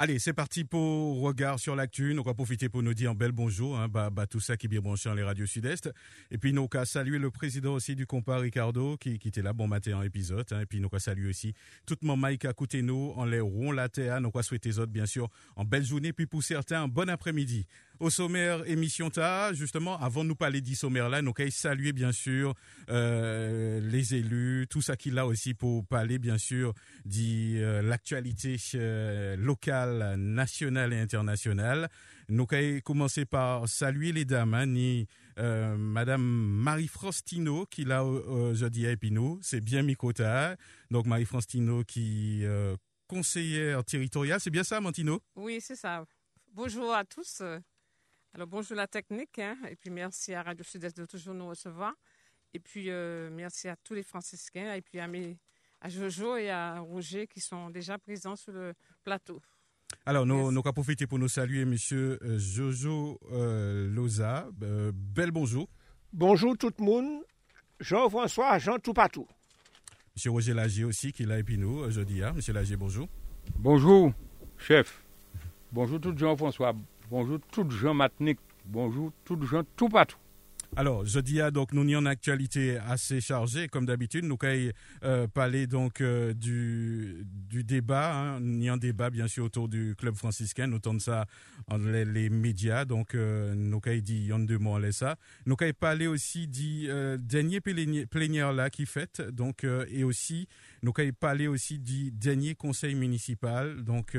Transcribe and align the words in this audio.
Allez, 0.00 0.20
c'est 0.20 0.32
parti 0.32 0.62
pour 0.62 1.22
Regard 1.22 1.58
sur 1.58 1.74
l'actu. 1.74 2.14
Nous 2.14 2.22
allons 2.22 2.32
profiter 2.32 2.68
pour 2.68 2.84
nous 2.84 2.94
dire 2.94 3.10
un 3.10 3.14
bel 3.16 3.32
bonjour, 3.32 3.76
hein, 3.76 3.88
bah, 3.88 4.10
bah, 4.10 4.28
tout 4.28 4.38
ça 4.38 4.56
qui 4.56 4.66
est 4.66 4.68
bien 4.68 4.78
branché 4.78 5.08
dans 5.08 5.16
les 5.16 5.24
radios 5.24 5.46
sud-est. 5.46 5.90
Et 6.30 6.38
puis 6.38 6.52
nous 6.52 6.68
allons 6.72 6.84
saluer 6.84 7.18
le 7.18 7.32
président 7.32 7.74
aussi 7.74 7.96
du 7.96 8.06
compas 8.06 8.38
Ricardo 8.38 8.96
qui, 8.96 9.18
qui 9.18 9.26
était 9.26 9.42
là 9.42 9.52
bon 9.52 9.66
matin 9.66 9.96
en 9.96 10.02
épisode. 10.02 10.46
Hein, 10.52 10.60
et 10.60 10.66
puis 10.66 10.78
nous 10.78 10.88
allons 10.92 11.00
saluer 11.00 11.28
aussi 11.28 11.52
tout 11.84 11.96
monde 12.02 12.20
Mike 12.20 12.44
à 12.44 12.52
côté 12.52 12.80
nous, 12.80 13.12
en 13.16 13.24
les 13.24 13.40
rond 13.40 13.72
la 13.72 13.88
terre. 13.88 14.20
Nous 14.20 14.30
allons 14.32 14.42
souhaiter 14.42 14.78
autres 14.78 14.92
bien 14.92 15.06
sûr 15.06 15.28
en 15.56 15.64
belle 15.64 15.84
journée. 15.84 16.12
Puis 16.12 16.26
pour 16.26 16.44
certains, 16.44 16.84
un 16.84 16.88
bon 16.88 17.10
après-midi. 17.10 17.66
Au 18.00 18.10
sommaire 18.10 18.64
émission 18.68 19.10
ta, 19.10 19.52
justement, 19.52 19.98
avant 19.98 20.22
de 20.22 20.28
nous 20.28 20.36
parler 20.36 20.60
du 20.60 20.76
sommaire 20.76 21.08
là, 21.08 21.20
nous 21.20 21.32
allons 21.36 21.50
saluer 21.50 21.92
bien 21.92 22.12
sûr 22.12 22.54
euh, 22.90 23.80
les 23.80 24.14
élus, 24.14 24.68
tout 24.70 24.80
ça 24.80 24.94
qu'il 24.96 25.18
a 25.18 25.26
aussi 25.26 25.52
pour 25.52 25.84
parler 25.84 26.20
bien 26.20 26.38
sûr 26.38 26.74
de 27.04 27.56
euh, 27.60 27.82
l'actualité 27.82 28.56
euh, 28.76 29.34
locale, 29.36 30.14
nationale 30.16 30.92
et 30.92 31.00
internationale. 31.00 31.88
Nous 32.28 32.46
allons 32.52 32.80
commencer 32.84 33.24
par 33.24 33.68
saluer 33.68 34.12
les 34.12 34.24
dames, 34.24 34.54
hein, 34.54 34.66
ni 34.66 35.08
Madame 35.36 36.22
Marie 36.22 36.88
Frostino 36.88 37.64
qui 37.66 37.84
l'a 37.84 38.04
aujourd'hui 38.04 38.86
à 38.86 38.92
Épinot, 38.92 39.38
c'est 39.42 39.60
bien 39.60 39.82
Mikota. 39.82 40.56
Donc 40.90 41.06
Marie 41.06 41.24
Frostino 41.24 41.82
qui 41.84 42.44
conseillère 43.08 43.84
territoriale, 43.84 44.40
c'est 44.40 44.50
bien 44.50 44.64
ça, 44.64 44.80
Mantino 44.80 45.20
Oui, 45.36 45.60
c'est 45.60 45.76
ça. 45.76 46.04
Bonjour 46.52 46.92
à 46.92 47.04
tous. 47.04 47.42
Alors 48.34 48.46
bonjour 48.46 48.76
la 48.76 48.86
technique, 48.86 49.38
hein, 49.38 49.56
et 49.68 49.76
puis 49.76 49.90
merci 49.90 50.34
à 50.34 50.42
Radio 50.42 50.64
Sud-Est 50.64 50.96
de 50.96 51.06
toujours 51.06 51.34
nous 51.34 51.48
recevoir. 51.48 51.94
Et 52.54 52.60
puis 52.60 52.90
euh, 52.90 53.30
merci 53.32 53.68
à 53.68 53.76
tous 53.76 53.94
les 53.94 54.02
franciscains, 54.02 54.74
et 54.74 54.82
puis 54.82 55.00
à, 55.00 55.08
mes, 55.08 55.38
à 55.80 55.88
Jojo 55.88 56.36
et 56.36 56.50
à 56.50 56.80
Roger 56.80 57.26
qui 57.26 57.40
sont 57.40 57.70
déjà 57.70 57.98
présents 57.98 58.36
sur 58.36 58.52
le 58.52 58.74
plateau. 59.02 59.40
Alors, 60.06 60.26
nous, 60.26 60.50
nous 60.52 60.60
allons 60.60 60.72
profiter 60.72 61.06
pour 61.06 61.18
nous 61.18 61.28
saluer 61.28 61.64
Monsieur 61.64 62.18
euh, 62.22 62.38
Jojo 62.38 63.18
euh, 63.32 63.88
Loza. 63.90 64.48
Euh, 64.62 64.92
bel 64.94 65.30
bonjour. 65.30 65.68
Bonjour 66.12 66.56
tout 66.56 66.70
le 66.78 66.84
monde. 66.84 67.22
Jean-François, 67.80 68.58
Jean 68.58 68.78
tout 68.78 68.92
partout. 68.92 69.26
Monsieur 70.14 70.30
Roger 70.30 70.54
Lagier 70.54 70.84
aussi 70.84 71.12
qui 71.12 71.22
est 71.22 71.26
là 71.26 71.38
et 71.38 71.44
puis 71.44 71.58
nous 71.58 71.78
aujourd'hui. 71.78 72.22
Hein. 72.22 72.32
Monsieur 72.34 72.52
Lagier, 72.52 72.76
bonjour. 72.76 73.08
Bonjour, 73.56 74.12
chef. 74.56 75.02
Bonjour 75.70 76.00
tout 76.00 76.16
Jean-François. 76.16 76.74
Bonjour 77.10 77.38
tout 77.50 77.68
Jean 77.70 77.94
Matnik. 77.94 78.38
Bonjour 78.66 79.12
tout 79.24 79.40
Jean 79.42 79.62
tout 79.76 79.88
partout. 79.88 80.18
Alors, 80.76 81.06
jeudi, 81.06 81.40
ah, 81.40 81.50
donc, 81.50 81.72
nous 81.72 81.80
avons 81.80 82.00
une 82.00 82.06
actualité 82.06 82.76
assez 82.76 83.22
chargée, 83.22 83.68
comme 83.68 83.86
d'habitude. 83.86 84.24
Nous 84.24 84.36
allons 84.42 84.70
euh, 85.02 85.26
parler 85.26 85.66
donc 85.66 86.02
euh, 86.02 86.34
du, 86.34 87.24
du 87.48 87.64
débat. 87.64 88.14
Hein. 88.14 88.40
Nous 88.40 88.64
avons 88.66 88.74
un 88.74 88.76
débat, 88.76 89.08
bien 89.08 89.26
sûr, 89.26 89.44
autour 89.46 89.68
du 89.68 89.94
club 89.96 90.14
franciscain. 90.14 90.66
Nous 90.66 90.78
de 90.78 90.98
ça 90.98 91.24
dans 91.68 91.78
les, 91.78 92.28
médias. 92.28 92.84
Donc, 92.84 93.14
euh, 93.14 93.54
nous 93.54 93.80
allons 93.86 94.02
y 94.06 94.32
a 94.32 94.38
deux 94.38 94.58
mots, 94.58 94.78
ça. 94.92 95.16
Nous 95.46 95.56
parler 95.80 96.06
aussi 96.06 96.46
du 96.46 96.90
euh, 96.90 97.16
dernier 97.16 97.60
plénière, 97.60 98.52
là 98.52 98.68
qui 98.68 98.84
fait. 98.84 99.22
Donc, 99.32 99.64
et 99.64 100.04
aussi, 100.04 100.46
nous 100.82 100.92
allons 100.98 101.12
parler 101.18 101.48
aussi 101.48 101.78
du 101.78 102.10
dernier 102.10 102.54
conseil 102.54 102.94
municipal. 102.94 103.82
Donc, 103.82 104.16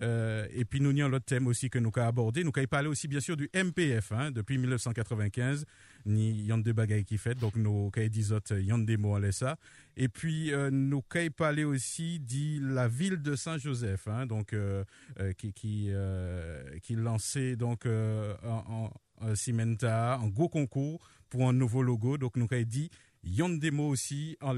euh, 0.00 0.46
et 0.50 0.64
puis 0.64 0.80
nous 0.80 0.90
avons 0.90 1.08
l'autre 1.08 1.26
thème 1.26 1.46
aussi 1.46 1.68
que 1.68 1.78
nous 1.78 1.90
avons 1.94 2.08
abordé. 2.08 2.44
Nous 2.44 2.52
avons 2.56 2.66
parlé 2.66 2.88
aussi 2.88 3.08
bien 3.08 3.20
sûr 3.20 3.36
du 3.36 3.50
MPF 3.54 4.12
hein, 4.12 4.30
depuis 4.30 4.58
1995. 4.58 5.64
Il 6.06 6.46
y 6.46 6.50
a 6.50 6.56
deux 6.56 6.72
bagailles 6.72 7.04
qui 7.04 7.18
fait, 7.18 7.34
donc 7.34 7.56
nous 7.56 7.90
avons 7.94 8.08
dit 8.08 8.32
autres, 8.32 8.58
y 8.58 8.70
a 8.70 8.74
à 8.76 9.32
ça. 9.32 9.56
Et 9.96 10.08
puis 10.08 10.52
euh, 10.52 10.70
nous 10.70 11.02
avons 11.14 11.30
parlé 11.30 11.64
aussi 11.64 12.20
de 12.20 12.74
la 12.74 12.88
ville 12.88 13.20
de 13.20 13.36
Saint-Joseph, 13.36 14.08
hein, 14.08 14.26
donc 14.26 14.52
euh, 14.52 14.84
euh, 15.20 15.32
qui 15.32 15.52
qui 15.52 15.90
qui 16.82 16.94
lançait 16.94 17.56
donc 17.56 17.86
en, 17.86 18.46
en, 18.46 18.90
en 19.20 19.34
Cimenta 19.34 20.14
un 20.14 20.28
gros 20.28 20.48
concours 20.48 21.00
pour 21.28 21.48
un 21.48 21.52
nouveau 21.52 21.82
logo. 21.82 22.18
Donc 22.18 22.36
nous 22.36 22.48
avons 22.50 22.62
dit 22.62 22.90
y 23.24 23.42
a 23.42 23.82
aussi 23.82 24.36
en 24.40 24.56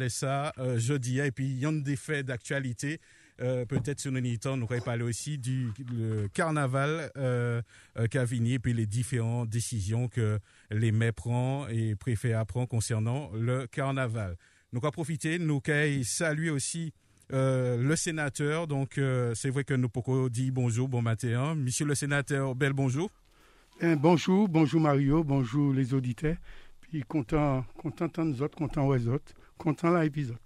euh, 0.59 0.79
jeudi 0.79 1.21
et 1.21 1.31
puis 1.31 1.47
y 1.47 1.67
a 1.67 1.73
des 1.73 2.23
d'actualité 2.23 3.01
euh, 3.41 3.65
peut-être 3.65 4.01
sur 4.01 4.13
temps, 4.39 4.57
nous 4.57 4.67
allons 4.71 4.81
parler 4.81 5.03
aussi 5.03 5.39
du 5.39 5.71
le 5.93 6.29
carnaval 6.29 7.11
euh, 7.17 7.61
euh, 7.99 8.07
Cavigny 8.07 8.55
et 8.55 8.59
puis 8.59 8.73
les 8.73 8.87
différentes 8.87 9.49
décisions 9.49 10.09
que 10.09 10.39
les 10.71 10.93
maires 10.93 11.15
prennent 11.15 11.67
et 11.71 11.97
préfets 11.97 12.35
prennent 12.47 12.67
concernant 12.67 13.31
le 13.35 13.67
carnaval. 13.67 14.37
Nous 14.73 14.81
allons 14.81 14.91
profiter, 14.91 15.39
nous 15.39 15.61
allons 15.67 16.03
saluer 16.05 16.51
aussi 16.51 16.93
euh, 17.33 17.77
le 17.77 17.97
sénateur. 17.97 18.67
Donc, 18.67 18.99
euh, 18.99 19.35
c'est 19.35 19.51
vrai 19.51 19.65
que 19.65 19.75
nous 19.75 19.89
pouvons 19.89 20.29
dire 20.29 20.53
bonjour, 20.53 20.89
bon 20.89 21.03
matin. 21.03 21.41
hein. 21.41 21.55
Monsieur 21.55 21.87
le 21.87 21.95
sénateur, 21.95 22.55
bel 22.55 22.73
bonjour. 22.73 23.11
Eh, 23.81 23.97
bonjour, 23.97 24.49
bonjour 24.49 24.81
Mario, 24.81 25.25
bonjour 25.25 25.73
les 25.73 25.95
auditeurs. 25.95 26.37
Puis 26.81 27.03
content, 27.03 27.65
content 27.77 28.07
de 28.07 28.23
nous 28.31 28.43
autres, 28.43 28.57
content 28.57 28.87
aux 28.87 29.09
autres, 29.09 29.33
content 29.59 29.91
là 29.91 30.05
épisode. 30.05 30.37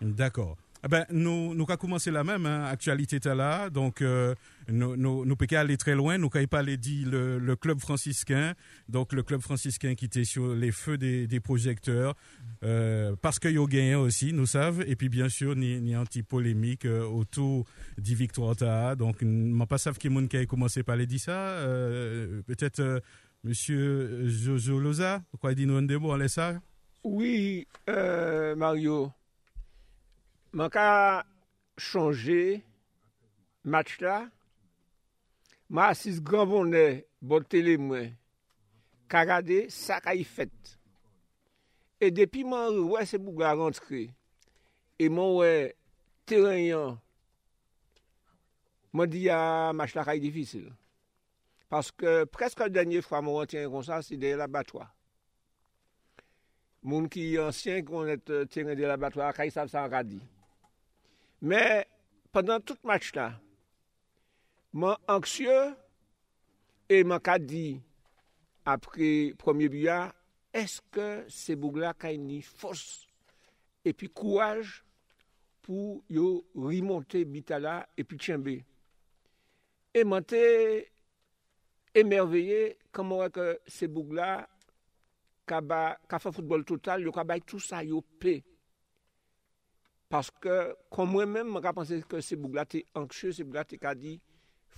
D'accord. 0.00 0.56
Eh 0.84 0.88
ben, 0.88 1.06
nous, 1.10 1.54
nous 1.54 1.64
allons 1.68 1.76
commencer 1.76 2.10
la 2.10 2.24
même 2.24 2.44
hein, 2.44 2.64
actualité 2.64 3.20
t'as 3.20 3.36
là. 3.36 3.70
Donc, 3.70 4.02
euh, 4.02 4.34
nous, 4.68 4.96
nous, 4.96 5.24
nous 5.24 5.36
pouvons 5.36 5.56
aller 5.60 5.76
très 5.76 5.94
loin. 5.94 6.18
Nous 6.18 6.28
allons 6.34 6.46
parler 6.48 6.76
dit 6.76 7.04
le, 7.04 7.38
le 7.38 7.54
club 7.56 7.78
franciscain. 7.78 8.54
Donc, 8.88 9.12
le 9.12 9.22
club 9.22 9.40
franciscain 9.40 9.94
qui 9.94 10.06
était 10.06 10.24
sur 10.24 10.54
les 10.54 10.72
feux 10.72 10.98
des, 10.98 11.28
des 11.28 11.38
projecteurs. 11.38 12.16
Euh, 12.64 13.14
parce 13.22 13.38
qu'il 13.38 13.52
y 13.52 13.58
a 13.58 13.66
gagné 13.66 13.94
aussi, 13.94 14.32
nous 14.32 14.46
savons. 14.46 14.82
Et 14.84 14.96
puis, 14.96 15.08
bien 15.08 15.28
sûr, 15.28 15.54
il 15.56 15.88
y 15.88 15.94
a 15.94 16.00
un 16.00 16.04
petit 16.04 16.24
polémique 16.24 16.84
euh, 16.84 17.04
autour 17.04 17.64
du 17.96 18.16
victoire 18.16 18.56
t'as. 18.56 18.96
Donc, 18.96 19.18
je 19.20 19.26
ne 19.26 19.64
pas 19.66 19.78
savent 19.78 19.98
qui 19.98 20.08
est 20.08 20.28
qui 20.28 20.36
a 20.36 20.46
commencé 20.46 20.82
par 20.82 20.96
les 20.96 21.06
dire 21.06 21.20
ça. 21.20 21.30
Euh, 21.32 22.42
Peut-être, 22.42 22.80
euh, 22.80 23.00
monsieur 23.44 24.28
Jojo 24.28 24.80
Loza, 24.80 25.22
quoi 25.40 25.54
dit 25.54 25.66
nous 25.66 25.74
on 25.78 26.16
laisse 26.16 26.32
ça? 26.32 26.60
Oui, 27.04 27.68
Mario. 28.56 29.12
Man 30.52 30.68
ka 30.68 31.24
chanje 31.80 32.60
match 33.64 34.02
la, 34.04 34.26
ma 35.72 35.86
asis 35.94 36.18
gran 36.20 36.44
bonè 36.50 37.06
bon 37.24 37.46
tele 37.48 37.78
mwen, 37.80 38.10
ka 39.08 39.22
gade 39.24 39.62
sa 39.72 39.96
ka 40.04 40.12
yi 40.12 40.26
fet. 40.28 40.52
E 42.04 42.10
depi 42.12 42.42
man 42.44 42.76
wè 42.90 43.06
se 43.08 43.16
pou 43.16 43.32
ga 43.38 43.54
rentre, 43.56 44.02
e 45.00 45.08
man 45.08 45.32
wè 45.38 45.54
teren 46.28 46.60
yan, 46.60 47.00
man 48.92 49.08
di 49.08 49.24
ya 49.30 49.72
match 49.72 49.96
la 49.96 50.04
ka 50.04 50.18
yi 50.18 50.20
difisil. 50.26 50.68
Paske 51.72 52.26
preske 52.28 52.68
denye 52.68 53.00
fwa 53.00 53.22
mwen 53.24 53.40
rentre 53.40 53.64
kon 53.72 53.88
sa, 53.88 54.02
se 54.04 54.20
de 54.20 54.36
la 54.36 54.50
batwa. 54.52 54.84
Moun 56.84 57.08
ki 57.08 57.38
ansyen 57.40 57.80
kon 57.88 58.12
et 58.18 58.36
teren 58.52 58.76
de 58.76 58.84
la 58.84 59.00
batwa, 59.00 59.32
ka 59.32 59.48
yi 59.48 59.56
sav 59.56 59.72
sa 59.72 59.88
an 59.88 59.96
ka 59.96 60.04
di. 60.04 60.20
Men, 61.42 61.82
pandan 62.30 62.60
tout 62.62 62.78
match 62.86 63.16
la, 63.16 63.32
man 64.78 64.94
anksye, 65.10 65.72
e 66.86 67.00
man 67.02 67.18
ka 67.18 67.34
di, 67.42 67.80
apre 68.62 69.08
premier 69.40 69.72
buya, 69.72 69.96
eske 70.54 71.08
se 71.26 71.56
Bougla 71.58 71.90
ka 71.98 72.12
ni 72.14 72.38
fos, 72.46 72.84
epi 73.82 74.06
kouaj, 74.06 74.70
pou 75.66 75.98
yo 76.06 76.44
rimonte 76.54 77.24
Bitala 77.26 77.80
epi 77.98 78.20
Tchembe. 78.22 78.60
E 79.90 80.06
man 80.06 80.22
te 80.22 80.44
emerveye, 81.98 82.76
kaman 82.94 83.24
wè 83.24 83.28
ke 83.34 83.48
se 83.66 83.90
Bougla, 83.90 84.44
ka, 85.50 85.58
ka 86.06 86.22
fa 86.22 86.30
foutbol 86.30 86.62
total, 86.70 87.02
yo 87.02 87.10
ka 87.10 87.26
bay 87.26 87.42
tout 87.42 87.66
sa 87.66 87.82
yo 87.82 88.06
pey. 88.22 88.44
Paske, 90.12 90.56
kon 90.92 91.08
mwen 91.08 91.30
men, 91.32 91.48
mwen 91.48 91.64
ka 91.64 91.72
panse 91.72 91.96
ke 92.08 92.20
se 92.20 92.36
boug 92.36 92.58
la 92.58 92.66
te 92.68 92.82
anksye, 92.98 93.32
se 93.32 93.46
boug 93.46 93.56
la 93.56 93.64
te 93.64 93.78
ka 93.80 93.94
di, 93.96 94.18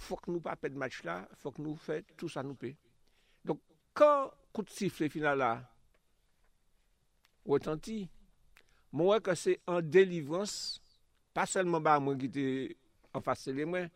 fok 0.07 0.29
nou 0.31 0.43
pa 0.43 0.55
pet 0.59 0.75
match 0.79 1.03
la, 1.07 1.25
fok 1.43 1.59
nou 1.63 1.75
fe 1.81 2.01
tout 2.15 2.31
sa 2.31 2.45
nou 2.47 2.55
pe. 2.59 2.71
Donk, 3.47 3.59
kan 3.99 4.29
kout 4.55 4.71
sifle 4.71 5.09
final 5.11 5.41
la, 5.43 5.51
wotanti, 7.51 8.05
mwen 8.95 9.11
wè 9.11 9.21
ke 9.27 9.35
se 9.39 9.57
an 9.71 9.83
delivrans, 9.91 10.55
pa 11.35 11.49
selman 11.51 11.83
ba 11.83 11.99
mwen 11.99 12.21
ki 12.23 12.31
te 12.31 12.47
an 13.15 13.25
fase 13.27 13.55
le 13.55 13.67
mwen, 13.67 13.91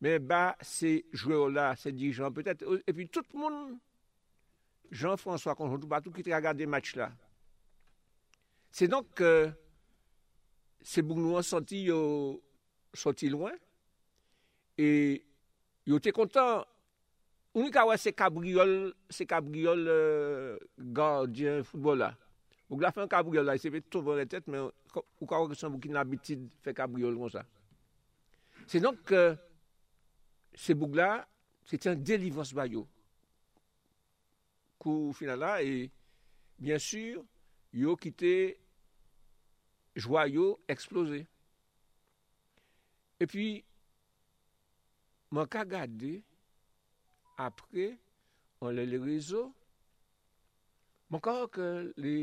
men 0.00 0.22
ba 0.22 0.52
se 0.62 1.00
jwe 1.16 1.34
ou 1.34 1.50
la, 1.50 1.72
se 1.78 1.90
dirijan 1.90 2.30
petet, 2.34 2.62
e 2.62 2.94
pi 2.94 3.08
tout 3.10 3.26
moun, 3.34 3.74
Jean-François 4.90 5.54
Conjontou 5.54 5.90
Batou 5.90 6.14
ki 6.14 6.24
te 6.26 6.32
a 6.34 6.40
gade 6.42 6.66
match 6.66 6.96
la. 6.98 7.10
Se 8.74 8.86
donk, 8.90 9.20
euh, 9.20 9.50
se 10.82 11.02
bouk 11.04 11.20
nou 11.20 11.38
an 11.38 11.46
santi 11.46 11.84
yo 11.88 12.00
santi 12.96 13.30
lwen, 13.32 13.56
e 14.80 14.88
yo 15.88 16.00
te 16.02 16.12
kontan, 16.16 16.64
ou 17.54 17.66
ni 17.66 17.74
kawa 17.74 17.96
se 18.00 18.12
kabriol, 18.16 18.92
se 19.10 19.26
kabriol 19.28 19.86
euh, 19.90 20.58
gardien 20.78 21.64
foutbol 21.66 22.00
la. 22.04 22.12
Bouk 22.70 22.84
la 22.84 22.92
fe 22.94 23.02
an 23.02 23.10
kabriol 23.10 23.48
la, 23.48 23.56
e 23.58 23.62
se 23.62 23.72
pe 23.72 23.82
tovore 23.82 24.26
tet, 24.30 24.46
men 24.50 24.68
ou 24.68 25.28
kawa 25.28 25.50
ki 25.50 25.58
san 25.58 25.72
bouk 25.74 25.90
inabitid 25.90 26.46
fe 26.64 26.74
kabriol 26.76 27.18
kon 27.18 27.32
sa. 27.34 27.44
Se 28.70 28.78
donk, 28.82 29.12
euh, 29.16 29.34
se 30.54 30.76
bouk 30.78 30.94
la, 30.98 31.26
se 31.66 31.78
te 31.80 31.90
an 31.90 31.98
delivans 31.98 32.54
bayo. 32.56 32.86
Kou 34.80 35.12
final 35.16 35.42
la, 35.42 35.58
e 35.60 35.90
bien 36.60 36.80
sur, 36.80 37.24
yo 37.74 37.96
ki 38.00 38.14
te 38.16 38.34
jwayo 39.96 40.58
eksplose. 40.70 41.24
E 43.20 43.26
pi, 43.28 43.46
man 45.34 45.48
ka 45.50 45.64
gade, 45.68 46.20
apre, 47.40 47.92
an 48.60 48.76
le 48.76 48.84
le 48.88 49.00
rezo, 49.02 49.48
man 51.10 51.22
ka 51.24 51.34
wak 51.40 51.58
lè 52.00 52.14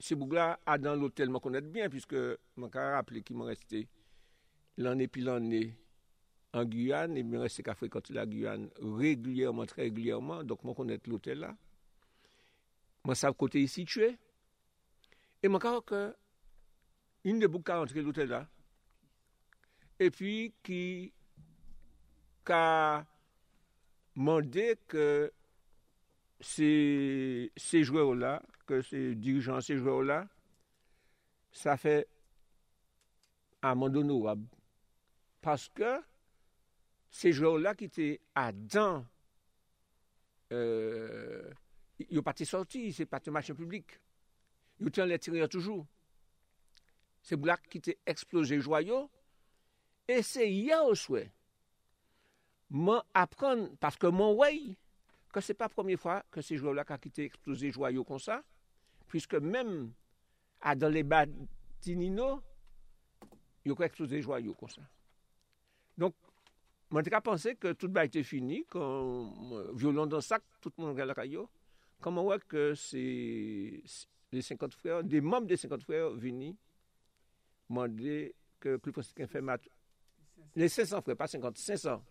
se 0.00 0.16
bougla 0.16 0.54
a 0.64 0.78
dan 0.80 0.96
l'hotel 0.96 1.32
man 1.32 1.42
konet 1.44 1.66
bien, 1.72 1.90
piske 1.92 2.38
man 2.56 2.72
ka 2.72 2.86
rappele 2.94 3.22
ki 3.24 3.36
man 3.36 3.50
reste 3.50 3.84
l'anè 4.80 5.08
pi 5.12 5.24
l'anè 5.26 5.62
an 6.56 6.66
Guyane, 6.66 7.20
e 7.20 7.22
mi 7.22 7.38
reste 7.38 7.62
ka 7.62 7.76
frekante 7.78 8.14
la 8.16 8.24
Guyane 8.26 8.70
regulyèrman, 8.80 9.68
tre 9.70 9.84
regulyèrman, 9.86 10.42
donk 10.48 10.64
man 10.64 10.74
konet 10.74 11.06
l'hotel 11.06 11.44
la. 11.44 11.52
Man 13.06 13.16
sav 13.16 13.36
kote 13.38 13.60
yi 13.60 13.68
sitwe, 13.70 14.08
e 15.40 15.48
man 15.48 15.62
ka 15.62 15.76
wak 15.76 15.94
il 17.24 17.38
ne 17.38 17.46
peut 17.46 17.60
pas 17.60 17.78
rentrer 17.78 18.02
l'hôtel 18.02 18.28
là. 18.28 18.48
Et 19.98 20.10
puis, 20.10 20.54
qui 20.62 21.12
a 22.48 23.04
demandé 24.16 24.78
que 24.88 25.32
ces, 26.40 27.52
ces 27.56 27.84
joueurs-là, 27.84 28.42
que 28.66 28.82
ces 28.82 29.14
dirigeants, 29.14 29.60
ces 29.60 29.76
joueurs-là, 29.76 30.26
ça 31.52 31.76
fait 31.76 32.08
un 33.62 33.74
monde 33.74 33.96
honorable. 33.96 34.46
Parce 35.40 35.68
que 35.68 36.00
ces 37.10 37.32
joueurs-là 37.32 37.74
qui 37.74 37.84
étaient 37.84 38.20
à 38.34 38.52
dents, 38.52 39.04
euh, 40.52 41.50
ils 41.98 42.16
n'ont 42.16 42.22
pas 42.22 42.30
été 42.32 42.44
sortis, 42.44 42.92
c'est 42.92 43.06
pas 43.06 43.20
de 43.20 43.30
marché 43.30 43.54
public. 43.54 44.00
Ils 44.80 44.86
ont 44.86 45.18
tiré 45.18 45.48
toujours. 45.48 45.86
se 47.26 47.36
blak 47.40 47.66
ki 47.70 47.80
te 47.84 47.96
eksplose 48.08 48.60
jwayo, 48.62 49.04
e 50.10 50.20
se 50.26 50.46
ya 50.46 50.80
ou 50.86 50.96
swe, 50.98 51.26
man 52.70 53.02
apren, 53.16 53.66
paske 53.82 54.10
man 54.14 54.36
wey, 54.38 54.72
ke 55.30 55.42
se 55.44 55.54
pa 55.54 55.68
promye 55.70 55.98
fwa 56.00 56.20
ke 56.34 56.42
se 56.42 56.58
jwayo 56.58 56.74
la 56.78 56.86
ka 56.88 56.98
ki 57.02 57.12
te 57.14 57.26
eksplose 57.28 57.72
jwayo 57.76 58.04
kon 58.08 58.22
sa, 58.22 58.40
pwiske 59.10 59.40
menm 59.42 59.90
a 60.60 60.74
dan 60.78 60.94
le 60.94 61.04
batinino, 61.06 62.32
yo 63.66 63.76
ka 63.78 63.86
eksplose 63.88 64.22
jwayo 64.24 64.56
kon 64.58 64.72
sa. 64.72 64.86
Donk, 66.00 66.16
man 66.90 67.06
te 67.06 67.12
ka 67.12 67.22
panse 67.24 67.54
ke 67.60 67.74
tout 67.76 67.90
ba 67.92 68.06
ite 68.08 68.24
fini, 68.26 68.64
kon 68.70 69.74
violon 69.78 70.10
dan 70.10 70.24
sak, 70.24 70.46
tout 70.64 70.74
moun 70.80 70.96
gala 70.98 71.14
kayo, 71.18 71.48
kon 72.00 72.16
man 72.16 72.26
wey 72.30 72.48
ke 72.48 72.72
se... 72.78 73.04
les 74.32 74.42
50 74.42 74.74
frères, 74.74 75.04
des 75.04 75.20
membres 75.20 75.46
des 75.46 75.56
50 75.56 75.82
frères 75.82 76.10
vini 76.10 76.56
mwen 77.70 77.94
de 77.96 78.16
ke 78.60 78.76
kli 78.82 78.94
fwosik 78.94 79.22
en 79.24 79.30
fè 79.30 79.42
mat, 79.44 79.64
le 80.58 80.68
500 80.68 81.04
frèr, 81.06 81.18
pa 81.18 81.28
50, 81.30 81.60
500, 81.60 82.02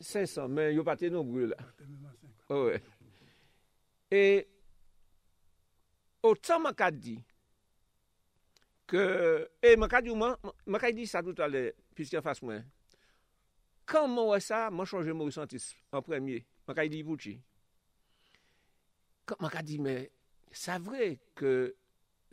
500, 0.00 0.48
men 0.50 0.72
yo 0.74 0.84
pati 0.86 1.10
nou 1.12 1.26
brou 1.26 1.50
la. 1.52 1.58
Ouwe. 2.52 2.80
E, 4.12 4.22
otan 6.26 6.64
man 6.66 6.76
ka 6.76 6.90
di, 6.92 7.16
ke, 8.90 9.02
e 9.64 9.74
man 9.80 9.90
ka 9.92 10.02
di 10.04 10.12
ou 10.12 10.18
man, 10.18 10.36
man 10.66 10.82
ka 10.82 10.92
di 10.92 11.06
sa 11.08 11.22
tout 11.24 11.38
ale, 11.44 11.70
piski 11.96 12.18
an 12.18 12.26
fas 12.26 12.42
mwen, 12.44 12.66
kan 13.88 14.10
man 14.10 14.32
wè 14.32 14.40
sa, 14.42 14.66
man 14.74 14.88
chanje 14.88 15.14
mou 15.16 15.32
sentis, 15.34 15.70
an 15.94 16.04
premye, 16.04 16.42
man 16.66 16.78
ka 16.78 16.86
di 16.90 17.04
vouchi. 17.06 17.38
Man 19.38 19.52
ka 19.54 19.62
di, 19.64 19.78
men, 19.80 20.10
sa 20.52 20.76
vre, 20.82 21.14
ke 21.38 21.72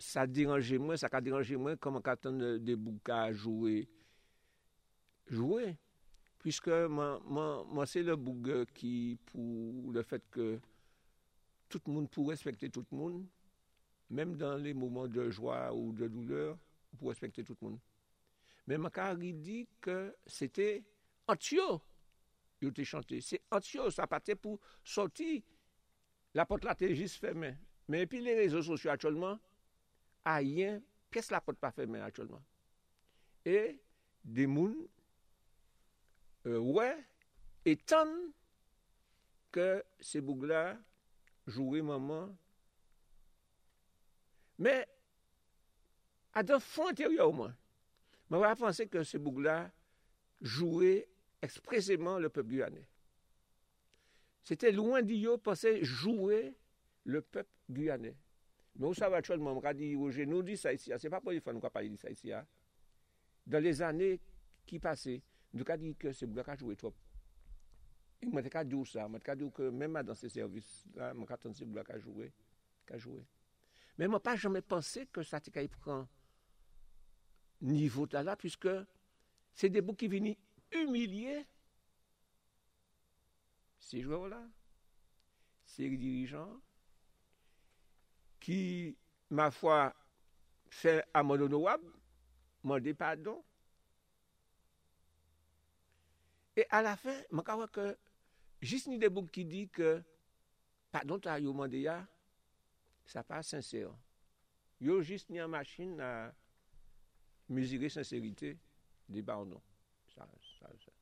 sa 0.02 0.26
diranje 0.28 0.80
mwen, 0.82 0.98
sa 1.00 1.12
ka 1.12 1.22
diranje 1.24 1.60
mwen 1.60 1.78
koman 1.82 2.04
katan 2.04 2.40
debou 2.64 2.98
ka 3.06 3.28
jowe. 3.36 3.84
Jowe. 5.30 5.76
Piske 6.40 6.86
mwen 6.88 7.88
se 7.90 8.02
le 8.08 8.16
bouge 8.16 8.62
euh, 8.62 8.70
ki 8.78 8.94
pou 9.28 9.92
le 9.92 10.04
fet 10.08 10.24
ke 10.32 10.54
tout 11.70 11.90
moun 11.92 12.08
pou 12.08 12.32
respekte 12.32 12.70
tout 12.72 12.88
moun, 12.96 13.26
menm 14.10 14.38
dan 14.40 14.64
le 14.64 14.72
mouman 14.74 15.12
de 15.12 15.28
jwa 15.28 15.68
ou 15.76 15.92
de 15.94 16.08
douleur, 16.08 16.56
pou 16.96 17.12
respekte 17.12 17.44
tout 17.44 17.60
moun. 17.62 17.76
Men 18.70 18.80
Makari 18.86 19.34
di 19.36 19.66
ke 19.84 19.98
se 20.30 20.48
te 20.48 20.70
antyo 21.30 21.82
yo 22.64 22.72
te 22.76 22.86
chante. 22.88 23.20
Se 23.26 23.42
antyo, 23.52 23.90
sa 23.92 24.08
pate 24.08 24.38
pou 24.40 24.62
soti 24.86 25.42
la 26.38 26.48
pot 26.48 26.64
la 26.64 26.76
te 26.78 26.88
jis 26.94 27.20
femen. 27.20 27.60
Men 27.90 28.06
epi 28.06 28.24
le 28.24 28.38
rezo 28.40 28.64
sosyo 28.64 28.94
atcholman, 28.94 29.42
a 30.28 30.40
yen, 30.46 30.80
kes 31.14 31.32
la 31.34 31.42
pot 31.44 31.58
pa 31.60 31.72
feme 31.76 32.02
atcholman. 32.04 32.42
E 33.48 33.78
de 34.24 34.46
moun 34.50 34.76
Ouè, 36.48 36.94
etan 37.68 38.12
ke 39.54 39.82
se 40.04 40.22
boug 40.24 40.46
la 40.48 40.78
jouwe 41.50 41.82
maman. 41.84 42.30
Me, 44.60 44.74
adan 46.38 46.64
fon 46.64 46.92
anteryo 46.92 47.28
ou 47.28 47.36
man, 47.42 47.52
man 48.32 48.44
wè 48.44 48.54
a 48.54 48.60
panse 48.60 48.88
ke 48.92 49.04
se 49.08 49.20
boug 49.20 49.42
la 49.44 49.62
jouwe 50.40 51.02
ekspreseman 51.44 52.22
le 52.24 52.32
pep 52.32 52.48
Guyane. 52.48 52.86
Sete 54.48 54.72
louan 54.74 55.06
di 55.06 55.20
yo 55.26 55.38
panse 55.44 55.76
jouwe 55.84 56.42
le 57.10 57.22
pep 57.22 57.50
Guyane. 57.70 58.16
Men 58.80 58.88
ou 58.88 58.96
sa 58.96 59.10
va 59.12 59.20
chon 59.20 59.42
mwen 59.44 59.58
mwen 59.58 59.66
ka 59.66 59.74
di 59.76 59.92
Roje, 60.00 60.24
nou 60.24 60.40
di 60.46 60.56
sa 60.58 60.72
isi 60.72 60.94
ya, 60.94 60.98
se 61.02 61.12
pa 61.12 61.20
pou 61.20 61.36
li 61.36 61.44
fwa 61.44 61.52
nou 61.52 61.64
ka 61.64 61.72
pali 61.74 61.92
di 61.92 62.00
sa 62.00 62.12
isi 62.14 62.32
ya. 62.32 62.40
Dan 63.44 63.66
les 63.66 63.82
ane 63.84 64.14
ki 64.70 64.80
pase, 64.80 65.18
nou 65.52 65.68
ka 65.68 65.76
di 65.80 65.92
ke 66.00 66.14
se 66.16 66.30
mwen 66.30 66.48
a 66.48 66.56
jowe 66.56 66.78
trop. 66.80 66.96
E 68.24 68.30
mwen 68.32 68.46
te 68.46 68.52
ka 68.54 68.64
di 68.64 68.78
ou 68.80 68.88
sa, 68.88 69.10
mwen 69.12 69.20
te 69.20 69.28
ka 69.28 69.36
di 69.36 69.44
ou 69.44 69.52
ke 69.56 69.68
menman 69.68 70.08
dan 70.08 70.16
se 70.16 70.32
servis, 70.32 70.70
mwen 70.96 71.28
ka 71.28 71.36
ton 71.44 71.56
se 71.56 71.68
mwen 71.68 71.84
a 71.84 72.00
jowe. 72.00 72.30
Ka 72.88 72.96
jowe. 72.96 73.20
Men 74.00 74.14
mwen 74.14 74.24
pa 74.24 74.38
jame 74.40 74.64
pense 74.64 75.04
ke 75.12 75.28
sa 75.28 75.44
te 75.44 75.52
ka 75.52 75.66
yi 75.66 75.72
pran 75.76 76.08
nivou 77.68 78.08
ta 78.08 78.24
la, 78.24 78.38
pwiske 78.40 78.78
se 79.60 79.68
de 79.68 79.84
bou 79.84 80.00
ki 80.00 80.08
vini 80.08 80.38
umilye 80.80 81.42
se 83.84 84.00
jowe 84.00 84.16
ou 84.22 84.32
la, 84.32 84.40
se 85.68 85.92
dirijan, 85.92 86.56
ki, 88.44 88.96
ma 89.30 89.50
fwa, 89.54 89.90
se 90.70 91.00
amon 91.14 91.48
onowab, 91.48 91.84
de 92.84 92.94
padon. 92.94 93.42
E 96.56 96.66
a 96.70 96.82
la 96.84 96.96
fin, 97.00 97.16
man 97.32 97.46
ka 97.48 97.56
wè 97.60 97.68
ke, 97.72 97.86
jis 98.62 98.88
ni 98.88 99.00
de 99.00 99.10
bouk 99.10 99.32
ki 99.32 99.46
di 99.48 99.66
ke, 99.72 100.00
padon 100.92 101.22
ta 101.24 101.38
yo 101.40 101.54
mande 101.54 101.80
ya, 101.82 102.02
sa 103.08 103.24
pa 103.24 103.42
sensèr. 103.44 103.90
Yo 104.80 105.02
jist 105.04 105.30
ni 105.30 105.40
an 105.40 105.52
machin 105.52 105.96
na 106.00 106.32
mizire 107.50 107.90
sensèrite 107.90 108.56
de 109.10 109.22
ba 109.22 109.40
anon. 109.40 109.62
Sa, 110.14 110.28
sa, 110.60 110.72
sa. 110.84 110.94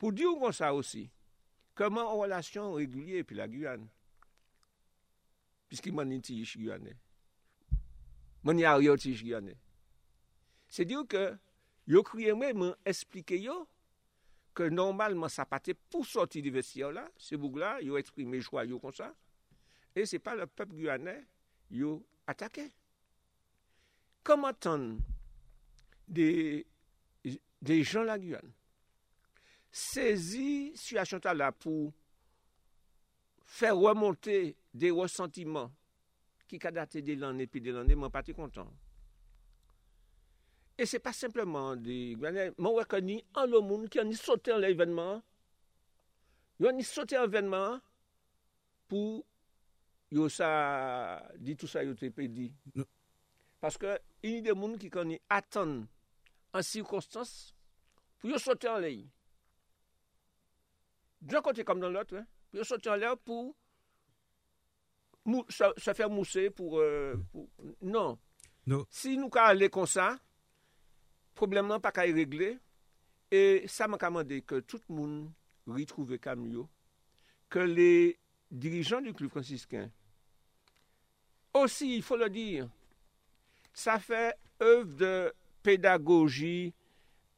Pou 0.00 0.14
di 0.14 0.24
ou 0.24 0.38
kon 0.40 0.54
sa 0.54 0.72
osi, 0.74 1.08
keman 1.76 2.06
an 2.06 2.22
relasyon 2.22 2.74
regulye 2.78 3.24
pi 3.26 3.36
la 3.38 3.48
Guyane, 3.50 3.88
Piski 5.70 5.92
man 5.94 6.10
nin 6.10 6.22
ti 6.22 6.34
yish 6.40 6.56
Guyane. 6.58 6.96
Man 8.42 8.58
yar 8.58 8.80
yo 8.82 8.96
ti 8.98 9.12
yish 9.12 9.22
Guyane. 9.22 9.54
Se 10.70 10.84
diyo 10.86 11.04
ke, 11.06 11.22
yo 11.86 12.02
kriye 12.06 12.34
mwen 12.34 12.58
mwen 12.58 12.74
esplike 12.86 13.38
yo, 13.38 13.62
ke 14.54 14.66
normalman 14.70 15.30
sa 15.30 15.46
pate 15.46 15.76
pou 15.78 16.06
soti 16.06 16.42
di 16.42 16.50
vestiyo 16.50 16.90
la, 16.94 17.06
se 17.18 17.38
boug 17.38 17.60
la, 17.62 17.76
yo 17.82 17.98
eksprime 18.00 18.42
jwa 18.42 18.66
yo 18.66 18.80
kon 18.82 18.94
sa, 18.94 19.12
e 19.94 20.06
se 20.06 20.18
pa 20.22 20.34
le 20.38 20.48
pep 20.50 20.74
Guyane, 20.74 21.16
yo 21.70 22.00
atake. 22.30 22.66
Koman 24.26 24.58
ton 24.58 24.88
de, 26.10 26.66
de 27.62 27.82
jan 27.84 28.10
la 28.10 28.18
Guyane? 28.18 28.50
Sezi, 29.70 30.72
si 30.74 30.98
a 30.98 31.06
chanta 31.06 31.30
la 31.34 31.52
pou 31.54 31.92
fè 33.50 33.72
remonte 33.74 34.36
de 34.70 34.90
ressentiman 34.94 35.70
ki 36.50 36.58
kadate 36.62 37.02
de 37.06 37.16
lan 37.18 37.40
epi 37.42 37.62
de 37.62 37.74
lan 37.74 37.90
e 37.90 37.96
mwen 37.98 38.12
pati 38.14 38.34
kontan. 38.36 38.70
E 40.80 40.86
se 40.88 41.00
pa 41.02 41.12
simplement 41.12 41.76
di, 41.76 42.14
mwen 42.16 42.76
wè 42.76 42.86
koni 42.90 43.18
an 43.38 43.50
lò 43.50 43.60
moun 43.64 43.88
ki 43.90 44.02
an 44.02 44.10
ni 44.10 44.18
sote 44.18 44.54
an 44.54 44.62
lè 44.62 44.70
evenman, 44.74 45.20
yo 46.62 46.70
an 46.70 46.78
ni 46.78 46.86
sote 46.86 47.18
an 47.18 47.26
evenman 47.28 47.80
pou 48.90 49.20
yo 50.10 50.26
sa 50.32 50.48
di 51.38 51.54
tout 51.58 51.70
sa 51.70 51.84
yo 51.86 51.94
te 51.98 52.10
pe 52.14 52.30
di. 52.30 52.48
Paske 53.60 53.98
yon 54.24 54.42
de 54.46 54.56
moun 54.56 54.78
ki 54.80 54.90
koni 54.94 55.18
atan 55.30 55.82
an 56.56 56.66
sirkonstans 56.66 57.52
pou 58.22 58.30
yo 58.32 58.40
sote 58.42 58.70
an 58.70 58.82
lè. 58.86 58.94
Djan 61.20 61.44
kote 61.44 61.66
kom 61.68 61.82
nan 61.82 61.92
lot, 61.92 62.14
wè. 62.16 62.24
Yo 62.54 62.66
soti 62.66 62.90
an 62.90 63.00
lè 63.00 63.10
pou 63.24 63.54
se 65.50 65.94
fè 65.94 66.08
mousè 66.10 66.48
euh, 66.48 67.14
pou... 67.30 67.46
Non. 67.82 68.18
Si 68.90 69.16
nou 69.18 69.30
ka 69.32 69.48
alè 69.50 69.70
kon 69.72 69.88
sa, 69.88 70.14
problem 71.38 71.70
nan 71.70 71.82
pa 71.82 71.92
ka 71.94 72.06
y 72.08 72.14
regle, 72.16 72.54
e 73.30 73.66
sa 73.70 73.88
man 73.88 74.00
kamande 74.00 74.40
ke 74.46 74.60
tout 74.66 74.82
moun 74.90 75.30
ritrouve 75.70 76.18
kam 76.22 76.44
yo, 76.50 76.66
ke 77.50 77.64
le 77.66 78.16
dirijan 78.50 79.04
du 79.06 79.14
klub 79.14 79.30
francisken, 79.30 79.90
osi, 81.54 81.96
il 81.96 82.02
faut 82.02 82.18
le 82.18 82.30
dire, 82.30 82.68
sa 83.72 83.98
fè 84.02 84.32
oeuvre 84.60 84.96
de 84.98 85.34
pédagogie, 85.62 86.74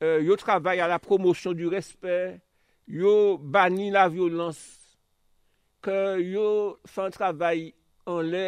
euh, 0.03 0.21
yo 0.23 0.37
travay 0.37 0.81
a 0.81 0.89
la 0.89 0.99
promotion 0.99 1.53
du 1.53 1.67
respect, 1.67 2.41
yo 2.89 3.39
bani 3.39 3.91
la 3.91 4.09
violence, 4.09 4.82
ke 5.83 5.99
yo 6.23 6.79
san 6.89 7.13
travay 7.15 7.73
an 8.11 8.29
lè 8.31 8.47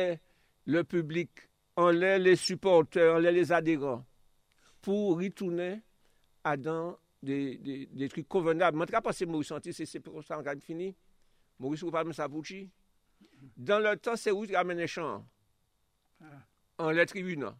le 0.70 0.82
publik, 0.86 1.44
an 1.80 1.92
lè 1.96 2.16
le 2.22 2.34
supporteur, 2.38 3.16
an 3.16 3.24
lè 3.24 3.32
les 3.34 3.52
adhérents, 3.52 4.04
pou 4.84 5.16
ritounen 5.18 5.80
adan 6.46 6.94
de 7.24 8.08
trik 8.12 8.28
konvenable. 8.30 8.78
Mwen 8.78 8.90
tra 8.90 9.02
pa 9.04 9.14
se 9.16 9.26
Maurice 9.26 9.54
Santé, 9.54 9.74
se 9.76 9.88
se 9.88 10.00
pou 10.04 10.22
sa 10.24 10.38
an 10.38 10.46
kan 10.46 10.60
fini, 10.62 10.92
Maurice 11.58 11.86
ou 11.86 11.94
pa 11.94 12.04
mè 12.06 12.14
sa 12.16 12.28
pouchi, 12.30 12.68
dan 13.56 13.82
le 13.84 13.96
tan 13.98 14.18
se 14.20 14.32
ou 14.34 14.46
tra 14.48 14.64
mè 14.64 14.76
nè 14.78 14.88
chan, 14.90 15.24
an 16.78 16.92
lè 16.94 17.08
tribunan. 17.10 17.56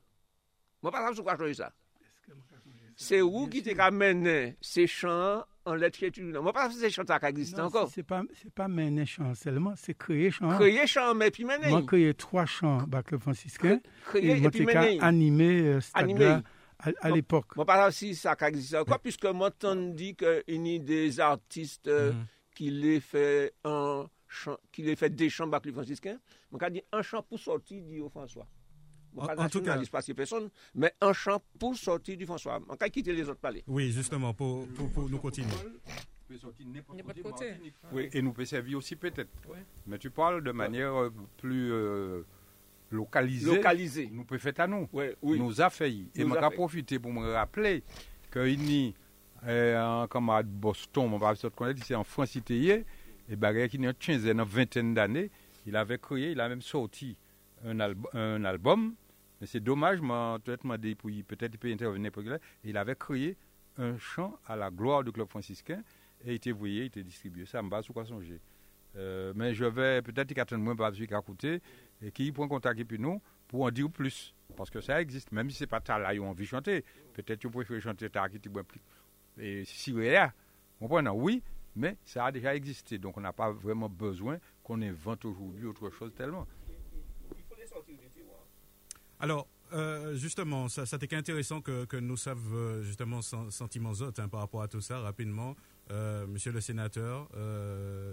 Mwen 0.83 0.95
pa 0.95 1.03
sa 1.03 1.11
mè 1.11 1.19
sou 1.19 1.27
kwa 1.27 1.39
choye 1.41 1.57
sa. 1.59 1.73
Se 2.95 3.19
ou 3.25 3.49
ki 3.51 3.65
te 3.67 3.75
ka 3.75 3.91
mè 3.91 4.13
nè 4.15 4.39
se 4.63 4.87
chan 4.91 5.43
Moi, 5.67 6.53
pas 6.53 6.71
ces 6.71 6.91
champs 6.91 7.05
qui 7.05 7.27
existent 7.27 7.65
encore. 7.65 7.89
C'est 7.91 8.03
pas, 8.03 8.23
c'est 8.35 8.53
pas 8.53 8.69
mener 8.69 9.07
champs 9.07 9.35
seulement, 9.35 9.75
c'est 9.77 9.97
créer 9.97 10.31
champs. 10.31 10.57
Créer 10.59 10.87
champs, 10.87 11.15
mais 11.15 11.31
puis 11.31 11.45
mener. 11.45 11.69
Moi, 11.69 11.83
créer 11.83 12.15
trois 12.15 12.47
champs, 12.47 12.83
bac 12.83 13.11
le 13.11 13.19
franciscain. 13.19 13.81
Créer 14.07 14.43
et, 14.45 14.51
puis 14.51 14.67
mener. 14.67 15.01
Animer, 15.01 15.61
euh, 15.63 15.81
animer. 15.95 16.39
À, 16.79 16.91
à 17.01 17.11
l'époque. 17.11 17.57
Moi, 17.57 17.65
pas 17.65 17.91
si 17.91 18.15
ça 18.15 18.37
existe 18.43 18.75
encore, 18.75 19.01
puisque 19.01 19.25
moi, 19.27 19.51
on 19.63 19.95
dit 19.95 20.15
qu'il 20.15 20.67
y 20.67 20.77
a 20.77 20.79
des 20.79 21.21
artistes 21.21 21.87
euh, 21.87 22.13
mm. 22.13 22.27
qui 22.55 22.71
les 22.71 23.01
fait 23.01 23.55
qui 24.73 24.83
des 25.11 25.31
champs 25.31 25.47
bac 25.47 25.65
le 25.65 25.73
franciscain. 25.73 26.19
Moi, 26.51 26.71
dit 26.71 26.83
un 26.93 27.03
champ 27.03 27.23
pour 27.23 27.39
sortir 27.39 27.83
dit 27.85 28.01
François 28.11 28.47
en, 29.17 29.49
tout 29.49 29.63
cas, 29.63 29.79
personne, 30.17 30.51
mais 30.75 30.93
un 31.01 31.13
champ 31.13 31.43
pour 31.59 31.77
sortir 31.77 32.17
du 32.17 32.27
François. 32.27 32.61
On 32.69 32.75
va 32.75 32.89
quitter 32.89 33.13
les 33.13 33.29
autres 33.29 33.41
palais. 33.41 33.63
Oui, 33.67 33.91
justement, 33.93 34.35
pour, 34.35 34.67
pour, 34.69 35.09
nous 35.09 35.19
continuer. 35.19 35.49
Oui, 37.93 38.09
et 38.13 38.23
nous 38.23 38.33
peut 38.33 38.45
servir 38.45 38.79
aussi 38.79 38.97
peut-être. 38.97 39.31
Mais 39.87 39.99
tu 39.99 40.11
parles 40.11 40.43
de 40.43 40.53
manière 40.53 40.95
euh, 40.95 41.11
plus 41.37 41.71
euh, 41.73 42.23
localisée. 42.91 43.55
Localisée. 43.55 44.09
Nous 44.11 44.25
peut 44.25 44.39
faire 44.39 44.55
à 44.59 44.67
nous. 44.67 44.89
Oui, 44.93 45.39
Nous 45.39 45.61
a 45.61 45.71
failli. 45.71 46.09
et 46.15 46.23
je 46.23 46.27
vais 46.27 46.51
profiter 46.51 46.99
pour 46.99 47.13
me 47.13 47.33
rappeler 47.33 47.83
qu'il 48.33 48.73
y 48.73 48.95
a 49.47 49.87
un 49.87 50.09
camarade 50.09 50.49
Boston, 50.49 51.11
on 51.13 51.19
va 51.19 51.35
se 51.35 51.47
connaître, 51.49 51.85
c'est 51.85 51.95
en 51.95 52.05
France, 52.05 52.37
et 52.37 53.37
ben, 53.37 53.69
qui 53.69 53.77
a 53.77 53.81
une 53.81 53.95
quinzaine, 53.95 54.41
une 54.41 54.47
vingtaine 54.47 54.95
d'années, 54.95 55.31
il 55.67 55.77
avait 55.77 55.99
créé, 55.99 56.33
il 56.33 56.41
a 56.41 56.49
même 56.49 56.63
sorti 56.63 57.17
un, 57.65 57.79
un 58.13 58.45
album 58.45 58.95
mais 59.45 59.49
c'est 59.49 59.61
dommage, 59.61 60.01
peut-être 60.43 60.65
m'a 60.65 60.79
dit, 60.79 60.95
peut-être 60.95 61.53
il 61.53 61.59
peut 61.59 61.71
intervenir 61.71 62.11
pour 62.11 62.23
là. 62.23 62.39
Il 62.65 62.79
avait 62.79 62.97
créé 62.97 63.37
un 63.77 63.99
chant 63.99 64.39
à 64.47 64.57
la 64.57 64.71
gloire 64.71 65.05
du 65.05 65.13
club 65.13 65.29
franciscain 65.29 65.83
et 66.25 66.31
il 66.31 66.35
était 66.37 66.51
voué, 66.51 66.71
il 66.71 66.83
était 66.85 67.03
distribué. 67.03 67.45
Ça 67.45 67.61
me 67.61 67.69
base 67.69 67.87
quoi 67.89 68.07
songer. 68.07 68.41
Euh, 68.97 69.35
mais 69.37 69.53
je 69.53 69.67
vais 69.67 70.01
peut-être 70.01 70.29
qu'il 70.29 70.39
y 70.39 70.41
a 70.41 70.57
moins 70.57 70.75
par 70.75 70.87
à 70.87 71.21
côté 71.21 71.61
et 72.01 72.11
qui 72.11 72.33
prend 72.33 72.49
contact 72.49 72.81
avec 72.81 72.99
nous 72.99 73.21
pour 73.47 73.65
en 73.65 73.71
dire 73.71 73.91
plus. 73.91 74.35
Parce 74.57 74.71
que 74.71 74.81
ça 74.81 74.99
existe, 74.99 75.31
même 75.31 75.51
si 75.51 75.59
ce 75.59 75.65
n'est 75.65 75.69
pas 75.69 75.81
ta 75.81 75.99
là, 75.99 76.15
ont 76.19 76.31
envie 76.31 76.45
de 76.45 76.49
chanter. 76.49 76.83
Peut-être 77.13 77.43
que 77.43 77.47
vous 77.47 77.53
préférez 77.53 77.83
chanter 77.83 78.09
ta 78.09 78.27
qui 78.31 78.39
plus. 78.39 78.81
Et 79.39 79.67
si 79.67 79.93
vous 79.93 80.01
êtes 80.01 80.31
comprenez? 80.79 81.11
Oui, 81.11 81.43
mais 81.77 81.99
ça 82.03 82.25
a 82.25 82.33
déjà 82.33 82.55
existé. 82.57 82.97
Donc 82.97 83.19
on 83.19 83.21
n'a 83.21 83.35
pas 83.35 83.53
vraiment 83.53 83.91
besoin 83.91 84.39
qu'on 84.63 84.81
invente 84.81 85.27
aujourd'hui 85.27 85.67
autre 85.67 85.91
chose 85.91 86.15
tellement. 86.15 86.47
Alors, 89.25 89.49
euh, 89.73 90.15
justement, 90.17 90.69
ça, 90.69 90.85
ça 90.85 90.99
été 91.01 91.17
intéressant 91.17 91.63
que, 91.63 91.97
nous 91.97 92.19
savions 92.19 92.43
euh, 92.53 92.83
justement 92.83 93.23
sentiments 93.23 93.93
autres 93.93 94.21
hein, 94.21 94.29
par 94.29 94.41
rapport 94.41 94.61
à 94.61 94.69
tout 94.69 94.83
ça 94.83 94.99
rapidement. 94.99 95.57
Euh, 95.91 96.27
monsieur 96.27 96.53
le 96.53 96.61
sénateur, 96.61 97.27
euh, 97.35 98.13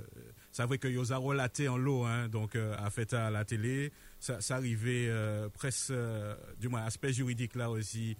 c'est 0.53 0.63
vrai 0.63 0.77
que 0.77 0.87
Yosa 0.87 1.17
relaté 1.17 1.67
en 1.67 1.75
l'eau, 1.75 2.05
hein, 2.05 2.29
donc 2.29 2.55
à 2.55 2.89
fait 2.89 3.13
à 3.13 3.29
la 3.29 3.43
télé, 3.43 3.91
ça, 4.21 4.39
ça 4.39 4.55
arrivait 4.55 5.11
presque, 5.53 5.91
du 6.61 6.69
moins 6.69 6.83
aspect 6.83 7.11
juridique 7.11 7.55
là 7.55 7.69
aussi, 7.69 8.15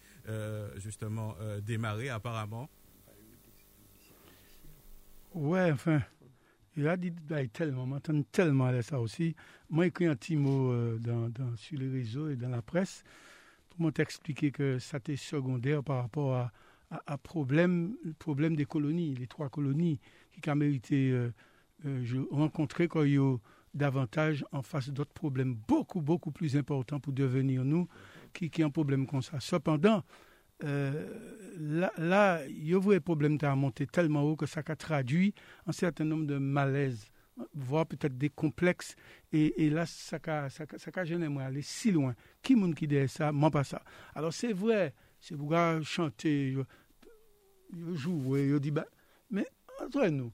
justement 0.76 1.38
démarré 1.62 2.10
apparemment. 2.10 2.70
Ouais, 5.34 5.72
enfin, 5.72 6.02
il 6.78 6.88
a 6.88 6.98
dit 6.98 7.14
tellement, 7.52 7.86
m'entend 7.86 8.22
tellement 8.32 8.66
à 8.66 8.82
ça 8.82 9.00
aussi. 9.00 9.36
Moi, 9.70 9.88
écrit 9.88 10.06
un 10.06 10.16
petit 10.16 10.36
mot 10.36 10.72
euh, 10.72 10.98
dans, 11.00 11.30
sur 11.58 11.78
les 11.78 11.90
réseaux 11.90 12.30
et 12.30 12.36
dans 12.36 12.50
la 12.50 12.62
presse 12.62 13.04
pour 13.70 13.86
m'expliquer 13.86 14.52
que 14.52 14.80
ça 14.80 14.98
était 14.98 15.16
secondaire 15.16 15.84
par 15.84 16.02
rapport 16.02 16.36
à, 16.36 16.52
à, 17.06 17.18
problème, 17.18 17.96
le 18.04 18.14
problème 18.14 18.56
des 18.56 18.66
colonies, 18.66 19.16
les 19.16 19.28
trois 19.28 19.50
colonies 19.50 20.00
qui 20.42 20.50
ont 20.50 20.56
mérité 20.56 21.12
euh, 21.12 21.32
euh, 21.86 22.26
rencontrer 22.32 22.88
a 22.96 23.40
davantage 23.74 24.46
en 24.52 24.62
face 24.62 24.90
d'autres 24.90 25.14
problèmes 25.14 25.56
beaucoup, 25.68 26.02
beaucoup 26.02 26.32
plus 26.32 26.58
importants 26.58 27.00
pour 27.00 27.14
devenir 27.14 27.64
nous, 27.64 27.88
qui, 28.34 28.50
qui 28.50 28.64
ont 28.64 28.68
un 28.68 28.72
problème 28.72 29.08
comme 29.08 29.22
ça. 29.22 29.40
Cependant, 29.40 30.04
là, 30.64 31.92
là, 31.98 32.42
il 32.48 32.70
y 32.70 32.74
a 32.74 32.78
un 32.78 33.00
problème 33.00 33.38
a 33.46 33.56
monté 33.56 33.88
tellement 33.88 34.24
haut 34.24 34.36
que 34.36 34.46
ça 34.46 34.62
a 34.66 34.76
traduit 34.76 35.34
un 35.66 35.72
certain 35.72 36.06
nombre 36.06 36.26
de 36.26 36.38
malaises 36.38 37.12
voire 37.54 37.86
peut-être 37.86 38.18
des 38.18 38.30
complexes. 38.30 38.96
Et, 39.32 39.66
et 39.66 39.70
là, 39.70 39.86
ça 39.86 40.20
a, 40.28 40.50
ça, 40.50 40.66
ça 40.78 41.06
moi 41.30 41.44
aller 41.44 41.62
si 41.62 41.92
loin. 41.92 42.16
Qui 42.42 42.56
monde 42.56 42.76
qui 42.76 42.88
dit 42.88 43.08
ça, 43.08 43.32
moi 43.32 43.52
pas 43.52 43.64
ça. 43.64 43.82
Alors 44.16 44.34
c'est 44.34 44.54
vrai, 44.54 44.94
c'est 45.20 45.36
pour 45.36 45.54
chanter, 45.84 46.56
jouer, 47.94 48.50
je 48.50 48.58
dis, 48.58 48.72
bah, 48.72 48.86
mais 49.30 49.46
entre 49.82 50.08
nous, 50.08 50.32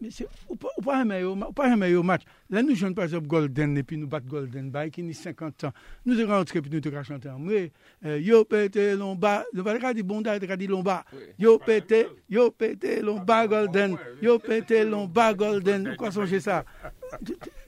mais 0.00 0.10
c'est 0.10 0.26
ou 0.48 0.56
pas 0.56 0.68
ou 0.76 0.82
pas 0.82 1.02
aimer 1.02 1.24
ou 1.24 1.36
pas 1.52 1.72
aimer 1.72 1.94
au 1.94 2.02
match. 2.02 2.22
Là 2.50 2.62
nous 2.62 2.74
jouons 2.74 2.92
par 2.92 3.04
exemple 3.04 3.26
Golden 3.26 3.76
et 3.78 3.82
puis 3.82 3.96
nous 3.96 4.06
battre 4.06 4.26
Golden 4.26 4.70
by 4.70 4.90
qui 4.90 5.08
a 5.08 5.12
50 5.12 5.64
ans. 5.64 5.72
Nous 6.04 6.14
devons 6.14 6.34
rentrer 6.34 6.60
puis 6.60 6.70
nous 6.70 6.80
devons 6.80 7.02
chanter 7.02 7.28
en 7.28 7.38
moi 7.38 7.70
euh, 8.04 8.18
yo 8.18 8.44
pété 8.44 8.94
lomba 8.94 9.44
ne 9.54 9.62
va 9.62 9.78
pas 9.78 9.94
dire 9.94 10.04
bonda 10.04 10.36
il 10.36 10.56
dit 10.56 10.66
lomba. 10.66 11.04
Yo 11.38 11.58
pété 11.58 12.06
yo 12.28 12.50
pété 12.50 13.00
lomba 13.00 13.46
Golden. 13.46 13.96
Yo 14.20 14.38
pété 14.38 14.84
lomba 14.84 15.32
Golden. 15.34 15.96
Quoi 15.96 16.10
songer 16.10 16.40
ça. 16.40 16.64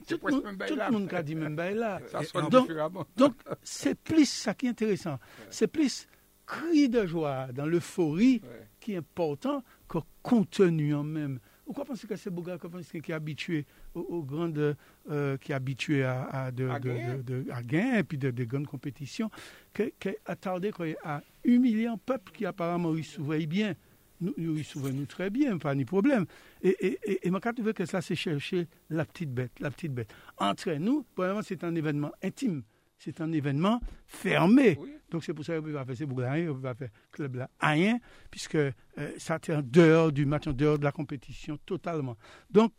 Tout 0.07 0.19
le 0.25 0.91
monde 0.91 1.13
a 1.13 1.23
dit 1.23 1.35
même 1.35 1.55
là. 1.55 1.99
Donc 2.51 2.71
donc 3.17 3.33
c'est 3.63 3.97
plus 3.97 4.29
ça 4.29 4.53
qui 4.53 4.67
est 4.67 4.69
intéressant. 4.69 5.17
C'est 5.49 5.67
plus 5.67 6.07
cri 6.45 6.89
de 6.89 7.05
joie 7.05 7.47
dans 7.53 7.65
l'euphorie 7.65 8.41
qui 8.79 8.93
est 8.93 8.97
important 8.97 9.63
que 9.87 9.99
contenu 10.21 10.93
en 10.95 11.03
même 11.03 11.39
pourquoi 11.69 11.85
pensez 11.85 12.07
que 12.07 12.15
c'est 12.15 12.31
Boga 12.31 12.57
qui 12.57 12.97
est 12.97 13.13
habitué 13.13 13.63
aux, 13.93 14.23
grandes, 14.23 14.75
euh, 15.11 15.37
qui 15.37 15.51
est 15.51 15.55
habitué 15.55 16.03
à, 16.03 16.23
à, 16.23 16.51
de, 16.51 16.67
à, 16.67 16.79
de, 16.79 17.21
de, 17.21 17.45
à 17.51 17.61
gain 17.61 17.99
et 17.99 18.03
puis 18.03 18.17
de, 18.17 18.31
de 18.31 18.43
grandes 18.43 18.65
compétitions, 18.65 19.29
qui 19.71 19.83
est 19.83 20.19
attardé 20.25 20.71
à 21.03 21.21
humilier 21.43 21.85
un 21.85 21.97
peuple 21.97 22.31
qui 22.31 22.47
apparemment 22.47 22.95
il 22.95 23.03
souveille 23.03 23.45
bien. 23.45 23.75
Nous, 24.19 24.33
nous 24.35 25.05
très 25.05 25.29
bien, 25.29 25.59
pas 25.59 25.75
de 25.75 25.83
problème. 25.83 26.25
Et, 26.63 26.69
et, 26.69 26.99
et, 27.03 27.27
et 27.27 27.29
ma 27.29 27.39
trouvé 27.39 27.73
que 27.73 27.85
ça, 27.85 28.01
c'est 28.01 28.15
chercher 28.15 28.67
la 28.89 29.05
petite 29.05 29.31
bête, 29.31 29.51
la 29.59 29.69
petite 29.69 29.93
bête. 29.93 30.11
Entre 30.39 30.71
nous, 30.73 31.05
premièrement, 31.13 31.43
c'est 31.43 31.63
un 31.63 31.75
événement 31.75 32.11
intime 32.23 32.63
c'est 32.99 33.21
un 33.21 33.31
événement 33.31 33.79
fermé. 34.05 34.77
Donc 35.11 35.23
c'est 35.23 35.33
pour 35.33 35.45
ça 35.45 35.57
qu'on 35.57 35.67
ne 35.67 35.73
pas 35.73 35.85
faire 35.85 36.07
on 36.07 36.15
ne 36.15 36.53
peut 36.53 36.61
pas 36.61 36.75
faire 36.75 36.89
club 37.11 37.35
là, 37.35 37.49
rien, 37.59 37.99
puisque 38.29 38.55
euh, 38.55 38.71
ça 39.17 39.35
est 39.35 39.53
en 39.53 39.61
dehors 39.61 40.11
du 40.11 40.25
match, 40.25 40.47
en 40.47 40.53
dehors 40.53 40.77
de 40.77 40.83
la 40.83 40.91
compétition 40.91 41.57
totalement. 41.65 42.17
Donc, 42.49 42.73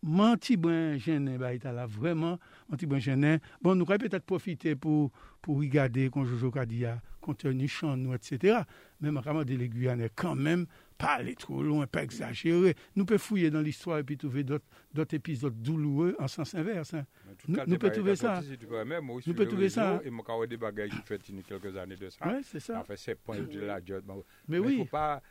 Manti 0.00 0.56
Brin 0.56 0.96
Genet 0.96 1.38
ba 1.38 1.50
ita 1.54 1.72
la, 1.72 1.86
vreman, 1.86 2.38
Manti 2.68 2.86
Brin 2.86 3.02
Genet, 3.02 3.42
bon 3.62 3.74
nou 3.74 3.88
kwen 3.88 3.98
petet 3.98 4.22
profite 4.22 4.76
pou 4.78 5.08
pou 5.42 5.58
rigade 5.58 6.04
kon 6.14 6.26
Jojo 6.28 6.52
Kadia, 6.54 7.00
kontenu 7.24 7.66
chan 7.66 7.98
nou, 7.98 8.14
etc. 8.14 8.62
Men 9.02 9.16
makaman 9.16 9.46
de 9.48 9.58
l'Eguyane, 9.58 10.12
kan 10.14 10.38
men, 10.38 10.68
pa 10.98 11.14
ale 11.20 11.34
tro 11.38 11.62
loun, 11.62 11.86
pa 11.90 12.02
exagere, 12.06 12.74
nou 12.98 13.08
pe 13.08 13.16
fouye 13.22 13.48
dan 13.54 13.64
l'histoire, 13.66 14.02
epi 14.02 14.18
touve 14.20 14.44
dot 14.44 15.14
epizot 15.16 15.54
douloure, 15.64 16.12
an 16.18 16.28
sens 16.32 16.54
inverse. 16.58 17.04
Nou 17.48 17.78
pe 17.78 17.92
touve 17.94 18.18
sa. 18.18 18.38
Nou 18.42 19.36
pe 19.38 19.48
touve 19.48 19.70
sa. 19.72 19.90
E 20.02 20.12
makawe 20.14 20.50
de 20.50 20.58
bagay 20.60 20.90
ki 20.92 21.02
fèt 21.08 21.30
ini 21.32 21.46
kelke 21.46 21.72
zane 21.76 21.96
de 21.98 22.10
sa. 22.10 22.26
Ouais, 22.26 22.42
c'est 22.44 22.60
ça. 22.60 22.82
Fè 22.86 22.98
se 22.98 23.14
point 23.14 23.40
de 23.40 23.60
la 23.62 23.80
diot. 23.80 24.02
Mais 24.46 24.58
oui. 24.58 24.78
Mais 24.78 24.84
faut 24.84 24.90
pas... 24.90 25.22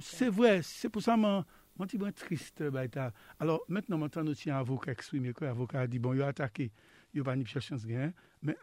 C'est 0.00 0.30
vrai, 0.30 0.60
c'est 0.62 0.88
pour 0.88 1.02
ça 1.02 1.16
man... 1.16 1.44
Mwen 1.78 1.86
ti 1.86 1.94
mwen 1.94 2.10
trist 2.10 2.58
bayta. 2.74 3.12
Alors, 3.38 3.62
maintenant, 3.70 4.00
mwen 4.02 4.10
tan 4.10 4.24
nou 4.26 4.34
ti 4.34 4.50
an 4.50 4.58
avoka 4.58 4.90
eksprime 4.90 5.30
kwe, 5.30 5.46
avoka 5.46 5.78
a 5.84 5.86
di, 5.86 6.00
bon, 6.02 6.16
yo 6.18 6.26
atake, 6.26 6.72
yo 7.14 7.22
pa 7.22 7.36
ni 7.38 7.46
pcha 7.46 7.62
chans 7.62 7.86
gen, 7.86 8.10
men 8.42 8.58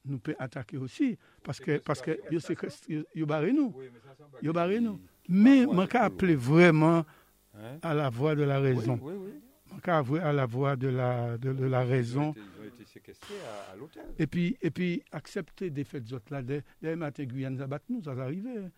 an 0.00 0.12
not 0.12 0.12
tou, 0.12 0.12
nou 0.12 0.18
pe 0.18 0.34
atake 0.38 0.78
osi, 0.78 1.18
paske 1.44 2.18
yo 2.30 2.40
sekres, 2.40 2.82
yo 2.88 3.26
bare 3.26 3.52
nou. 3.52 3.72
Yo 4.42 4.52
bare 4.52 4.80
nou. 4.80 4.98
Men, 5.28 5.68
mwen 5.68 5.88
ka 5.88 6.06
aple 6.08 6.36
vreman 6.36 7.04
a 7.82 7.94
la 7.94 8.10
voa 8.10 8.34
de 8.34 8.46
la 8.46 8.60
rezon. 8.60 8.98
Mwen 8.98 9.82
ka 9.82 9.98
avwe 10.00 10.20
a 10.20 10.32
la 10.32 10.46
voa 10.46 10.76
de 10.76 10.90
la 10.90 11.84
rezon. 11.84 12.34
E 14.18 14.26
pi, 14.26 14.90
aksepte 15.12 15.70
defet 15.70 16.06
zot 16.06 16.30
la, 16.30 16.42
de 16.42 16.62
mate 16.96 17.26
Guyane 17.26 17.58
Zabat 17.58 17.82
nou, 17.88 18.02
sa 18.02 18.14
zarive. 18.14 18.70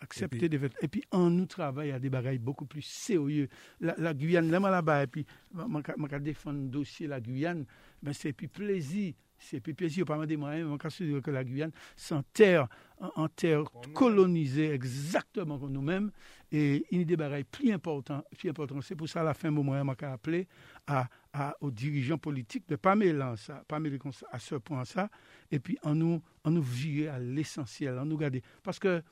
accepter 0.00 0.48
des 0.48 0.60
Et 0.82 0.88
puis, 0.88 1.02
en 1.10 1.30
nous 1.30 1.46
travaille 1.46 1.90
à 1.90 1.98
des 1.98 2.10
bagailles 2.10 2.38
beaucoup 2.38 2.66
plus 2.66 2.82
sérieux. 2.82 3.48
La, 3.80 4.14
Guyane, 4.14 4.50
là, 4.50 4.60
là-bas, 4.60 5.02
et 5.02 5.06
puis, 5.06 5.26
je 5.54 6.18
défendre 6.18 6.60
le 6.62 6.68
dossier 6.68 7.06
la 7.06 7.20
Guyane, 7.20 7.64
mais 8.02 8.12
c'est 8.12 8.32
plus 8.32 8.48
plaisir. 8.48 9.14
C'est 9.38 9.60
plus 9.60 9.74
plaisir, 9.74 10.04
pas 10.04 10.24
des 10.26 10.36
moyens, 10.36 10.68
je 10.88 11.04
dire 11.04 11.22
que 11.22 11.30
la 11.30 11.44
Guyane, 11.44 11.72
c'est 11.94 12.14
en 12.14 12.22
terre, 12.22 12.68
en 12.98 13.28
terre 13.28 13.64
colonisée 13.94 14.72
exactement 14.72 15.58
comme 15.58 15.72
nous-mêmes, 15.72 16.10
et 16.50 16.86
il 16.90 16.98
y 16.98 17.02
a 17.02 17.04
des 17.04 17.16
bagailles 17.16 17.44
plus 17.44 17.70
importants. 17.70 18.24
Plus 18.38 18.48
importants. 18.48 18.80
C'est 18.80 18.96
pour 18.96 19.08
ça, 19.08 19.20
à 19.20 19.24
la 19.24 19.34
fin, 19.34 19.50
moi, 19.50 19.82
je 20.00 20.06
appelé 20.06 20.48
à, 20.86 21.08
à, 21.32 21.56
aux 21.60 21.70
dirigeants 21.70 22.18
politiques 22.18 22.66
de 22.68 22.74
ne 22.74 22.76
pas 22.76 22.94
mêler 22.94 23.34
ça, 23.36 23.62
pas 23.68 23.78
mêler 23.78 23.98
à 24.32 24.38
ce 24.38 24.54
point 24.54 24.84
ça, 24.84 25.10
et 25.50 25.58
puis 25.58 25.76
en 25.82 25.94
nous, 25.94 26.22
en 26.44 26.50
nous 26.50 26.62
virer 26.62 27.08
à 27.08 27.18
l'essentiel, 27.18 27.98
en 27.98 28.06
nous 28.06 28.16
garder. 28.16 28.42
Parce 28.62 28.78
que 28.78 29.02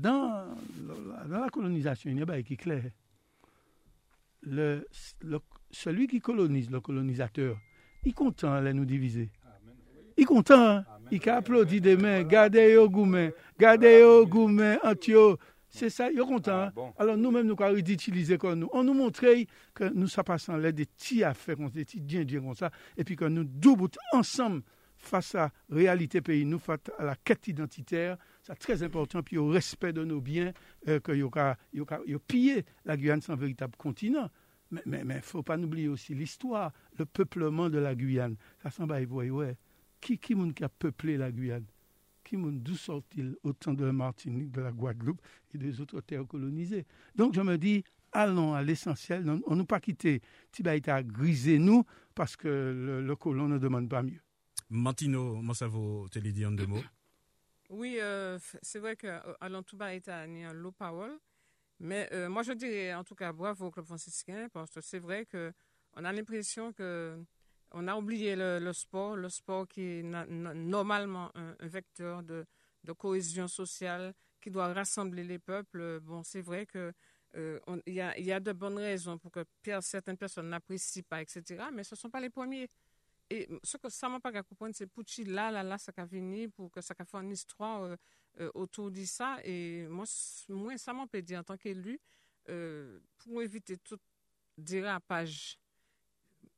dans, 0.00 0.56
la 1.28 1.48
colonisation, 1.50 2.10
il 2.10 2.18
y 2.18 2.22
a 2.22 2.34
un 2.34 2.42
qui 2.42 2.54
est 2.54 2.56
clair. 2.56 2.82
Le, 4.42 4.86
celui 5.70 6.06
qui 6.06 6.20
colonise, 6.20 6.70
le 6.70 6.80
colonisateur, 6.80 7.58
il 8.06 8.10
est 8.10 8.12
content 8.12 8.62
de 8.62 8.70
nous 8.70 8.84
diviser. 8.84 9.30
Il 10.16 10.22
est 10.22 10.26
content. 10.26 10.84
Il 11.10 11.28
applaudit 11.28 11.80
des 11.80 11.96
mains. 11.96 12.22
Gardez 12.22 12.72
yo 12.72 12.88
gourmet. 12.88 13.34
Gardez 13.58 14.00
yo 14.00 14.24
gourmet. 14.26 14.78
Antio. 14.84 15.36
C'est 15.68 15.90
ça, 15.90 16.08
il 16.10 16.18
est 16.18 16.22
content. 16.24 16.70
Ah, 16.76 16.92
Alors 16.98 17.16
nous-mêmes, 17.16 17.48
nous 17.48 17.56
avons 17.58 17.80
d'utiliser 17.80 18.38
comme 18.38 18.60
nous. 18.60 18.68
On 18.72 18.84
nous 18.84 18.94
montre 18.94 19.26
que 19.74 19.84
nous 19.92 20.06
sommes 20.06 20.24
passant 20.24 20.56
là 20.56 20.70
des 20.70 20.86
petits 20.86 21.24
affaires, 21.24 21.56
des 21.56 21.84
petits 21.84 22.00
comme 22.40 22.54
ça, 22.54 22.70
et 22.96 23.02
puis 23.02 23.16
que 23.16 23.24
nous 23.24 23.44
doublons 23.44 23.88
ensemble 24.12 24.62
face 24.96 25.34
à 25.34 25.50
la 25.68 25.76
réalité 25.76 26.20
pays, 26.20 26.46
nous 26.46 26.60
face 26.60 26.78
à 26.98 27.04
la 27.04 27.16
quête 27.16 27.48
identitaire, 27.48 28.16
c'est 28.42 28.58
très 28.58 28.82
important, 28.82 29.22
puis 29.22 29.36
au 29.36 29.48
respect 29.48 29.92
de 29.92 30.04
nos 30.04 30.20
biens, 30.20 30.52
euh, 30.88 31.00
que 31.00 31.12
yo 31.12 31.30
yo 31.74 32.18
pillé 32.20 32.64
la 32.84 32.96
Guyane 32.96 33.20
sans 33.20 33.36
véritable 33.36 33.76
continent. 33.76 34.30
Mais 34.84 35.00
il 35.00 35.06
ne 35.06 35.20
faut 35.20 35.42
pas 35.42 35.58
oublier 35.58 35.88
aussi 35.88 36.14
l'histoire, 36.14 36.72
le 36.98 37.06
peuplement 37.06 37.70
de 37.70 37.78
la 37.78 37.94
Guyane. 37.94 38.36
Ça 38.62 38.70
semble 38.70 38.92
ouais, 38.92 39.30
ouais. 39.30 39.56
Qui 40.00 40.18
qui 40.18 40.34
qui 40.52 40.64
a 40.64 40.68
peuplé 40.68 41.16
la 41.16 41.32
Guyane? 41.32 41.64
Qui 42.22 42.36
d'où 42.36 42.74
sort-il 42.74 43.36
autant 43.44 43.72
de 43.72 43.84
la 43.84 43.92
Martinique, 43.92 44.50
de 44.50 44.60
la 44.60 44.72
Guadeloupe 44.72 45.20
et 45.54 45.58
des 45.58 45.80
autres 45.80 46.00
terres 46.00 46.26
colonisées? 46.26 46.84
Donc 47.14 47.34
je 47.34 47.40
me 47.40 47.56
dis, 47.56 47.84
allons 48.12 48.52
à 48.52 48.62
l'essentiel. 48.62 49.24
On 49.46 49.52
ne 49.52 49.58
nous 49.60 49.64
pas 49.64 49.80
quitter 49.80 50.20
Tibaïta 50.50 51.02
griser 51.02 51.58
nous 51.58 51.84
parce 52.14 52.36
que 52.36 52.48
le, 52.48 53.02
le 53.02 53.16
colon 53.16 53.48
ne 53.48 53.58
demande 53.58 53.88
pas 53.88 54.02
mieux. 54.02 54.20
Mantino 54.68 55.40
Monsavo, 55.40 56.08
tu 56.10 56.20
dit 56.20 56.44
en 56.44 56.50
deux 56.52 56.66
mots? 56.66 56.82
Oui, 57.70 57.98
euh, 58.00 58.38
c'est 58.62 58.78
vrai 58.78 58.96
qu'Alain 58.96 59.62
Touba 59.62 59.94
est 59.94 60.08
un 60.08 60.52
low 60.52 60.72
power. 60.72 61.10
Mais 61.78 62.08
euh, 62.12 62.28
moi, 62.28 62.42
je 62.42 62.52
dirais 62.52 62.94
en 62.94 63.04
tout 63.04 63.14
cas 63.14 63.32
bravo 63.32 63.66
au 63.66 63.70
club 63.70 63.86
franciscain 63.86 64.48
parce 64.52 64.70
que 64.70 64.80
c'est 64.80 64.98
vrai 64.98 65.26
qu'on 65.26 66.04
a 66.04 66.12
l'impression 66.12 66.72
que 66.72 67.22
on 67.72 67.88
a 67.88 67.96
oublié 67.96 68.36
le, 68.36 68.72
sport, 68.72 69.16
le 69.16 69.28
sport 69.28 69.66
qui 69.68 69.82
est 69.82 70.02
normalement 70.02 71.30
un, 71.34 71.54
vecteur 71.66 72.22
de, 72.22 72.46
cohésion 72.96 73.48
sociale 73.48 74.14
qui 74.40 74.50
doit 74.50 74.72
rassembler 74.72 75.24
les 75.24 75.38
peuples. 75.38 76.00
Bon, 76.00 76.22
c'est 76.22 76.40
vrai 76.40 76.64
que 76.64 76.92
euh, 77.34 77.58
il 77.86 77.94
y, 77.94 78.00
a, 78.00 78.18
y, 78.18 78.32
a, 78.32 78.40
de 78.40 78.52
bonnes 78.52 78.78
raisons 78.78 79.18
pour 79.18 79.32
que 79.32 79.44
certaines 79.80 80.16
personnes 80.16 80.48
n'apprécient 80.48 81.02
pas, 81.08 81.20
etc. 81.20 81.64
Mais 81.72 81.82
ce 81.84 81.94
ne 81.96 81.98
sont 81.98 82.08
pas 82.08 82.20
les 82.20 82.30
premiers. 82.30 82.70
Et 83.28 83.48
ce 83.64 83.76
que 83.76 83.88
ça 83.90 84.08
m'a 84.08 84.20
pas 84.20 84.32
comprendre, 84.42 84.74
c'est 84.74 84.86
pour 84.86 85.02
là, 85.26 85.50
là, 85.50 85.62
là, 85.62 85.76
ça 85.76 85.92
a 85.96 86.04
venu 86.04 86.48
pour 86.48 86.70
que 86.70 86.80
ça 86.80 86.94
a 86.96 87.04
fait 87.04 87.16
une 87.18 87.32
histoire 87.32 87.96
euh, 88.40 88.50
autour 88.54 88.90
de 88.90 89.04
ça. 89.04 89.38
Et 89.44 89.86
moi, 89.88 90.04
moi 90.48 90.78
ça 90.78 90.92
m'a 90.92 91.06
dit 91.20 91.36
en 91.36 91.42
tant 91.42 91.56
qu'élu, 91.56 92.00
euh, 92.48 93.00
pour 93.18 93.42
éviter 93.42 93.76
tout 93.78 93.98
dérapage 94.56 95.58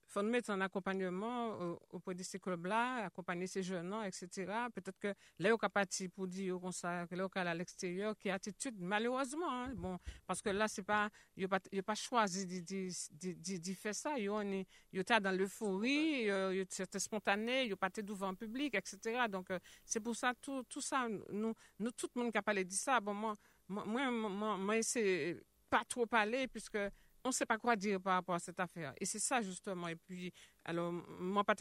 faut 0.08 0.22
nous 0.22 0.30
mettre 0.30 0.50
en 0.50 0.60
accompagnement 0.60 1.60
euh, 1.60 1.76
auprès 1.90 2.14
de 2.14 2.22
ces 2.22 2.38
clubs-là, 2.38 3.06
accompagner 3.06 3.46
ces 3.46 3.62
jeunes, 3.62 3.94
etc. 4.06 4.28
Peut-être 4.74 4.98
que 4.98 5.14
là, 5.38 5.54
on 5.54 5.58
parti 5.68 6.08
pour 6.08 6.26
dire 6.26 6.58
qu'on 6.58 6.72
ça, 6.72 7.06
là, 7.10 7.28
à 7.34 7.54
l'extérieur, 7.54 8.16
qui 8.16 8.30
attitude, 8.30 8.76
malheureusement, 8.78 9.50
hein, 9.50 9.72
bon, 9.74 9.98
parce 10.26 10.40
que 10.40 10.50
là, 10.50 10.66
c'est 10.66 10.82
pas, 10.82 11.10
il 11.36 11.44
a 11.44 11.48
pas, 11.48 11.60
pas 11.60 11.94
choisi 11.94 12.46
de, 12.46 13.72
faire 13.74 13.94
ça. 13.94 14.18
Il 14.18 14.64
était 14.94 15.20
dans 15.20 15.36
l'euphorie, 15.36 16.28
c'était 16.70 16.98
spontané, 16.98 17.64
il 17.64 17.76
pas 17.76 17.90
devant 17.90 18.30
le 18.30 18.36
public, 18.36 18.74
etc. 18.74 19.26
Donc, 19.28 19.50
euh, 19.50 19.58
c'est 19.84 20.00
pour 20.00 20.16
ça, 20.16 20.32
tout, 20.40 20.62
tout 20.64 20.80
ça, 20.80 21.06
nous, 21.30 21.54
nous, 21.78 21.90
tout 21.90 22.08
le 22.14 22.22
monde 22.22 22.32
qui 22.32 22.38
a 22.38 22.42
parlé 22.42 22.64
de 22.64 22.72
ça, 22.72 23.00
bon, 23.00 23.14
moi, 23.14 23.34
moi, 23.68 23.84
moi, 23.86 24.10
moi, 24.10 24.56
moi 24.56 24.82
c'est 24.82 25.40
pas 25.68 25.84
trop 25.84 26.06
parler, 26.06 26.48
puisque 26.48 26.78
on 27.24 27.28
ne 27.28 27.32
sait 27.32 27.46
pas 27.46 27.58
quoi 27.58 27.76
dire 27.76 28.00
par 28.00 28.14
rapport 28.14 28.34
à 28.34 28.38
cette 28.38 28.60
affaire. 28.60 28.92
Et 29.00 29.06
c'est 29.06 29.18
ça, 29.18 29.42
justement. 29.42 29.88
Et 29.88 29.96
puis, 29.96 30.32
alors, 30.64 30.92
moi, 30.92 31.44
pas 31.44 31.54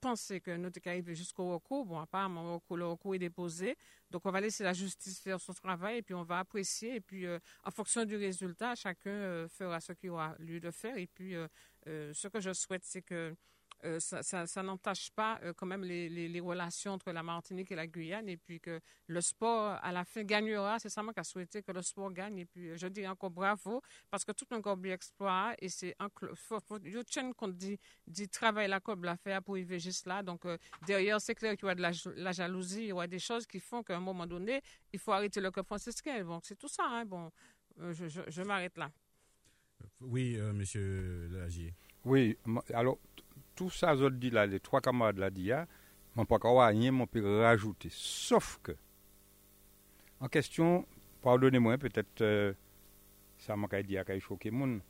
penser 0.00 0.40
que 0.40 0.56
nous 0.56 0.70
arrivés 0.86 1.14
jusqu'au 1.14 1.52
recours. 1.54 1.86
Bon, 1.86 1.98
apparemment, 1.98 2.60
le 2.70 2.86
recours 2.86 3.14
est 3.14 3.18
déposé. 3.18 3.76
Donc, 4.10 4.22
on 4.24 4.30
va 4.30 4.40
laisser 4.40 4.64
la 4.64 4.72
justice 4.72 5.20
faire 5.20 5.40
son 5.40 5.52
travail 5.52 5.98
et 5.98 6.02
puis 6.02 6.14
on 6.14 6.22
va 6.22 6.38
apprécier. 6.38 6.96
Et 6.96 7.00
puis, 7.00 7.26
euh, 7.26 7.38
en 7.64 7.70
fonction 7.70 8.04
du 8.04 8.16
résultat, 8.16 8.74
chacun 8.74 9.10
euh, 9.10 9.48
fera 9.48 9.80
ce 9.80 9.92
qu'il 9.92 10.10
aura 10.10 10.34
lieu 10.38 10.60
de 10.60 10.70
faire. 10.70 10.96
Et 10.96 11.06
puis, 11.06 11.34
euh, 11.34 11.48
ce 11.86 12.28
que 12.28 12.40
je 12.40 12.52
souhaite, 12.52 12.84
c'est 12.84 13.02
que 13.02 13.34
euh, 13.84 13.98
ça, 13.98 14.22
ça, 14.22 14.62
n'entache 14.62 15.10
pas 15.10 15.40
euh, 15.42 15.54
quand 15.54 15.66
même 15.66 15.82
les, 15.82 16.08
les, 16.08 16.40
relations 16.40 16.92
entre 16.92 17.12
la 17.12 17.22
Martinique 17.22 17.72
et 17.72 17.74
la 17.74 17.86
Guyane 17.86 18.28
et 18.28 18.36
puis 18.36 18.60
que 18.60 18.78
le 19.06 19.20
sport 19.20 19.78
à 19.82 19.92
la 19.92 20.04
fin 20.04 20.22
gagnera. 20.22 20.78
C'est 20.78 20.90
ça 20.90 21.02
moi 21.02 21.14
qui 21.14 21.20
a 21.20 21.24
souhaité 21.24 21.62
que 21.62 21.72
le 21.72 21.80
sport 21.80 22.12
gagne 22.12 22.38
et 22.38 22.44
puis 22.44 22.76
je 22.76 22.86
dis 22.88 23.06
encore 23.06 23.30
bravo 23.30 23.80
parce 24.10 24.24
que 24.24 24.32
tout 24.32 24.46
un 24.50 24.60
corps 24.60 24.78
exploit 24.84 25.54
et 25.58 25.68
c'est 25.68 25.94
un 25.98 26.08
faut, 26.34 26.60
faut, 26.60 26.78
qu'on 27.36 27.48
dit, 27.48 27.78
dit 28.06 28.28
travail 28.28 28.68
la 28.68 28.80
cob 28.80 29.04
la 29.04 29.16
faire 29.16 29.42
pour 29.42 29.56
y 29.56 29.80
juste 29.80 30.06
là. 30.06 30.22
Donc 30.22 30.44
euh, 30.44 30.58
derrière 30.86 31.20
c'est 31.20 31.34
clair 31.34 31.56
qu'il 31.56 31.66
y 31.66 31.70
a 31.70 31.74
de 31.74 31.82
la, 31.82 32.32
jalousie, 32.32 32.88
il 32.88 32.94
y 32.94 33.00
a 33.00 33.06
des 33.06 33.18
choses 33.18 33.46
qui 33.46 33.60
font 33.60 33.82
qu'à 33.82 33.96
un 33.96 34.00
moment 34.00 34.26
donné 34.26 34.60
il 34.92 34.98
faut 34.98 35.12
arrêter 35.12 35.40
le 35.40 35.50
club 35.50 35.64
franciscain. 35.64 36.22
Donc 36.24 36.42
c'est 36.44 36.58
tout 36.58 36.68
ça. 36.68 36.84
Hein. 36.84 37.06
Bon, 37.06 37.30
je, 37.78 38.08
je, 38.08 38.20
je 38.28 38.42
m'arrête 38.42 38.76
là. 38.76 38.90
Oui, 40.00 40.36
Monsieur 40.52 41.28
Lagier. 41.30 41.74
Oui, 42.04 42.36
alors 42.72 42.98
tout 43.60 43.68
ça, 43.68 43.94
je 43.94 44.06
dis 44.06 44.30
les 44.30 44.58
trois 44.58 44.80
camarades 44.80 45.18
là, 45.18 45.28
dit, 45.28 45.50
mon 46.16 46.24
pas 46.24 46.38
rien, 46.68 46.92
mon 46.92 47.06
rajouter. 47.42 47.90
Sauf 47.92 48.58
que, 48.62 48.72
en 50.18 50.28
question, 50.28 50.86
pardonnez-moi, 51.20 51.76
peut-être, 51.76 52.22
euh, 52.22 52.54
ça 53.36 53.56
m'a 53.56 53.82
dit 53.82 53.98
à 53.98 54.18
choquer 54.18 54.50
mon 54.50 54.80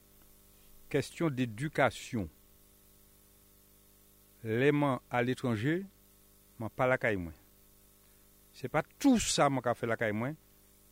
question 0.89 1.31
d'éducation. 1.31 2.29
L'aimant 4.45 5.03
à 5.11 5.21
l'étranger, 5.25 5.85
m'a 6.61 6.69
pas 6.69 6.87
la 6.87 6.97
caille 6.97 7.17
moi. 7.17 7.33
C'est 8.53 8.69
pas 8.69 8.85
tout 9.01 9.19
ça 9.19 9.51
m'a 9.51 9.75
fait 9.75 9.87
la 9.89 9.97
caille 9.97 10.13
moi 10.13 10.31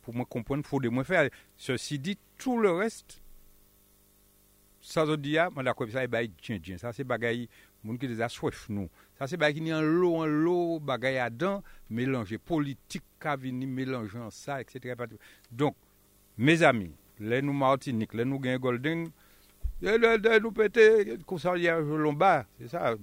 pour 0.01 0.13
me 0.13 0.25
comprendre, 0.25 0.65
faut 0.65 0.81
de 0.81 0.89
moi 0.89 1.05
faire. 1.05 1.29
Ceci 1.55 1.97
dit, 1.97 2.17
tout 2.37 2.59
le 2.59 2.71
reste, 2.71 3.21
ça 4.81 5.05
je 5.05 5.13
dis, 5.13 5.37
moi 5.53 5.63
d'accord, 5.63 5.87
ça, 5.89 6.03
eh 6.03 6.77
ça 6.77 6.93
c'est 6.93 7.03
bagaille 7.03 7.49
moun 7.83 7.97
qui 7.97 8.07
des 8.07 8.27
soif 8.29 8.67
nous 8.69 8.89
ça 9.17 9.27
c'est 9.27 9.37
bagay 9.37 9.61
qui 9.61 9.73
en 9.73 9.81
l'eau 9.81 10.15
en 10.15 10.25
l'eau 10.25 10.79
bagay 10.79 11.17
à 11.17 11.29
dents 11.29 11.63
mélanger 11.89 12.37
politique 12.37 13.03
qu'a 13.19 13.35
venu 13.35 13.67
mélangeant 13.67 14.29
ça 14.29 14.61
etc 14.61 14.95
donc 15.51 15.75
mes 16.37 16.63
amis 16.63 16.93
nous 17.19 17.53
Martinique, 17.53 18.13
les 18.13 18.25
nous 18.25 18.39
gain 18.39 18.57
Golden, 18.57 19.09
nous 19.81 20.51
péter 20.51 21.17
conseillère 21.25 21.81
Lombard, 21.81 22.45
c'est 22.59 22.69
ça, 22.69 22.95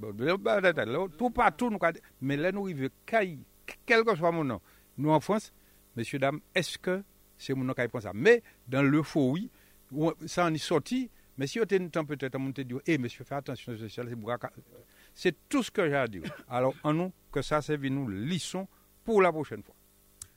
tout 1.19 1.31
partout, 1.31 1.71
nous, 1.71 1.79
mais 2.21 2.37
là 2.37 2.53
nous 2.53 2.65
arrivons, 2.65 2.89
quel 3.05 4.05
que 4.05 4.17
soit 4.17 4.33
mon 4.33 4.45
nom, 4.45 4.61
nous 4.97 5.11
en 5.11 5.21
France, 5.21 5.53
messieurs, 5.95 6.19
dames, 6.19 6.41
c'est 7.39 7.55
mon 7.55 7.65
nom 7.65 7.75
qui 7.75 7.89
pense 7.89 8.05
ça? 8.05 8.13
Mais 8.15 8.43
dans 8.67 8.83
l'euphorie, 8.83 9.51
ça 10.27 10.47
en 10.47 10.55
est 10.55 10.59
sorti, 10.59 11.11
mais 11.39 11.47
si 11.47 11.61
on 11.61 11.65
était 11.65 11.79
temps 11.89 12.05
peut-être 12.05 12.35
à 12.35 12.39
monter 12.39 12.65
dire, 12.65 12.81
eh, 12.87 12.99
monsieur, 12.99 13.25
fais 13.25 13.35
attention, 13.35 13.75
c'est 15.15 15.49
tout 15.49 15.63
ce 15.63 15.71
que 15.71 15.89
j'ai 15.89 15.95
à 15.97 16.07
dire. 16.09 16.23
Alors, 16.49 16.75
en 16.83 16.93
nous, 16.95 17.13
que 17.31 17.43
ça 17.43 17.61
serve 17.63 17.87
nous 17.87 18.07
leçon 18.09 18.67
pour 19.05 19.23
la 19.23 19.33
prochaine 19.33 19.63
fois. 19.63 19.75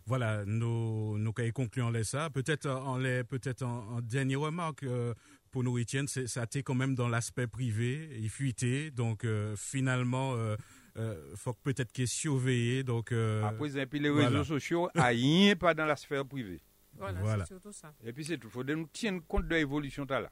Voilà, 0.06 0.44
nous, 0.46 1.18
nous 1.20 1.34
concluons 1.54 1.94
ça. 2.04 2.30
Peut-être 2.32 2.68
en, 2.68 2.98
peut-être 3.28 3.62
en, 3.64 4.02
dernière 4.02 4.40
remarque, 4.40 4.84
euh, 4.84 5.14
pour 5.52 5.64
nous, 5.64 5.78
Etienne, 5.78 6.08
ça 6.08 6.42
a 6.42 6.44
été 6.46 6.64
quand 6.64 6.74
même 6.74 6.96
dans 6.96 7.08
l'aspect 7.08 7.46
privé, 7.48 8.10
il 8.20 8.30
fuité, 8.30 8.90
donc 8.92 9.24
euh, 9.24 9.56
finalement, 9.56 10.34
il 10.36 11.02
euh, 11.02 11.36
faut 11.36 11.54
peut-être 11.54 11.92
qu'il 11.92 12.08
surveiller. 12.08 12.84
Donc, 12.84 13.12
Après, 13.12 13.78
et 13.78 13.86
puis 13.86 14.00
les 14.00 14.10
réseaux 14.10 14.44
sociaux, 14.44 14.90
rien 14.96 15.56
pas 15.56 15.74
dans 15.76 15.86
la 15.86 15.96
sphère 15.96 16.26
privée. 16.26 16.62
Voilà, 16.98 17.46
c'est 17.46 17.46
surtout 17.54 17.72
ça. 17.72 17.94
Et 18.04 18.12
puis 18.12 18.26
c'est 18.26 18.38
tout, 18.38 18.48
il 18.48 18.52
faut 18.52 18.64
nous 18.64 18.88
tenir 18.88 19.22
compte 19.28 19.48
de 19.48 19.56
l'évolution 19.56 20.06
là. 20.10 20.30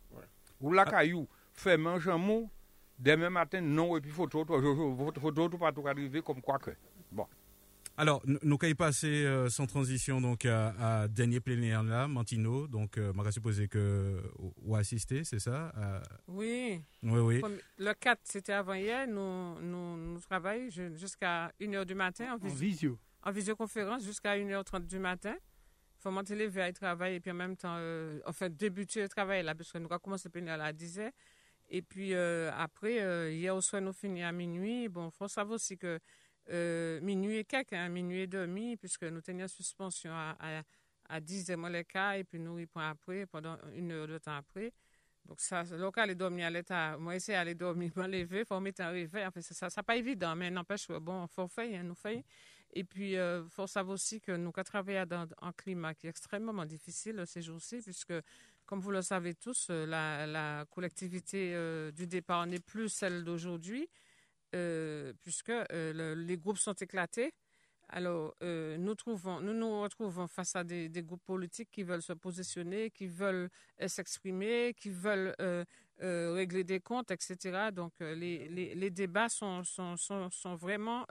Ou 0.62 0.72
la 0.72 0.86
caillou, 0.86 1.28
fait 1.54 1.78
manger 1.78 2.12
un 2.12 2.18
mot, 2.18 2.50
demain 2.98 3.30
matin, 3.30 3.62
non, 3.62 3.96
et 3.98 4.02
puis 4.02 4.12
photo, 4.12 4.46
photo, 4.46 5.50
tout 5.50 5.58
pas 5.58 5.72
tout 5.72 5.88
arriver 5.88 6.22
comme 6.22 6.42
quoi 6.42 6.58
que. 6.60 6.72
Bon. 7.12 7.26
Alors, 8.00 8.22
nous 8.28 8.38
allons 8.44 8.76
passer 8.76 9.26
euh, 9.26 9.50
sans 9.50 9.66
transition 9.66 10.22
donc 10.22 10.46
à, 10.46 11.02
à 11.02 11.08
dernier 11.08 11.40
plénière 11.40 11.82
là, 11.82 12.08
Mantino. 12.08 12.68
Donc, 12.68 13.00
euh, 13.00 13.12
je 13.26 13.32
supposé 13.32 13.68
que 13.68 14.22
ou 14.62 14.76
assister, 14.76 15.24
c'est 15.24 15.40
ça 15.40 15.74
Oui. 16.28 16.80
Oui, 17.02 17.20
oui. 17.20 17.42
le 17.80 17.94
4, 17.94 18.20
c'était 18.24 18.54
avant 18.54 18.76
hier. 18.76 19.08
Nous, 19.08 19.60
nous, 19.62 19.98
nous 19.98 20.20
travaillons 20.20 20.70
jusqu'à 20.96 21.52
1h 21.60 21.86
du 21.86 21.96
matin 21.96 22.36
en, 22.36 22.48
visio. 22.48 23.00
En 23.24 23.32
visioconférence 23.32 24.04
jusqu'à 24.04 24.38
1h30 24.38 24.86
du 24.86 25.00
matin. 25.00 25.34
Il 26.08 26.10
faut 26.10 26.16
monter 26.16 26.36
les 26.36 26.48
veilles, 26.48 26.72
travailler 26.72 27.18
et 27.18 27.20
puis 27.20 27.32
en 27.32 27.34
même 27.34 27.58
temps, 27.58 27.76
euh, 27.78 28.22
enfin, 28.26 28.48
débuter 28.50 29.02
le 29.02 29.10
travail 29.10 29.44
là, 29.44 29.54
parce 29.54 29.74
que 29.74 29.78
nous 29.78 29.88
avons 29.92 30.00
commencé 30.00 30.30
à 30.30 30.72
10h. 30.72 31.12
Et 31.70 31.82
puis 31.82 32.14
euh, 32.14 32.50
après, 32.56 33.34
hier 33.36 33.54
au 33.54 33.60
soir, 33.60 33.82
nous 33.82 33.92
finissons 33.92 34.26
à 34.26 34.32
minuit. 34.32 34.88
Bon, 34.88 35.10
il 35.10 35.12
faut 35.12 35.28
savoir 35.28 35.56
aussi 35.56 35.78
que 35.78 36.00
euh, 36.50 37.02
minuit 37.02 37.40
et 37.40 37.44
quelques, 37.44 37.74
hein, 37.74 37.90
minuit 37.90 38.22
et 38.22 38.28
demi, 38.28 38.78
puisque 38.78 39.04
nous 39.04 39.20
tenions 39.20 39.50
suspension 39.50 40.12
à, 40.14 40.38
à, 40.40 40.62
à 41.10 41.20
10 41.20 41.50
h 41.50 41.72
les 41.72 41.84
cas, 41.84 42.14
et 42.14 42.24
puis 42.24 42.40
nous, 42.40 42.58
y 42.58 42.68
après, 42.76 43.26
pendant 43.26 43.58
une 43.76 43.92
heure 43.92 44.08
de 44.08 44.18
temps 44.18 44.38
après. 44.38 44.72
Donc, 45.26 45.42
ça, 45.42 45.64
le 45.64 45.76
local 45.78 46.10
est 46.10 46.16
dormi 46.16 46.42
à 46.42 46.50
l'état. 46.50 46.98
Moi, 46.98 47.18
essayé 47.18 47.38
d'aller 47.38 47.54
dormir, 47.56 47.92
me 47.98 48.08
lever, 48.08 48.46
faut 48.46 48.62
mettre 48.62 48.82
un 48.82 48.92
réveil. 48.92 49.26
En 49.26 49.32
fait, 49.32 49.42
ça, 49.42 49.70
ça 49.70 49.84
pas 49.84 49.98
évident, 49.98 50.38
mais 50.38 50.50
n'empêche, 50.50 50.88
bon, 50.88 51.28
faut 51.28 51.50
faire, 51.50 51.78
hein, 51.78 51.84
nous 51.84 51.96
faire. 51.96 52.24
Et 52.74 52.84
puis, 52.84 53.12
il 53.12 53.18
euh, 53.18 53.48
faut 53.50 53.68
savoir 53.68 53.96
aussi 53.96 54.22
que 54.22 54.32
nous, 54.32 54.52
avons 54.56 54.64
travaillé 54.64 55.06
dans 55.06 55.28
un 55.42 55.52
climat 55.54 55.94
qui 55.94 56.08
est 56.08 56.10
extrêmement 56.10 56.66
difficile 56.66 57.24
ces 57.26 57.42
jours-ci, 57.42 57.82
puisque, 57.82 58.14
comme 58.66 58.80
vous 58.80 58.92
le 58.92 59.02
savez 59.02 59.34
tous, 59.36 59.68
euh, 59.70 59.86
la, 59.86 60.66
collectivité 60.70 61.56
du 61.94 62.08
départ 62.08 62.46
n'est 62.46 62.60
plus 62.60 62.90
celle 62.90 63.24
d'aujourd'hui. 63.24 63.90
Euh, 64.56 65.12
puisque 65.24 65.50
euh, 65.50 66.16
les 66.16 66.38
groupes 66.38 66.58
sont 66.58 66.74
éclatés. 66.74 67.34
Alors, 67.90 68.34
euh, 68.44 68.78
nous, 68.78 68.96
nous 69.54 69.82
retrouvons 69.82 70.28
face 70.28 70.56
à 70.56 70.64
des, 70.64 70.90
groupes 71.04 71.24
politiques 71.26 71.70
qui 71.72 71.84
veulent 71.84 72.02
se 72.02 72.14
positionner, 72.14 72.92
qui 72.92 73.08
veulent 73.08 73.50
s'exprimer, 73.88 74.74
qui 74.78 74.90
veulent 74.90 75.34
régler 76.00 76.64
des 76.64 76.80
comptes, 76.80 77.12
etc. 77.12 77.72
Donc, 77.74 77.94
les, 78.00 78.90
débats 78.90 79.30
sont 79.30 79.64
vraiment 80.60 81.06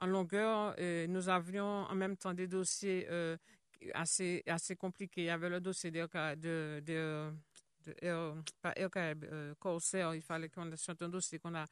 en 0.00 0.06
longueur. 0.06 0.74
nous 1.08 1.28
avions 1.28 1.84
en 1.84 1.94
même 1.94 2.16
temps 2.16 2.34
des 2.34 2.46
dossiers 2.48 3.06
assez, 3.94 4.42
assez 4.46 4.76
compliqués. 4.76 5.22
Il 5.22 5.26
y 5.26 5.30
avait 5.30 5.48
le 5.48 5.60
dossier 5.60 5.90
de, 5.90 6.00
de, 6.36 6.80
de, 6.84 7.30
de, 8.02 8.34
pas 8.62 8.74
Corsair, 9.58 10.14
il 10.14 10.22
fallait 10.22 10.48
qu'on 10.48 10.70
ait 10.70 10.90
un 11.00 11.08
dossier 11.08 11.38
qu'on 11.38 11.54
a 11.54 11.64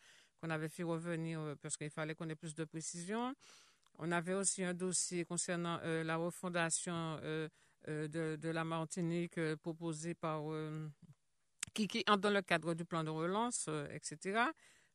avait 0.43 0.69
fait 0.69 0.83
revenir 0.83 1.41
euh, 1.41 1.55
parce 1.61 1.77
qu'il 1.77 1.91
fallait 1.91 2.15
qu'on 2.15 2.29
ait 2.29 2.35
plus 2.37 2.55
de 2.55 2.65
précision. 2.65 3.35
On 3.99 4.13
avait 4.13 4.35
aussi 4.35 4.63
un 4.63 4.75
dossier 4.75 5.25
concernant 5.25 5.81
euh, 5.83 6.05
la 6.05 6.17
refondation 6.17 7.19
euh, 7.23 7.49
de, 7.87 8.49
la 8.49 8.65
Martinique 8.65 9.41
proposée 9.57 10.15
par 10.15 10.43
qui, 11.75 11.89
qui 11.89 12.05
entre 12.07 12.21
dans 12.23 12.31
le 12.31 12.43
cadre 12.43 12.75
du 12.75 12.85
plan 12.85 13.03
de 13.03 13.11
relance, 13.11 13.69
etc. 13.91 14.41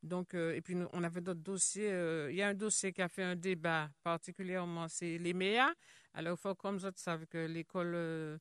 Donc, 0.04 0.34
et 0.34 0.62
puis 0.62 0.76
on 0.92 1.04
avait 1.04 1.22
d'autres 1.22 1.40
dossiers. 1.42 1.90
il 2.30 2.36
y 2.36 2.42
a 2.42 2.50
un 2.50 2.54
dossier 2.54 2.92
qui 2.92 3.02
a 3.02 3.08
fait 3.08 3.24
un 3.24 3.36
débat 3.36 3.90
particulièrement, 4.04 4.88
c'est 4.90 5.18
les 5.18 5.34
MEA. 5.34 5.74
Alors, 6.14 6.38
il 6.38 6.42
faut 6.42 6.54
comme 6.56 6.78
vous 6.78 6.90
savez 6.96 7.26
que 7.26 7.38
l'école, 7.48 8.40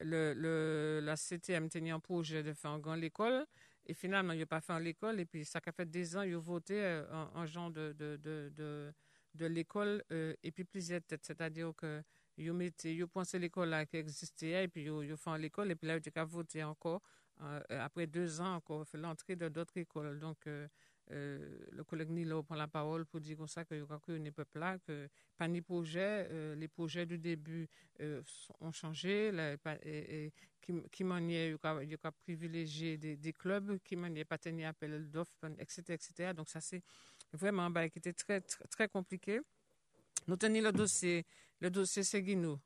le, 0.00 1.00
la 1.02 1.16
CTM 1.16 1.68
tenait 1.68 1.90
un 1.90 2.00
projet 2.00 2.42
de 2.42 2.52
faire 2.54 2.78
grand 2.78 2.94
l'école. 2.94 3.46
Et 3.86 3.94
finalement, 3.94 4.34
il 4.34 4.40
n'a 4.40 4.46
pas 4.46 4.60
fait 4.60 4.78
l'école. 4.80 5.18
Et 5.20 5.24
puis, 5.24 5.44
ça 5.44 5.60
a 5.64 5.72
fait 5.72 5.88
des 5.90 6.16
ans, 6.16 6.22
il 6.22 6.34
a 6.34 6.38
voté 6.38 6.74
euh, 6.74 7.04
en, 7.34 7.46
genre 7.46 7.70
de, 7.70 7.94
de, 7.98 8.18
de, 9.34 9.46
l'école. 9.46 10.04
Euh, 10.12 10.34
et 10.42 10.52
puis, 10.52 10.64
plusieurs 10.64 11.02
têtes. 11.02 11.24
C'est-à-dire 11.24 11.72
que 11.74 12.02
il 12.36 13.02
a 13.02 13.06
pensé 13.08 13.38
l'école 13.38 13.70
là 13.70 13.86
qui 13.86 13.96
existait. 13.96 14.64
Et 14.64 14.68
puis, 14.68 14.84
il 14.84 15.12
a 15.12 15.16
fait 15.16 15.38
l'école. 15.38 15.70
Et 15.70 15.74
puis 15.74 15.88
là, 15.88 15.96
il 15.96 16.12
a 16.14 16.24
voté 16.24 16.62
encore. 16.62 17.00
Euh, 17.40 17.60
après 17.70 18.06
deux 18.06 18.40
ans, 18.40 18.56
encore, 18.56 18.86
fait 18.86 18.98
l'entrée 18.98 19.36
de 19.36 19.48
d'autres 19.48 19.76
écoles. 19.76 20.18
Donc, 20.18 20.46
euh, 21.10 21.48
le 21.72 21.84
collègue 21.84 22.10
Nilo 22.10 22.42
prend 22.42 22.54
la 22.54 22.68
parole 22.68 23.06
pour 23.06 23.20
dire 23.20 23.38
comme 23.38 23.48
ça 23.48 23.64
que 23.64 24.30
peuple 24.30 24.58
là, 24.58 24.78
que 24.86 25.08
pas 25.38 25.48
ni 25.48 25.62
projet, 25.62 26.28
euh, 26.30 26.54
les 26.54 26.68
projets 26.68 27.06
du 27.06 27.18
début 27.18 27.68
euh, 28.00 28.22
ont 28.60 28.72
changé, 28.72 29.32
et, 29.84 30.32
qui, 30.92 31.04
maniait, 31.04 31.56
il 31.82 31.90
y 31.90 31.94
a 31.94 32.12
privilégié 32.12 32.98
des, 32.98 33.32
clubs, 33.32 33.78
qui 33.82 33.96
maniait 33.96 34.26
pas 34.26 34.36
tenir 34.36 34.68
appel 34.68 35.10
d'offres, 35.10 35.32
etc., 35.58 35.82
etc. 35.94 36.34
Donc 36.34 36.48
ça 36.50 36.60
c'est 36.60 36.82
vraiment 37.32 37.70
bah, 37.70 37.88
qui 37.88 37.98
était 37.98 38.12
très, 38.12 38.42
très, 38.42 38.88
compliqué. 38.88 39.40
Nous 40.26 40.36
tenions 40.36 40.62
le 40.62 40.72
dossier, 40.72 41.24
le 41.60 41.70
dossier 41.70 42.02
Seguino. 42.02 42.60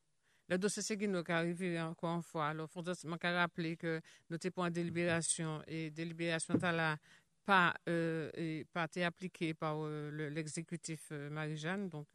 Le 0.49 0.59
dossier 0.59 0.83
Seguino 0.83 1.23
qui 1.23 1.31
est 1.31 1.35
arrivé 1.35 1.81
encore 1.81 2.17
une 2.17 2.23
fois. 2.23 2.49
Alors, 2.49 2.69
il 2.69 2.83
faut 2.83 3.19
rappeler 3.23 3.77
que 3.77 4.01
nous 4.29 4.37
étions 4.37 4.51
pour 4.51 4.71
délibération 4.71 5.63
et 5.67 5.91
délibération 5.91 6.55
là 6.61 6.97
pas, 7.45 7.75
euh, 7.89 8.65
pas 8.73 8.85
été 8.85 9.05
appliqué 9.05 9.55
par 9.55 9.77
euh, 9.79 10.31
l'exécutif 10.31 11.09
euh, 11.13 11.31
Marie-Jeanne. 11.31 11.89
Donc, 11.89 12.07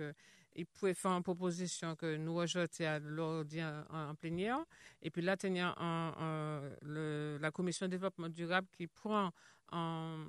il 0.55 0.65
pouvait 0.65 0.93
faire 0.93 1.11
une 1.11 1.23
proposition 1.23 1.95
que 1.95 2.15
nous 2.15 2.35
rejetions 2.35 2.87
à 2.87 2.99
l'ordre 2.99 3.85
en, 3.91 4.15
plénière. 4.15 4.65
Et 5.01 5.11
puis 5.11 5.21
là, 5.21 5.37
tenir 5.37 5.75
la 6.81 7.51
commission 7.51 7.85
de 7.85 7.91
développement 7.91 8.29
durable 8.29 8.67
qui 8.75 8.87
prend 8.87 9.31
en, 9.71 10.25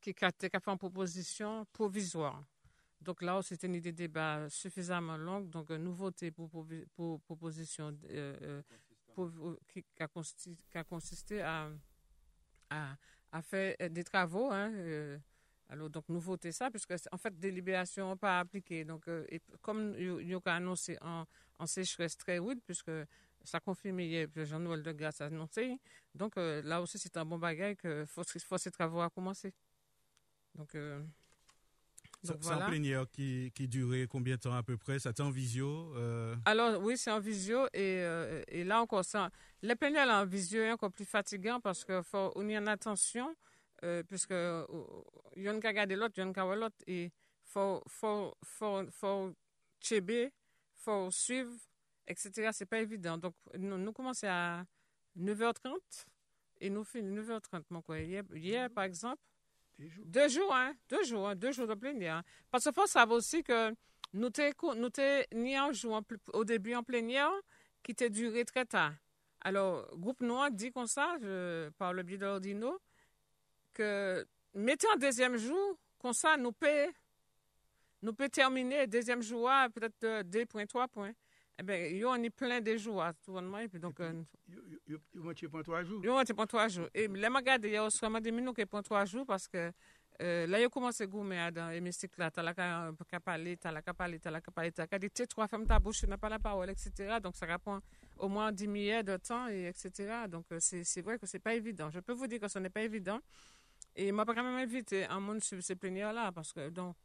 qui, 0.00 0.14
a 0.22 0.30
fait 0.30 0.54
une 0.66 0.78
proposition 0.78 1.66
provisoire. 1.72 2.42
Donc 3.00 3.22
là, 3.22 3.40
c'était 3.42 3.66
une 3.66 3.80
des 3.80 3.92
débats 3.92 4.48
suffisamment 4.50 5.16
longue. 5.16 5.48
Donc, 5.48 5.70
nous 5.70 5.94
votons 5.94 6.30
pour, 6.32 6.66
pour, 6.94 7.20
proposition 7.22 7.96
qui, 9.68 9.84
a 9.98 10.08
consisté, 10.08 10.56
qui, 10.70 10.78
a 10.78 10.84
consisté, 10.84 11.40
à, 11.40 11.70
à 13.32 13.42
fait 13.42 13.76
euh, 13.80 13.88
des 13.88 14.04
travaux. 14.04 14.50
Hein, 14.50 14.70
euh, 14.74 15.18
alors, 15.68 15.88
donc, 15.88 16.04
nous 16.08 16.20
votons 16.20 16.52
ça, 16.52 16.70
puisque, 16.70 16.94
en 17.10 17.16
fait, 17.16 17.38
délibération 17.38 18.16
pas 18.16 18.40
appliquée. 18.40 18.84
Donc, 18.84 19.08
euh, 19.08 19.24
et 19.28 19.40
comme 19.62 19.94
il 19.98 20.38
a 20.44 20.54
annoncé 20.54 20.98
en, 21.00 21.24
en 21.58 21.66
sécheresse 21.66 22.16
très 22.16 22.38
rude, 22.38 22.60
puisque 22.66 22.90
ça 23.42 23.60
confirme 23.60 24.00
hier, 24.00 24.28
Jean-Noël 24.36 24.82
de 24.82 24.92
Grasse 24.92 25.20
a 25.20 25.26
annoncé. 25.26 25.78
Donc, 26.14 26.36
là 26.36 26.82
aussi, 26.82 26.98
c'est 26.98 27.16
un 27.16 27.24
bon 27.24 27.38
bagage 27.38 27.76
que 27.76 28.04
faut, 28.04 28.22
faut 28.24 28.58
ces 28.58 28.70
travaux 28.70 29.00
à 29.00 29.08
commencer. 29.08 29.54
Donc, 30.54 30.76
c'est 32.22 32.52
en 32.52 32.66
plénière 32.66 33.06
qui, 33.10 33.50
qui 33.54 33.66
durait 33.66 34.06
combien 34.06 34.36
de 34.36 34.40
temps 34.40 34.54
à 34.54 34.62
peu 34.62 34.76
près? 34.76 34.98
C'était 34.98 35.22
en 35.22 35.30
visio 35.30 35.94
euh? 35.96 36.36
Alors 36.44 36.80
oui, 36.82 36.96
c'est 36.96 37.10
en 37.10 37.20
visio 37.20 37.66
et, 37.72 38.00
euh, 38.02 38.42
et 38.48 38.64
là 38.64 38.80
encore, 38.82 39.04
ça, 39.04 39.30
les 39.62 39.74
plénières 39.74 40.08
en 40.08 40.26
visio 40.26 40.60
est 40.60 40.72
encore 40.72 40.92
plus 40.92 41.04
fatigant 41.04 41.60
parce 41.60 41.84
qu'il 41.84 42.02
faut 42.02 42.32
y 42.42 42.58
en 42.58 42.66
attention 42.66 43.34
euh, 43.84 44.02
puisque 44.02 44.32
il 44.32 45.42
y 45.42 45.48
a 45.48 45.52
une 45.52 45.60
qui 45.60 45.66
regarder 45.66 45.96
l'autre, 45.96 46.14
il 46.16 46.20
y 46.20 46.22
a 46.22 46.26
une 46.26 46.34
qui 46.34 46.40
l'autre 46.40 46.76
et 46.86 47.10
faut 47.42 47.82
faut 47.86 48.34
faut 48.44 48.82
faut 48.90 49.34
il 49.90 50.30
faut 50.74 51.10
suivre, 51.10 51.52
etc. 52.06 52.50
C'est 52.52 52.66
pas 52.66 52.80
évident. 52.80 53.16
Donc 53.16 53.34
nous, 53.58 53.78
nous 53.78 53.92
commençons 53.92 54.26
à 54.28 54.64
9h30 55.18 55.78
et 56.60 56.68
nous 56.68 56.84
finissons 56.84 57.38
9h30. 57.38 57.62
Mon 57.70 57.80
quoi. 57.82 57.98
hier 57.98 58.70
par 58.70 58.84
exemple 58.84 59.22
deux 60.04 60.28
jours, 60.28 60.54
hein? 60.54 60.74
Deux 60.88 61.04
jours, 61.04 61.28
hein? 61.28 61.34
Deux 61.34 61.52
jours 61.52 61.66
de 61.66 61.74
plénière. 61.74 62.22
Parce 62.50 62.64
qu'il 62.64 62.72
faut 62.72 62.86
savoir 62.86 63.18
aussi 63.18 63.42
que 63.42 63.74
nous 64.12 64.30
jour 65.72 66.02
au 66.32 66.44
début 66.44 66.74
en 66.74 66.82
plénière 66.82 67.32
qui 67.82 67.94
t'a 67.94 68.08
duré 68.08 68.44
très 68.44 68.64
tard. 68.64 68.92
Alors, 69.42 69.88
groupe 69.96 70.20
noir 70.20 70.50
dit 70.50 70.70
comme 70.70 70.86
ça, 70.86 71.16
je, 71.20 71.70
par 71.70 71.92
le 71.94 72.02
biais 72.02 72.18
de 72.18 72.26
l'ordino, 72.26 72.78
que 73.72 74.26
mettez 74.54 74.86
en 74.88 74.96
deuxième 74.96 75.36
jour, 75.36 75.78
comme 75.98 76.12
ça, 76.12 76.36
nous 76.36 76.52
peut, 76.52 76.88
nous 78.02 78.12
peut 78.12 78.28
terminer 78.28 78.86
deuxième 78.86 79.22
jour, 79.22 79.50
peut-être 79.74 80.28
2.3 80.28 80.88
points. 80.88 81.12
Eh 81.60 81.62
bien, 81.62 81.76
il 81.76 81.98
y 81.98 82.04
a 82.04 82.30
plein 82.30 82.58
de 82.58 82.76
jours, 82.78 83.04
tout 83.22 83.34
le 83.34 83.42
monde. 83.42 83.68
donc, 83.74 84.00
il 84.88 84.94
y 84.94 84.94
a 84.94 85.48
point 85.50 85.62
trois 85.62 85.82
jours. 85.82 86.00
Il 86.02 86.08
y 86.08 86.10
a 86.10 86.34
point 86.34 86.46
trois 86.46 86.68
jours. 86.68 86.88
Et 86.94 87.06
là, 87.06 87.28
je 87.30 87.36
regarde, 87.36 87.64
il 87.66 87.72
y 87.72 87.76
a 87.76 87.84
aussi 87.84 88.00
des 88.22 88.30
minutes 88.32 88.56
qui 88.56 88.64
point 88.64 88.82
trois 88.82 89.04
jours 89.04 89.26
parce 89.26 89.46
que 89.46 89.70
euh, 90.22 90.46
là, 90.46 90.58
il 90.58 90.64
a 90.64 90.68
commencé 90.70 91.04
à 91.04 91.06
goumer 91.06 91.50
dans 91.52 91.68
l'hémicycle, 91.68 92.18
là, 92.18 92.30
t'as 92.30 92.42
la 92.42 92.54
qu'à 92.54 93.20
parler, 93.20 93.58
t'as 93.58 93.70
la 93.72 93.82
qu'à 93.82 93.92
parler, 93.92 94.18
t'as 94.18 94.30
la 94.30 94.40
qu'à 94.40 94.50
parler, 94.50 94.72
t'as 94.72 94.98
dit, 94.98 95.10
tu 95.10 95.26
trois 95.26 95.48
femmes 95.48 95.66
ta 95.66 95.78
bouche, 95.78 96.02
n'as 96.04 96.16
pas 96.16 96.30
la 96.30 96.38
parole, 96.38 96.70
etc. 96.70 97.18
Donc, 97.22 97.36
ça 97.36 97.44
répond 97.44 97.80
au 98.18 98.28
moins 98.28 98.52
10 98.52 98.66
minutes 98.66 99.06
de 99.06 99.18
temps, 99.18 99.48
et 99.48 99.66
etc. 99.66 100.24
Donc, 100.28 100.46
euh, 100.52 100.58
c'est 100.60 101.02
vrai 101.02 101.18
que 101.18 101.26
c'est 101.26 101.38
pas 101.38 101.54
évident. 101.54 101.90
Je 101.90 102.00
peux 102.00 102.14
vous 102.14 102.26
dire 102.26 102.40
que 102.40 102.48
ce 102.48 102.58
n'est 102.58 102.70
pas 102.70 102.82
évident. 102.82 103.20
Et 103.96 104.12
moi, 104.12 104.24
pas 104.24 104.34
quand 104.34 104.44
même 104.44 104.56
invité 104.56 105.04
un 105.04 105.20
monde 105.20 105.42
sur 105.42 105.62
ces 105.62 105.76
plénières-là, 105.76 106.32
parce 106.32 106.54
que, 106.54 106.70
donc, 106.70 106.96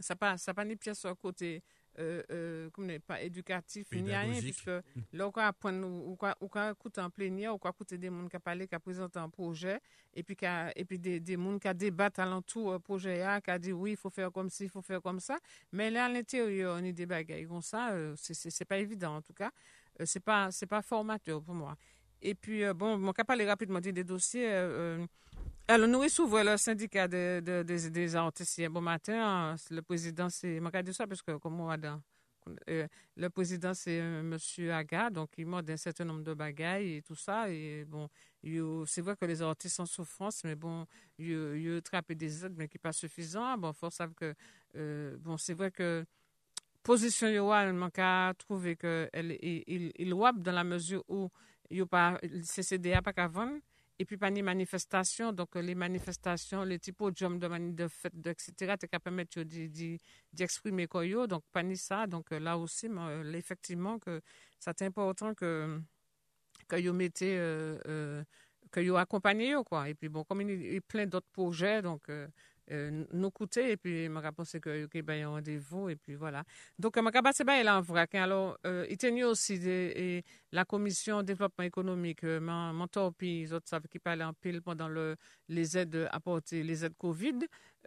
ça 0.00 0.16
pas, 0.16 0.38
ça 0.38 0.54
pas 0.54 0.64
ni 0.64 0.76
pièce 0.76 0.98
sur 0.98 1.18
côté 1.18 1.62
euh, 1.98 2.22
euh, 2.30 2.70
comme 2.70 2.90
pas 3.00 3.22
éducatif 3.22 3.90
ni 3.92 4.14
rien 4.14 4.40
puisque 4.40 4.66
là 5.12 5.28
on 5.28 5.30
va 5.30 5.46
apprendre 5.48 5.86
ou 5.86 6.16
quoi 6.16 6.70
écouter 6.70 7.00
en 7.00 7.10
plénière 7.10 7.54
ou 7.54 7.58
quoi 7.58 7.70
écouter 7.70 7.96
des 7.98 8.08
gens 8.08 8.28
qui 8.28 8.38
parlé 8.38 8.66
qui 8.66 8.78
présenté 8.78 9.18
un 9.18 9.28
projet 9.28 9.80
et 10.14 10.22
puis 10.22 10.36
et 10.76 10.84
puis 10.84 10.98
des 10.98 11.20
des 11.20 11.34
gens 11.36 11.58
qui 11.58 11.74
débattent 11.74 12.18
alentour 12.18 12.72
euh, 12.72 12.78
projet 12.78 13.18
là 13.18 13.40
qui 13.40 13.58
dit 13.58 13.72
oui 13.72 13.92
il 13.92 13.96
faut 13.96 14.10
faire 14.10 14.30
comme 14.32 14.50
ci 14.50 14.64
il 14.64 14.70
faut 14.70 14.82
faire 14.82 15.00
comme 15.02 15.20
ça. 15.20 15.38
Mais 15.72 15.90
là 15.90 16.06
à 16.06 16.08
l'intérieur 16.08 16.76
on 16.80 16.84
y 16.84 16.92
des 16.92 17.06
bagailles 17.06 17.46
comme 17.46 17.62
ça 17.62 17.90
euh, 17.92 18.14
c'est 18.16 18.34
c'est 18.34 18.64
pas 18.64 18.78
évident 18.78 19.16
en 19.16 19.22
tout 19.22 19.34
cas. 19.34 19.50
Euh, 20.00 20.04
c'est 20.06 20.20
pas 20.20 20.50
c'est 20.50 20.66
pas 20.66 20.82
formateur 20.82 21.42
pour 21.42 21.54
moi. 21.54 21.76
Et 22.20 22.34
puis 22.34 22.62
bon 22.74 22.98
mon 22.98 23.12
cas 23.12 23.24
parler 23.24 23.46
rapidement 23.46 23.80
des 23.80 23.92
dossiers 24.04 24.48
alors, 25.68 25.88
nous 25.88 25.98
recevons 26.00 26.44
le 26.44 26.56
syndicat 26.56 27.08
de, 27.08 27.40
de, 27.44 27.62
des 27.88 28.16
artistes 28.16 28.68
bon 28.68 28.80
matin. 28.80 29.52
Hein. 29.52 29.56
Le 29.70 29.82
président, 29.82 30.28
c'est. 30.28 30.60
Je 30.60 30.92
ça 30.92 31.06
parce 31.06 31.22
que, 31.22 31.36
comme 31.38 31.60
on 31.60 31.76
dans. 31.76 32.00
Euh, 32.70 32.86
le 33.16 33.28
président, 33.30 33.74
c'est 33.74 34.00
euh, 34.00 34.20
M. 34.20 34.70
Aga, 34.70 35.10
donc 35.10 35.30
il 35.36 35.46
m'a 35.46 35.62
un 35.66 35.76
certain 35.76 36.04
nombre 36.04 36.22
de 36.22 36.34
bagailles 36.34 36.96
et 36.96 37.02
tout 37.02 37.16
ça. 37.16 37.50
Et 37.50 37.84
bon, 37.84 38.08
c'est 38.86 39.00
vrai 39.00 39.16
que 39.16 39.24
les 39.24 39.42
artistes 39.42 39.76
sont 39.76 39.82
en 39.82 39.86
souffrance, 39.86 40.44
mais 40.44 40.54
bon, 40.54 40.86
ils 41.18 41.80
trappent 41.82 42.12
des 42.12 42.44
aides, 42.44 42.54
mais 42.56 42.68
qui 42.68 42.78
pas 42.78 42.92
suffisant. 42.92 43.58
Bon, 43.58 43.70
il 43.72 43.74
faut 43.74 43.90
savoir 43.90 44.14
que, 44.14 44.34
euh, 44.76 45.16
bon, 45.18 45.36
c'est 45.36 45.54
vrai 45.54 45.70
que 45.72 46.04
position 46.82 47.26
Yoa, 47.28 47.64
à 47.98 48.34
trouver 48.34 48.76
qu'elle 48.76 49.36
il, 49.42 49.92
il, 49.98 50.14
dans 50.14 50.52
la 50.52 50.62
mesure 50.64 51.02
où 51.08 51.28
il 51.70 51.84
pas, 51.86 52.18
le 52.22 52.42
CCDA 52.42 53.02
pas 53.02 53.12
qu'à 53.12 53.26
vendre. 53.26 53.58
Et 53.98 54.04
puis, 54.04 54.16
pas 54.18 54.30
de 54.30 54.42
manifestations. 54.42 55.32
Donc, 55.32 55.54
les 55.54 55.74
manifestations, 55.74 56.64
les 56.64 56.78
types 56.78 57.00
de 57.00 57.38
de, 57.38 57.70
de 57.72 57.88
fête, 57.88 58.12
etc., 58.26 58.74
tu 58.78 58.88
peux 58.88 58.98
permettre 58.98 59.42
d'exprimer 60.32 60.86
quoi 60.86 61.26
Donc, 61.26 61.44
pas 61.50 61.62
ça. 61.76 62.06
Donc, 62.06 62.30
là 62.30 62.58
aussi, 62.58 62.88
euh, 62.88 63.32
effectivement, 63.32 63.98
que 63.98 64.20
c'est 64.58 64.82
important 64.82 65.34
que, 65.34 65.80
que 66.68 66.76
vous 66.86 66.92
mettez, 66.92 67.38
euh, 67.38 67.78
euh, 67.86 68.24
que 68.70 68.80
vous 68.80 68.96
accompagnez, 68.96 69.54
quoi. 69.64 69.88
Et 69.88 69.94
puis, 69.94 70.10
bon, 70.10 70.24
comme 70.24 70.42
il 70.42 70.74
y 70.74 70.76
a 70.76 70.80
plein 70.82 71.06
d'autres 71.06 71.30
projets, 71.32 71.80
donc, 71.80 72.08
euh, 72.10 72.28
nous 73.12 73.30
coûter 73.30 73.72
et 73.72 73.76
puis 73.76 74.06
je 74.06 74.28
pense 74.30 74.56
que 74.60 74.86
y 75.18 75.22
a 75.22 75.26
un 75.26 75.30
rendez-vous 75.30 75.88
et 75.88 75.96
puis 75.96 76.14
voilà. 76.14 76.42
Donc 76.78 76.96
je 76.96 77.00
pense 77.00 77.38
que 77.38 77.62
là 77.64 77.78
en 77.78 77.80
vrai 77.80 78.08
alors 78.14 78.58
euh, 78.66 78.86
il 78.90 78.96
tenait 78.96 79.24
aussi 79.24 79.58
la 80.52 80.64
commission 80.64 81.22
développement 81.22 81.64
économique 81.64 82.24
euh, 82.24 82.40
mon 82.40 82.86
puis 83.12 83.40
les 83.42 83.52
autres 83.52 83.68
savent 83.68 83.86
qui 83.88 83.98
parlaient 83.98 84.24
en 84.24 84.32
pile 84.34 84.62
pendant 84.62 84.88
le, 84.88 85.16
les 85.48 85.76
aides 85.78 86.08
apportées 86.12 86.62
les 86.62 86.84
aides 86.84 86.96
Covid 86.98 87.38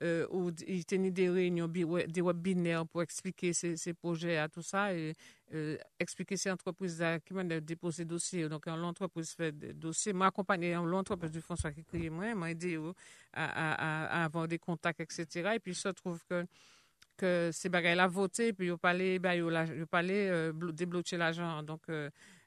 euh, 0.02 0.28
où 0.32 0.52
il 0.68 0.86
tenait 0.86 1.12
des 1.12 1.30
réunions, 1.30 1.68
des 1.68 2.22
webinaires 2.22 2.86
pour 2.86 3.02
expliquer 3.02 3.54
ces, 3.54 3.76
ces 3.76 3.94
projets 3.94 4.38
à 4.38 4.48
tout 4.48 4.62
ça 4.62 4.94
et 4.94 5.14
euh, 5.54 5.78
expliquer 6.00 6.38
ces 6.38 6.52
entreprises 6.52 7.04
qui 7.26 7.34
vont 7.34 7.44
déposer 7.44 8.06
dossier. 8.06 8.48
Donc, 8.48 8.68
l'entreprise 8.68 9.32
fait 9.32 9.52
des 9.52 9.74
dossiers. 9.74 10.14
Moi, 10.14 10.28
accompagné 10.28 10.74
l'entreprise 10.74 11.32
du 11.32 11.42
François 11.42 11.72
qui 11.72 11.84
crée 11.84 12.10
moi, 12.12 12.36
m'a 12.36 12.52
aidé 12.52 12.76
euh, 12.78 12.94
à, 13.34 14.22
à, 14.22 14.26
avoir 14.26 14.48
des 14.48 14.60
contacts, 14.60 15.02
etc. 15.02 15.54
Et 15.56 15.60
puis, 15.60 15.72
il 15.72 15.76
se 15.76 15.90
trouve 15.90 16.24
que 16.30 16.46
que 17.18 17.50
ces 17.52 17.68
bagages-là 17.68 18.08
voté, 18.08 18.54
puis 18.54 18.68
il 18.68 18.78
fallait, 18.78 19.20
ben, 19.20 19.34
il 19.34 19.86
fallait 19.92 20.30
euh, 20.30 20.54
débloquer 20.72 21.18
l'argent. 21.18 21.62
Donc, 21.64 21.82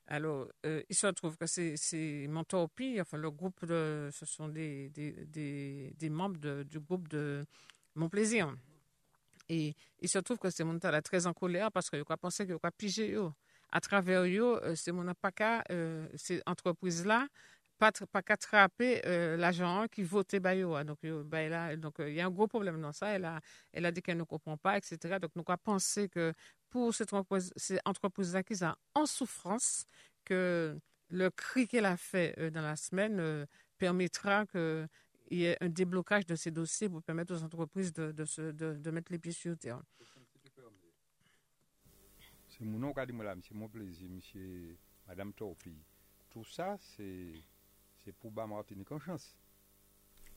alors, 0.07 0.49
euh, 0.67 0.83
il 0.89 0.97
se 0.97 1.07
trouve 1.09 1.37
que 1.37 1.47
c'est 1.47 2.27
Montorpi, 2.29 3.01
enfin, 3.01 3.17
le 3.17 3.31
groupe 3.31 3.61
ce 3.63 4.27
sont 4.27 4.49
des, 4.49 4.91
membres 6.11 6.65
du 6.65 6.81
groupe 6.81 7.09
de 7.09 7.47
Mon 7.95 8.09
Plaisir. 8.09 8.55
Et 9.49 9.75
il 10.01 10.09
se 10.09 10.19
trouve 10.19 10.39
que 10.39 10.51
c'est 10.51 10.65
mon 10.65 10.77
est 10.79 11.03
très 11.03 11.27
en 11.27 11.35
colère 11.35 11.71
parce 11.73 11.91
qu'il 11.91 12.03
a 12.09 12.17
pensé 12.17 12.47
qu'il 12.47 12.57
a 12.63 12.71
pigé 12.71 13.17
À 13.71 13.81
travers 13.81 14.23
eux, 14.23 14.61
euh, 14.63 14.75
c'est 14.75 14.93
mon 14.93 15.13
pas 15.15 15.63
euh, 15.71 16.07
ces 16.15 16.41
entreprises-là, 16.47 17.27
pas, 17.79 17.93
pas 18.13 18.23
qu'attraper 18.23 19.03
euh, 19.07 19.37
l'agent 19.37 19.87
qui 19.91 20.03
votait 20.03 20.41
Bayo. 20.41 20.83
Donc, 20.85 20.99
ben, 21.05 21.51
là, 21.51 21.77
donc, 21.77 21.97
il 21.99 22.15
y 22.15 22.21
a 22.21 22.27
un 22.27 22.31
gros 22.31 22.47
problème 22.47 22.81
dans 22.81 22.93
ça. 22.93 23.09
Elle 23.09 23.25
a, 23.25 23.41
elle 23.73 23.85
a 23.87 23.93
dit 23.93 24.01
qu'elle 24.03 24.19
ne 24.19 24.23
comprend 24.25 24.57
pas, 24.57 24.77
etc. 24.79 25.19
Donc, 25.21 25.33
nous 25.35 25.45
avons 25.47 25.59
pensé 25.63 26.09
que 26.09 26.33
pour 26.73 26.95
cette 26.95 27.11
sont 27.11 28.75
en 28.95 29.07
souffrance, 29.07 29.85
que 30.25 30.77
le 31.11 31.31
cri 31.31 31.69
qu'elle 31.69 31.85
a 31.85 31.99
fait 31.99 32.35
euh, 32.39 32.51
dans 32.51 32.63
la 32.63 32.77
semaine 32.77 33.21
euh, 33.21 33.45
permettra 33.77 34.47
qu'il 34.47 34.89
y 35.31 35.45
ait 35.45 35.59
un 35.61 35.69
déblocage 35.69 36.25
de 36.25 36.35
ces 36.35 36.51
dossiers 36.51 36.89
pour 36.89 37.03
permettre 37.03 37.35
aux 37.35 37.43
entreprises 37.43 37.93
de, 37.93 38.25
se, 38.25 38.53
de, 38.53 38.91
mettre 38.91 39.13
les 39.13 39.19
pieds 39.19 39.33
sur 39.33 39.57
terre. 39.59 39.83
C'est 42.49 42.65
mon 42.65 42.79
nom, 42.79 42.95
c'est 42.97 43.55
mon 43.55 43.69
plaisir, 43.69 44.09
monsieur, 44.09 44.79
madame 45.07 45.35
Torpi. 45.35 45.77
Tout 46.31 46.45
ça, 46.45 46.79
c'est 46.97 48.13
pour 48.19 48.31
bas 48.31 48.47
Martinique 48.47 48.91
en. 48.93 49.37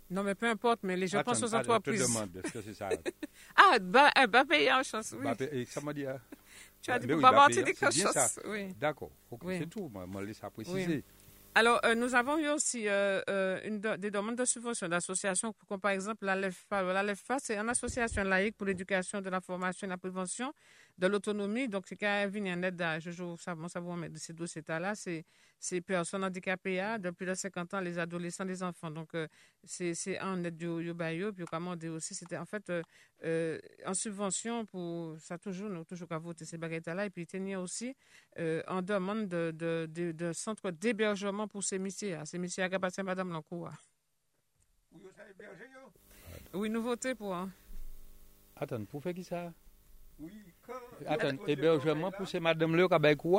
Non, 0.10 0.24
mais 0.24 0.36
peu 0.36 0.48
importe, 0.48 0.82
mais 0.84 0.96
les 0.96 1.08
gens 1.08 1.24
pensent 1.24 1.42
aux 1.42 1.54
entreprises. 1.56 2.00
Je 2.00 2.06
te 2.06 2.08
demande, 2.08 2.42
est-ce 2.44 2.54
que 2.54 2.62
c'est 2.62 2.74
ça? 2.74 2.90
ah, 3.56 3.80
bah, 3.82 4.12
bah 4.30 4.46
payer 4.46 4.72
en 4.72 4.84
chance, 4.84 5.14
oui. 5.18 5.24
Bah, 5.24 5.36
et 5.52 5.66
ça 5.66 5.82
m'a 5.82 5.94
dit, 5.94 6.06
hein? 6.06 6.20
Tu 6.82 6.92
as 6.92 7.00
dit 7.00 7.08
pour 7.08 7.20
bas 7.22 7.32
Martinique 7.32 7.82
en 7.82 7.90
chance, 7.90 8.40
oui. 8.46 8.74
D'accord, 8.80 9.12
okay, 9.32 9.60
c'est 9.60 9.70
tout, 9.70 9.90
moi, 9.90 10.06
je 10.22 10.26
laisse 10.26 10.38
ça 10.38 10.50
préciser. 10.50 10.86
Oui. 10.88 11.04
Alors, 11.58 11.80
euh, 11.86 11.96
nous 11.96 12.14
avons 12.16 12.38
eu 12.38 12.50
aussi 12.50 12.86
euh, 12.90 13.22
euh, 13.30 13.62
une 13.64 13.80
des 13.80 14.12
demandes 14.12 14.36
de 14.36 14.44
subvention 14.44 14.90
d'associations, 14.90 15.54
comme 15.70 15.80
par 15.80 15.92
exemple 15.92 16.26
la 16.26 16.36
LEFA. 16.36 16.82
La 16.84 17.02
LEFA, 17.02 17.38
c'est 17.40 17.58
une 17.58 17.70
association 17.70 18.24
laïque 18.26 18.58
pour 18.58 18.68
l'éducation, 18.68 19.22
de 19.22 19.30
la 19.30 19.40
formation 19.40 19.88
et 19.88 19.90
la 19.90 19.98
prévention 19.98 20.54
de 20.98 21.08
l'autonomie. 21.08 21.68
Donc, 21.68 21.86
c'est 21.88 21.98
quand 21.98 22.28
vient 22.30 22.58
en 22.58 22.64
aide 22.64 22.82
à, 22.82 23.00
je 23.00 23.12
joue, 23.12 23.36
ça, 23.38 23.56
bon, 23.56 23.68
ça 23.68 23.80
vous 23.80 23.96
de 24.10 24.18
ces 24.18 24.34
dossiers-là, 24.34 24.96
c'est 24.96 25.26
ces 25.60 25.82
personnes 25.82 26.24
handicapées 26.24 26.80
hein, 26.80 27.00
de 27.00 27.10
plus 27.10 27.26
de 27.26 27.34
50 27.34 27.74
ans, 27.74 27.80
les 27.80 27.98
adolescents, 27.98 28.44
les 28.44 28.62
enfants. 28.62 28.92
Donc, 28.92 29.14
euh, 29.16 29.28
c'est 29.64 30.20
en 30.22 30.44
aide 30.44 30.56
du 30.56 30.68
Yobayo. 30.68 31.34
Puis, 31.34 31.46
comment 31.46 31.76
dire 31.76 31.94
aussi, 31.94 32.14
c'était 32.14 32.38
en 32.38 32.46
fait 32.46 32.70
euh, 32.70 32.82
euh, 33.24 33.60
en 33.86 33.94
subvention 33.94 34.66
pour, 34.66 35.20
ça 35.20 35.38
toujours, 35.38 35.70
nous, 35.70 35.84
toujours 35.84 36.08
qu'à 36.08 36.20
voter 36.20 36.46
ces 36.46 36.58
baguettes-là. 36.58 37.06
Et 37.06 37.10
puis, 37.10 37.24
il 37.34 37.50
y 37.50 37.54
a 37.54 37.62
aussi 37.62 37.96
en 38.68 38.82
demande 38.82 39.28
de, 39.28 39.52
de, 39.52 39.88
de, 39.90 40.12
de 40.12 40.34
centre 40.34 40.72
d'hébergement 40.72 41.48
pour 41.48 41.64
ces 41.64 41.80
messieurs. 41.80 42.18
Ces 42.26 42.38
messieurs, 42.38 42.64
à 42.64 42.80
passer 42.80 43.04
Madame 43.04 43.30
Lancourt. 43.30 43.72
Oui, 46.54 46.70
nous 46.70 46.82
votons 46.82 47.16
pour. 47.16 47.36
Hein. 47.36 47.50
Attends, 48.56 48.86
pour 48.86 49.04
faire 49.04 49.14
qui 49.14 49.24
ça? 49.24 49.52
Oui, 50.20 50.32
Attends, 51.06 51.38
hébergement 51.48 52.12
pour 52.12 52.28
ces 52.28 52.40
madame 52.40 52.76
là 52.76 52.88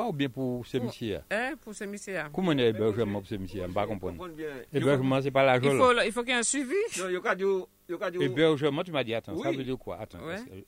ou 0.07 0.13
bien 0.13 0.29
pour 0.29 0.65
ces 0.65 0.79
messieurs? 0.79 1.19
Hein, 1.31 1.53
pour 1.61 1.73
ces 1.73 1.87
messieurs. 1.87 2.17
Comment 2.33 2.51
est 2.53 2.69
hébergement 2.69 3.19
pour 3.19 3.27
ces 3.27 3.37
messieurs? 3.37 3.63
Je 3.63 3.67
ne 3.67 3.85
comprends 3.85 4.13
pas. 4.13 4.25
Hébergement, 4.73 5.21
c'est 5.21 5.31
pas 5.31 5.43
la 5.43 5.57
Il 5.57 5.63
faut, 5.63 6.01
il 6.05 6.11
faut 6.11 6.21
qu'il 6.21 6.31
y 6.31 6.35
ait 6.35 6.39
un 6.39 6.43
suivi. 6.43 6.75
Non, 6.99 7.09
il 7.09 7.13
y 7.13 7.15
a 7.15 8.21
Hébergement, 8.21 8.83
tu 8.83 8.91
m'as 8.91 9.03
dit, 9.03 9.13
attends, 9.13 9.37
ça 9.37 9.51
veut 9.51 9.63
dire 9.63 9.77
quoi? 9.77 9.97
Attends, 9.99 10.19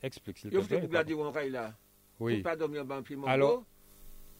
explique 0.02 0.38
s'il 0.38 0.50
te 0.50 0.56
plaît. 0.56 0.64
Il 0.82 0.88
faut 0.88 0.88
que 0.88 1.42
tu 1.42 1.50
là. 1.50 1.74
Oui. 2.18 2.34
Pour 2.34 2.42
pas 2.50 2.56
dormir 2.56 2.84
dans 2.84 2.96
le 2.96 3.28
Alors? 3.28 3.64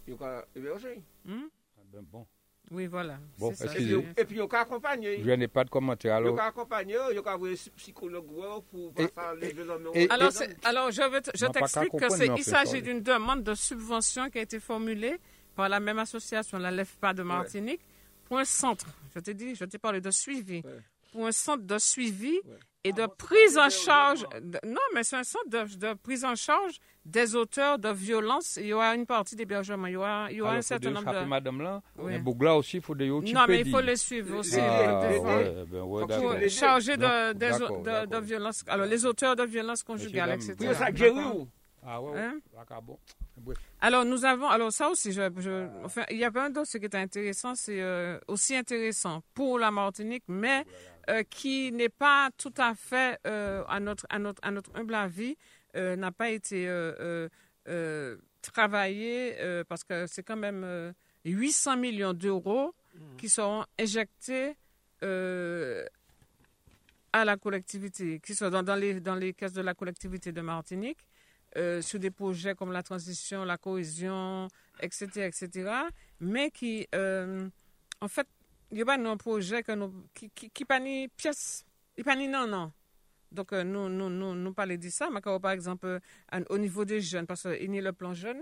Il 0.06 0.14
y 0.14 0.24
a 0.24 0.44
héberger. 0.56 1.02
Hmm? 1.24 1.44
Ah 1.76 1.82
ben 1.92 2.02
bon. 2.02 2.26
Oui, 2.70 2.87
voilà. 2.87 3.18
Bon, 3.37 3.50
excusez 3.50 3.94
Et 4.16 4.24
puis, 4.24 4.37
il 4.37 4.38
y 4.38 4.40
a 4.40 4.61
accompagner. 4.61 5.22
Je 5.22 5.30
n'ai 5.30 5.48
pas 5.48 5.64
de 5.64 5.70
commentaire. 5.70 6.14
Alors... 6.16 6.35
Il 6.35 6.37
y 6.37 6.40
a 6.40 6.44
accompagner, 6.44 6.96
il 7.11 7.16
y 7.16 7.18
a 7.18 7.33
un 7.33 7.54
psychologue 7.76 8.26
pour 8.70 8.94
faire 8.94 9.35
les 9.35 10.09
Alors, 10.09 10.30
alors, 10.64 10.90
je, 10.92 11.11
vais 11.11 11.20
je 11.35 11.46
t'explique 11.46 12.35
qu'il 12.37 12.44
s'agit 12.44 12.83
d'une 12.83 13.02
demande 13.02 13.42
de 13.42 13.54
subvention 13.54 14.30
qui 14.30 14.38
a 14.38 14.42
été 14.42 14.61
formulée 14.61 15.18
par 15.56 15.68
la 15.68 15.80
même 15.80 15.98
association, 15.98 16.59
la 16.59 16.70
LEFPA 16.70 17.12
de 17.12 17.22
Martinique, 17.24 17.80
pour 18.24 18.38
un 18.38 18.44
centre. 18.44 18.87
Je 19.14 19.20
t'ai 19.20 19.35
dit, 19.35 19.56
je 19.56 19.64
t'ai 19.64 19.78
parlé 19.78 20.00
de 20.00 20.11
suivi. 20.12 20.62
Pour 21.12 21.27
un 21.27 21.33
centre 21.33 21.64
de 21.64 21.79
suivi 21.79 22.38
et 22.85 22.92
de 22.92 23.07
prise 23.07 23.59
en 23.59 23.68
charge. 23.68 24.25
non, 24.64 24.81
mais 24.94 25.03
c'est 25.03 25.16
un 25.16 25.25
centre 25.25 25.49
de, 25.49 25.94
prise 25.94 26.25
en 26.25 26.35
charge 26.35 26.79
des 27.05 27.35
auteurs 27.35 27.79
de 27.79 27.90
violences. 27.90 28.57
Il 28.57 28.66
y 28.66 28.73
aura 28.73 28.94
une 28.94 29.07
partie 29.07 29.37
d'hébergement. 29.37 29.87
Il 29.87 29.92
y 29.92 29.96
aura, 29.96 30.29
il 30.31 30.37
y 30.38 30.40
aura 30.40 30.55
un 30.55 30.62
certain 30.62 30.90
nombre 30.90 31.12
de. 31.12 31.27
Madame 31.27 31.61
là, 31.61 31.83
oui. 31.99 32.14
là 32.40 32.57
aussi, 32.57 32.79
il 32.79 32.83
faut 32.83 32.94
des 32.94 33.09
Non, 33.09 33.44
mais 33.49 33.61
il 33.61 33.70
faut 33.70 33.81
les 33.81 33.96
suivre 33.96 34.38
aussi. 34.38 34.59
Ah, 34.59 35.09
ouais, 35.11 35.64
ben 35.66 35.83
ouais, 35.83 36.07
pour 36.07 36.49
charger 36.49 36.96
de, 36.96 37.33
de, 37.33 38.07
de, 38.07 38.18
violences. 38.18 38.64
Alors, 38.66 38.87
les 38.87 39.05
auteurs 39.05 39.37
de 39.37 39.44
violences 39.44 39.83
conjugales, 39.83 40.33
etc. 40.33 40.75
Ah 41.83 42.01
ouais, 42.01 42.20
hein? 42.20 42.38
Alors, 43.81 44.05
nous 44.05 44.25
avons, 44.25 44.49
alors 44.49 44.70
ça 44.70 44.90
aussi, 44.90 45.12
je, 45.12 45.23
je, 45.38 45.66
enfin, 45.83 46.05
il 46.11 46.18
y 46.18 46.25
a 46.25 46.31
un 46.35 46.51
d'autres 46.51 46.77
qui 46.77 46.85
est 46.85 46.94
intéressant, 46.94 47.55
c'est 47.55 47.81
euh, 47.81 48.18
aussi 48.29 48.55
intéressant 48.55 49.23
pour 49.33 49.59
la 49.59 49.70
Martinique, 49.70 50.25
mais 50.29 50.66
euh, 51.11 51.23
qui 51.29 51.73
n'est 51.73 51.88
pas 51.90 52.31
tout 52.38 52.55
à 52.57 52.75
fait, 52.75 53.18
euh, 53.27 53.62
à, 53.68 53.81
notre, 53.81 54.07
à, 54.09 54.18
notre, 54.18 54.40
à 54.44 54.51
notre 54.51 54.70
humble 54.75 54.94
avis, 54.94 55.37
n'a 55.75 56.11
pas 56.11 56.31
été 56.31 56.66
travaillé 58.42 59.37
parce 59.68 59.85
que 59.85 60.07
c'est 60.09 60.25
quand 60.25 60.37
même 60.37 60.92
800 61.25 61.77
millions 61.77 62.12
d'euros 62.12 62.75
mm. 62.94 63.16
qui 63.18 63.29
seront 63.29 63.64
injectés 63.79 64.57
à 67.12 67.25
la 67.25 67.37
collectivité, 67.37 68.18
qui 68.20 68.35
sont 68.35 68.51
dans, 68.51 68.62
dans, 68.64 68.75
les, 68.75 69.01
dans 69.01 69.14
les 69.14 69.33
caisses 69.33 69.53
de 69.53 69.62
la 69.62 69.75
collectivité 69.75 70.33
de 70.33 70.40
Martinique. 70.40 71.07
Euh, 71.57 71.83
sur 71.83 71.99
des 71.99 72.12
projets 72.12 72.55
comme 72.55 72.70
la 72.70 72.85
transition, 72.85 73.44
la 73.44 73.57
cohésion, 73.57 74.46
etc., 74.81 75.27
etc., 75.27 75.68
mais 76.20 76.53
qui, 76.53 76.87
euh, 76.94 77.49
en 78.01 78.07
fait, 78.07 78.29
il 78.70 78.78
y 78.78 78.83
a 78.83 78.85
pas 78.85 78.94
un 78.98 79.16
projet 79.16 79.62
que 79.62 79.72
nous, 79.72 79.92
qui, 80.14 80.30
qui, 80.30 80.64
pas 80.64 80.80
pièce, 81.16 81.64
il 81.96 82.04
pas 82.04 82.16
non, 82.16 82.46
non. 82.46 82.72
Donc, 83.33 83.52
euh, 83.52 83.62
nous, 83.62 83.88
nous, 83.88 84.11
nous, 84.11 84.35
nous 84.35 84.52
de 84.52 84.88
ça, 84.88 85.09
mais 85.11 85.20
par 85.20 85.50
exemple, 85.52 86.00
au 86.48 86.59
niveau 86.59 86.85
des 86.85 87.00
jeunes, 87.00 87.26
parce 87.26 87.42
qu'il 87.42 87.74
y 87.74 87.78
a 87.78 87.83
le 87.83 87.92
plan 87.92 88.12
jeune, 88.12 88.40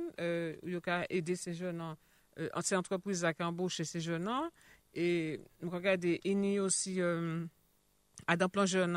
a 0.87 1.05
aider 1.11 1.37
ces 1.37 1.53
jeunes, 1.55 1.81
en, 1.81 1.97
ces 2.62 2.75
entreprises 2.77 3.27
qui 3.37 3.43
embauchent 3.43 3.83
ces 3.83 4.01
jeunes, 4.01 4.31
et 4.95 5.41
nous 5.61 5.71
a 6.59 6.62
aussi, 6.62 7.01
à 8.27 8.37
plan 8.49 8.64
jeune, 8.67 8.97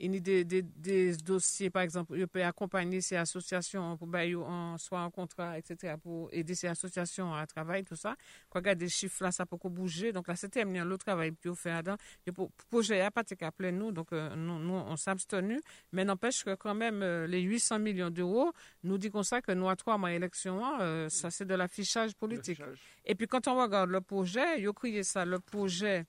a 0.00 0.08
des, 0.20 0.44
des, 0.44 0.62
des, 0.62 1.16
dossiers, 1.16 1.70
par 1.70 1.82
exemple, 1.82 2.14
il 2.16 2.26
peut 2.26 2.44
accompagner 2.44 3.00
ces 3.00 3.16
associations 3.16 3.96
pour 3.96 4.08
en, 4.14 4.76
soit 4.78 5.00
en 5.00 5.10
contrat, 5.10 5.58
etc., 5.58 5.94
pour 6.02 6.28
aider 6.32 6.54
ces 6.54 6.66
associations 6.66 7.32
à 7.34 7.46
travailler, 7.46 7.84
tout 7.84 7.96
ça. 7.96 8.16
Quand 8.48 8.58
regarde 8.58 8.78
des 8.78 8.88
chiffres 8.88 9.22
là, 9.22 9.30
ça 9.30 9.46
peut 9.46 9.56
bouger. 9.68 10.12
Donc 10.12 10.28
là, 10.28 10.36
c'était 10.36 10.64
le 10.64 10.98
travail 10.98 11.34
que 11.40 11.54
fait 11.54 11.76
dedans. 11.78 11.96
Pour 12.34 12.50
projet, 12.70 12.96
il 12.96 12.98
n'y 12.98 13.02
a 13.04 13.10
pas 13.10 13.22
de 13.22 13.70
nous, 13.70 13.92
donc 13.92 14.12
euh, 14.12 14.34
nous, 14.34 14.58
nous, 14.58 14.74
on 14.74 14.96
s'abstenu. 14.96 15.60
Mais 15.92 16.04
n'empêche 16.04 16.44
que 16.44 16.54
quand 16.54 16.74
même, 16.74 17.02
euh, 17.02 17.26
les 17.26 17.40
800 17.40 17.78
millions 17.78 18.10
d'euros, 18.10 18.52
nous 18.82 18.98
dit 18.98 19.10
comme 19.10 19.22
ça 19.22 19.40
que 19.40 19.52
nous, 19.52 19.68
à 19.68 19.76
trois 19.76 19.96
mois 19.98 20.10
d'élection, 20.10 20.60
euh, 20.80 21.08
ça 21.08 21.30
c'est 21.30 21.44
de 21.44 21.54
l'affichage 21.54 22.14
politique. 22.14 22.60
Et 23.04 23.14
puis 23.14 23.26
quand 23.26 23.46
on 23.48 23.60
regarde 23.60 23.90
le 23.90 24.00
projet, 24.00 24.60
il 24.60 24.68
a 24.68 24.72
crié 24.72 25.02
ça, 25.02 25.24
le 25.24 25.38
projet 25.38 26.04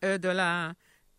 de 0.00 0.28
la 0.28 0.72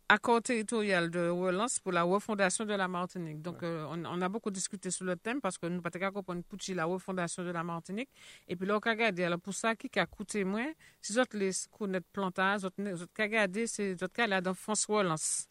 accord 0.10 0.42
territorial 0.42 1.10
de 1.10 1.30
relance 1.30 1.80
pour 1.80 1.92
la 1.92 2.04
refondation 2.04 2.66
de 2.66 2.74
la 2.74 2.88
Martinique. 2.88 3.42
Donc, 3.42 3.64
euh, 3.64 3.86
on, 3.90 4.22
a 4.22 4.30
beaucoup 4.30 4.52
discuté 4.52 4.92
sur 4.92 5.06
le 5.06 5.16
thème 5.16 5.42
parce 5.42 5.58
que 5.58 5.68
nous, 5.68 5.82
pas 5.82 5.92
comprendre 6.12 6.44
pour 6.44 6.60
la 6.70 6.86
refondation 6.86 7.44
de 7.44 7.52
la 7.52 7.64
Martinique. 7.64 8.10
Et 8.48 8.56
puis 8.56 8.68
là, 8.68 8.76
on 8.76 8.80
a 8.80 8.90
regardé, 8.90 9.24
alors 9.24 9.40
pour 9.40 9.54
ça, 9.54 9.76
qui 9.76 9.88
a 10.00 10.06
coûté 10.06 10.44
moins, 10.44 10.72
si 11.02 11.14
vous 11.14 11.22
les 11.34 11.52
connaître 11.72 12.08
plantage, 12.12 12.62
vous 12.62 12.84
avez 12.88 13.06
regardé, 13.18 13.68
c'est 13.68 13.96
là 14.28 14.42
dans 14.42 14.54
France 14.54 14.86
Relance. 14.86 15.48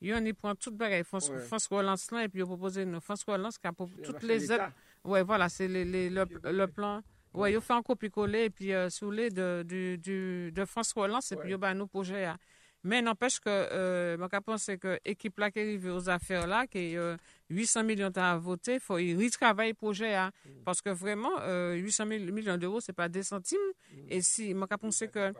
Il 0.00 0.08
y 0.08 0.12
a 0.12 0.16
un 0.16 0.32
point 0.32 0.54
tout 0.54 0.70
bagaille 0.70 1.02
France, 1.02 1.30
France 1.46 1.66
Relance 1.66 2.10
là, 2.12 2.24
et 2.24 2.28
puis 2.28 2.38
il 2.38 2.42
a 2.42 2.46
proposé 2.46 2.82
une 2.82 3.00
France 3.00 3.24
Relance 3.26 3.58
qui 3.58 3.66
a 3.66 3.72
pour 3.72 3.90
toutes 4.04 4.22
les 4.22 4.52
aides. 4.52 4.62
Oui, 5.04 5.20
voilà, 5.24 5.48
c'est 5.48 5.66
les, 5.66 5.84
le, 6.08 6.24
le, 6.44 6.66
plan. 6.66 7.02
Oui, 7.34 7.52
il 7.52 7.56
a 7.56 7.60
fait 7.60 7.72
un 7.72 7.82
copier-coller, 7.82 8.44
et 8.44 8.50
puis 8.50 8.72
euh, 8.72 8.90
sous 8.90 9.10
les 9.10 9.30
de, 9.30 9.64
du, 9.66 9.98
du, 9.98 10.52
de 10.52 10.64
France 10.64 10.92
Relance, 10.92 11.32
et 11.32 11.36
puis 11.36 11.50
il 11.50 11.60
y 11.60 11.64
a 11.64 11.68
un 11.68 11.86
projet 11.86 12.24
à 12.26 12.36
mais 12.84 13.02
n'empêche 13.02 13.40
que, 13.40 13.48
euh, 13.48 14.16
je 14.16 14.38
pense 14.38 14.70
que 14.80 14.98
l'équipe 15.04 15.38
là 15.38 15.50
qui 15.50 15.58
arrive 15.60 15.86
aux 15.86 16.08
affaires 16.08 16.46
là, 16.46 16.66
qui 16.66 16.96
a 16.96 17.16
800 17.50 17.82
millions 17.84 18.12
à 18.14 18.36
voter, 18.36 18.74
il 18.74 18.80
faut 18.80 18.94
retravailler 18.94 19.72
le 19.72 19.74
projet. 19.74 20.14
Hein, 20.14 20.30
mm. 20.44 20.50
Parce 20.64 20.80
que 20.80 20.90
vraiment, 20.90 21.32
800 21.74 22.04
euh, 22.04 22.18
millions 22.30 22.56
d'euros, 22.56 22.80
ce 22.80 22.90
n'est 22.90 22.94
pas 22.94 23.08
des 23.08 23.22
centimes. 23.22 23.58
Mm. 23.92 23.96
Et 24.10 24.22
si, 24.22 24.50
je 24.50 24.76
pense 24.76 25.04
que 25.12 25.32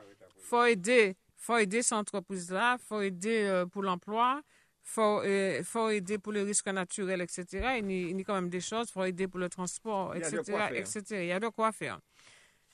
faut 0.42 0.64
aider, 0.64 1.16
faut 1.37 1.57
aider 1.59 1.83
ces 1.83 1.94
entreprises-là, 1.94 2.77
il 2.81 2.85
faut 2.85 3.01
aider 3.03 3.44
euh, 3.44 3.66
pour 3.66 3.83
l'emploi, 3.83 4.40
il 4.85 4.90
faut, 4.90 5.22
faut, 5.64 5.90
aider 5.90 6.18
pour 6.18 6.33
les 6.33 6.42
risques 6.42 6.66
naturels, 6.68 7.20
etc. 7.20 7.79
Il 7.79 7.90
y, 8.16 8.20
a, 8.20 8.24
quand 8.24 8.35
même 8.35 8.48
des 8.48 8.61
choses, 8.61 8.88
il 8.88 8.92
faut 8.92 9.05
aider 9.05 9.29
pour 9.29 9.38
le 9.38 9.48
transport, 9.48 10.16
etc. 10.16 10.40
etc. 10.74 11.03
Il 11.12 11.27
y 11.27 11.33
a 11.33 11.38
de 11.38 11.48
quoi 11.48 11.72
faire. 11.72 12.01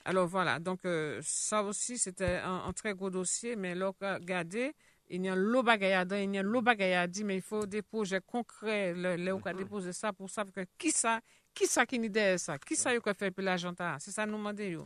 Alors 0.07 0.27
voilà, 0.27 0.59
donc 0.59 0.85
euh, 0.85 1.19
ça 1.23 1.63
aussi 1.63 1.97
c'était 1.97 2.39
un, 2.43 2.71
très 2.73 2.93
gros 2.93 3.09
dossier, 3.09 3.55
mais 3.55 3.73
là, 3.73 3.91
regardez, 3.99 4.71
il 5.09 5.25
y 5.25 5.29
a 5.29 5.35
lot 5.35 5.63
il 5.81 5.87
y 5.87 5.93
a 5.93 6.43
lot 6.43 6.61
dit, 7.07 7.23
mais 7.23 7.37
il 7.37 7.41
faut 7.41 7.65
des 7.65 7.81
projets 7.81 8.21
concrets, 8.21 8.93
là 8.93 9.35
où 9.35 9.41
on 9.43 9.53
déposer 9.53 9.93
ça 9.93 10.13
pour 10.13 10.29
savoir 10.29 10.53
que 10.53 10.61
qui 10.77 10.91
ça, 10.91 11.21
qui 11.55 11.65
ça 11.65 11.87
qui 11.87 11.95
idée 11.95 12.37
ça, 12.37 12.59
qui 12.59 12.75
ça 12.75 12.95
qui 12.95 13.13
fait 13.17 13.31
pour 13.31 13.43
l'argent 13.43 13.73
c'est 13.97 14.11
ça 14.11 14.27
nous 14.27 14.37
demandons. 14.37 14.85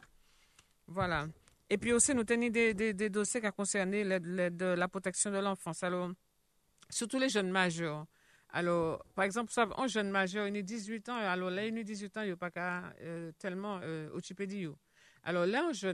Voilà. 0.88 1.28
Et 1.70 1.78
puis 1.78 1.92
aussi, 1.92 2.16
nous 2.16 2.24
tenons 2.24 2.50
des, 2.50 2.74
des, 2.74 3.10
dossiers 3.10 3.42
qui 3.42 3.52
concernent 3.52 3.92
la 3.92 4.88
protection 4.88 5.32
de 5.32 5.38
l'enfance. 5.38 5.84
Alors, 5.84 6.12
surtout 6.90 7.20
les 7.20 7.30
jeunes 7.30 7.52
majeurs. 7.52 8.06
Alors, 8.52 9.04
par 9.14 9.26
exemple, 9.26 9.52
ça, 9.52 9.68
un 9.78 9.88
jeune 9.88 10.10
majeur, 10.10 10.48
il 10.48 10.58
a 10.58 10.62
18 10.62 11.10
ans, 11.10 11.16
alors 11.18 11.52
là, 11.52 11.66
il 11.68 11.78
a 11.78 11.84
18 11.84 12.18
ans, 12.18 12.22
il 12.22 12.30
n'a 12.30 12.36
pas 12.38 12.50
euh, 13.02 13.32
tellement 13.38 13.80
euh, 13.84 14.10
de 14.10 14.89
alors 15.24 15.46
là, 15.46 15.72
je, 15.74 15.88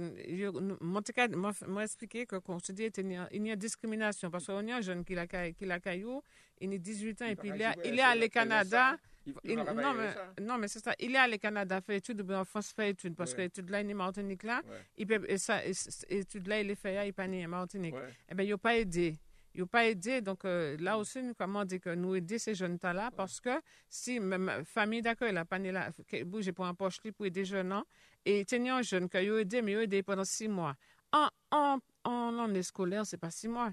m'a 0.82 1.84
expliqué 1.84 2.26
que 2.26 2.36
qu'on 2.38 2.60
se 2.60 2.72
dit 2.72 2.92
qu'il 2.92 3.12
y 3.12 3.52
a 3.52 3.56
discrimination 3.56 4.30
parce 4.30 4.46
qu'on 4.46 4.62
y 4.66 4.72
a 4.72 4.78
un 4.78 4.82
jeune 4.82 5.04
qui 5.04 5.16
l'a 5.16 5.28
qui 5.28 5.66
l'a 5.66 5.80
caillou, 5.80 6.22
il 6.62 6.74
a 6.74 6.78
18 6.78 7.22
ans 7.22 7.26
et 7.26 7.36
puis 7.36 7.50
il 7.54 7.62
est, 7.62 7.76
il 7.86 8.00
est 8.00 8.02
allé 8.02 8.28
au 8.28 8.30
Canada. 8.30 8.98
non, 9.44 9.94
mais, 9.94 10.14
non, 10.42 10.58
mais 10.60 10.68
c'est 10.68 10.84
ça. 10.84 10.94
Il 11.00 11.16
est 11.16 11.18
allé 11.18 11.36
au 11.36 11.40
Canada 11.40 11.82
faire 11.82 11.96
études, 11.96 12.22
ou 12.22 12.34
en 12.34 12.46
France 12.46 12.72
faire 12.72 12.88
études, 12.88 13.16
parce 13.16 13.34
que 13.34 13.42
l'étude 13.42 13.70
là, 13.70 13.82
il 13.82 13.90
est 13.90 13.94
Martinique 13.94 14.44
là. 14.44 14.62
Il 14.98 15.08
peut, 15.08 15.26
et 15.28 15.38
ça, 15.38 15.62
étude 16.10 16.48
là, 16.48 16.62
il 16.62 16.70
est 16.70 16.76
fait, 16.76 17.08
il 17.08 17.14
pas 17.14 17.28
né 17.28 17.46
Martinique. 17.48 17.96
Eh 18.30 18.36
bien, 18.36 18.46
il 18.46 18.52
n'a 18.52 18.58
pas 18.58 18.78
aidé. 18.78 19.18
Il 19.56 19.62
n'a 19.62 19.68
pas 19.68 19.86
aidé. 19.86 20.22
Donc, 20.22 20.44
euh, 20.46 20.76
là 20.80 20.98
aussi, 20.98 21.24
nous, 21.24 21.34
comment 21.34 21.64
dire 21.64 21.80
que 21.80 21.96
nous 21.96 22.16
aider 22.16 22.38
ces 22.38 22.54
jeunes-là, 22.54 23.10
parce 23.16 23.40
que 23.40 23.62
si 23.90 24.20
ma 24.20 24.64
famille 24.66 25.02
d'accueil, 25.02 25.34
la 25.34 25.46
pas 25.46 25.58
là, 25.58 25.92
j'ai 26.40 26.52
pour 26.52 26.66
un 26.66 26.76
poche 26.76 27.00
pour 27.16 27.26
aider 27.26 27.46
jeunes, 27.46 27.82
et 28.26 28.44
tenir 28.46 28.76
un 28.76 28.82
jeune 28.82 29.08
qui 29.08 29.18
a 29.18 29.22
aidé, 29.22 29.62
mais 29.62 29.72
il 29.72 29.78
a 29.78 29.84
aidé 29.84 30.04
pendant 30.04 30.26
six 30.26 30.48
mois. 30.48 30.76
En, 31.12 31.30
en, 31.52 31.80
en 32.04 32.40
année 32.40 32.64
scolaire, 32.64 33.06
c'est 33.06 33.18
pas 33.18 33.32
six 33.32 33.48
mois. 33.48 33.72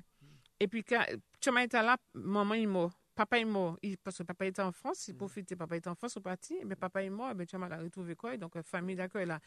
Et 0.61 0.68
puis, 0.68 0.85
quand 0.85 1.05
tu 1.40 1.51
m'as 1.51 1.64
été 1.64 1.79
là, 1.79 1.97
maman 2.14 2.55
est 2.55 2.66
mort. 2.66 3.01
Papa 3.14 3.38
est 3.38 3.44
mort. 3.44 3.79
parce 4.03 4.18
que 4.18 4.22
papa 4.22 4.46
était 4.46 4.62
en 4.62 4.72
France, 4.72 5.09
il 5.09 5.16
profitait. 5.16 5.57
Papa 5.57 5.77
était 5.77 5.88
en 5.88 5.94
France, 5.94 6.16
est 6.16 6.20
parti. 6.20 6.57
Mais 6.64 6.77
papa 6.77 7.03
est 7.03 7.11
mort, 7.11 7.33
et 7.38 7.46
tu 7.46 7.57
m'as 7.57 7.77
retrouvé 7.77 8.16
quoi. 8.16 8.37
Donc, 8.37 8.61
famille 8.62 8.96
d'accueil, 8.96 9.27
là, 9.27 9.40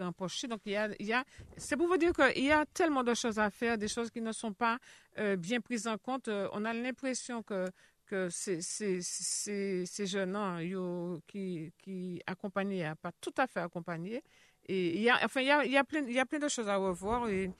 en 0.00 0.12
poche. 0.12 0.44
Donc, 0.46 0.60
il 0.66 0.72
y 0.72 0.76
a, 0.76 0.88
il 0.98 1.06
y 1.06 1.12
a 1.12 1.24
c'est 1.56 1.76
pour 1.76 1.86
vous 1.86 1.96
dire 1.96 2.12
qu'il 2.12 2.44
y 2.44 2.52
a 2.52 2.66
tellement 2.66 3.04
de 3.04 3.14
choses 3.14 3.38
à 3.38 3.50
faire, 3.50 3.78
des 3.78 3.88
choses 3.88 4.10
qui 4.10 4.20
ne 4.20 4.32
sont 4.32 4.52
pas 4.52 4.78
euh, 5.18 5.36
bien 5.36 5.60
prises 5.60 5.86
en 5.86 5.98
compte. 5.98 6.28
Euh, 6.28 6.48
on 6.52 6.64
a 6.64 6.72
l'impression 6.72 7.42
que 7.42 7.70
que 8.06 8.30
ces, 8.30 8.62
ces, 8.62 9.02
ces, 9.02 9.84
ces 9.84 10.06
jeunes 10.06 10.38
yo, 10.60 11.20
qui, 11.26 11.72
qui 11.78 12.22
pas 12.24 13.12
tout 13.20 13.34
à 13.36 13.46
fait 13.46 13.60
accompagnés. 13.60 14.22
Et 14.68 14.96
il 14.96 15.02
y 15.02 15.10
a, 15.10 15.18
enfin, 15.24 15.40
il 15.40 15.46
y 15.46 15.50
a, 15.50 15.64
il 15.64 15.72
y 15.72 15.76
a, 15.76 15.84
plein, 15.84 16.02
il 16.06 16.12
y 16.12 16.18
a 16.18 16.26
plein 16.26 16.38
de 16.38 16.48
choses 16.48 16.68
à 16.68 16.76
revoir. 16.76 17.28
Et 17.28 17.50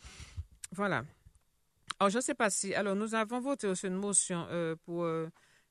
voilà. 0.73 1.05
Alors, 1.99 2.11
je 2.11 2.17
ne 2.19 2.23
sais 2.23 2.35
pas 2.35 2.51
si. 2.51 2.75
Alors, 2.75 2.95
nous 2.95 3.15
avons 3.15 3.41
voté 3.41 3.67
aussi 3.67 3.87
une 3.87 3.95
motion 3.95 4.47
euh, 4.51 4.77
pour 4.85 5.05
euh, 5.05 5.29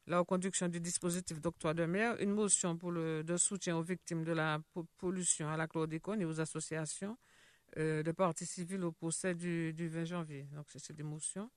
la 0.08 0.20
reconduction 0.20 0.68
du 0.68 0.80
dispositif 0.80 1.40
d'octroi 1.40 1.74
de 1.74 1.86
mer, 1.86 2.16
une 2.20 2.32
motion 2.32 2.78
pour 2.78 2.92
le 2.92 3.24
de 3.24 3.38
soutien 3.38 3.78
aux 3.78 3.84
victimes 3.84 4.24
de 4.24 4.32
la 4.32 4.60
pollution 4.98 5.50
à 5.50 5.58
la 5.58 5.68
chlordécone 5.68 6.22
et 6.22 6.26
aux 6.26 6.40
associations 6.40 7.18
euh, 7.78 8.04
de 8.04 8.12
parties 8.12 8.46
civiles 8.46 8.84
au 8.84 8.92
procès 8.92 9.36
du, 9.36 9.74
du 9.74 9.88
20 9.88 10.06
janvier. 10.06 10.48
Donc, 10.54 10.66
c'est 10.76 10.94
des 10.94 11.04
motions 11.04 11.50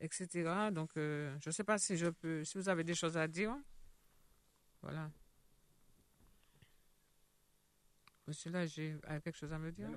etc. 0.00 0.70
Donc, 0.72 0.90
euh, 0.96 1.36
je 1.40 1.48
ne 1.48 1.52
sais 1.52 1.64
pas 1.64 1.78
si 1.78 1.96
je 1.96 2.06
peux, 2.06 2.44
si 2.44 2.58
vous 2.58 2.68
avez 2.68 2.84
des 2.84 2.94
choses 2.94 3.16
à 3.16 3.26
dire. 3.26 3.56
Voilà. 4.82 5.10
Monsieur 8.26 8.50
là, 8.50 8.66
j'ai 8.66 8.96
quelque 9.22 9.36
chose 9.36 9.52
à 9.52 9.58
me 9.58 9.70
dire? 9.70 9.88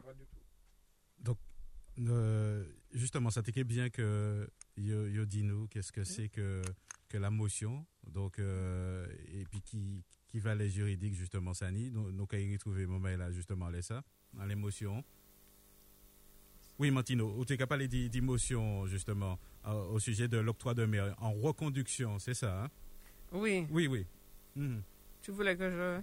Donc, 1.20 1.38
euh, 2.00 2.64
justement, 2.94 3.30
ça 3.30 3.42
t'écrit 3.44 3.64
bien 3.64 3.90
que 3.90 4.50
yo, 4.78 5.26
dit 5.26 5.44
nous 5.44 5.68
qu'est-ce 5.68 5.92
que 5.92 6.04
c'est 6.04 6.30
que, 6.30 6.62
que 7.10 7.18
la 7.18 7.30
motion, 7.30 7.86
donc, 8.08 8.40
euh, 8.40 9.08
et 9.34 9.46
puis 9.46 9.62
qui, 9.62 10.04
qui 10.28 10.40
va 10.40 10.56
les 10.56 10.70
juridiques, 10.70 11.16
justement, 11.16 11.54
ça 11.54 11.72
Nous, 11.72 12.12
nous, 12.12 12.26
quand 12.26 12.38
il 12.38 12.52
retrouve 12.54 12.80
mon 12.86 13.00
mail 13.00 13.18
là, 13.18 13.32
justement, 13.32 13.70
les 13.70 13.82
ça, 13.82 14.04
dans 14.34 14.46
l'émotion. 14.46 15.04
Oui, 16.78 16.92
Martino, 16.92 17.30
vous 17.30 17.44
êtes 17.44 17.58
capable 17.58 17.88
d'émotion, 17.88 18.88
justement, 18.88 19.38
au 19.66 20.00
sujet 20.00 20.28
de 20.30 20.38
l'octroi 20.38 20.74
de 20.74 20.86
mer 20.86 21.14
en 21.20 21.34
reconduction, 21.34 22.20
c'est 22.20 22.34
ça, 22.34 22.64
hein? 22.64 22.70
Oui. 23.32 23.68
Oui, 23.70 23.88
oui. 23.88 24.06
Mhm. 24.56 24.82
Tu 25.22 25.32
voulais 25.32 25.58
que 25.58 25.70
je... 25.70 26.02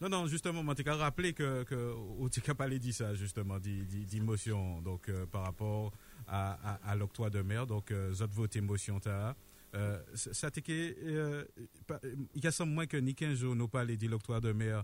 Non, 0.00 0.08
non, 0.08 0.26
justement, 0.26 0.62
t'ai 0.74 0.88
rappelé 0.88 1.32
que, 1.32 1.64
que 1.64 2.40
capable 2.40 2.78
dit 2.78 2.92
ça, 2.92 3.14
justement, 3.14 3.58
d'émotion, 3.58 4.80
donc, 4.80 5.10
par 5.32 5.42
rapport 5.42 5.92
à, 6.28 6.94
l'octroi 6.96 7.30
de 7.30 7.42
mer, 7.42 7.66
donc, 7.66 7.90
euh, 7.90 8.14
votre 8.30 8.56
émotion, 8.56 9.00
t'as... 9.00 9.34
Euh, 9.74 9.98
ça 10.14 10.50
que 10.50 10.72
euh, 10.72 11.44
il 12.34 12.42
y 12.42 12.46
a 12.46 12.50
moins 12.64 12.86
que 12.86 12.96
ni 12.96 13.14
15 13.14 13.38
jours 13.38 13.54
nous 13.54 13.68
parlé 13.68 13.98
de 13.98 14.08
l'octroi 14.08 14.40
de 14.40 14.52
mer 14.52 14.82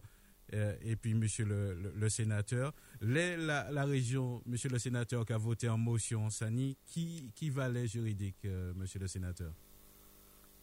euh, 0.53 0.77
et 0.83 0.95
puis 0.95 1.15
monsieur 1.15 1.47
le, 1.47 2.09
sénateur. 2.11 2.75
La, 3.01 3.71
la, 3.71 3.85
région 3.85 4.43
monsieur 4.45 4.69
le 4.69 4.79
sénateur 4.79 5.25
qui 5.25 5.33
a 5.33 5.39
voté 5.39 5.71
en 5.71 5.79
motion 5.79 6.29
Sani 6.29 6.77
qui 6.85 7.33
qui 7.35 7.49
valait 7.49 7.87
juridique 7.87 8.47
monsieur 8.77 9.01
le 9.01 9.07
sénateur? 9.09 9.55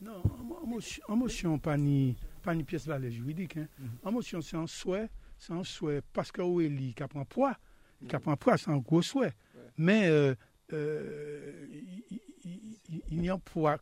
Non 0.02 0.22
en 1.08 1.16
motion, 1.16 1.54
en 1.54 1.60
pas 1.60 1.78
ni 1.78 2.18
pas 2.42 2.56
ni 2.56 2.64
pièce 2.64 2.88
valeur 2.88 3.12
juridique 3.12 3.58
hein. 3.58 3.68
Mhm. 3.80 3.90
en 4.04 4.12
motion 4.12 4.42
c'est 4.42 4.58
un 4.58 4.68
souhait 4.68 5.10
c'est 5.38 5.54
un 5.54 5.64
souhait 5.64 6.02
parce 6.14 6.32
que 6.32 6.42
Oueli 6.42 6.94
qui 6.94 7.04
prend 7.04 7.26
poids 7.26 7.58
qui 8.08 8.18
prend 8.18 8.36
poids 8.36 8.58
c'est 8.58 8.72
un 8.72 8.78
gros 8.78 9.02
souhait 9.02 9.34
mais 9.78 10.10
il, 13.10 13.20
n'y 13.20 13.30
a 13.30 13.38
pas 13.38 13.78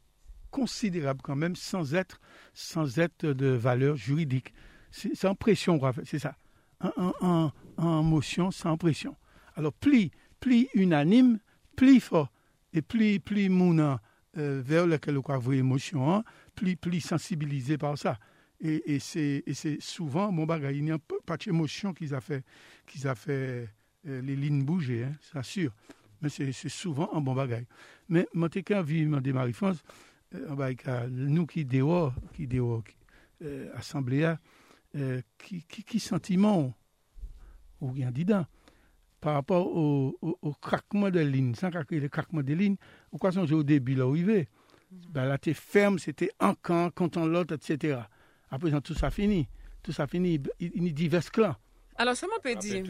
considérable 0.51 1.21
quand 1.23 1.35
même 1.35 1.55
sans 1.55 1.93
être, 1.93 2.19
sans 2.53 2.99
être 2.99 3.25
de 3.25 3.47
valeur 3.47 3.95
juridique. 3.95 4.53
C'est 4.91 5.25
en 5.25 5.35
pression, 5.35 5.79
c'est 6.03 6.19
ça. 6.19 6.35
En, 6.81 7.51
en, 7.77 8.03
motion, 8.03 8.51
sans 8.51 8.77
pression. 8.77 9.15
Alors, 9.55 9.73
plus, 9.73 10.09
plus 10.39 10.67
unanime, 10.73 11.39
plus 11.75 11.99
fort, 11.99 12.31
et 12.73 12.81
plus, 12.81 13.19
plus 13.19 13.49
mouna 13.49 14.01
euh, 14.39 14.61
vers 14.63 14.87
lequel 14.87 15.17
on 15.17 15.37
voit 15.37 15.55
émotion, 15.55 16.23
plus, 16.55 16.75
plus 16.75 17.01
sensibilisé 17.01 17.77
par 17.77 17.97
ça. 17.97 18.17
Et, 18.61 18.95
et 18.95 18.99
c'est 18.99 19.43
souvent, 19.79 20.31
mon 20.31 20.45
bagage, 20.45 20.75
il 20.75 20.83
n'y 20.83 20.91
a 20.91 20.99
pas 21.25 21.37
d'émotion 21.37 21.93
qu'ils 21.93 22.13
a 22.15 22.21
fait, 22.21 22.43
qu'ils 22.85 23.07
a 23.07 23.15
fait 23.15 23.69
euh, 24.07 24.21
les 24.21 24.35
lignes 24.35 24.63
bouger, 24.63 25.05
hein, 25.05 25.13
c'est 25.21 25.43
sûr. 25.43 25.71
Mais 26.21 26.29
c'est 26.29 26.51
souvent 26.51 27.09
un 27.13 27.21
bon 27.21 27.33
bagage. 27.33 27.65
Mais, 28.09 28.27
moi, 28.33 28.49
quand 28.49 28.81
vu 28.81 29.05
Marie-France, 29.05 29.81
euh, 30.35 31.07
nous 31.09 31.45
qui 31.45 31.63
dehors, 31.63 32.13
qui 32.33 32.45
dehors, 32.47 32.83
euh, 33.41 33.69
assemblée, 33.75 34.35
euh, 34.95 35.21
qui, 35.37 35.63
qui, 35.63 35.83
qui 35.83 35.99
sentiment 35.99 36.73
ou 37.79 37.91
bien 37.91 38.11
dedans 38.11 38.45
par 39.21 39.33
rapport 39.33 39.67
au, 39.67 40.17
au, 40.21 40.53
craquement 40.53 41.09
de 41.09 41.19
ligne, 41.19 41.53
sans 41.53 41.69
craquer 41.69 41.99
le 41.99 42.09
craquement 42.09 42.41
de 42.41 42.53
ligne, 42.53 42.75
ou 43.11 43.17
quoi 43.17 43.31
son 43.31 43.51
au 43.51 43.63
début 43.63 43.95
là 43.95 44.07
où 44.07 44.15
il 44.15 44.29
est, 44.29 44.47
ben 44.91 45.25
là 45.25 45.37
t'es 45.37 45.53
ferme, 45.53 45.99
c'était 45.99 46.31
un 46.39 46.53
camp 46.55 46.91
contre 46.93 47.19
l'autre, 47.21 47.55
etc. 47.55 47.99
Après 48.49 48.71
tout 48.81 48.93
ça 48.93 49.09
fini, 49.11 49.47
tout 49.83 49.91
ça 49.91 50.07
fini, 50.07 50.41
il, 50.59 50.83
y 50.83 50.89
a 50.89 50.91
divers 50.91 51.31
clans. 51.31 51.55
Alors 51.95 52.15
ça 52.15 52.27
m'a 52.27 52.39
pas 52.39 52.55
dit, 52.55 52.83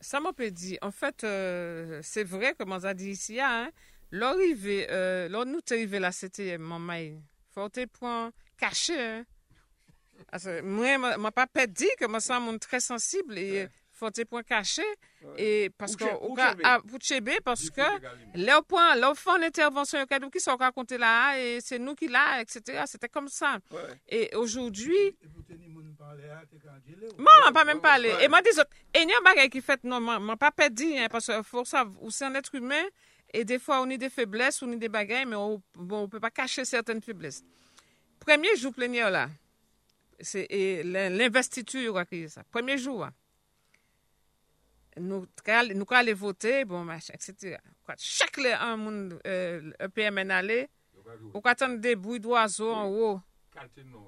ça 0.00 0.20
m'a 0.20 0.32
pas 0.32 0.50
dit. 0.50 0.78
En 0.82 0.90
fait, 0.90 1.24
euh, 1.24 2.00
c'est 2.02 2.24
vrai 2.24 2.54
comme 2.58 2.72
on 2.72 2.84
a 2.84 2.94
dit 2.94 3.10
ici, 3.10 3.40
hein, 3.40 3.70
L'arrivée, 4.12 4.86
euh, 4.90 5.28
lors 5.28 5.46
nous 5.46 5.60
arrivé 5.70 5.98
là, 5.98 6.12
c'était 6.12 6.58
mon 6.58 6.78
mail. 6.78 7.20
Faut 7.52 7.68
point 7.92 8.32
caché. 8.56 8.98
Hein. 8.98 9.24
moi, 10.62 11.18
m'a 11.18 11.32
pas 11.32 11.66
dit 11.66 11.88
que 11.98 12.06
moi, 12.06 12.20
monde 12.40 12.60
très 12.60 12.80
sensible 12.80 13.36
et 13.36 13.66
Fote 13.96 14.26
pou 14.28 14.36
an 14.36 14.44
kache, 14.44 14.84
pou 15.24 17.00
chebe, 17.00 17.38
paske 17.44 17.86
lè 18.36 18.52
ou 18.52 18.64
pou 18.68 18.76
an, 18.76 18.92
lè 19.00 19.08
ou 19.08 19.16
fon 19.16 19.40
l'intervention 19.40 20.02
yo 20.02 20.08
kadou 20.10 20.28
ki 20.32 20.42
sa 20.42 20.52
ou 20.52 20.60
ka 20.60 20.68
konte 20.76 20.98
la, 21.00 21.32
se 21.64 21.78
nou 21.80 21.96
ki 21.96 22.10
la, 22.12 22.42
etc. 22.44 22.82
Sete 22.90 23.08
kom 23.08 23.30
sa. 23.32 23.54
E 24.04 24.26
oujoudwi... 24.36 25.16
Mwen 27.16 27.48
an 27.48 27.56
pa 27.56 27.64
men 27.64 27.80
pale. 27.80 28.12
E 28.20 28.28
mwen 28.28 28.44
dizot, 28.44 28.68
enyan 29.00 29.24
bagay 29.24 29.48
ki 29.52 29.64
fet, 29.64 29.84
mwen 29.88 30.36
pa 30.40 30.52
pedi, 30.52 30.92
paske 31.12 31.40
fòr 31.48 31.64
ou 31.96 32.12
se 32.12 32.28
an 32.28 32.36
etre 32.36 32.60
humen, 32.60 32.92
e 33.32 33.48
defwa 33.48 33.80
ou 33.80 33.88
ni 33.88 33.96
de 34.00 34.12
febles, 34.12 34.60
ou 34.60 34.68
ni 34.68 34.76
de 34.82 34.92
bagay, 34.92 35.24
men 35.24 35.40
ou 35.40 36.08
pe 36.12 36.20
pa 36.20 36.30
kache 36.30 36.68
certaine 36.68 37.00
febles. 37.00 37.40
Premye 38.26 38.58
jou 38.58 38.76
plenye 38.76 39.08
ou 39.08 39.12
la, 39.14 39.30
l'investitu 41.16 41.80
yo 41.88 41.96
akriye 42.00 42.28
sa. 42.32 42.44
Premye 42.52 42.76
jou 42.76 43.00
wa. 43.06 43.14
nou 45.00 45.86
ka 45.88 46.00
ale 46.00 46.14
vote, 46.16 46.64
bon 46.68 46.86
machan, 46.88 47.16
etc. 47.18 47.60
Kwa 47.84 47.96
chak 48.00 48.40
le 48.42 48.54
an 48.56 48.76
moun 48.80 48.98
euh, 49.26 49.72
EPMN 49.88 50.34
ale, 50.34 50.66
ou 51.32 51.40
kwa 51.40 51.54
tan 51.58 51.78
de 51.82 51.94
bouy 51.94 52.20
do 52.22 52.36
azo 52.38 52.72
an 52.74 52.92
wou. 52.92 53.20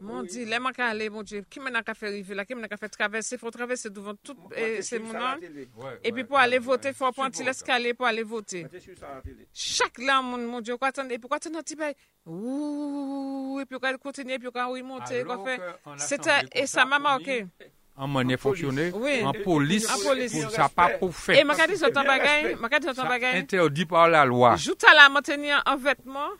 Mon 0.04 0.26
di, 0.28 0.44
le 0.44 0.58
man 0.60 0.74
ka 0.76 0.90
ale, 0.92 1.06
mon 1.12 1.24
di, 1.24 1.40
ki 1.48 1.62
men 1.64 1.78
an 1.78 1.84
ka 1.86 1.94
fe 1.96 2.10
rive 2.12 2.36
la, 2.36 2.44
ki 2.44 2.56
men 2.56 2.66
an 2.66 2.72
ka 2.72 2.76
fe 2.80 2.90
travesse, 2.92 3.38
fò 3.40 3.52
travesse 3.54 3.88
douvan 3.94 4.18
tout 4.20 4.52
se 4.84 5.00
mounan. 5.00 5.40
E 6.04 6.12
pi 6.12 6.24
pou 6.28 6.36
ale 6.40 6.60
vote, 6.60 6.92
fò 6.96 7.12
pon 7.16 7.32
ti 7.32 7.46
les 7.46 7.62
ka 7.64 7.78
ale 7.78 7.94
pou 7.96 8.08
ale 8.08 8.26
vote. 8.28 8.64
Chak 9.52 10.02
le 10.02 10.12
an 10.12 10.28
moun, 10.28 10.44
mon 10.50 10.64
di, 10.64 10.74
ou 10.74 10.80
kwa 10.80 10.92
tan, 10.92 11.08
e 11.08 11.20
pou 11.20 11.32
kwa 11.32 11.40
tan 11.40 11.56
an 11.56 11.64
ti 11.64 11.78
bay, 11.80 11.96
ouuu, 12.28 13.62
e 13.62 13.64
pi 13.64 13.78
ou 13.78 13.84
ka 13.84 13.94
kontinye, 14.02 14.36
e 14.36 14.42
pi 14.42 14.50
ou 14.50 14.54
ka 14.54 14.68
ouy 14.68 14.84
monte, 14.84 15.16
e 15.16 15.24
kwa 15.28 15.40
fe. 15.46 15.58
E 16.52 16.68
sa 16.68 16.84
mama 16.88 17.16
ok. 17.16 17.46
En 18.00 18.06
monnaie 18.06 18.36
fonctionner, 18.36 18.92
en 19.24 19.32
police, 19.32 19.90
en 19.90 19.98
police. 20.08 20.40
pour 20.40 20.50
ça 20.52 20.68
pas 20.68 20.90
pour 20.90 21.14
faire. 21.14 21.36
Et 21.36 21.42
m'a 21.42 21.66
dit 21.66 21.76
ce 21.76 21.86
temps 21.86 22.04
bagaille, 22.04 22.54
m'a 22.54 22.68
dit 22.68 22.86
ce 22.86 22.94
temps 22.94 23.08
bagaille. 23.08 23.38
Interdit 23.38 23.86
par 23.86 24.08
la 24.08 24.24
loi. 24.24 24.54
Joute 24.54 24.84
à 24.84 24.94
la 24.94 25.08
maintenir 25.08 25.60
en 25.66 25.76
vêtements. 25.76 26.30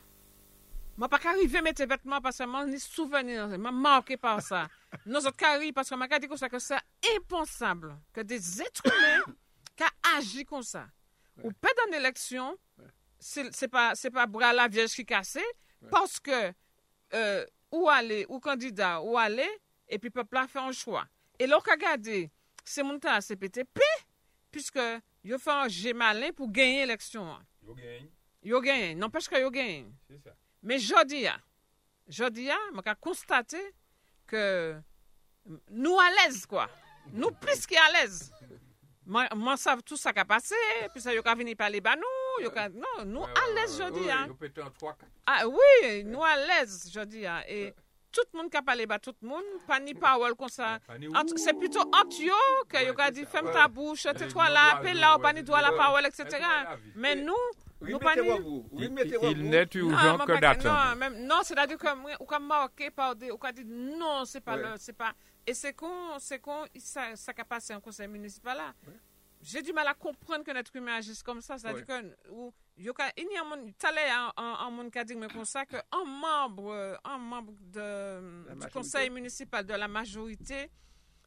Je 0.96 1.02
ne 1.02 1.08
pas 1.08 1.18
arriver 1.28 1.58
à 1.58 1.62
mettre 1.62 1.84
vêtements 1.84 2.20
parce 2.20 2.38
que 2.38 2.44
je 2.44 2.76
suis 2.76 2.80
souvenir, 2.92 3.48
je 3.50 3.54
suis 3.54 3.72
marqué 3.72 4.16
par 4.16 4.40
ça. 4.40 4.68
Nous 5.04 5.18
autres 5.18 5.44
arrivons 5.44 5.72
parce 5.72 5.90
que 5.90 5.96
je 5.96 6.18
dit 6.18 6.28
que 6.28 6.58
c'est 6.58 6.76
impensable 7.16 7.96
que 8.12 8.20
des 8.20 8.62
êtres 8.62 8.82
humains 8.86 9.34
qui 9.76 9.84
agissent 10.16 10.44
comme 10.44 10.62
ça. 10.62 10.86
Ou 11.42 11.52
pas 11.52 11.68
dans 11.76 11.92
l'élection, 11.92 12.56
ce 13.18 13.40
n'est 13.40 13.68
pas, 13.68 13.94
pas 14.12 14.26
bras 14.26 14.52
la 14.52 14.68
vierge 14.68 14.90
qui 14.90 15.04
casse, 15.04 15.38
parce 15.90 16.18
que 16.18 16.52
euh, 17.14 17.46
où 17.70 17.88
aller, 17.88 18.26
ou 18.28 18.40
candidat, 18.40 19.00
où 19.00 19.16
aller, 19.16 19.48
et 19.88 19.98
puis 19.98 20.08
le 20.08 20.22
peuple 20.22 20.36
a 20.36 20.46
fait 20.46 20.58
un 20.58 20.72
choix. 20.72 21.06
E 21.38 21.46
lò 21.46 21.60
ka 21.62 21.76
gade, 21.78 22.24
se 22.66 22.82
moun 22.82 22.98
tan 22.98 23.22
se 23.22 23.36
pete 23.38 23.62
pe, 23.62 23.88
piske 24.50 24.82
yo 25.22 25.38
fè 25.38 25.54
an 25.54 25.70
jemalen 25.70 26.34
pou 26.34 26.50
genye 26.50 26.82
eleksyon 26.82 27.28
an. 27.36 27.44
Yo 27.62 27.76
genye. 27.78 28.08
Yo 28.42 28.60
genye, 28.64 28.94
non 28.98 29.12
peske 29.14 29.38
yo 29.38 29.52
genye. 29.54 29.86
Se 30.10 30.18
sa. 30.24 30.34
Men 30.66 30.82
jodi 30.82 31.22
ya, 31.28 31.36
jodi 32.10 32.48
ya, 32.48 32.58
mwen 32.72 32.82
ka 32.82 32.96
konstate 32.98 33.62
ke 34.28 34.42
nou 35.70 36.02
alèz 36.02 36.42
kwa. 36.50 36.66
Nou 37.14 37.30
plis 37.38 37.62
ki 37.70 37.78
alèz. 37.86 38.24
Mwen 39.08 39.56
sav 39.62 39.80
tout 39.86 39.96
sa 39.96 40.10
ka 40.12 40.26
pase, 40.28 40.58
pi 40.90 41.00
sa 41.00 41.14
yo 41.14 41.22
ka 41.24 41.38
vini 41.38 41.54
pale 41.56 41.78
ba 41.84 41.94
nou, 41.96 42.40
yo 42.42 42.50
ka... 42.52 42.66
Non, 42.74 43.06
nou 43.06 43.30
alèz 43.46 43.78
jodi 43.78 44.08
ya. 44.10 44.24
Yo 44.26 44.36
pete 44.42 44.66
an 44.66 44.74
3-4. 44.74 45.06
Ah, 45.30 45.44
oui, 45.46 46.02
nou 46.08 46.26
alèz 46.26 46.82
jodi 46.90 47.28
ya. 47.28 47.44
E... 47.46 47.70
Tout 48.10 48.22
le 48.32 48.38
monde 48.38 48.50
qui 48.50 48.56
a 48.56 48.62
parlé, 48.62 48.86
bah 48.86 48.98
tout 48.98 49.14
le 49.20 49.28
monde, 49.28 49.44
pas 49.66 49.78
ni 49.80 49.94
parole 49.94 50.34
comme 50.34 50.48
ça. 50.48 50.78
C'est 51.36 51.52
plutôt 51.52 51.80
entre 51.80 52.22
eux 52.22 52.64
que 52.68 52.82
y 52.82 53.00
a 53.00 53.10
dit, 53.10 53.26
ferme 53.26 53.52
ta 53.52 53.68
bouche, 53.68 54.04
tais-toi 54.04 54.48
là, 54.48 54.76
appelle 54.76 54.98
là, 54.98 55.18
pas 55.18 55.32
ni 55.32 55.44
toi 55.44 55.60
la 55.60 55.72
parole, 55.72 56.06
etc. 56.06 56.24
Mais 56.94 57.14
nous, 57.16 57.34
il 57.82 57.96
n'est 59.50 59.68
urgent 59.74 60.18
que 60.18 60.40
d'attendre. 60.40 61.10
Non, 61.18 61.40
c'est-à-dire 61.42 61.76
que 61.78 61.86
on 61.86 62.40
marqué 62.40 62.90
par 62.90 63.14
des, 63.14 63.30
on 63.30 63.38
dit 63.52 63.64
non, 63.66 64.24
c'est 64.24 64.40
pas 64.40 64.56
là, 64.56 64.74
c'est 64.78 64.94
pas. 64.96 65.12
Et 65.46 65.54
c'est 65.54 65.74
con, 65.74 66.18
c'est 66.18 66.40
con, 66.40 66.64
ça, 66.78 67.14
ça 67.14 67.32
a 67.36 67.44
passé 67.44 67.74
en 67.74 67.80
conseil 67.80 68.08
municipal 68.08 68.56
là. 68.56 68.74
J'ai 69.50 69.62
du 69.62 69.72
mal 69.72 69.86
à 69.86 69.94
comprendre 69.94 70.44
que 70.44 70.50
notre 70.52 70.76
humain 70.76 70.96
agisse 70.96 71.22
comme 71.22 71.40
ça. 71.40 71.56
C'est-à-dire 71.56 71.86
que, 71.86 71.92
il 72.76 72.84
y 72.84 72.90
a 72.90 74.32
un 74.36 74.70
monde 74.70 74.90
qui 74.92 74.98
a 74.98 75.04
dit 75.04 75.16
comme 75.32 75.44
ça 75.46 75.64
qu'un 75.64 75.82
membre, 76.04 76.98
un 77.02 77.18
membre 77.18 77.54
de, 77.60 78.54
du 78.60 78.66
conseil 78.68 79.08
municipal 79.08 79.64
de 79.64 79.72
la 79.74 79.88
majorité 79.88 80.70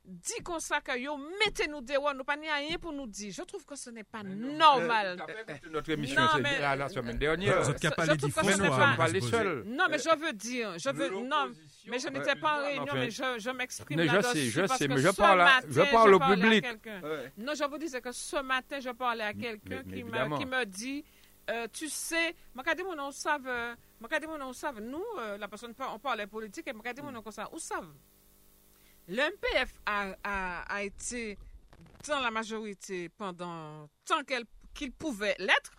dit 0.03 0.41
comme 0.43 0.59
ça 0.59 0.81
que 0.81 0.97
yo 0.97 1.15
mettez-nous 1.45 1.81
dehors, 1.81 2.13
nous 2.15 2.23
pas 2.23 2.33
rien 2.33 2.77
pour 2.79 2.91
nous 2.91 3.07
dire. 3.07 3.31
Je 3.33 3.43
trouve 3.43 3.65
que 3.65 3.75
ce 3.75 3.89
n'est 3.89 4.03
pas 4.03 4.23
normal. 4.23 5.23
Notre 5.69 5.91
émission 5.91 6.21
c'est 6.35 6.59
la 6.59 6.89
semaine 6.89 7.17
dernière. 7.17 7.61
Vous 7.61 7.73
pas 7.95 8.05
les 8.05 8.97
pas 8.97 9.07
les 9.07 9.21
seuls. 9.21 9.63
Non, 9.65 9.85
mais 9.89 9.99
je 9.99 10.15
veux 10.17 10.33
dire, 10.33 10.77
je 10.77 10.89
veux 10.89 11.09
non, 11.09 11.51
mais 11.87 11.99
je 11.99 12.07
n'étais 12.09 12.35
pas 12.35 12.59
en 12.59 12.65
réunion, 12.65 12.93
mais 12.93 13.09
je, 13.11 13.39
je 13.39 13.49
m'exprime 13.49 13.99
là 13.99 14.21
Je 14.21 14.27
sais, 14.27 14.45
je 14.45 14.67
sais, 14.67 14.87
mais 14.87 14.97
je 14.97 15.09
parle, 15.09 15.47
je 15.69 15.81
parle 15.91 16.13
au 16.15 16.19
public. 16.19 16.65
Non, 17.37 17.53
je 17.55 17.69
vous 17.69 17.77
dis 17.77 17.91
que 18.01 18.11
ce 18.11 18.41
matin, 18.41 18.79
je 18.79 18.89
parlais 18.89 19.23
à 19.23 19.33
quelqu'un 19.33 19.83
qui 19.83 20.03
me, 20.03 20.37
qui 20.37 20.45
me 20.45 20.65
dit, 20.65 21.03
euh, 21.49 21.67
tu 21.71 21.89
sais, 21.89 22.35
je 22.55 22.83
mon 22.83 22.99
on 22.99 23.11
savent, 23.11 23.47
je 23.47 24.27
on 24.41 24.53
savent, 24.53 24.79
nous, 24.79 25.03
euh, 25.19 25.37
la 25.37 25.47
personne, 25.47 25.73
on 25.91 25.99
parle 25.99 26.27
politique, 26.27 26.67
et 26.67 26.71
je 26.71 27.01
mon 27.01 27.21
on 27.25 27.31
savent, 27.31 27.49
où 27.51 27.59
savent? 27.59 27.93
L'MPF 29.07 29.73
a, 29.85 30.15
a, 30.23 30.61
a, 30.73 30.83
été 30.83 31.37
dans 32.07 32.19
la 32.19 32.31
majorité 32.31 33.09
pendant 33.09 33.89
tant 34.05 34.23
qu'elle 34.23 34.45
qu'il 34.73 34.91
pouvait 34.91 35.35
l'être. 35.39 35.71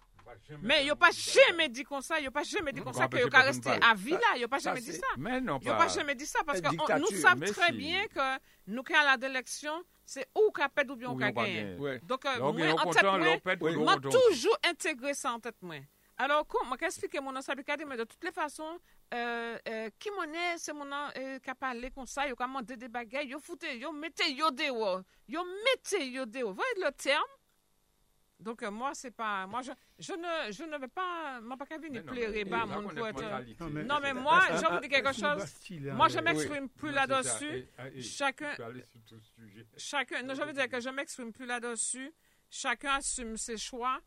Men 0.61 0.85
yo 0.87 0.97
pa 0.99 1.11
jeme 1.15 1.69
di 1.73 1.85
kon 1.89 2.03
sa, 2.03 2.19
yo 2.23 2.31
pa 2.35 2.43
jeme 2.47 2.73
di 2.75 2.83
kon 2.85 2.95
sa 2.97 3.09
ke 3.13 3.23
yo 3.23 3.31
ka 3.33 3.45
reste 3.47 3.79
avila, 3.89 4.35
yo 4.41 4.49
pa 4.49 4.59
jeme 4.63 4.83
di 4.83 4.93
sa. 4.97 5.15
Yo 5.63 5.79
pa 5.79 5.89
jeme 5.93 6.15
di 6.19 6.29
sa, 6.29 6.45
paske 6.47 6.75
nou 6.99 7.11
sab 7.23 7.43
tre 7.53 7.73
bien 7.77 8.07
ke 8.13 8.29
nou 8.67 8.85
kre 8.87 9.01
ala 9.01 9.17
de 9.21 9.31
leksyon, 9.33 9.83
se 10.05 10.27
ou 10.35 10.51
ka 10.55 10.69
ped 10.69 10.91
ou 10.91 10.99
bien 10.99 11.09
ou 11.13 11.19
ka 11.19 11.31
genyen. 11.35 11.77
Donk 12.09 12.27
mwen 12.43 12.75
an 12.77 12.93
tet 12.93 13.07
mwen, 13.09 13.39
mwen 13.81 14.07
toujou 14.09 14.55
integre 14.69 15.15
sa 15.17 15.37
an 15.37 15.43
tet 15.43 15.59
mwen. 15.63 15.87
Alors 16.21 16.45
kon, 16.47 16.67
mwen 16.69 16.79
ka 16.79 16.87
esplike 16.87 17.19
moun 17.25 17.39
an 17.39 17.43
sabi 17.43 17.65
kade, 17.67 17.87
men 17.89 17.99
de 17.99 18.05
tout 18.05 18.27
le 18.27 18.31
fason, 18.35 18.77
ki 19.99 20.13
mounen 20.15 20.59
se 20.61 20.73
mounan 20.77 21.11
ka 21.45 21.55
pale 21.59 21.91
kon 21.95 22.07
sa, 22.07 22.29
yo 22.29 22.37
ka 22.39 22.47
mande 22.49 22.77
de 22.79 22.89
bagay, 22.93 23.27
yo 23.33 23.41
foute, 23.43 23.71
yo 23.81 23.91
mette 23.97 24.29
yo 24.31 24.51
dewo, 24.55 25.01
yo 25.29 25.43
mette 25.65 26.03
yo 26.13 26.27
dewo. 26.29 26.53
Voye 26.57 26.79
le 26.83 26.93
term, 26.93 27.27
Donc, 28.43 28.63
moi, 28.63 28.93
c'est 28.95 29.11
pas. 29.11 29.47
Moi, 29.47 29.63
je, 29.63 29.73
je, 29.99 30.13
ne, 30.13 30.53
je 30.53 30.65
ne 30.65 30.79
vais 30.79 30.89
pas. 30.89 31.41
Moi, 31.41 31.57
pas 31.57 31.79
venir 31.79 32.05
pleurer, 32.05 32.45
bah, 32.45 32.67
mon 32.67 32.89
poète. 32.89 33.17
Non, 33.61 33.99
mais 34.03 34.13
moi, 34.13 34.41
je 34.51 34.73
vous 34.73 34.81
dire 34.81 34.89
quelque 34.91 35.13
chose. 35.13 35.93
Moi, 35.95 36.09
je 36.09 36.19
m'exprime 36.19 36.69
plus 36.69 36.91
là-dessus. 36.91 37.67
Chacun. 38.01 38.55
Chacun. 39.77 40.23
Non, 40.23 40.35
je 40.35 40.43
veux 40.43 40.53
dire 40.53 40.69
que 40.69 40.81
je 40.81 40.91
m'exprime 40.91 41.33
plus 41.33 41.47
là-dessus. 41.47 42.13
Chacun 42.51 42.97
assume 42.97 43.37
ses 43.37 43.57
choix. 43.57 44.01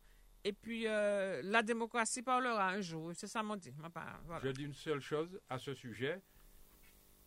Et 0.44 0.52
puis, 0.52 0.86
euh, 0.86 1.40
la 1.42 1.62
démocratie 1.62 2.22
parlera 2.22 2.68
un 2.68 2.80
jour. 2.80 3.10
C'est 3.14 3.26
ça 3.26 3.42
mon 3.42 3.56
dit. 3.56 3.74
Je 4.42 4.48
dis 4.50 4.62
une 4.62 4.74
seule 4.74 5.00
chose 5.00 5.40
à 5.48 5.58
ce 5.58 5.74
sujet, 5.74 6.22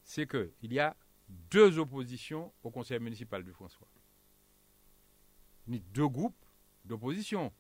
c'est 0.04 0.26
qu'il 0.26 0.72
y 0.72 0.80
a 0.80 0.96
deux 1.28 1.78
oppositions 1.80 2.54
au 2.64 2.72
conseil 2.72 3.00
municipal 3.00 3.44
du 3.44 3.52
François. 3.52 3.88
Ni 5.68 5.82
deux 5.82 6.08
groupes 6.08 6.46
d'opposition. 6.90 7.54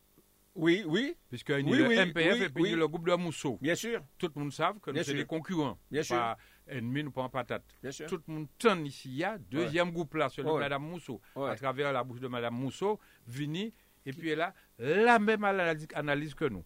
Oui, 0.55 0.83
oui. 0.85 1.15
Puisqu'il 1.29 1.69
y 1.69 1.73
a 1.73 1.87
le 1.87 2.05
MPF 2.07 2.41
et 2.41 2.49
puis 2.49 2.71
le 2.71 2.87
groupe 2.87 3.07
de 3.07 3.15
Mousseau. 3.15 3.57
Bien 3.61 3.75
sûr. 3.75 4.01
Tout 4.17 4.29
le 4.35 4.41
monde 4.41 4.51
sait 4.51 4.63
que 4.81 4.91
nous 4.91 5.03
sommes 5.03 5.15
des 5.15 5.25
concurrents. 5.25 5.77
Bien 5.89 6.03
sûr. 6.03 6.17
Pas 6.17 6.37
ennemis, 6.67 7.03
nous 7.03 7.11
pas 7.11 7.29
patate. 7.29 7.63
Bien 7.81 7.91
sûr. 7.91 8.07
Tout 8.07 8.19
le 8.27 8.33
monde 8.33 8.47
tient 8.57 8.77
ici. 8.83 9.09
Il 9.09 9.17
y 9.17 9.23
a 9.23 9.37
deuxième 9.37 9.91
groupe 9.91 10.15
là, 10.15 10.27
celui 10.27 10.49
de 10.49 10.53
Mme 10.57 10.83
Mousseau. 10.83 11.21
À 11.35 11.55
travers 11.55 11.93
la 11.93 12.03
bouche 12.03 12.19
de 12.19 12.27
Mme 12.27 12.55
Mousseau, 12.55 12.99
Vini 13.25 13.73
et 14.05 14.11
puis 14.11 14.29
elle 14.29 14.41
a 14.41 14.53
la 14.79 15.19
même 15.19 15.43
analyse 15.43 16.33
que 16.33 16.45
nous. 16.45 16.65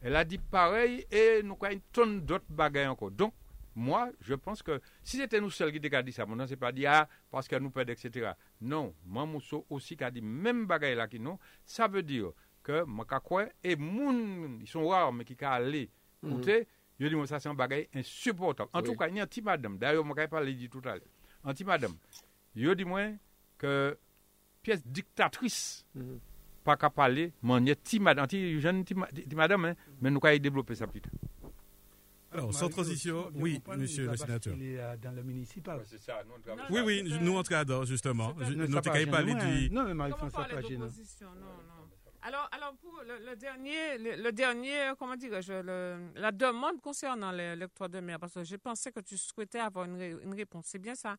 Elle 0.00 0.14
a 0.14 0.24
dit 0.24 0.38
pareil 0.38 1.04
et 1.10 1.42
nous 1.42 1.58
avons 1.60 1.72
une 1.72 1.80
tonne 1.92 2.20
d'autres 2.20 2.44
bagages 2.48 2.88
encore. 2.88 3.10
Donc, 3.10 3.34
moi, 3.76 4.10
je 4.22 4.32
pense 4.34 4.62
que 4.62 4.80
si 5.02 5.18
c'était 5.18 5.38
nous 5.38 5.50
seuls 5.50 5.70
qui 5.70 5.76
étions 5.76 6.02
dit 6.02 6.10
ça, 6.10 6.24
maintenant, 6.24 6.46
c'est 6.46 6.56
pas 6.56 6.72
dit, 6.72 6.86
ah, 6.86 7.06
parce 7.30 7.46
qu'elle 7.46 7.62
nous 7.62 7.70
perd, 7.70 7.90
etc. 7.90 8.32
Non, 8.62 8.94
moi, 9.04 9.26
Mousseau 9.26 9.66
aussi 9.68 9.98
qui 9.98 10.02
a 10.02 10.10
dit 10.10 10.22
même 10.22 10.64
bagaille 10.66 10.94
là 10.94 11.06
qui 11.06 11.20
non, 11.20 11.38
ça 11.66 11.86
veut 11.86 12.02
dire 12.02 12.30
que 12.62 12.84
Makakwe 12.84 13.50
et 13.62 13.76
Moun, 13.76 14.60
ils 14.62 14.66
sont 14.66 14.88
rares, 14.88 15.12
mais 15.12 15.26
qui 15.26 15.36
sont 15.38 15.46
allés 15.46 15.90
mhm. 16.22 16.30
écouter, 16.30 16.68
je 16.98 17.06
dis, 17.06 17.14
moi, 17.14 17.26
ça, 17.26 17.38
c'est 17.38 17.50
un 17.50 17.54
bagaille 17.54 17.86
insupportable. 17.94 18.70
En 18.72 18.80
oui. 18.80 18.86
tout 18.86 18.96
cas, 18.96 19.08
il 19.08 19.16
y 19.16 19.20
a 19.20 19.24
un 19.24 19.26
petit 19.26 19.42
madame, 19.42 19.76
d'ailleurs, 19.76 20.04
je 20.04 20.20
ne 20.20 20.26
parlé 20.26 20.54
dit 20.54 20.70
tout 20.70 20.80
à 20.84 20.94
l'heure, 20.94 21.02
un 21.44 21.52
petit 21.52 21.64
madame, 21.64 21.94
je 22.56 22.72
dis, 22.72 22.84
moi, 22.86 23.02
que 23.58 23.98
pièce 24.62 24.82
dictatrice, 24.86 25.84
mm 25.94 26.00
-hmm. 26.00 26.18
pas 26.64 26.76
qu'à 26.78 26.88
parler, 26.88 27.32
mon, 27.42 27.58
il 27.58 27.66
y 27.66 27.70
a 27.70 27.72
un 27.72 27.76
petit 27.76 28.00
madame, 28.00 28.24
un 28.24 28.26
petit 28.26 28.58
jeune, 28.58 28.84
petit 28.84 29.36
madame, 29.36 29.66
hein, 29.66 29.74
mais 30.00 30.10
nous, 30.10 30.20
avons 30.22 30.38
développé 30.38 30.74
ça 30.74 30.86
plus 30.86 31.02
tard. 31.02 31.12
Alors, 32.38 32.54
sans 32.54 32.68
transition, 32.68 33.30
oui, 33.34 33.60
monsieur 33.76 34.06
le 34.10 34.16
sénateur. 34.16 34.54
Il 34.56 34.62
est 34.62 34.96
dans 35.02 35.12
le 35.12 35.22
municipal. 35.22 35.80
c'est 35.86 36.00
ça, 36.00 36.22
nous, 36.26 36.32
on 36.34 36.74
oui, 36.74 36.80
oui, 36.84 37.18
nous 37.20 37.36
on 37.36 37.42
travaille 37.42 37.86
justement. 37.86 38.34
Nous 38.34 38.80
parlé 39.10 39.34
du. 39.34 39.70
Non, 39.70 39.84
mais 39.84 39.94
Marie-François 39.94 40.44
pas 40.44 40.62
gênant. 40.62 40.86
Non, 40.86 41.30
non. 41.34 41.86
Alors, 42.22 42.48
alors 42.50 42.74
pour 42.82 43.02
le, 43.06 43.36
dernier, 43.36 43.98
le, 43.98 44.32
dernier, 44.32 44.92
comment 44.98 45.14
dirais-je, 45.14 45.52
la 46.18 46.32
demande 46.32 46.80
concernant 46.80 47.30
l'électorat 47.30 47.86
de 47.88 48.00
mer, 48.00 48.18
parce 48.18 48.34
que 48.34 48.42
j'ai 48.42 48.58
pensé 48.58 48.90
que 48.90 48.98
tu 48.98 49.16
souhaitais 49.16 49.60
avoir 49.60 49.84
une, 49.84 50.00
une 50.00 50.34
réponse. 50.34 50.64
C'est 50.66 50.80
bien 50.80 50.96
ça. 50.96 51.16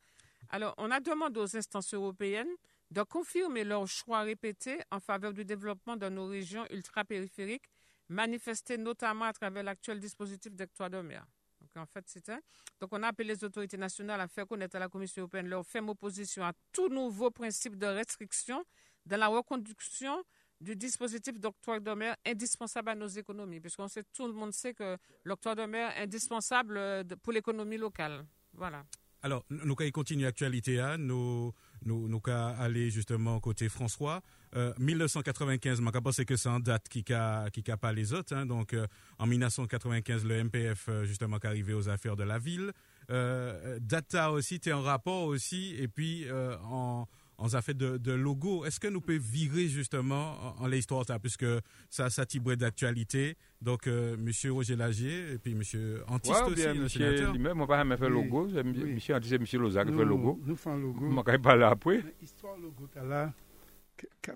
Alors, 0.50 0.74
on 0.78 0.92
a 0.92 1.00
demandé 1.00 1.40
aux 1.40 1.56
instances 1.56 1.94
européennes 1.94 2.50
de 2.92 3.04
confirmer 3.04 3.64
leur 3.64 3.88
choix 3.88 4.22
répété 4.22 4.80
en 4.92 5.00
faveur 5.00 5.34
du 5.34 5.46
développement 5.46 5.96
de 5.96 6.10
nos 6.10 6.28
régions 6.28 6.66
ultra-périphériques, 6.72 7.70
manifesté 8.10 8.78
notamment 8.78 9.26
à 9.26 9.34
travers 9.34 9.64
l'actuel 9.64 10.00
dispositif 10.00 10.56
d'octroi 10.56 10.90
de 10.90 11.02
mer. 11.02 11.26
Donc, 11.62 11.70
en 11.76 11.86
fait, 11.86 12.04
c'était. 12.08 12.40
Donc, 12.80 12.90
on 12.94 13.04
a 13.04 13.08
appelé 13.08 13.30
les 13.30 13.44
autorités 13.44 13.78
nationales 13.78 14.22
à 14.22 14.28
faire 14.28 14.48
connaître 14.48 14.76
à 14.76 14.80
la 14.80 14.90
Commission 14.90 15.22
européenne 15.24 15.48
leur 15.48 15.66
ferme 15.66 15.90
opposition 15.90 16.44
à 16.44 16.54
tout 16.72 16.90
nouveau 16.90 17.32
principe 17.32 17.78
de 17.78 17.88
restriction 17.88 18.64
dans 19.06 19.18
la 19.18 19.28
reconduction 19.28 20.24
du 20.60 20.76
dispositif 20.76 21.40
d'octroi 21.40 21.80
de 21.80 21.92
mer 21.94 22.16
indispensable 22.26 22.90
à 22.90 22.96
nos 22.96 23.08
économies, 23.08 23.60
puisqu'on 23.60 23.88
sait, 23.88 24.04
tout 24.14 24.28
le 24.28 24.34
monde 24.34 24.54
sait 24.54 24.74
que 24.74 24.98
l'octroi 25.24 25.56
de 25.56 25.66
mer 25.66 25.96
est 25.98 26.04
indispensable 26.04 26.78
euh, 26.78 27.04
pour 27.22 27.34
l'économie 27.34 27.78
locale. 27.78 28.26
Voilà. 28.54 28.84
Alors, 29.22 29.44
nous 29.50 29.62
allons 29.62 29.92
continuer 29.92 30.24
l'actualité, 30.26 30.80
hein. 30.80 30.98
nous, 30.98 31.54
nous, 31.86 32.08
nous 32.08 32.22
aller 32.28 32.90
justement 32.90 33.40
côté 33.40 33.70
François. 33.70 34.22
Euh, 34.56 34.74
1995, 34.80 35.82
je 35.82 36.00
pense 36.00 36.18
que 36.24 36.36
c'est 36.36 36.50
en 36.50 36.60
date 36.60 36.88
qui 36.90 37.04
a, 37.14 37.50
qui 37.50 37.70
a 37.70 37.78
pas 37.78 37.92
les 37.92 38.14
autres. 38.14 38.36
Hein. 38.36 38.46
donc, 38.46 38.74
euh, 38.74 38.88
en 39.20 39.28
1995, 39.28 40.26
le 40.26 40.44
MPF, 40.44 40.86
euh, 40.90 41.06
justement, 41.06 41.38
qui 41.40 41.48
arrivé 41.48 41.74
aux 41.74 41.90
affaires 41.90 42.16
de 42.16 42.24
la 42.24 42.40
ville. 42.40 42.72
Euh, 43.10 43.80
Data 43.82 44.32
aussi, 44.32 44.60
tu 44.60 44.70
es 44.70 44.74
en 44.74 44.82
rapport 44.82 45.24
aussi, 45.24 45.76
et 45.78 45.88
puis 45.88 46.26
en 46.32 47.08
on 47.40 47.54
a 47.54 47.62
fait 47.62 47.76
de, 47.76 48.12
logo. 48.12 48.66
Est-ce 48.66 48.80
que 48.80 48.88
nous 48.88 49.02
pouvons 49.02 49.20
virer 49.20 49.68
justement 49.68 50.56
en, 50.60 50.68
l'histoire 50.68 51.06
puisque 51.22 51.46
ça, 51.90 52.10
ça 52.10 52.26
d'actualité? 52.58 53.38
Donc, 53.62 53.88
euh, 53.88 54.18
Monsieur 54.18 54.52
Roger 54.54 54.76
Lagier 54.76 55.34
et 55.34 55.38
puis 55.38 55.54
Monsieur 55.56 56.04
Antiste 56.08 56.42
aussi, 56.46 56.56
bien, 56.56 56.74
le 56.74 56.90
sénateur. 56.90 57.34
Lui-même, 57.34 57.58
moi, 57.58 57.68
pas 57.68 57.98
fait 57.98 58.10
logo. 58.10 58.48
Oui. 58.48 58.64
Monsieur 58.64 59.16
Antiste 59.16 59.34
et 59.34 59.40
Monsieur 59.40 59.60
Loza 59.60 59.86
qui 59.86 59.94
fait 59.94 60.06
logo. 60.06 60.40
Nous 60.46 60.56
faisons 60.56 60.78
logo. 60.78 61.06
Moi, 61.06 61.24
pas 61.24 61.56
là 61.56 61.70
après. 61.70 62.04
Histoire 62.22 62.58
logo, 62.58 62.88
as 62.96 63.04
là, 63.04 63.34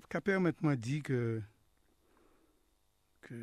qu'a 0.08 0.20
permis 0.20 0.50
moi 0.60 0.76
dit 0.76 1.02
que 1.02 1.40
que 3.22 3.34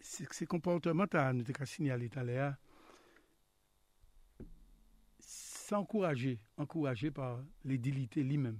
ces 0.00 0.46
comportements, 0.46 1.06
tu 1.06 1.16
as 1.16 1.32
signalé 1.64 2.08
tout 2.08 2.18
à 2.18 2.24
l'heure, 2.24 2.54
encouragé, 5.78 6.38
par 7.10 7.40
l'édilité 7.64 8.22
lui-même. 8.22 8.58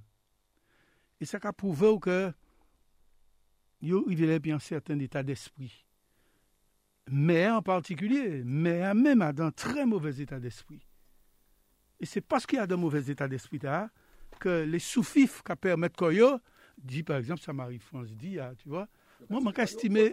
Et 1.20 1.24
ça 1.24 1.38
a 1.42 1.52
prouvé 1.52 1.98
que 2.00 2.32
il 3.80 4.24
avait 4.24 4.38
bien 4.38 4.56
un 4.56 4.60
certain 4.60 4.98
état 4.98 5.22
d'esprit. 5.22 5.84
Mais 7.10 7.48
en 7.50 7.62
particulier, 7.62 8.42
mais 8.44 8.94
même 8.94 9.18
dans 9.32 9.46
un 9.46 9.50
très 9.50 9.84
mauvais 9.84 10.20
état 10.20 10.38
d'esprit. 10.38 10.86
Et 11.98 12.06
c'est 12.06 12.20
parce 12.20 12.46
qu'il 12.46 12.58
a 12.58 12.66
de 12.66 12.74
mauvais 12.74 13.10
état 13.10 13.28
d'esprit 13.28 13.60
que 14.40 14.64
les 14.64 14.78
soufifs 14.78 15.42
qui 15.42 15.56
permettent 15.56 15.96
que 15.96 16.40
dit 16.78 17.02
par 17.02 17.16
exemple, 17.16 17.40
ça 17.40 17.52
Marie-France 17.52 18.12
dit, 18.12 18.38
ah, 18.38 18.52
tu 18.56 18.68
vois, 18.68 18.88
moi, 19.28 19.52
je 19.56 19.62
estimé 19.62 20.12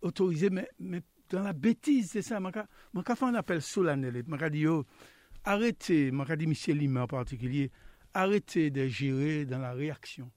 autorisé, 0.00 0.50
mais, 0.50 1.02
dans 1.30 1.42
la 1.42 1.52
bêtise, 1.52 2.10
c'est 2.10 2.22
ça. 2.22 2.38
Je 2.38 3.14
fait 3.14 3.24
un 3.24 3.34
appel 3.34 3.62
solennel. 3.62 4.24
Je 4.26 4.48
dit, 4.48 4.66
arrêtez, 5.44 6.10
m'a 6.10 6.24
dit 6.36 6.44
M. 6.44 6.76
Lima 6.76 7.02
en 7.02 7.06
particulier, 7.06 7.70
arrêtez 8.12 8.70
de 8.70 8.86
gérer 8.86 9.44
dans 9.44 9.58
la 9.58 9.72
réaction, 9.72 10.30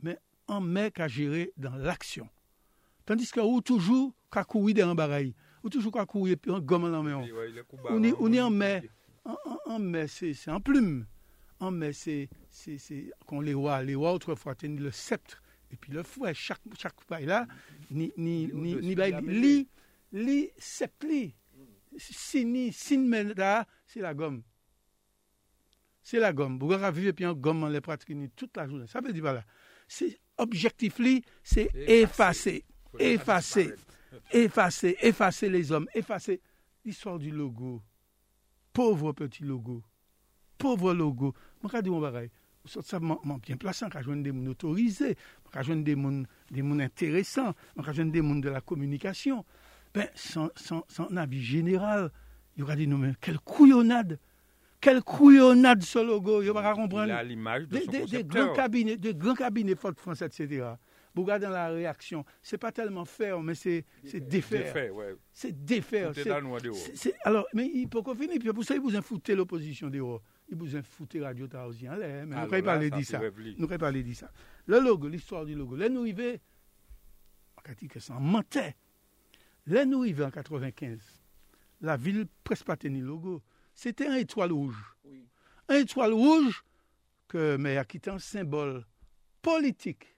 mais 0.00 0.18
en 0.46 0.60
met 0.60 0.90
qu'à 0.90 1.08
gérer 1.08 1.52
dans 1.56 1.74
l'action. 1.76 2.28
Tandis 3.06 3.30
que 3.30 3.40
ou 3.40 3.60
toujours 3.60 4.14
qu'à 4.30 4.44
courir 4.44 4.76
dans 4.76 4.90
un 4.90 4.94
barail, 4.94 5.34
ou 5.62 5.68
toujours 5.68 5.92
qu'à 5.92 6.06
courir 6.06 6.36
puis 6.40 6.50
en 6.50 6.60
gomme 6.60 6.84
en 6.84 7.02
main. 7.02 7.24
On 7.88 8.02
est, 8.02 8.14
on 8.18 8.32
est 8.32 8.40
en 8.40 8.50
mai, 8.50 8.88
en, 9.66 9.78
mai, 9.78 10.06
c'est 10.08 10.50
en 10.50 10.60
plume. 10.60 11.06
En 11.58 11.70
mai, 11.70 11.92
c'est 11.92 12.28
qu'on 13.26 13.40
les 13.40 13.54
voit, 13.54 13.82
les 13.82 13.94
voit 13.94 14.12
autrefois 14.12 14.54
tenaient 14.54 14.80
le 14.80 14.90
sceptre 14.90 15.42
et 15.72 15.76
puis 15.76 15.92
le 15.92 16.02
fouet, 16.02 16.34
chaque, 16.34 16.60
chaque 16.78 17.04
paille 17.04 17.26
là, 17.26 17.46
ni, 17.90 18.12
ni, 18.16 18.48
ni, 18.52 18.74
ni, 18.76 18.94
li, 18.94 19.68
li, 20.12 20.50
sepli, 20.58 21.34
sini, 21.96 22.72
sin 22.72 23.08
là, 23.36 23.66
c'est 23.92 24.00
la 24.00 24.14
gomme. 24.14 24.42
C'est 26.02 26.20
la 26.20 26.32
gomme. 26.32 26.58
Vous 26.60 26.72
avez 26.72 27.00
vu, 27.00 27.12
puis 27.12 27.26
en 27.26 27.34
gomme, 27.34 27.68
les 27.68 27.80
pratiques 27.80 28.16
toute 28.36 28.56
la 28.56 28.68
journée. 28.68 28.86
Ça 28.86 29.00
veut 29.00 29.12
dire, 29.12 29.22
voilà. 29.22 29.44
C'est 29.88 30.20
objectif, 30.38 31.00
c'est 31.42 31.70
effacer, 31.74 32.64
effacer, 32.98 33.74
effacer, 34.30 34.96
effacer 35.00 35.48
les 35.48 35.72
hommes, 35.72 35.88
effacer 35.92 36.40
l'histoire 36.84 37.18
du 37.18 37.32
logo. 37.32 37.82
Pauvre 38.72 39.12
petit 39.12 39.42
logo. 39.42 39.82
Pauvre 40.56 40.94
logo. 40.94 41.34
Je 41.62 41.80
dis, 41.80 41.90
mon 41.90 42.00
pareil. 42.00 42.30
Ça 42.64 43.00
m'a 43.00 43.18
bien 43.42 43.56
placé, 43.56 43.86
je 43.92 44.02
joindre 44.02 44.22
des 44.22 44.30
gens 44.30 44.50
autorisés, 44.50 45.16
je 45.52 45.62
joindre 45.62 45.82
des 45.82 45.94
gens, 45.94 46.22
des 46.50 46.60
gens 46.60 46.78
intéressants, 46.78 47.54
je 47.76 47.92
joindre 47.92 48.12
des 48.12 48.20
gens 48.20 48.36
de 48.36 48.48
la 48.50 48.60
communication. 48.60 49.44
Ben, 49.92 50.08
son 50.14 51.16
avis 51.16 51.42
général, 51.42 52.12
il 52.56 52.62
aura 52.62 52.76
dit, 52.76 52.86
mais 52.86 53.12
quelle 53.20 53.38
couillonnade 53.38 54.18
quelle 54.80 55.02
couillonnade 55.02 55.82
ce 55.82 55.98
logo, 55.98 56.40
il 56.42 56.50
pas 56.54 56.74
comprendre. 56.74 57.08
Il 57.08 57.10
a 57.10 57.22
l'image 57.22 57.68
de 57.68 57.76
des, 57.76 57.84
son 57.84 57.90
des, 57.90 58.06
des 58.06 58.24
grands 58.24 58.54
cabinets, 58.54 58.96
des 58.96 59.14
grands 59.14 59.34
cabinets 59.34 59.74
France, 59.98 60.22
etc. 60.22 60.70
Vous 61.14 61.22
regardez 61.22 61.48
la 61.48 61.68
réaction, 61.68 62.24
c'est 62.40 62.56
pas 62.56 62.72
tellement 62.72 63.04
faire, 63.04 63.40
mais 63.42 63.54
c'est 63.54 63.84
défaire. 64.14 64.62
Défaire, 64.72 64.94
ouais. 64.94 65.16
C'est 65.32 65.64
défaire. 65.64 66.12
C'est- 66.94 67.14
alors, 67.24 67.46
mais 67.52 67.66
il 67.74 67.88
peut 67.88 68.00
qu'on 68.00 68.14
finisse, 68.14 68.38
puis 68.38 68.52
pour 68.52 68.64
ça, 68.64 68.74
il 68.74 68.80
vous 68.80 68.96
a 68.96 69.02
foutu 69.02 69.34
l'opposition 69.34 69.90
dehors. 69.90 70.22
Il 70.48 70.56
vous 70.56 70.74
a 70.74 70.82
foutu 70.82 71.22
Radio 71.22 71.46
Taosien, 71.46 71.96
mais 71.98 72.24
nous 72.24 72.32
Alors 72.32 72.46
ne 72.46 72.50
là, 72.52 72.62
parler 72.62 72.88
ça, 72.88 72.96
de 72.96 73.02
c'est 73.02 73.12
ça. 73.12 73.20
Nous 73.58 73.66
ne 73.68 73.76
parler 73.76 74.02
de 74.02 74.14
ça. 74.14 74.30
Le 74.66 74.80
logo, 74.80 75.08
l'histoire 75.08 75.44
du 75.44 75.54
logo. 75.54 75.76
Là, 75.76 75.88
nous 75.88 76.00
arrivons, 76.02 76.38
on 77.58 77.70
a 77.70 77.74
dit 77.74 77.88
que 77.88 78.00
ça 78.00 78.14
en 78.14 78.20
mentait. 78.20 78.76
Là, 79.66 79.84
nous 79.84 80.00
arrivons 80.00 80.24
en 80.26 80.30
95. 80.30 81.19
La 81.80 81.96
ville 81.96 82.26
presque 82.44 82.64
pas 82.66 82.76
tenue 82.76 83.02
logo. 83.02 83.42
C'était 83.74 84.06
un 84.06 84.14
étoile 84.16 84.52
rouge. 84.52 84.76
Un 85.68 85.76
étoile 85.76 86.12
rouge 86.12 86.62
que, 87.28 87.56
mais 87.56 87.76
a 87.76 87.84
quitté 87.84 88.10
un 88.10 88.18
symbole 88.18 88.84
politique. 89.42 90.16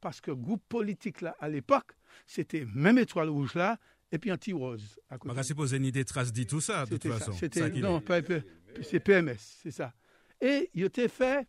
Parce 0.00 0.20
que 0.20 0.30
groupe 0.30 0.62
politique 0.68 1.20
là, 1.20 1.36
à 1.40 1.48
l'époque, 1.48 1.92
c'était 2.26 2.66
même 2.74 2.98
étoile 2.98 3.28
rouge 3.28 3.54
là, 3.54 3.78
et 4.12 4.18
puis 4.18 4.30
un 4.30 4.36
petit 4.36 4.52
rose 4.52 4.98
à 5.10 5.18
côté. 5.18 5.32
On 5.32 5.34
va 5.34 5.42
supposer 5.42 5.78
ni 5.78 5.90
des 5.92 6.04
traces 6.04 6.32
dit 6.32 6.46
tout 6.46 6.60
ça, 6.60 6.84
de 6.84 6.90
toute 6.90 7.02
C'était 7.02 7.14
ça. 7.14 7.18
façon. 7.18 7.32
C'était 7.32 7.70
non, 7.80 7.98
est. 7.98 8.00
pas- 8.02 8.22
pas- 8.22 8.40
c'est 8.82 9.00
PMS, 9.00 9.36
c'est 9.62 9.70
ça. 9.70 9.92
Et 10.40 10.70
il 10.74 10.84
était 10.84 11.08
fait, 11.08 11.46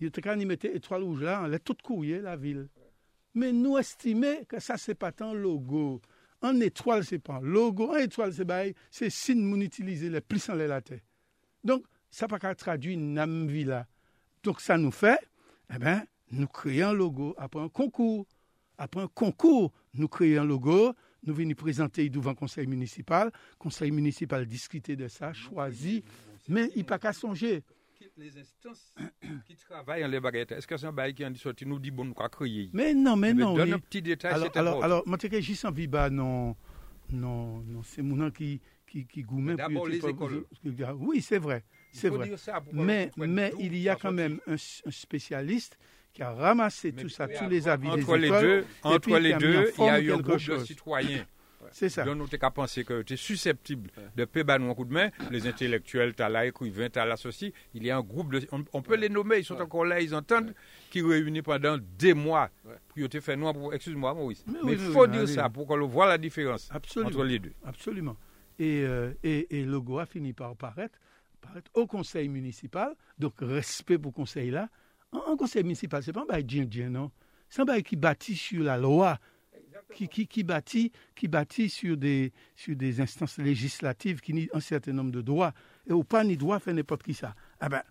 il 0.00 0.08
était 0.08 0.20
quand 0.20 0.38
il 0.38 0.46
mettait 0.46 0.74
étoile 0.76 1.02
rouge 1.02 1.22
là, 1.22 1.40
on 1.42 1.44
allait 1.44 1.58
tout 1.58 1.76
courir 1.82 2.22
la 2.22 2.36
ville. 2.36 2.68
Mais 3.34 3.52
nous 3.52 3.78
estimons 3.78 4.44
que 4.48 4.58
ça 4.60 4.76
c'est 4.76 4.94
pas 4.94 5.12
tant 5.12 5.32
logo. 5.34 6.00
En 6.42 6.60
étoile 6.60 7.04
c'est 7.04 7.18
pas 7.18 7.34
un 7.34 7.40
logo, 7.40 7.90
en 7.90 7.96
étoile 7.96 8.32
c'est 8.32 8.44
bail, 8.44 8.74
c'est 8.90 9.10
signe 9.10 9.42
mon 9.42 9.60
utiliser 9.60 10.10
les 10.10 10.20
plus 10.20 10.48
en 10.48 10.54
l'air 10.54 10.68
la 10.68 10.80
terre. 10.80 11.00
Donc 11.64 11.84
ça 12.10 12.28
pas 12.28 12.38
qu'à 12.38 12.54
traduire 12.54 12.98
nam 12.98 13.46
villa. 13.46 13.86
Donc 14.42 14.60
ça 14.60 14.78
nous 14.78 14.90
fait, 14.90 15.18
eh 15.74 15.78
ben, 15.78 16.04
nous 16.30 16.46
créons 16.46 16.88
un 16.88 16.92
logo 16.92 17.34
après 17.38 17.60
un 17.60 17.68
concours. 17.68 18.26
Après 18.78 19.00
un 19.00 19.08
concours, 19.08 19.72
nous 19.94 20.08
créons 20.08 20.42
un 20.42 20.44
logo, 20.44 20.94
nous 21.24 21.34
venons 21.34 21.54
présenter 21.54 22.08
devant 22.10 22.30
le 22.30 22.36
conseil 22.36 22.66
municipal. 22.66 23.26
Le 23.26 23.58
conseil 23.58 23.90
municipal 23.90 24.46
discuter 24.46 24.96
de 24.96 25.08
ça, 25.08 25.32
choisi, 25.32 26.04
mais 26.48 26.68
il 26.74 26.76
n'y 26.76 26.82
a 26.82 26.84
pas 26.84 26.98
qu'à 26.98 27.12
songer. 27.12 27.62
Les 28.18 28.38
instances 28.38 28.94
qui 29.46 29.56
travaillent 29.56 30.02
en 30.02 30.08
les 30.08 30.20
baguettes, 30.20 30.52
est-ce 30.52 30.66
que 30.66 30.74
c'est 30.78 30.86
un 30.86 30.92
bail 30.92 31.14
qui 31.14 31.24
en 31.26 31.30
dit 31.30 31.38
sorti, 31.38 31.66
nous 31.66 31.78
dit 31.78 31.90
bon, 31.90 32.06
nous 32.06 32.14
quoi 32.14 32.30
créer 32.30 32.70
Mais 32.72 32.94
non, 32.94 33.14
mais 33.14 33.34
ben, 33.34 33.40
non. 33.40 33.54
Donne 33.54 33.74
un 33.74 33.78
petit 33.78 34.00
détail, 34.00 34.32
alors, 34.32 34.50
alors, 34.56 34.84
alors, 34.84 35.02
moi, 35.06 35.18
suis 35.20 35.66
en 35.66 35.70
viba, 35.70 36.08
non, 36.08 36.56
non, 37.10 37.60
non, 37.60 37.82
c'est 37.82 38.00
mon 38.00 38.30
qui, 38.30 38.60
qui, 38.86 39.06
qui 39.06 39.22
gourmet. 39.22 39.54
D'abord, 39.54 39.86
les 39.86 39.98
écoles. 39.98 40.46
Oui, 40.98 41.20
c'est 41.20 41.38
vrai, 41.38 41.62
c'est 41.92 42.08
vrai. 42.08 42.30
Mais, 42.72 43.10
mais 43.18 43.52
il 43.58 43.76
y 43.76 43.90
a 43.90 43.96
quand 43.96 44.12
même 44.12 44.40
un, 44.46 44.54
un 44.54 44.90
spécialiste 44.90 45.78
qui 46.14 46.22
a 46.22 46.32
ramassé 46.32 46.92
Mais 46.92 47.02
tout 47.02 47.10
ça, 47.10 47.28
tous 47.28 47.48
les 47.50 47.68
avis 47.68 47.88
entre 47.88 48.14
des 48.14 48.22
les 48.22 48.26
écoles. 48.28 48.40
deux, 48.40 48.64
entre 48.82 49.18
les 49.18 49.34
deux, 49.34 49.72
il 49.76 49.84
y 49.84 49.88
a 49.88 50.00
eu 50.00 50.12
un 50.12 50.16
groupe 50.16 50.36
de 50.36 50.38
chose. 50.38 50.64
citoyens. 50.64 51.26
C'est 51.78 51.90
ça. 51.90 52.04
Donc, 52.04 52.16
nous 52.16 52.26
t'es 52.26 52.38
qu'à 52.38 52.50
penser 52.50 52.84
que 52.84 53.02
tu 53.02 53.12
es 53.12 53.16
susceptible 53.18 53.90
de 54.16 54.24
payer 54.24 54.50
un 54.50 54.74
coup 54.74 54.86
de 54.86 54.94
main. 54.94 55.10
Les 55.30 55.46
intellectuels, 55.46 56.14
tu 56.14 56.22
as 56.22 56.30
là, 56.30 56.46
écrivains, 56.46 56.88
tu 56.88 56.98
as 56.98 57.04
l'associé. 57.04 57.52
Il 57.74 57.84
y 57.84 57.90
a 57.90 57.98
un 57.98 58.00
groupe 58.00 58.32
de. 58.32 58.48
On, 58.50 58.64
on 58.72 58.80
peut 58.80 58.96
les 58.96 59.10
nommer, 59.10 59.40
ils 59.40 59.44
sont 59.44 59.60
encore 59.60 59.84
là, 59.84 60.00
ils 60.00 60.14
entendent, 60.14 60.54
qui 60.88 61.02
réunissent 61.02 61.42
pendant 61.42 61.76
des 61.98 62.14
mois. 62.14 62.48
Pour 62.94 63.08
te 63.10 63.20
faire 63.20 63.36
noir 63.36 63.52
pour. 63.52 63.74
Excuse-moi, 63.74 64.14
Maurice. 64.14 64.42
Mais 64.46 64.54
Mais 64.64 64.70
oui, 64.70 64.76
il 64.80 64.86
oui, 64.86 64.92
faut 64.94 65.02
oui, 65.04 65.10
dire 65.10 65.20
allez. 65.20 65.34
ça 65.34 65.50
pour 65.50 65.66
qu'on 65.66 65.76
le 65.76 65.84
voit 65.84 66.06
la 66.06 66.16
différence 66.16 66.70
Absolument. 66.72 67.10
entre 67.10 67.24
les 67.24 67.38
deux. 67.40 67.52
Absolument. 67.66 68.16
Et, 68.58 68.82
euh, 68.86 69.12
et, 69.22 69.58
et 69.60 69.64
Logo 69.66 69.98
a 69.98 70.06
fini 70.06 70.32
par 70.32 70.56
paraître, 70.56 70.98
paraître 71.42 71.70
au 71.74 71.86
conseil 71.86 72.30
municipal. 72.30 72.94
Donc, 73.18 73.34
respect 73.42 73.98
pour 73.98 74.12
le 74.12 74.16
conseil 74.16 74.50
là. 74.50 74.70
Un, 75.12 75.20
un 75.32 75.36
conseil 75.36 75.62
municipal, 75.62 76.02
c'est 76.02 76.14
pas 76.14 76.22
un 76.22 76.24
bail 76.24 76.46
djinn 76.48 76.88
non. 76.88 77.10
C'est 77.50 77.60
un 77.60 77.66
bail 77.66 77.82
qui 77.82 77.96
bâtit 77.96 78.34
sur 78.34 78.64
la 78.64 78.78
loi, 78.78 79.18
qui, 79.94 80.08
qui, 80.08 80.26
qui, 80.26 80.42
bâtit, 80.42 80.92
qui 81.14 81.68
sur 81.68 81.96
des, 81.96 82.32
sur 82.54 82.76
des 82.76 83.00
instances 83.00 83.38
législatives 83.38 84.20
qui 84.20 84.48
ont 84.52 84.56
un 84.56 84.60
certain 84.60 84.92
nombre 84.92 85.12
de 85.12 85.22
droits. 85.22 85.52
Et 85.86 85.92
au 85.92 86.02
pas 86.02 86.24
ni 86.24 86.36
droit 86.36 86.58
faire 86.58 86.74
n'importe 86.74 87.02
qui 87.02 87.14
ça. 87.14 87.34
Ah 87.60 87.68
ben, 87.68 87.82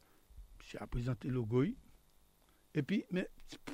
j'ai 0.69 0.77
à 0.79 0.87
présenter 0.87 1.29
Logo. 1.29 1.63
Et 2.75 2.81
puis, 2.81 3.05
mais 3.09 3.29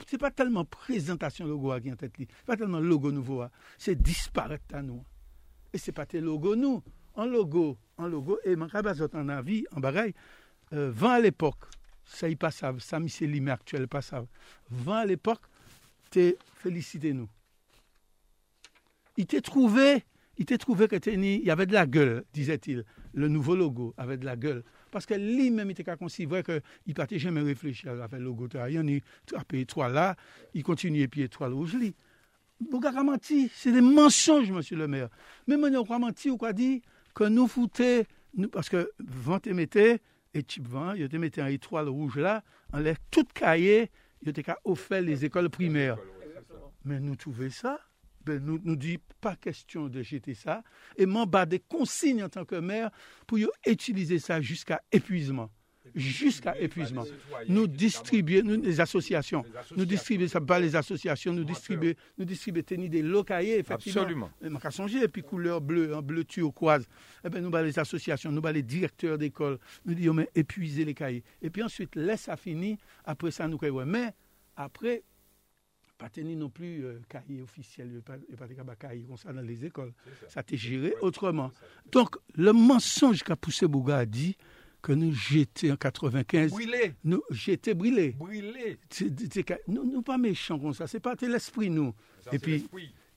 c'est 0.07 0.19
pas 0.19 0.29
tellement 0.29 0.63
présentation 0.63 1.45
logo 1.45 1.73
qui 1.79 1.89
est 1.89 1.91
en 1.91 1.95
tête, 1.95 2.13
c'est 2.17 2.45
pas 2.45 2.55
tellement 2.55 2.79
logo 2.79 3.11
nouveau, 3.11 3.41
hein. 3.41 3.49
c'est 3.77 3.99
disparaître 3.99 4.75
à 4.75 4.83
nous. 4.83 5.03
Et 5.73 5.79
c'est 5.79 5.91
pas 5.91 6.05
tes 6.05 6.21
logos 6.21 6.55
nous. 6.55 6.83
En 7.15 7.25
logo, 7.25 7.77
en 7.97 8.07
logo, 8.07 8.39
et 8.45 8.55
kabazot 8.71 9.09
en 9.15 9.27
avis, 9.29 9.65
en 9.71 9.79
bagaille, 9.79 10.13
euh, 10.71 10.91
20 10.91 11.09
à 11.09 11.19
l'époque, 11.19 11.65
ça 12.05 12.29
y 12.29 12.35
pas 12.35 12.51
ça, 12.51 12.73
c'est 12.79 13.27
limé 13.27 13.51
actuel 13.51 13.87
pas 13.87 14.01
ça. 14.01 14.23
20 14.69 14.97
à 14.97 15.05
l'époque, 15.05 15.41
t'es 16.09 16.37
félicité 16.55 17.11
nous. 17.13 17.29
Il 19.21 19.27
t'est 19.27 19.41
trouvé, 19.41 20.03
il 20.39 20.45
t'est 20.47 20.57
trouvé 20.57 20.87
que 20.87 20.95
t'es 20.95 21.15
ni- 21.15 21.35
il 21.37 21.45
y 21.45 21.51
avait 21.51 21.67
de 21.67 21.73
la 21.73 21.85
gueule, 21.85 22.23
disait-il. 22.33 22.85
Le 23.13 23.27
nouveau 23.27 23.55
logo 23.55 23.93
avait 23.97 24.17
de 24.17 24.25
la 24.25 24.35
gueule. 24.35 24.63
Parce 24.89 25.05
que 25.05 25.13
lui-même, 25.13 25.67
il 25.67 25.73
était 25.73 25.83
qu'à 25.83 25.95
considérer 25.95 26.41
qu'il 26.41 26.59
ne 26.87 26.93
partait 26.93 27.19
jamais 27.19 27.41
réfléchir 27.41 27.91
à 28.01 28.07
faire 28.07 28.17
le 28.17 28.25
logo. 28.25 28.47
Il 28.67 28.73
y 28.73 28.77
a 28.77 29.43
étoile 29.59 29.93
là, 29.93 30.15
il 30.55 30.63
continue 30.63 31.01
et 31.01 31.07
puis 31.07 31.21
étoile 31.21 31.53
rouge. 31.53 31.77
Bouga 32.71 32.89
a 32.89 33.03
menti, 33.03 33.51
c'est 33.53 33.71
des 33.71 33.81
mensonges, 33.81 34.51
monsieur 34.51 34.75
le 34.77 34.87
maire. 34.87 35.09
Moi, 35.47 35.57
on 35.69 35.93
a 35.93 35.99
menti 35.99 36.31
ou 36.31 36.37
quoi 36.37 36.51
dit 36.51 36.81
que 37.13 37.25
nous 37.25 37.47
foutait, 37.47 38.07
nous, 38.35 38.49
parce 38.49 38.69
que 38.69 38.91
vent 38.99 39.39
te 39.39 39.51
mettait, 39.51 39.99
et 40.33 40.41
type 40.41 40.67
vent, 40.67 40.93
il 40.93 41.07
te 41.09 41.17
mettait 41.17 41.53
étoile 41.53 41.89
rouge 41.89 42.17
là, 42.17 42.43
on 42.73 42.79
l'a 42.79 42.95
tout 43.11 43.25
cahier, 43.35 43.91
il 44.23 44.29
était 44.29 44.41
qu'à 44.43 44.57
offert 44.63 45.01
les 45.01 45.25
écoles 45.25 45.49
primaires. 45.51 45.97
Mais 46.85 46.99
nous 46.99 47.15
trouvons 47.15 47.49
ça, 47.51 47.79
nous 48.27 48.59
nous 48.63 48.75
dit 48.75 48.99
pas 49.19 49.35
question 49.35 49.87
de 49.87 50.01
jeter 50.01 50.33
ça, 50.33 50.63
et 50.97 51.05
m'en 51.05 51.25
bas 51.25 51.45
des 51.45 51.59
consignes 51.59 52.23
en 52.23 52.29
tant 52.29 52.45
que 52.45 52.55
maire 52.55 52.91
pour 53.27 53.37
utiliser 53.65 54.19
ça 54.19 54.41
jusqu'à 54.41 54.81
épuisement. 54.91 55.49
Jusqu'à 55.95 56.57
épuisement. 56.59 57.03
Nous 57.49 57.65
distribuer, 57.65 58.43
nous, 58.43 58.61
les 58.61 58.79
associations, 58.79 59.43
nous 59.75 59.83
distribuer 59.83 60.27
ça 60.27 60.39
pas 60.39 60.59
les 60.59 60.75
associations, 60.75 61.33
nous 61.33 61.43
distribuer, 61.43 61.97
nous 62.17 62.23
distribuer 62.23 62.63
tenir 62.63 62.89
des 62.89 63.01
effectivement. 63.01 64.01
Absolument. 64.01 64.29
Et 64.41 64.49
m'a 64.49 64.59
qu'à 64.59 64.71
songer, 64.71 65.03
et 65.03 65.07
puis 65.07 65.23
couleur 65.23 65.59
bleue, 65.59 65.95
en 65.95 66.01
bleu 66.01 66.23
turquoise. 66.23 66.87
Eh 67.25 67.29
ben, 67.29 67.43
nous, 67.43 67.51
les 67.63 67.79
associations, 67.79 68.31
nous, 68.31 68.41
les 68.53 68.61
directeurs 68.61 69.17
d'école, 69.17 69.57
nous 69.83 69.95
disons, 69.95 70.13
mais 70.13 70.29
épuiser 70.35 70.85
les 70.85 70.93
cahiers. 70.93 71.23
Et 71.41 71.49
puis 71.49 71.63
ensuite, 71.63 71.95
laisse 71.95 72.21
ça 72.21 72.37
finir, 72.37 72.77
après 73.03 73.31
ça, 73.31 73.47
nous. 73.47 73.59
Mais 73.85 74.13
après, 74.55 75.03
pas 76.01 76.09
tenir 76.09 76.35
non 76.35 76.49
plus 76.49 76.83
euh, 76.83 76.99
cahier 77.07 77.43
officiel, 77.43 78.01
pas 78.03 78.15
pas 78.35 78.47
de 78.47 78.73
cahier 78.73 79.03
comme 79.03 79.17
ça 79.17 79.31
dans 79.31 79.41
les 79.41 79.63
écoles. 79.63 79.93
Ça 80.29 80.39
a 80.39 80.41
été 80.41 80.57
géré 80.57 80.95
autrement. 81.01 81.51
Donc, 81.91 82.17
le 82.33 82.51
mensonge 82.53 83.21
qu'a 83.21 83.35
poussé 83.35 83.67
Bouga 83.67 83.97
a 83.97 84.05
dit 84.07 84.35
que 84.81 84.93
nous 84.93 85.13
j'étais 85.13 85.71
en 85.71 85.75
95, 85.75 86.49
Brûlé, 86.49 86.95
nous 87.03 87.21
j'étais 87.29 87.75
brûlé. 87.75 88.13
brûlé. 88.13 88.79
Nous, 89.67 89.85
nous 89.85 90.01
pas 90.01 90.17
méchants 90.17 90.57
comme 90.57 90.73
ça, 90.73 90.87
c'est 90.87 90.99
pas 90.99 91.13
l'esprit 91.21 91.69
nous. 91.69 91.93
Ça, 92.23 92.31
Et 92.33 92.39
puis, 92.39 92.67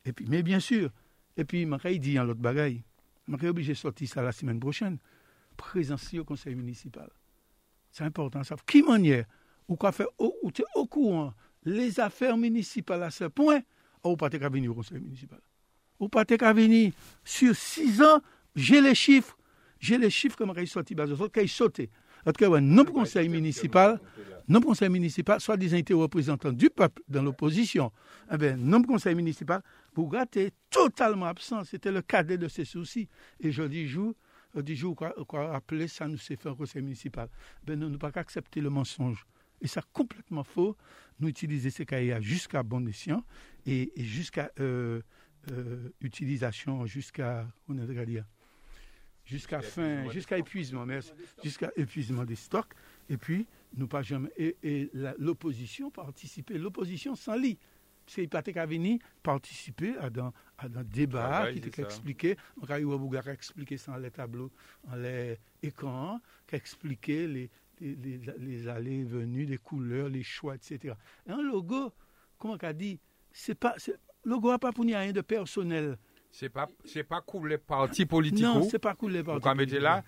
et 0.04 0.12
puis, 0.12 0.26
mais 0.28 0.42
bien 0.42 0.60
sûr, 0.60 0.90
et 1.38 1.44
puis, 1.44 1.62
il 1.62 2.00
dit 2.00 2.18
en 2.18 2.24
l'autre 2.24 2.40
bagaille, 2.40 2.82
je 3.26 3.36
suis 3.38 3.48
obligé 3.48 3.72
de 3.72 3.78
sortir 3.78 4.08
ça 4.10 4.20
la 4.20 4.32
semaine 4.32 4.60
prochaine, 4.60 4.98
présence 5.56 6.12
au 6.12 6.24
conseil 6.24 6.54
municipal. 6.54 7.08
C'est 7.90 8.04
important 8.04 8.44
ça. 8.44 8.56
Qui 8.66 8.82
manière, 8.82 9.24
ou 9.68 9.76
quoi 9.76 9.90
faire, 9.90 10.08
ou, 10.18 10.34
ou 10.42 10.52
tu 10.52 10.60
es 10.60 10.66
au 10.74 10.86
courant, 10.86 11.32
les 11.64 12.00
affaires 12.00 12.36
municipales 12.36 13.02
à 13.02 13.10
ce 13.10 13.24
point, 13.24 13.60
ou 14.04 14.16
pas 14.16 14.30
qu'à 14.30 14.48
venir 14.48 14.70
au 14.70 14.74
conseil 14.74 15.00
municipal. 15.00 15.40
Ou 15.98 16.08
pas 16.08 16.24
qu'à 16.24 16.52
venir 16.52 16.92
sur 17.24 17.54
six 17.54 18.02
ans, 18.02 18.20
j'ai 18.54 18.80
les 18.80 18.94
chiffres, 18.94 19.36
j'ai 19.78 19.98
les 19.98 20.10
chiffres 20.10 20.36
comme 20.36 20.52
ils 20.56 20.78
autres 20.78 21.28
qu'ils 21.32 21.48
sauté. 21.48 21.90
En 22.26 22.32
tout 22.32 22.50
cas, 22.50 22.60
non 22.60 22.84
conseil 22.84 23.28
municipal, 23.28 24.00
non 24.48 24.60
conseil 24.60 24.88
municipal, 24.88 25.40
soit 25.40 25.56
disant 25.56 25.76
été 25.76 25.92
représentant 25.92 26.52
du 26.52 26.70
peuple 26.70 27.02
dans 27.08 27.22
l'opposition, 27.22 27.92
eh 28.32 28.36
ben, 28.36 28.58
non 28.58 28.82
conseil 28.82 29.14
municipal, 29.14 29.62
Bougat 29.94 30.26
est 30.36 30.54
totalement 30.70 31.26
absent. 31.26 31.64
C'était 31.64 31.92
le 31.92 32.02
cadet 32.02 32.38
de 32.38 32.48
ses 32.48 32.64
soucis. 32.64 33.08
Et 33.40 33.52
je 33.52 33.62
dis 33.64 33.86
jour, 33.86 34.14
dis 34.54 34.76
jour, 34.76 34.96
quoi, 34.96 35.14
quoi 35.28 35.54
appeler 35.54 35.88
ça 35.88 36.08
nous 36.08 36.18
s'est 36.18 36.36
fait 36.36 36.48
un 36.48 36.54
conseil 36.54 36.82
municipal. 36.82 37.28
Ben, 37.64 37.78
nous 37.78 37.90
ne 37.90 37.96
pas 37.96 38.10
accepter 38.14 38.60
le 38.60 38.70
mensonge. 38.70 39.26
Et 39.64 39.66
ça 39.66 39.82
complètement 39.92 40.44
faux. 40.44 40.76
Nous 41.18 41.28
utiliser 41.28 41.70
ces 41.70 41.86
cahiers 41.86 42.20
jusqu'à 42.20 42.62
bon 42.62 42.86
escient 42.86 43.24
et, 43.66 43.92
et 43.98 44.04
jusqu'à 44.04 44.52
euh, 44.60 45.00
euh, 45.50 45.88
utilisation, 46.00 46.86
jusqu'à, 46.86 47.46
on 47.68 47.78
a 47.78 48.04
dire, 48.04 48.24
jusqu'à 49.24 49.60
fin, 49.60 50.08
jusqu'à 50.10 50.38
épuisement, 50.38 50.84
merci, 50.84 51.12
jusqu'à 51.42 51.72
épuisement 51.76 52.24
des 52.24 52.36
stocks. 52.36 52.72
Et 53.08 53.16
puis, 53.16 53.46
nous 53.76 53.86
pas 53.86 54.02
jamais, 54.02 54.30
et, 54.36 54.90
l'opposition 55.18 55.90
participer, 55.90 56.58
l'opposition 56.58 57.14
sans 57.14 57.36
lit. 57.36 57.58
C'est 58.06 58.26
pas 58.26 58.42
qu'à 58.42 58.66
venir 58.66 58.98
participer 59.22 59.96
à, 59.96 60.10
dans 60.10 60.32
le 60.62 60.84
débat, 60.84 61.50
qui 61.52 61.60
t'a 61.62 61.82
expliqué, 61.82 62.36
on 62.60 62.66
a 62.66 63.32
expliqué 63.32 63.78
ça 63.78 63.92
dans 63.92 63.98
les 63.98 64.10
tableaux, 64.10 64.52
dans 64.86 64.96
les 64.96 65.38
écrans, 65.62 66.20
qui 66.46 66.54
expliqué 66.56 67.26
les, 67.26 67.50
les, 67.84 68.18
les, 68.18 68.20
les 68.38 68.68
allées 68.68 69.00
et 69.00 69.04
venues, 69.04 69.44
les 69.44 69.58
couleurs, 69.58 70.08
les 70.08 70.22
choix, 70.22 70.54
etc. 70.54 70.94
Et 71.26 71.30
un 71.30 71.42
logo, 71.42 71.92
comment 72.38 72.56
on 72.60 72.72
dit, 72.72 72.98
c'est 73.32 73.54
pas, 73.54 73.74
le 73.86 74.30
logo 74.30 74.50
n'a 74.50 74.58
pas 74.58 74.72
pour 74.72 74.84
rien 74.84 75.12
de 75.12 75.20
personnel. 75.20 75.98
C'est 76.30 76.48
pas, 76.48 76.68
c'est 76.84 77.04
pas 77.04 77.20
coulé 77.20 77.58
parti 77.58 78.06
politique. 78.06 78.42
Non, 78.42 78.62
c'est 78.68 78.78
pas 78.78 78.94
coulé 78.94 79.22
parti 79.22 79.48
politique. 79.48 79.80
là, 79.80 80.02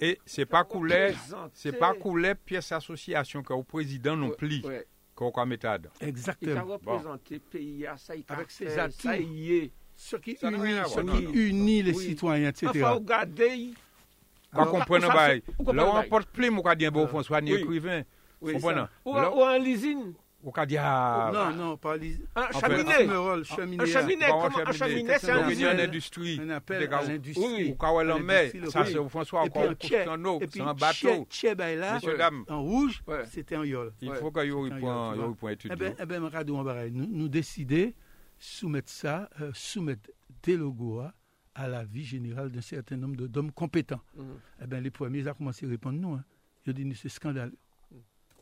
et 0.00 0.18
c'est 0.24 0.46
pas 0.46 0.64
coulé, 0.64 1.14
c'est 1.52 1.72
pas 1.72 1.94
coulé 1.94 2.34
pièce 2.34 2.72
association 2.72 3.42
qu'au 3.42 3.62
président 3.62 4.16
non 4.16 4.30
plus. 4.30 4.62
Qu'on 5.14 5.30
a 5.30 5.46
méthode. 5.46 5.88
Exactement. 5.98 6.52
Il 6.52 6.58
a 6.58 6.62
représenté 6.62 7.38
pays 7.38 7.86
ça, 7.96 8.12
avec 8.28 8.50
ses 8.50 8.78
atouts. 8.78 9.00
Ça 9.00 9.18
y 9.18 9.52
est. 9.54 9.72
Ce 9.96 10.16
qui 10.16 10.36
unit, 11.32 11.82
les 11.82 11.94
citoyens, 11.94 12.50
etc. 12.50 12.70
Il 12.74 13.74
faut 14.54 14.60
regarder. 14.60 15.40
Pas 15.40 15.52
comprendre, 15.54 15.74
là, 15.74 15.86
on 15.86 16.08
porte 16.08 16.28
plus, 16.28 16.50
mon 16.50 16.62
dit, 16.74 16.88
bon, 16.90 17.06
François, 17.06 17.40
ni 17.40 17.52
écrivain. 17.52 18.02
Ou 18.40 19.12
en 19.12 19.58
lisine. 19.58 20.14
Ou 20.42 20.52
qu'a 20.52 20.64
dit 20.64 20.76
ah, 20.78 21.32
Non, 21.34 21.50
non, 21.50 21.76
pas 21.76 21.96
les. 21.96 22.18
Un 22.36 22.52
chaminé. 22.52 23.08
Un. 23.08 23.10
Un 23.10 23.40
un 23.40 24.72
c'est 25.18 25.30
un 25.32 25.48
une 25.48 25.80
industrie. 25.80 26.40
Un 26.40 26.50
appel 26.50 26.92
à 26.92 27.02
l'industrie. 27.02 27.72
Ou 27.72 28.70
ça 28.70 28.84
c'est 28.84 29.08
François, 29.08 29.40
encore 29.42 29.64
en 29.64 30.24
eau, 30.24 30.40
c'est 30.48 30.60
un 30.60 30.74
bateau. 30.74 31.26
Là, 31.56 32.30
en 32.48 32.62
rouge, 32.62 33.02
c'était 33.28 33.56
un 33.56 33.64
yol. 33.64 33.92
Il 34.00 34.14
faut 34.14 34.30
qu'il 34.30 34.44
y 34.44 34.48
ait 34.48 34.86
un 34.88 35.32
point 35.32 35.50
étudié. 35.50 35.74
Eh 35.74 35.76
bien, 35.76 35.94
eh 36.00 36.06
bien, 36.06 36.20
nous 36.92 37.28
décider 37.28 37.96
soumettre 38.38 38.90
ça, 38.90 39.28
euh, 39.40 39.50
soumettre 39.54 40.10
des 40.42 40.56
logos 40.56 41.02
à 41.56 41.68
la 41.68 41.84
vie 41.84 42.04
générale 42.04 42.50
d'un 42.50 42.60
certain 42.60 42.96
nombre 42.96 43.26
d'hommes 43.26 43.50
compétents. 43.50 44.02
Mhm. 44.14 44.24
Eh 44.62 44.66
bien, 44.66 44.80
les 44.80 44.90
premiers 44.90 45.26
ont 45.26 45.34
commencé 45.34 45.66
à 45.66 45.68
répondre 45.68 45.98
non. 45.98 46.16
Hein. 46.16 46.24
Ils 46.64 46.70
ont 46.70 46.74
dit 46.74 46.94
c'est 46.94 47.08
scandaleux. 47.08 47.56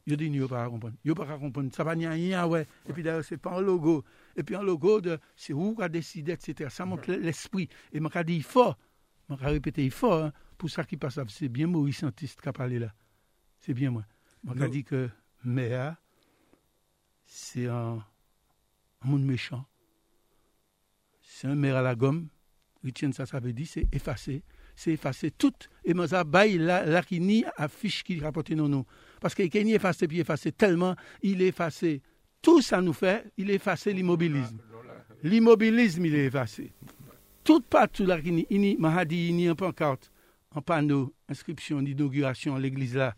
Yo 0.06 0.16
dit, 0.16 0.26
yo 0.26 0.48
pas 0.48 0.68
comprendre. 0.68 0.96
Yo 1.02 1.14
pas 1.14 1.38
comprendre. 1.38 1.74
Ça 1.74 1.82
va 1.82 1.92
rien, 1.92 2.46
ouais. 2.46 2.66
Et 2.86 2.92
puis 2.92 3.02
d'ailleurs, 3.02 3.24
c'est 3.24 3.38
pas 3.38 3.56
un 3.56 3.60
logo. 3.60 4.04
Et 4.36 4.42
puis 4.42 4.54
un 4.54 4.62
logo 4.62 5.00
de, 5.00 5.18
c'est 5.34 5.54
où 5.54 5.74
a 5.80 5.88
décidé, 5.88 6.32
etc. 6.32 6.68
Ça 6.70 6.84
montre 6.84 7.10
l'esprit. 7.10 7.68
Et 7.92 8.00
m'a 8.00 8.10
dit, 8.24 8.36
il 8.36 8.42
faut. 8.42 8.74
M'a 9.28 9.36
répété, 9.36 9.84
il 9.84 9.90
faut, 9.90 10.12
hein. 10.12 10.32
Pour 10.58 10.68
ça 10.68 10.84
qui 10.84 10.96
passe, 10.96 11.18
c'est 11.28 11.48
bien 11.48 11.66
Maurice 11.66 11.98
Santiste 11.98 12.40
qui 12.40 12.48
a 12.48 12.52
parlé 12.52 12.78
là. 12.78 12.94
C'est 13.60 13.74
bien 13.74 13.90
moi. 13.90 14.04
M'a 14.42 14.68
dit 14.68 14.84
que 14.84 15.08
Méa, 15.42 15.98
c'est 17.24 17.66
un, 17.66 18.04
un 19.00 19.08
monde 19.08 19.24
méchant. 19.24 19.64
C'est 21.22 21.46
un 21.48 21.54
maire 21.54 21.76
à 21.76 21.82
la 21.82 21.94
gomme. 21.94 22.28
Veut 22.84 23.52
dire, 23.52 23.66
c'est 23.66 23.88
effacé. 23.92 24.42
C'est 24.76 24.92
effacé 24.92 25.30
tout. 25.30 25.52
Et 25.84 25.94
moi, 25.94 26.08
ça, 26.08 26.24
bail 26.24 26.58
là, 26.58 26.84
là, 26.84 27.02
qui 27.02 27.20
ni 27.20 27.44
affiche 27.56 28.02
qui 28.02 28.18
rapporte 28.20 28.50
non, 28.50 28.68
non. 28.68 28.84
Parce 29.20 29.34
qu'il 29.34 29.46
est 29.46 29.54
effacé, 29.54 30.06
puis 30.06 30.20
effacé 30.20 30.52
tellement, 30.52 30.94
il 31.22 31.40
est 31.42 31.48
effacé. 31.48 32.02
Tout 32.42 32.60
ça 32.60 32.80
nous 32.80 32.92
fait, 32.92 33.24
il 33.38 33.50
est 33.50 33.54
effacé 33.54 33.92
l'immobilisme. 33.92 34.58
L'immobilisme, 35.22 36.04
il 36.04 36.14
est 36.14 36.26
effacé. 36.26 36.72
Tout 37.42 37.60
partout 37.60 38.04
là, 38.04 38.18
il 38.24 38.78
m'a 38.78 39.04
dit, 39.04 39.28
il 39.28 39.40
y 39.40 39.48
a 39.48 39.52
un 39.52 39.54
pancarte, 39.54 40.10
un 40.54 40.60
panneau, 40.60 41.14
inscription 41.28 41.80
d'inauguration 41.80 42.56
l'église 42.56 42.96
là. 42.96 43.14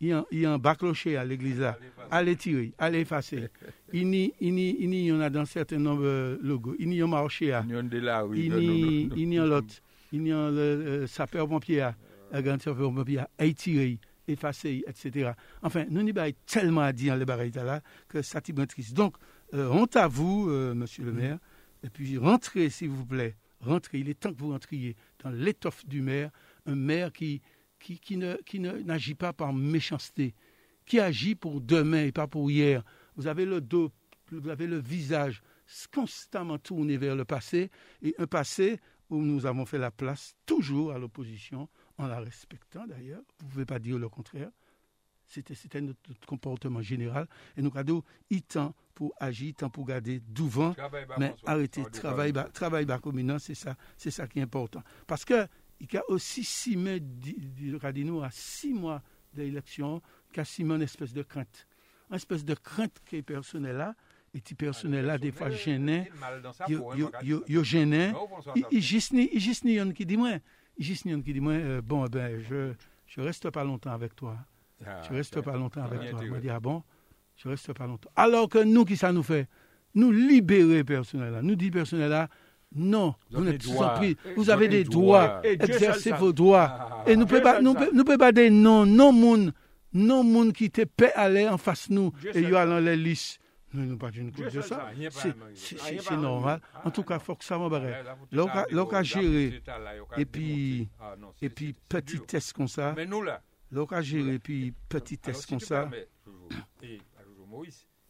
Il 0.00 0.08
y 0.32 0.44
a, 0.44 0.52
un 0.52 0.58
bas-clocher 0.58 1.16
à 1.16 1.24
l'église 1.24 1.60
là. 1.60 1.78
Allez 2.10 2.36
tirer, 2.36 2.72
allez 2.78 3.00
effacer. 3.00 3.48
Il 3.92 4.14
y, 4.14 5.12
en 5.12 5.20
a 5.20 5.30
dans 5.30 5.40
un 5.40 5.44
certain 5.46 5.78
nombre 5.78 6.02
de 6.02 6.38
logos. 6.42 6.74
Il 6.78 6.92
y 6.92 7.00
a 7.00 7.04
un 7.04 7.08
marché 7.08 7.48
là. 7.48 7.64
Il 7.68 7.72
y 7.72 9.38
a 9.38 9.46
l'autre. 9.46 9.74
Il 10.12 10.26
y 10.26 10.32
a 10.32 10.50
le 10.50 11.06
sapeur-pompier, 11.06 11.88
un 12.32 12.42
grand 12.42 12.60
sapeur-pompier 12.60 13.20
à 13.38 13.52
tirer 13.52 13.98
effacé, 14.28 14.84
etc. 14.86 15.32
Enfin, 15.62 15.84
nous 15.88 16.02
n'y 16.02 16.10
avons 16.10 16.32
tellement 16.46 16.82
à 16.82 16.92
dire 16.92 17.14
dans 17.14 17.18
les 17.18 17.24
barrières 17.24 17.64
là 17.64 17.80
que 18.08 18.22
ça 18.22 18.40
triste. 18.40 18.94
Donc, 18.94 19.16
euh, 19.54 19.68
honte 19.68 19.96
à 19.96 20.08
vous, 20.08 20.48
euh, 20.48 20.74
monsieur 20.74 21.04
le 21.04 21.12
maire, 21.12 21.38
et 21.82 21.90
puis 21.90 22.18
rentrez, 22.18 22.70
s'il 22.70 22.90
vous 22.90 23.04
plaît, 23.04 23.36
rentrez. 23.60 23.98
Il 23.98 24.08
est 24.08 24.18
temps 24.18 24.32
que 24.32 24.38
vous 24.38 24.50
rentriez 24.50 24.96
dans 25.22 25.30
l'étoffe 25.30 25.86
du 25.86 26.00
maire, 26.00 26.30
un 26.66 26.74
maire 26.74 27.12
qui, 27.12 27.42
qui, 27.84 27.98
qui 27.98 28.16
ne, 28.16 28.34
qui 28.46 28.58
n'agit 28.60 29.14
pas 29.14 29.34
par 29.34 29.52
méchanceté, 29.52 30.34
qui 30.86 30.98
agit 30.98 31.34
pour 31.34 31.60
demain 31.60 32.04
et 32.04 32.12
pas 32.12 32.26
pour 32.26 32.50
hier. 32.50 32.82
Vous 33.14 33.26
avez 33.26 33.44
le 33.44 33.60
dos, 33.60 33.92
vous 34.32 34.48
avez 34.48 34.66
le 34.66 34.78
visage 34.78 35.42
constamment 35.92 36.58
tourné 36.58 36.96
vers 36.96 37.14
le 37.14 37.26
passé, 37.26 37.70
et 38.02 38.14
un 38.18 38.26
passé 38.26 38.80
où 39.10 39.20
nous 39.20 39.44
avons 39.44 39.66
fait 39.66 39.78
la 39.78 39.90
place 39.90 40.34
toujours 40.46 40.92
à 40.92 40.98
l'opposition, 40.98 41.68
en 41.98 42.06
la 42.06 42.20
respectant 42.20 42.86
d'ailleurs. 42.86 43.22
Vous 43.40 43.46
ne 43.46 43.50
pouvez 43.52 43.66
pas 43.66 43.78
dire 43.78 43.98
le 43.98 44.08
contraire. 44.08 44.50
C'était 45.26 45.80
notre, 45.80 46.00
comportement 46.26 46.82
général. 46.82 47.26
Et 47.56 47.62
nous 47.62 47.70
avons 47.74 48.02
il 48.30 48.42
temps 48.42 48.74
pour 48.94 49.12
agir, 49.18 49.54
temps 49.54 49.70
pour 49.70 49.84
garder 49.84 50.20
devant, 50.28 50.74
mais 51.18 51.34
arrêter, 51.44 51.82
travail, 51.92 52.32
bas, 52.32 52.44
travail 52.44 52.84
bas 52.86 52.98
communal, 52.98 53.40
c'est 53.40 53.54
ça, 53.54 53.74
c'est 53.96 54.10
ça 54.10 54.26
qui 54.26 54.38
est 54.38 54.42
important. 54.42 54.82
Parce 55.06 55.24
que 55.24 55.46
il 55.92 55.96
y 55.96 55.98
a 55.98 56.10
aussi 56.10 56.44
six 56.44 56.76
mois, 56.76 56.98
nous 57.96 58.22
à 58.22 58.30
six 58.30 58.72
mois 58.72 59.02
d'élection, 59.32 60.00
il 60.32 60.36
y 60.36 60.40
a 60.40 60.44
six 60.44 60.64
mois 60.64 60.76
une 60.76 60.82
espèce 60.82 61.12
de 61.12 61.22
crainte. 61.22 61.66
Une 62.10 62.16
espèce 62.16 62.44
de 62.44 62.54
crainte 62.54 63.00
qui 63.06 63.16
est 63.16 63.22
personnelle 63.22 63.76
là, 63.76 63.94
et 64.32 64.40
qui 64.40 64.54
personnel 64.54 65.06
là, 65.06 65.18
des 65.18 65.30
fois 65.30 65.50
gêné, 65.50 66.10
il 66.68 67.64
gêné, 67.64 68.12
il 68.70 68.82
juste 68.82 69.12
ni 69.12 69.94
qui 69.94 70.06
dit 70.06 70.16
moi, 70.16 70.38
Juste 70.78 71.04
qui 71.04 71.32
dit, 71.32 71.40
moi, 71.40 71.52
euh, 71.52 71.80
bon, 71.80 72.04
ben, 72.06 72.40
je 72.40 72.72
je 73.06 73.20
reste 73.20 73.50
pas 73.50 73.62
longtemps 73.62 73.92
avec 73.92 74.16
toi. 74.16 74.36
Ah, 74.84 75.02
je 75.08 75.14
reste 75.14 75.40
pas 75.40 75.56
longtemps 75.56 75.82
avec 75.82 76.10
toi. 76.10 76.20
Je 76.24 76.34
dis, 76.40 76.50
ah 76.50 76.58
bon, 76.58 76.82
je 77.36 77.48
reste 77.48 77.72
pas 77.72 77.86
longtemps. 77.86 78.10
Alors 78.16 78.48
que 78.48 78.58
nous, 78.58 78.84
qui 78.84 78.96
ça 78.96 79.12
nous 79.12 79.22
fait? 79.22 79.48
Nous 79.94 80.10
libérer 80.10 80.82
personnel 80.82 81.32
là. 81.32 81.42
Nous 81.42 81.54
dit 81.54 81.70
personnel 81.70 82.10
là, 82.10 82.28
non, 82.74 83.14
vous 83.30 83.44
n'êtes 83.44 83.76
pas 83.76 83.90
pris. 83.90 84.16
Vous 84.36 84.50
avez 84.50 84.68
des 84.68 84.84
droits. 84.84 85.40
Exercez 85.44 86.12
vos 86.12 86.32
droits. 86.32 86.68
Ah. 86.68 87.04
Et 87.06 87.16
nous 87.16 87.24
ne 87.24 88.02
pouvons 88.02 88.18
pas, 88.18 88.32
dire 88.32 88.50
non, 88.50 88.84
non, 88.84 89.12
moun, 89.12 89.52
non, 89.92 90.24
moun 90.24 90.52
qui 90.52 90.70
te 90.70 90.82
paie 90.82 91.12
aller 91.14 91.48
en 91.48 91.58
face 91.58 91.88
nous. 91.90 92.12
Et 92.34 92.42
y 92.42 92.54
a 92.54 92.66
dans 92.66 92.80
les 92.80 92.96
listes. 92.96 93.38
Nous 93.72 93.86
ne 93.86 93.96
pas 93.96 94.10
de 94.10 94.60
ça. 94.60 94.90
C'est 95.54 96.16
normal. 96.16 96.60
En 96.84 96.90
tout 96.90 97.02
cas, 97.02 97.16
il 97.16 97.20
faut 97.20 97.34
que 97.34 97.44
ça 97.44 97.58
m'embarrasse. 97.58 98.06
L'on 98.30 98.48
a 98.48 99.02
géré. 99.02 99.60
Et 100.16 100.24
puis, 100.24 100.88
et 101.42 101.48
puis, 101.48 101.74
petit 101.88 102.20
test 102.20 102.52
comme 102.52 102.68
ça. 102.68 102.94
L'on 103.72 103.86
a 103.86 104.02
géré, 104.02 104.38
puis 104.38 104.72
petit 104.88 105.18
test 105.18 105.46
comme 105.48 105.60
ça. 105.60 105.90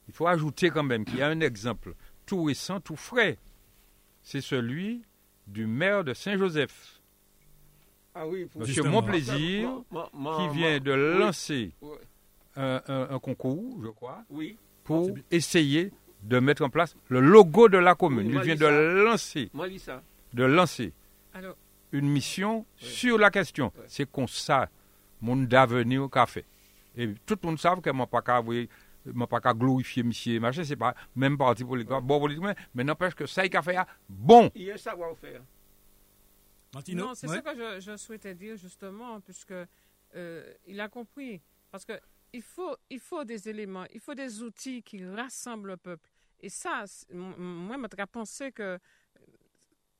Il 0.07 0.12
faut 0.12 0.27
ajouter 0.27 0.71
quand 0.71 0.83
même 0.83 1.05
qu'il 1.05 1.19
y 1.19 1.23
a 1.23 1.29
un 1.29 1.41
exemple 1.41 1.95
tout 2.27 2.45
récent, 2.45 2.81
tout 2.81 2.97
frais. 2.97 3.39
C'est 4.25 4.41
celui 4.41 5.03
du 5.47 5.66
maire 5.66 6.03
de 6.03 6.14
Saint-Joseph. 6.14 7.01
Ah 8.14 8.27
oui, 8.27 8.49
Monsieur 8.57 8.83
Monplaisir, 8.85 9.83
qui 9.91 10.49
vient 10.57 10.81
de 10.81 10.93
lancer 10.93 11.72
un, 12.57 12.81
un, 12.87 13.18
concours, 13.18 13.79
je 13.83 13.89
crois. 13.89 14.25
Oui. 14.31 14.57
pour 14.85 15.11
essayer 15.31 15.93
de 16.22 16.39
mettre 16.39 16.64
en 16.64 16.70
place 16.70 16.97
le 17.09 17.20
logo 17.20 17.68
de 17.68 17.77
la 17.79 17.95
commune. 17.95 18.31
Il 18.33 18.41
vient 18.41 18.55
de 18.55 19.05
lancer, 19.05 19.51
de 20.33 20.45
lancer 20.45 20.93
une 21.93 22.09
mission 22.09 22.64
sur 22.77 23.18
la 23.18 23.31
question. 23.31 23.72
C'est 23.89 24.11
comme 24.11 24.29
ça, 24.29 24.68
mon 25.20 25.37
d'avenir 25.37 26.09
qu'a 26.11 26.27
fait. 26.27 26.45
Et 26.97 27.12
tout 27.27 27.37
le 27.43 27.49
monde 27.49 27.59
sait 27.59 27.68
que 27.83 27.91
je 27.93 28.05
pas 28.05 28.22
qu'à 29.12 29.26
pas 29.26 29.40
qu'à 29.40 29.55
glorifier 29.55 30.02
monsieur 30.02 30.40
machin 30.40 30.64
c'est 30.64 30.76
pas 30.76 30.94
même 31.14 31.36
parti 31.36 31.64
politique 31.64 31.92
bon 32.02 32.20
politique 32.20 32.44
mais 32.74 32.84
n'empêche 32.84 33.14
que 33.14 33.26
ça 33.26 33.44
il 33.44 33.57
a 33.57 33.62
fait 33.62 33.76
bon. 34.09 34.50
Il 34.55 34.62
y 34.62 34.70
a 34.70 34.78
savoir 34.78 35.16
faire. 35.16 35.42
Non 36.94 37.14
c'est 37.14 37.28
ça 37.28 37.40
que 37.40 37.80
je, 37.80 37.96
souhaitais 37.96 38.34
dire 38.34 38.57
justement 38.57 39.20
puisque 39.20 39.55
euh, 40.14 40.55
il 40.66 40.80
a 40.80 40.88
compris. 40.88 41.40
Parce 41.70 41.84
que 41.84 42.00
il 42.32 42.42
faut, 42.42 42.76
il 42.90 42.98
faut 42.98 43.24
des 43.24 43.48
éléments, 43.48 43.86
il 43.92 44.00
faut 44.00 44.14
des 44.14 44.42
outils 44.42 44.82
qui 44.82 45.05
rassemblent 45.07 45.68
le 45.68 45.76
peuple. 45.76 46.09
Et 46.40 46.48
ça, 46.48 46.84
moi, 47.12 47.76
je 47.76 48.07
pensé 48.07 48.50
que, 48.50 48.78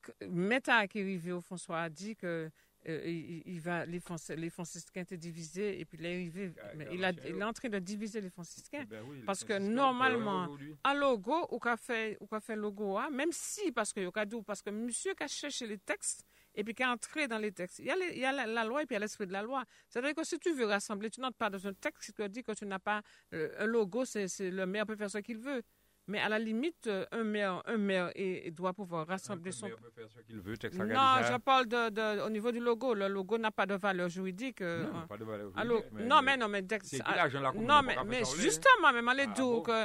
que 0.02 0.12
Meta 0.26 0.86
qui 0.88 0.98
est 0.98 1.02
arrivé 1.02 1.32
au 1.32 1.40
François 1.40 1.82
a 1.82 1.88
dit 1.88 2.16
que 2.16 2.50
euh, 2.89 3.43
il, 3.47 3.61
va, 3.61 3.87
les, 3.87 4.01
les 4.37 4.51
franciscains 4.51 5.01
étaient 5.03 5.16
divisés 5.16 5.80
et 5.80 5.85
puis 5.85 5.99
il 5.99 6.07
est 6.07 6.14
arrivé, 6.14 6.53
il, 6.93 7.05
a, 7.05 7.12
il 7.26 7.37
est 7.37 7.43
en 7.43 7.53
train 7.53 7.68
de 7.68 7.78
diviser 7.78 8.20
les 8.20 8.30
franciscains. 8.30 8.82
Eh 8.82 8.87
ben 8.87 9.05
parce 9.26 9.45
que 9.45 9.59
normalement, 9.59 10.57
un 10.85 10.95
logo, 10.95 11.47
ou 11.51 11.59
qu'a 11.59 11.76
fait, 11.76 12.16
ou 12.20 12.26
qu'a 12.26 12.41
fait 12.41 12.57
logo, 12.57 12.99
hein, 12.99 13.09
même 13.11 13.32
si, 13.32 13.72
parce 13.72 13.93
que, 13.93 14.11
parce 14.41 14.62
que 14.62 14.70
monsieur 14.70 15.14
qui 15.14 15.22
a 15.22 15.28
cherché 15.28 15.66
les 15.66 15.78
textes, 15.78 16.24
et 16.55 16.64
puis 16.64 16.74
qui 16.74 16.82
est 16.82 16.87
entré 16.87 17.28
dans 17.28 17.39
les 17.39 17.53
textes. 17.53 17.80
Il 17.80 17.87
y 17.87 17.91
a, 17.91 17.97
il 17.97 18.18
y 18.18 18.24
a 18.24 18.32
la, 18.47 18.64
loi 18.64 18.82
et 18.82 18.87
puis 18.87 18.95
il 18.95 18.97
y 18.97 18.99
a 18.99 19.01
l'esprit 19.01 19.26
de 19.26 19.32
la 19.32 19.43
loi. 19.43 19.64
C'est-à-dire 19.89 20.14
que 20.14 20.24
si 20.24 20.39
tu 20.39 20.53
veux 20.53 20.66
rassembler, 20.66 21.11
tu 21.11 21.20
n'entres 21.20 21.37
pas 21.37 21.51
dans 21.51 21.66
un 21.66 21.74
texte 21.74 22.07
qui 22.07 22.12
te 22.12 22.26
dit 22.28 22.43
que 22.43 22.53
tu 22.53 22.66
n'as 22.66 22.78
pas 22.78 23.03
euh, 23.32 23.55
un 23.59 23.66
logo, 23.66 24.05
c'est 24.05 24.28
le 24.39 24.66
maire 24.66 24.87
peut 24.87 24.97
faire 24.97 25.11
ce 25.11 25.18
qu'il 25.18 25.39
veut. 25.39 25.62
Mais 26.07 26.20
à 26.20 26.28
la 26.28 26.38
limite, 26.38 26.86
euh, 26.86 27.07
un 27.12 27.24
maire, 27.24 27.62
un 27.66 27.78
maire 27.78 28.11
et, 28.14 28.50
doit 28.50 28.74
pouvoir 28.74 29.07
rassembler 29.07 29.52
son. 29.52 29.66
Maire 29.66 29.76
peut 29.78 29.90
faire 29.90 30.09
ce 30.11 30.20
qu'il 30.20 30.38
veut, 30.38 30.55
non, 30.84 31.22
je 31.22 31.38
parle 31.38 31.66
de, 31.66 31.88
de, 31.88 32.20
au 32.20 32.28
niveau 32.28 32.52
du 32.52 32.61
logo. 32.61 32.92
Le 32.92 33.09
logo 33.09 33.38
n'a 33.38 33.50
pas 33.50 33.64
de 33.64 33.74
valeur 33.74 34.11
juridique. 34.11 34.61
Euh, 34.61 34.84
non, 34.84 35.07
pas 35.07 35.16
de 35.16 35.24
valeur 35.24 35.50
juridique. 35.50 35.61
Alors, 35.61 35.82
mais, 35.92 36.05
non, 36.05 36.22
mais 36.22 36.36
non, 36.36 36.48
mais 36.48 36.62
non, 36.62 37.82
mais, 37.82 37.96
mais 38.07 38.22
justement, 38.36 38.92
même 38.92 39.11
les 39.16 39.26
doux 39.28 39.62
que, 39.62 39.84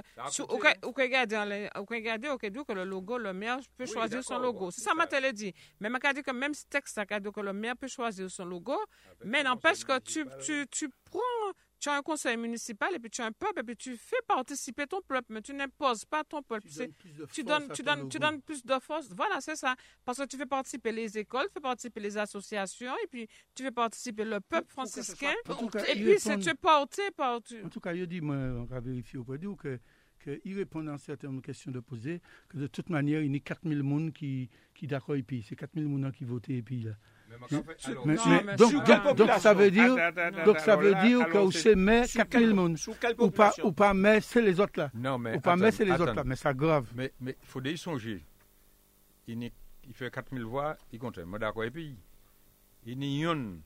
ou 0.86 0.91
regarder, 0.91 1.70
ou 1.78 1.86
regarder, 1.86 2.30
ou 2.30 2.38
que 2.38 2.74
le 2.74 2.84
logo, 2.84 3.17
le 3.17 3.34
maire 3.34 3.59
peut 3.78 3.86
choisir 3.86 4.22
son 4.24 4.39
logo. 4.39 4.72
C'est 4.72 4.82
ça, 4.82 4.93
m'a 4.93 5.05
dit. 5.32 5.53
Mais 5.80 5.89
m'a 5.89 5.99
dit 6.13 6.22
que 6.22 6.32
même 6.32 6.53
texte, 6.70 6.99
que 7.05 7.41
le 7.41 7.53
maire 7.53 7.78
peut 7.78 7.88
choisir 7.88 8.30
son 8.30 8.45
logo, 8.45 8.76
ah, 8.76 9.13
ben, 9.22 9.30
mais 9.30 9.43
n'empêche 9.43 9.84
que 9.86 9.97
tu, 9.99 10.26
tu, 10.41 10.65
tu 10.70 10.89
prends 11.05 11.20
tu 11.80 11.90
as 11.90 11.94
un 11.96 12.02
conseil 12.02 12.38
municipal 12.38 12.94
et 12.94 13.00
puis 13.00 13.10
tu 13.10 13.22
as 13.22 13.26
un 13.26 13.32
peuple 13.32 13.62
et 13.62 13.64
puis 13.64 13.76
tu 13.76 13.96
fais 13.96 14.22
participer 14.28 14.86
ton 14.86 15.02
peuple, 15.02 15.28
mais 15.30 15.42
tu 15.42 15.54
n'imposes 15.54 16.06
pas 16.06 16.24
ton 16.24 16.42
peuple. 16.42 16.68
Tu 17.32 17.44
donnes, 17.44 17.70
tu 17.74 17.84
donnes, 17.84 18.10
tu 18.10 18.20
donnes, 18.20 18.42
plus 18.42 18.66
de 18.66 18.80
force. 18.80 19.08
Voilà, 19.16 19.40
c'est 19.42 19.56
ça. 19.56 19.76
Parce 20.04 20.18
que 20.18 20.26
tu 20.26 20.38
fais 20.38 20.46
participer 20.46 20.92
les 20.92 21.18
écoles, 21.18 21.48
tu 21.48 21.54
fais 21.54 21.62
participer 21.62 22.00
les 22.00 22.18
associations 22.18 22.94
et 23.04 23.08
puis 23.08 23.28
tu 23.56 23.64
fais 23.64 23.72
participer 23.72 24.26
le 24.26 24.40
peuple 24.40 24.70
franciscain. 24.70 25.34
et 25.88 25.96
puis 25.96 26.16
tu 26.18 26.50
es 26.50 26.56
porté 26.56 27.04
par. 27.16 27.40
En 27.64 27.70
tout 27.70 27.80
cas, 27.80 27.94
il 27.94 28.08
dit, 28.08 28.22
moi, 28.22 28.36
on 28.36 28.66
va 28.66 28.80
vérifier 28.80 29.20
auprès 29.20 29.38
de 29.38 29.48
vous 29.48 29.56
que 29.56 29.80
qu'il 30.20 30.58
répond 30.58 30.86
à 30.88 30.98
certaines 30.98 31.42
questions 31.42 31.72
de 31.72 31.80
poser, 31.80 32.22
que 32.50 32.58
de 32.58 32.68
toute 32.68 32.90
manière, 32.90 33.22
il 33.22 33.32
y 33.32 33.36
a 33.38 33.40
4000 33.40 33.80
personnes 33.80 34.12
qui, 34.12 34.50
qui 34.76 34.86
d'accord 34.86 35.16
et 35.16 35.24
puis 35.24 35.46
c'est 35.48 35.56
4000 35.56 35.88
personnes 35.88 36.12
qui 36.12 36.26
votent 36.26 36.50
et 36.50 36.62
puis 36.62 36.82
là 36.82 36.92
donc, 38.58 39.32
ça 39.40 39.54
veut 39.54 39.72
dire, 39.72 39.96
donc 40.46 40.60
ça 40.60 40.76
veut 40.76 40.96
dire 40.96 41.28
que 41.30 41.38
vous 41.38 41.52
c'est 41.52 41.76
mais 41.76 42.08
4000 42.08 42.54
monde 42.54 42.78
ou 43.20 43.30
pas 43.30 43.54
ou 43.64 43.72
pas 43.72 43.94
mais 43.94 44.22
c'est 44.22 44.42
les 44.42 44.60
autres 44.60 44.80
là. 44.80 44.92
Non 44.94 45.18
mais 45.18 45.38
ou 45.38 45.40
pas 45.40 45.56
mais 45.56 45.72
c'est 45.72 45.86
les 45.86 45.92
autres 45.92 46.14
là, 46.14 46.24
mais 46.24 46.36
c'est 46.36 46.56
grave. 46.56 46.88
Mais 46.96 47.14
mais 47.20 47.38
faut 47.44 47.62
y 47.62 47.78
songer. 47.78 48.24
Il 49.28 49.52
il 49.88 49.94
fait 49.94 50.12
4000 50.12 50.44
voix, 50.44 50.78
il 50.92 51.00
compte. 51.00 51.20
Moi 51.20 51.40
d'accord 51.40 51.64
et 51.64 51.72
puis 51.72 51.96
il 52.86 53.04
y 53.04 53.26
a 53.26 53.32
une 53.32 53.62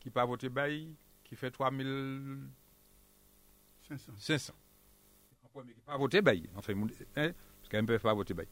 qui 0.00 0.10
pas 0.10 0.24
voté 0.24 0.48
bail 0.48 0.94
qui 1.24 1.36
fait 1.36 1.50
3500. 1.50 4.12
500. 4.18 4.52
En 5.44 5.48
premier 5.48 5.74
qui 5.74 5.80
pas 5.80 5.96
voté 5.96 6.22
bail, 6.22 6.48
enfin 6.56 6.72
hein, 6.74 6.86
parce 7.16 7.68
qu'elle 7.68 7.82
ne 7.82 7.86
peut 7.86 7.98
pas 7.98 8.14
voter 8.14 8.34
bail. 8.34 8.48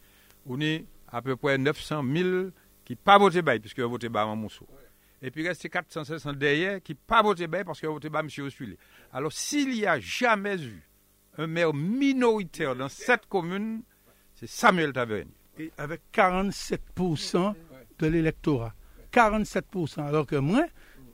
On 0.47 0.61
est 0.61 0.87
à 1.09 1.23
peu 1.23 1.37
près 1.37 1.59
900 1.59 2.05
000 2.05 2.51
qui 2.85 2.97
pas 2.97 3.19
voté 3.19 3.43
bail, 3.43 3.61
puisque 3.61 3.79
a 3.79 3.87
voté 3.87 4.09
bas 4.09 4.27
en 4.27 4.37
Mousseau. 4.37 4.67
Et 5.23 5.31
puis 5.31 5.47
reste 5.47 5.69
400, 5.69 6.05
500 6.05 6.33
derrière 6.35 6.83
qui 6.83 6.95
pas 6.95 7.23
voté 7.23 7.47
bail 7.47 7.65
parce 7.65 7.81
qu'il 7.81 7.89
a 7.89 7.93
voté 7.93 8.11
bas 8.11 8.21
M. 8.21 8.29
Ossulé. 8.45 8.77
Alors 9.13 9.33
s'il 9.33 9.75
y 9.75 9.87
a 9.87 9.99
jamais 9.99 10.63
eu 10.63 10.83
un 11.39 11.47
maire 11.47 11.73
minoritaire 11.73 12.77
dans 12.77 12.89
cette 12.89 13.27
commune, 13.27 13.83
c'est 14.35 14.47
Samuel 14.47 14.93
Tavernier. 14.93 15.33
Avec 15.79 16.03
47% 16.13 17.55
de 17.99 18.07
l'électorat. 18.07 18.75
47%. 19.13 20.03
Alors 20.03 20.27
que 20.27 20.37
moi, 20.37 20.67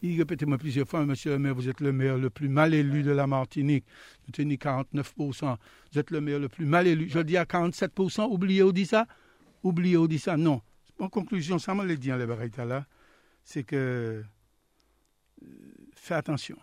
il 0.02 0.18
répétait 0.18 0.46
moi 0.46 0.56
plusieurs 0.56 0.88
fois, 0.88 1.04
monsieur 1.04 1.32
le 1.32 1.38
maire, 1.38 1.54
vous 1.54 1.68
êtes 1.68 1.80
le 1.80 1.92
maire 1.92 2.16
le 2.16 2.30
plus 2.30 2.48
mal 2.48 2.72
élu 2.72 3.02
de 3.02 3.10
la 3.10 3.26
Martinique. 3.26 3.84
Vous 4.24 4.32
tenez 4.32 4.56
49%. 4.56 5.56
Vous 5.92 5.98
êtes 5.98 6.10
le 6.10 6.20
maire 6.20 6.38
le 6.38 6.48
plus 6.48 6.64
mal 6.64 6.86
élu. 6.86 7.08
Je 7.08 7.20
dis 7.20 7.36
à 7.36 7.44
47%, 7.44 8.22
oubliez, 8.30 8.62
on 8.62 8.72
dit 8.72 8.86
ça? 8.86 9.06
Oubliez, 9.62 9.98
on 9.98 10.06
dit 10.06 10.18
ça? 10.18 10.38
Non. 10.38 10.62
En 11.00 11.08
conclusion, 11.08 11.58
ça 11.58 11.74
m'a 11.74 11.86
dit 11.96 12.12
en 12.12 12.18
les 12.18 12.26
là, 12.64 12.86
c'est 13.42 13.64
que 13.64 14.22
euh, 15.42 15.46
fais 15.94 16.14
attention. 16.14 16.56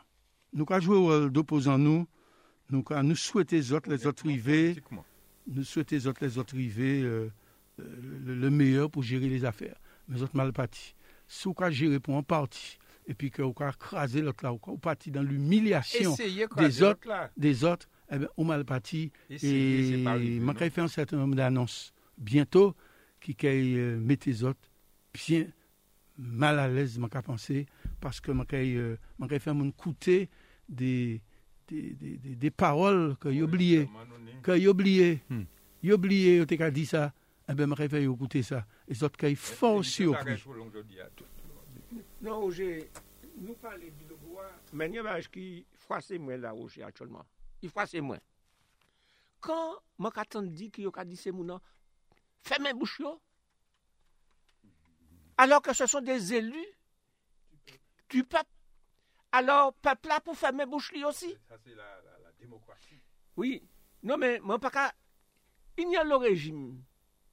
Nous 0.54 0.66
avons 0.70 0.80
joué 0.80 0.96
au 0.96 1.06
rôle 1.06 1.32
d'opposants, 1.32 1.80
nous, 1.80 2.08
nous, 2.70 2.84
nous 3.04 3.16
souhaitons 3.16 3.56
les 3.56 3.74
autres, 3.74 3.90
les 3.90 4.06
autres 4.06 4.26
rivés, 4.26 4.78
nous 5.48 5.64
souhaitons 5.64 5.96
les 5.96 6.08
autres, 6.08 6.24
les 6.24 6.38
autres 6.38 6.56
rivés, 6.56 7.02
euh, 7.02 7.30
le, 7.78 8.50
meilleur 8.50 8.92
pour 8.92 9.02
gérer 9.02 9.28
les 9.28 9.44
affaires. 9.44 9.80
Mais 10.08 10.22
autres 10.22 10.36
mal 10.36 10.54
partis. 10.54 10.96
Si 11.28 11.48
vous 11.48 11.56
gérer 11.72 12.00
pour 12.00 12.16
un 12.16 12.24
parti, 12.24 12.78
et 13.08 13.14
puis 13.16 13.32
vous 13.40 13.50
écraser 13.50 14.22
l'autre 14.22 14.44
là, 14.44 14.52
vous 14.52 14.78
parti 14.78 15.12
dans 15.12 15.24
l'humiliation 15.24 16.16
des 16.58 16.84
autres, 16.84 17.10
des 17.36 17.64
autres, 17.64 17.88
eh 18.12 18.20
bien, 18.20 18.28
on 18.38 18.46
mal 18.46 18.66
parti. 18.66 19.12
Et, 19.30 19.36
et 19.44 20.04
vais 20.06 20.70
faire 20.70 20.84
un 20.84 20.90
certain 20.90 21.18
nombre 21.18 21.36
d'annonces. 21.36 21.92
Bientôt, 22.18 22.76
ki 23.24 23.36
kèy 23.38 23.78
euh, 23.78 23.96
mette 24.00 24.32
zot, 24.36 24.58
psyen 25.16 25.50
mal 26.18 26.60
alèz 26.60 26.98
man 27.02 27.12
ka 27.14 27.22
panse, 27.26 27.66
paske 28.02 28.34
man 28.34 28.48
kèy 28.50 29.40
fè 29.40 29.54
moun 29.54 29.72
koute 29.78 30.26
de 30.68 32.52
parol 32.58 33.16
kè 33.22 33.34
yobliye. 33.36 33.86
Kè 34.46 34.58
yobliye. 34.62 35.18
Yobliye 35.86 36.38
yo 36.40 36.48
te 36.50 36.58
ka 36.60 36.72
di 36.74 36.88
sa, 36.90 37.12
ebe 37.48 37.66
eh 37.66 37.70
man 37.70 37.80
kèy 37.80 37.92
fè 37.92 38.04
yo 38.06 38.16
koute 38.20 38.44
sa. 38.46 38.64
E 38.88 38.98
zot 38.98 39.18
kèy 39.20 39.38
fònsi 39.38 40.08
yo 40.08 40.16
pri. 40.18 40.40
Non, 42.22 42.42
oje, 42.44 42.88
nou 43.38 43.56
pale 43.62 43.92
di 43.94 44.08
logwa, 44.10 44.48
menye 44.76 45.04
vaj 45.06 45.30
ki 45.32 45.64
fwase 45.86 46.18
mwen 46.20 46.42
la 46.44 46.56
oje 46.58 46.84
atchonman. 46.84 47.26
I 47.64 47.70
fwase 47.72 48.02
mwen. 48.04 48.22
Kan 49.46 49.78
man 50.02 50.14
katan 50.14 50.50
di 50.58 50.72
ki 50.74 50.88
yo 50.88 50.92
ka 50.92 51.06
di 51.08 51.16
se 51.20 51.32
mounan, 51.32 51.62
fermez 52.48 52.74
bouche 52.74 53.02
alors 55.38 55.62
que 55.62 55.74
ce 55.74 55.86
sont 55.86 56.02
des 56.02 56.34
élus 56.34 56.68
du 58.10 58.24
peuple. 58.24 58.50
Alors, 59.32 59.74
peuple 59.74 60.08
là 60.08 60.20
pour 60.20 60.36
fermer 60.36 60.66
bouche 60.66 60.92
aussi. 61.06 61.38
Ça, 61.48 61.58
c'est 61.64 61.76
la, 61.76 62.02
démocratie. 62.40 63.02
Oui. 63.36 63.64
Non, 64.04 64.18
mais 64.18 64.40
moi, 64.40 64.58
pas 64.60 64.94
Il 65.78 65.92
y 65.92 65.98
a 65.98 66.04
le 66.04 66.16
régime 66.16 66.84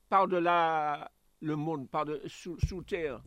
par-delà 0.08 1.10
le 1.40 1.56
monde, 1.56 1.88
par 1.88 2.04
de, 2.04 2.20
sous, 2.26 2.58
sous 2.60 2.82
terre. 2.82 3.22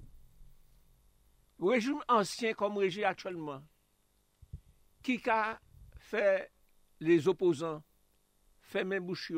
Le 1.59 1.65
régime 1.65 2.03
ancien 2.07 2.53
comme 2.53 2.77
régime 2.77 3.05
actuellement, 3.05 3.63
qui 5.01 5.21
a 5.29 5.59
fait 5.97 6.51
les 6.99 7.27
opposants 7.27 7.83
fermer 8.61 8.99
bouche. 8.99 9.31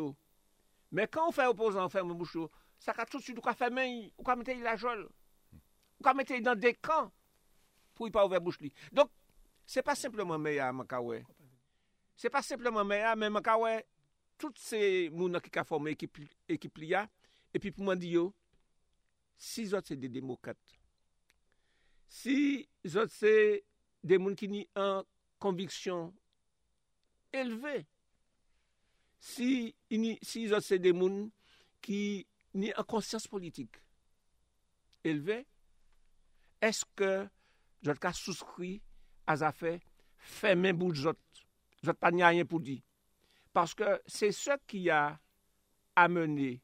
Men 0.92 1.10
kan 1.12 1.28
ou 1.30 1.36
fè 1.36 1.46
opozant 1.50 1.92
fè 1.94 2.02
mè 2.06 2.16
mouchou, 2.16 2.50
sa 2.82 2.96
ka 2.98 3.06
tout 3.06 3.22
süt 3.22 3.38
ou 3.38 3.46
ka 3.46 3.54
fè 3.58 3.70
men 3.74 3.90
yi, 3.90 4.04
ou 4.18 4.26
ka 4.26 4.36
mette 4.38 4.56
yi 4.56 4.66
la 4.66 4.76
jol. 4.80 5.06
Ou 6.00 6.06
ka 6.06 6.16
mette 6.18 6.38
yi 6.38 6.46
nan 6.46 6.60
de 6.60 6.74
kan 6.82 7.12
pou 7.94 8.08
yi 8.08 8.14
pa 8.16 8.24
ouve 8.26 8.40
bouch 8.42 8.62
li. 8.64 8.72
Donk, 8.96 9.12
se 9.70 9.84
pa 9.86 9.96
simplement 10.00 10.42
mè 10.42 10.56
ya 10.58 10.72
Makawe. 10.74 11.22
Se 12.20 12.32
pa 12.32 12.42
simplement 12.46 12.88
mè 12.88 13.02
ya, 13.04 13.14
mè 13.20 13.30
Makawe, 13.32 13.78
tout 14.40 14.56
se 14.58 14.80
mounan 15.14 15.44
ki 15.44 15.52
ka 15.54 15.66
forme 15.68 15.94
ekip 15.94 16.80
li 16.80 16.94
ya, 16.94 17.06
epi 17.54 17.74
pou 17.76 17.86
mwen 17.86 18.00
di 18.00 18.16
yo, 18.16 18.30
si 19.40 19.68
zot 19.70 19.88
se 19.88 19.98
de 20.00 20.10
demokat. 20.12 20.60
Si 22.10 22.66
zot 22.88 23.12
se 23.14 23.32
de 24.02 24.18
moun 24.18 24.36
ki 24.40 24.50
ni 24.50 24.66
an 24.80 25.04
konviksyon 25.44 26.10
eleve, 27.36 27.84
si, 29.20 29.76
si 30.24 30.48
zot 30.52 30.66
se 30.66 30.80
demoun 30.82 31.28
ki 31.86 32.02
ni 32.60 32.72
an 32.74 32.88
konsyans 32.88 33.28
politik 33.30 33.80
elve, 35.08 35.44
eske 36.64 37.12
zot 37.86 38.02
ka 38.04 38.12
souskri 38.16 38.78
a 39.30 39.36
zafè 39.40 39.78
fè 40.20 40.56
men 40.56 40.78
bout 40.78 40.98
zot. 41.00 41.20
Zot 41.86 42.00
pa 42.00 42.12
ni 42.12 42.24
a 42.26 42.32
rien 42.34 42.48
pou 42.48 42.60
di. 42.64 42.80
Paske 43.56 43.98
se 44.10 44.32
se 44.36 44.58
ki 44.70 44.86
a 44.94 45.16
amene 46.00 46.58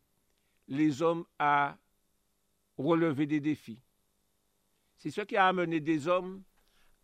les 0.67 1.01
om 1.05 1.23
a 1.39 1.75
releve 2.79 3.27
de 3.29 3.39
defi. 3.43 3.77
Se 4.99 5.11
se 5.13 5.25
ki 5.27 5.39
a 5.39 5.49
amene 5.51 5.79
des 5.83 6.07
om 6.11 6.37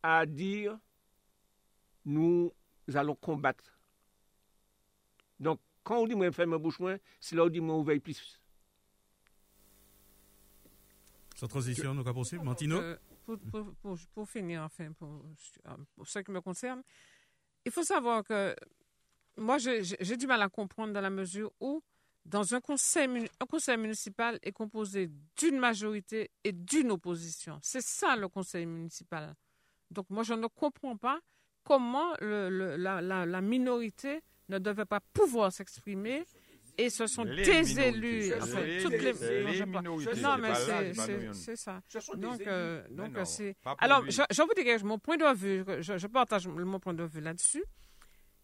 a 0.03 0.21
dir 0.25 0.75
nou 2.05 2.49
alon 2.97 3.15
kombat 3.23 3.61
Donc, 5.41 5.59
quand 5.83 5.97
on 5.97 6.07
dit 6.07 6.15
moi 6.15 6.31
ferme 6.31 6.57
bouche 6.57 6.79
moins, 6.79 6.97
c'est 7.19 7.35
là 7.35 7.43
où 7.43 7.47
on 7.47 7.49
dit 7.49 7.59
moi 7.59 7.75
ouvrir 7.75 7.99
plus. 7.99 8.39
Sans 11.35 11.47
transition, 11.47 11.95
donc 11.95 12.13
possible. 12.13 12.43
Mantino 12.45 12.77
euh, 12.77 12.97
pour, 14.13 14.29
finir, 14.29 14.61
enfin, 14.61 14.91
pour, 14.93 15.25
pour, 15.95 16.07
ce 16.07 16.19
qui 16.19 16.31
me 16.31 16.41
concerne, 16.41 16.83
il 17.65 17.71
faut 17.71 17.83
savoir 17.83 18.23
que 18.23 18.55
moi, 19.37 19.57
j'ai 19.57 20.17
du 20.17 20.27
mal 20.27 20.41
à 20.41 20.49
comprendre 20.49 20.93
dans 20.93 21.01
la 21.01 21.09
mesure 21.09 21.51
où, 21.59 21.81
dans 22.25 22.53
un 22.53 22.61
conseil, 22.61 23.27
un 23.39 23.45
conseil 23.45 23.77
municipal 23.77 24.37
est 24.43 24.51
composé 24.51 25.09
d'une 25.37 25.57
majorité 25.57 26.29
et 26.43 26.51
d'une 26.51 26.91
opposition. 26.91 27.57
C'est 27.63 27.81
ça 27.81 28.15
le 28.15 28.27
conseil 28.27 28.67
municipal. 28.67 29.33
Donc, 29.89 30.09
moi, 30.09 30.21
je 30.23 30.33
ne 30.33 30.45
comprends 30.47 30.97
pas 30.97 31.19
comment 31.63 32.13
le, 32.19 32.75
la, 32.77 33.01
la, 33.01 33.25
la 33.25 33.41
minorité 33.41 34.21
ne 34.51 34.59
devait 34.59 34.85
pas 34.85 34.99
pouvoir 35.13 35.51
s'exprimer 35.51 36.25
et 36.77 36.89
ce 36.89 37.07
sont 37.07 37.25
des 37.25 37.79
élus. 37.79 38.33
Enfin, 38.35 38.61
toutes 38.81 38.91
les, 38.93 39.13
Non, 40.21 40.37
mais 40.37 40.53
c'est 41.33 41.55
ça. 41.55 41.81
Donc, 42.15 42.41
euh, 42.47 42.83
donc 42.89 43.17
c'est. 43.25 43.55
Alors, 43.79 44.03
je, 44.09 44.21
je, 44.29 44.41
vous 44.41 44.53
dire 44.53 44.85
mon 44.85 44.99
point 44.99 45.17
de 45.17 45.33
vue, 45.33 45.63
je, 45.79 45.97
je 45.97 46.07
partage 46.07 46.47
mon 46.47 46.79
point 46.79 46.93
de 46.93 47.03
vue 47.03 47.21
là-dessus. 47.21 47.63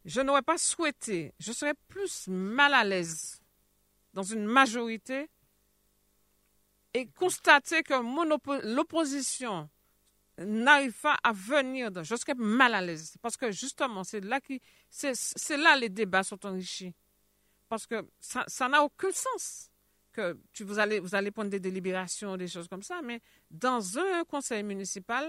Je 0.05 0.21
n'aurais 0.21 0.41
pas 0.41 0.57
souhaité, 0.57 1.33
je 1.39 1.51
serais 1.51 1.73
plus 1.89 2.27
mal 2.29 2.73
à 2.73 2.83
l'aise 2.83 3.41
dans 4.13 4.23
une 4.23 4.45
majorité 4.45 5.29
et 6.93 7.07
constater 7.07 7.83
que 7.83 7.93
l'opposition 8.73 9.69
n'arrive 10.39 10.99
pas 10.99 11.17
à 11.23 11.31
venir, 11.31 11.91
je 12.03 12.15
serais 12.15 12.35
mal 12.35 12.73
à 12.73 12.81
l'aise. 12.81 13.15
Parce 13.21 13.38
que 13.38 13.51
justement, 13.51 14.03
c'est 14.03 14.23
là, 14.23 14.39
qui, 14.39 14.61
c'est, 14.89 15.57
là 15.57 15.75
les 15.75 15.89
débats 15.89 16.23
sont 16.23 16.45
enrichis. 16.45 16.93
Parce 17.69 17.85
que 17.85 18.05
ça 18.19 18.69
n'a 18.69 18.83
aucun 18.83 19.11
sens 19.11 19.69
que 20.13 20.38
tu, 20.53 20.63
vous, 20.63 20.79
allez, 20.79 20.99
vous 20.99 21.15
allez 21.15 21.31
prendre 21.31 21.49
des 21.49 21.59
délibérations, 21.59 22.38
des 22.38 22.47
choses 22.47 22.67
comme 22.67 22.81
ça, 22.81 23.01
mais 23.03 23.21
dans 23.51 23.99
un 23.99 24.23
conseil 24.23 24.63
municipal, 24.63 25.27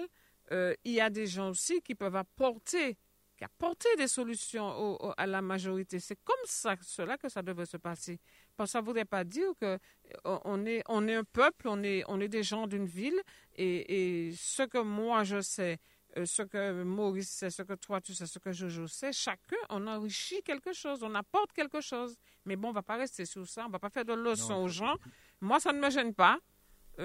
euh, 0.50 0.74
il 0.84 0.92
y 0.92 1.00
a 1.00 1.11
des 1.11 1.26
gens 1.26 1.50
aussi 1.50 1.82
qui 1.82 1.94
peuvent 1.94 2.16
apporter, 2.16 2.96
qui 3.36 3.44
apporter 3.44 3.88
des 3.96 4.09
solutions 4.09 4.98
à 5.16 5.26
la 5.26 5.42
majorité. 5.42 6.00
C'est 6.00 6.18
comme 6.24 6.36
ça, 6.44 6.74
cela 6.80 7.18
que 7.18 7.28
ça 7.28 7.42
devrait 7.42 7.66
se 7.66 7.76
passer. 7.76 8.18
Ça 8.66 8.80
ne 8.80 8.86
voudrait 8.86 9.04
pas 9.04 9.24
dire 9.24 9.50
que 9.61 9.78
euh, 10.26 10.38
on 10.44 10.64
est, 10.66 10.82
on 10.88 11.06
est 11.06 11.14
un 11.14 11.24
peuple, 11.24 11.68
on 11.68 11.82
est, 11.82 12.02
on 12.09 12.20
est 12.20 12.28
des 12.28 12.42
gens 12.42 12.66
d'une 12.66 12.86
ville, 12.86 13.20
et, 13.56 14.32
ce 14.36 14.62
que 14.62 14.78
moi 14.78 15.24
je 15.24 15.40
sais, 15.40 15.78
euh, 16.16 16.24
ce 16.24 16.42
que 16.42 16.82
Maurice 16.82 17.30
sait, 17.30 17.50
ce 17.50 17.62
que 17.62 17.74
toi 17.74 18.00
tu 18.00 18.14
sais, 18.14 18.26
ce 18.26 18.38
que 18.38 18.52
Jojo 18.52 18.86
sait, 18.86 19.12
chacun, 19.12 19.56
on 19.70 19.86
enrichit 19.86 20.42
quelque 20.42 20.72
chose, 20.72 21.02
on 21.02 21.14
apporte 21.14 21.52
quelque 21.52 21.80
chose. 21.80 22.16
Mais 22.44 22.56
bon, 22.56 22.68
on 22.68 22.70
ne 22.70 22.76
va 22.76 22.82
pas 22.82 22.96
rester 22.96 23.24
sur 23.24 23.46
ça, 23.46 23.64
on 23.64 23.68
ne 23.68 23.72
va 23.72 23.78
pas 23.78 23.90
faire 23.90 24.04
de 24.04 24.14
leçons 24.14 24.54
aux 24.54 24.68
gens. 24.68 24.96
Moi, 25.40 25.61
ça 25.61 25.72
ne 25.72 25.80
me 25.80 25.90
gêne 25.90 26.14
pas. 26.14 26.38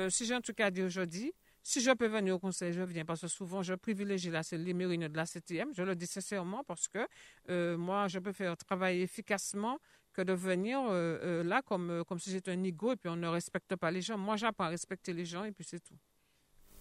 si 0.10 0.26
j'ai 0.26 0.34
un 0.34 0.42
truc 0.42 0.60
à 0.60 0.72
dire 0.72 0.86
aujourd'hui, 0.86 1.34
si 1.66 1.80
je 1.80 1.92
peux 1.92 2.08
venir 2.08 2.36
au 2.36 2.40
conseil, 2.40 2.74
je 2.74 2.82
viens 2.82 3.06
parce 3.06 3.22
que 3.22 3.28
souvent 3.30 3.64
je 3.64 3.74
privilégie 3.74 4.30
la, 4.30 4.42
les 4.52 4.74
mérines 4.74 5.08
de 5.08 5.16
la 5.16 5.26
CTM. 5.26 5.70
Je 5.74 5.82
le 5.82 5.96
dis 5.96 6.08
sincèrement 6.08 6.62
parce 6.66 6.90
que 6.90 7.08
euh, 7.50 7.78
moi, 7.78 8.10
je 8.10 8.20
peux 8.20 8.34
faire 8.34 8.58
travailler 8.58 9.04
efficacement 9.04 9.80
que 10.14 10.22
de 10.22 10.34
venir 10.34 10.80
euh, 10.80 11.18
euh, 11.24 11.44
là 11.44 11.62
comme, 11.62 12.04
comme 12.08 12.20
si 12.20 12.32
j'étais 12.32 12.52
un 12.52 12.64
ego 12.64 12.94
et 12.94 12.96
puis 12.96 13.10
on 13.10 13.16
ne 13.16 13.28
respecte 13.28 13.76
pas 13.76 13.92
les 13.92 14.02
gens. 14.02 14.18
Moi, 14.18 14.38
j'apprends 14.38 14.66
à 14.66 14.70
respecter 14.70 15.14
les 15.14 15.26
gens 15.26 15.44
et 15.44 15.52
puis 15.52 15.64
c'est 15.64 15.80
tout. 15.80 15.98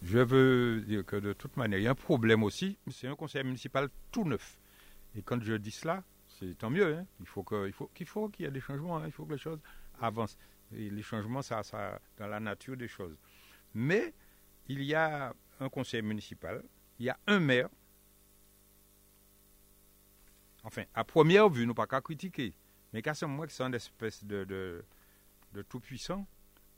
Je 0.03 0.19
veux 0.19 0.81
dire 0.81 1.05
que 1.05 1.17
de 1.17 1.33
toute 1.33 1.57
manière, 1.57 1.79
il 1.79 1.85
y 1.85 1.87
a 1.87 1.93
un 1.93 1.95
problème 1.95 2.43
aussi. 2.43 2.79
C'est 2.91 3.07
un 3.07 3.15
conseil 3.15 3.45
municipal 3.45 3.89
tout 4.11 4.25
neuf. 4.25 4.59
Et 5.15 5.23
quand 5.23 5.41
je 5.43 5.55
dis 5.55 5.71
cela, 5.71 6.03
c'est 6.27 6.59
tant 6.59 6.71
mieux. 6.71 6.97
Hein. 6.97 7.07
Il 7.21 7.27
faut 7.27 7.45
qu'il 7.45 7.73
faut, 7.73 7.91
qu'il 7.95 8.07
faut 8.07 8.31
y 8.39 8.45
ait 8.45 8.51
des 8.51 8.61
changements. 8.61 8.99
Hein. 8.99 9.07
Il 9.07 9.13
faut 9.13 9.25
que 9.25 9.33
les 9.33 9.39
choses 9.39 9.61
avancent. 10.01 10.37
Et 10.75 10.91
les 10.91 11.03
changements, 11.03 11.43
ça, 11.43 11.63
ça, 11.63 12.01
dans 12.17 12.27
la 12.27 12.41
nature 12.41 12.77
des 12.77 12.89
choses. 12.89 13.17
Mais 13.75 14.13
il 14.69 14.83
y 14.83 14.95
a 14.95 15.35
un 15.61 15.69
conseil 15.69 16.03
municipal, 16.03 16.63
il 16.99 17.07
y 17.07 17.11
a 17.11 17.19
un 17.27 17.39
maire. 17.39 17.69
Enfin, 20.65 20.85
à 20.95 21.05
première 21.05 21.49
vue, 21.49 21.67
nous 21.67 21.75
pas 21.75 21.87
qu'à 21.87 22.01
critiquer, 22.01 22.55
mais 22.93 23.03
qu'à 23.03 23.15
ce 23.15 23.25
moment, 23.25 23.45
c'est 23.49 23.63
une 23.63 23.75
espèce 23.75 24.25
de, 24.25 24.45
de, 24.45 25.63
tout-puissant, 25.63 26.27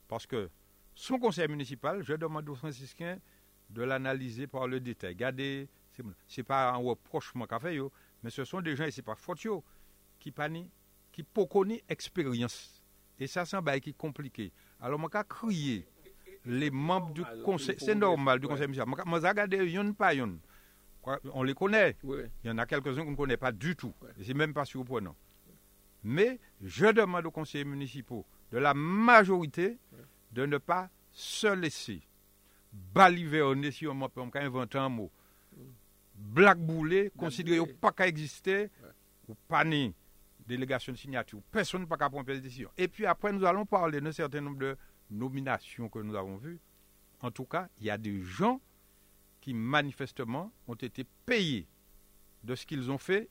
parce 0.09 0.27
que 0.27 0.49
son 0.95 1.19
conseil 1.19 1.49
municipal, 1.49 2.03
je 2.03 2.15
demande 2.15 2.49
aux 2.49 2.55
franciscains 2.55 3.19
de 3.71 3.83
l'analyser 3.83 4.47
par 4.47 4.69
le 4.69 4.79
détail. 4.81 5.15
Regardez, 5.15 5.69
c'est 6.29 6.43
pas 6.43 6.71
un 6.71 6.77
reprochement 6.77 7.47
qu'a 7.47 7.59
fait, 7.59 7.79
mais 8.23 8.31
ce 8.31 8.45
sont 8.45 8.61
des 8.61 8.77
gens, 8.77 8.85
et 8.85 8.91
c'est 8.91 9.03
pas 9.03 9.17
faute, 9.17 9.47
qui 10.21 10.31
pani, 10.31 10.71
qui 11.11 11.23
pas 11.23 11.43
expérience. 11.89 12.83
Et 13.19 13.27
ça, 13.27 13.45
c'est 13.45 13.57
un 13.57 13.63
bail 13.63 13.81
qui 13.81 13.91
est 13.91 13.97
compliqué. 13.97 14.53
Alors, 14.81 14.99
moi, 14.99 15.09
qu'à 15.11 15.25
crier 15.25 15.87
les 16.45 16.71
membres 16.71 17.13
du 17.13 17.25
conseil, 17.45 17.77
c'est 17.79 17.95
normal 17.95 18.39
du 18.39 18.47
conseil 18.47 18.67
municipal. 18.67 19.05
Moi, 19.07 19.21
j'ai 19.21 19.29
regardé 19.29 19.71
yon 19.71 19.93
pas 19.95 20.13
On 21.33 21.43
les 21.43 21.55
connaît. 21.55 21.97
Il 22.03 22.49
y 22.49 22.51
en 22.51 22.59
a 22.59 22.67
quelques-uns 22.67 23.05
qu'on 23.05 23.13
ne 23.13 23.17
connaît 23.17 23.37
pas 23.37 23.53
du 23.53 23.75
tout. 23.77 23.95
Et 24.19 24.25
c'est 24.25 24.35
même 24.35 24.53
pas 24.53 24.65
surprenant. 24.65 25.17
Mais 26.05 26.39
je 26.63 26.87
demande 26.87 27.27
aux 27.27 27.31
conseillers 27.31 27.65
municipaux 27.65 28.27
de 28.53 28.59
la 28.59 28.75
majorité 28.75 29.79
de 30.33 30.47
ne 30.47 30.59
pas 30.59 30.91
se 31.11 31.47
laisser 31.55 32.03
baliverner, 32.73 33.71
si 33.71 33.87
on 33.87 34.09
peut 34.09 34.21
inventer 34.35 34.79
un 34.79 34.89
mot, 34.89 35.11
blackbouler, 36.15 37.11
considérer 37.17 37.61
ou 37.61 37.67
pas 37.67 37.93
qu'à 37.93 38.07
exister, 38.07 38.71
ou 39.29 39.35
pas 39.49 39.65
ni 39.65 39.95
délégation 40.47 40.93
de 40.93 40.99
signature. 40.99 41.41
Personne 41.51 41.83
ne 41.83 41.87
peut 41.87 41.97
pas 41.97 42.11
prendre 42.11 42.27
des 42.27 42.41
décisions. 42.41 42.71
Et 42.77 42.89
puis 42.89 43.07
après, 43.07 43.33
nous 43.33 43.45
allons 43.45 43.65
parler 43.65 44.01
d'un 44.01 44.13
certain 44.13 44.41
nombre 44.41 44.59
de 44.59 44.77
nominations 45.11 45.89
que 45.89 46.01
nous 46.01 46.15
avons 46.15 46.37
vues, 46.37 46.59
en 47.21 47.31
tout 47.31 47.45
cas, 47.45 47.69
il 47.79 47.87
y 47.87 47.91
a 47.91 47.97
des 47.97 48.21
gens 48.21 48.61
qui 49.41 49.55
manifestement 49.55 50.53
ont 50.67 50.75
été 50.75 51.05
payés 51.25 51.67
de 52.43 52.55
ce 52.55 52.67
qu'ils 52.67 52.91
ont 52.91 52.99
fait, 52.99 53.29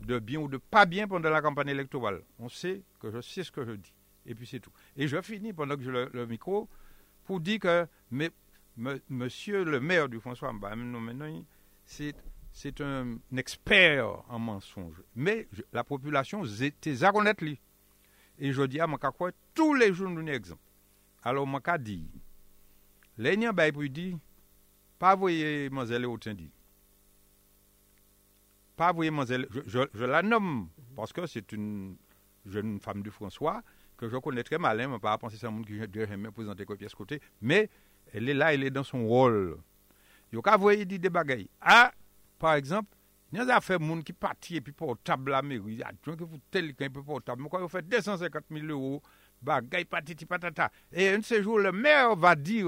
de 0.00 0.18
bien 0.18 0.40
ou 0.40 0.48
de 0.48 0.56
pas 0.56 0.86
bien 0.86 1.06
pendant 1.06 1.30
la 1.30 1.40
campagne 1.40 1.68
électorale. 1.68 2.22
On 2.38 2.48
sait 2.48 2.82
que 3.00 3.10
je 3.10 3.20
sais 3.20 3.44
ce 3.44 3.52
que 3.52 3.64
je 3.64 3.72
dis. 3.72 3.92
Et 4.26 4.34
puis 4.34 4.46
c'est 4.46 4.60
tout. 4.60 4.72
Et 4.96 5.08
je 5.08 5.20
finis 5.20 5.52
pendant 5.52 5.76
que 5.76 5.82
j'ai 5.82 5.90
le, 5.90 6.26
micro 6.26 6.68
pour 7.24 7.40
dire 7.40 7.60
que 7.60 7.86
monsieur 9.08 9.64
le 9.64 9.80
maire 9.80 10.08
du 10.08 10.20
François 10.20 10.52
c'est 11.84 12.14
c'est 12.52 12.80
un, 12.80 13.18
expert 13.36 14.22
en 14.28 14.38
mensonges. 14.38 15.02
Mais 15.16 15.48
la 15.72 15.84
population, 15.84 16.44
était 16.44 17.02
honnête. 17.04 17.42
Et 18.38 18.52
je 18.52 18.62
dis 18.62 18.80
à 18.80 18.86
mon 18.86 18.98
tous 19.54 19.74
les 19.74 19.92
jours, 19.92 20.10
nous 20.10 20.26
exemple. 20.28 20.60
Alors, 21.22 21.46
je 21.50 21.58
ka 21.60 21.78
dit, 21.78 22.06
les 23.16 23.40
gens 23.40 23.52
pas 24.98 25.14
voyer 25.14 25.70
mademoiselle 25.70 26.06
dit. 26.34 26.50
Pas 28.82 28.92
je, 28.98 29.86
je, 29.94 30.04
la 30.04 30.22
nomme 30.22 30.68
parce 30.96 31.12
que 31.12 31.24
c'est 31.26 31.52
une 31.52 31.96
jeune 32.44 32.80
femme 32.80 33.00
du 33.00 33.12
François 33.12 33.62
que 33.96 34.08
je 34.08 34.16
connais 34.16 34.42
très 34.42 34.58
mal, 34.58 34.80
hein, 34.80 34.88
je 34.88 34.94
ne 34.94 34.98
pas 34.98 35.16
penser 35.18 35.36
à 35.44 35.48
un 35.48 35.52
monde 35.52 35.66
qui 35.66 35.78
jamais 35.78 36.32
présenter 36.32 36.64
comme 36.64 36.76
pièce 36.76 36.92
côté, 36.92 37.20
mais 37.40 37.70
elle 38.12 38.28
est 38.28 38.34
là, 38.34 38.52
elle 38.52 38.64
est 38.64 38.70
dans 38.70 38.82
son 38.82 39.06
rôle. 39.06 39.56
Yo 40.32 40.42
ka 40.42 40.56
voyer 40.56 40.84
dit 40.84 40.98
des 40.98 41.10
bagailles. 41.10 41.48
Ah, 41.60 41.92
par 42.40 42.54
exemple, 42.54 42.88
il 43.30 43.38
y 43.38 43.40
a 43.40 43.44
des 43.44 43.52
affaires 43.52 43.78
monde 43.78 44.02
qui 44.02 44.12
partent 44.12 44.50
et 44.50 44.60
puis 44.60 44.72
portable 44.72 45.30
la 45.30 45.42
mairie, 45.42 45.62
il 45.74 45.78
y 45.78 45.82
a 45.84 45.92
des 45.92 45.98
gens 46.04 46.16
qui 46.16 46.24
font 46.24 46.40
tel 46.50 46.74
qu'un 46.74 46.90
peu 46.90 47.04
portable, 47.04 47.40
mais 47.40 47.48
quand 47.48 47.60
vous 47.60 47.68
faites 47.68 47.88
250 47.88 48.46
000 48.50 48.66
euros 48.66 49.00
bagay 49.40 49.84
patiti 49.84 50.26
patata. 50.26 50.72
Et 50.90 51.08
un 51.08 51.18
de 51.18 51.24
ces 51.24 51.40
jours, 51.40 51.60
le 51.60 51.70
maire 51.70 52.16
va 52.16 52.34
dire 52.34 52.66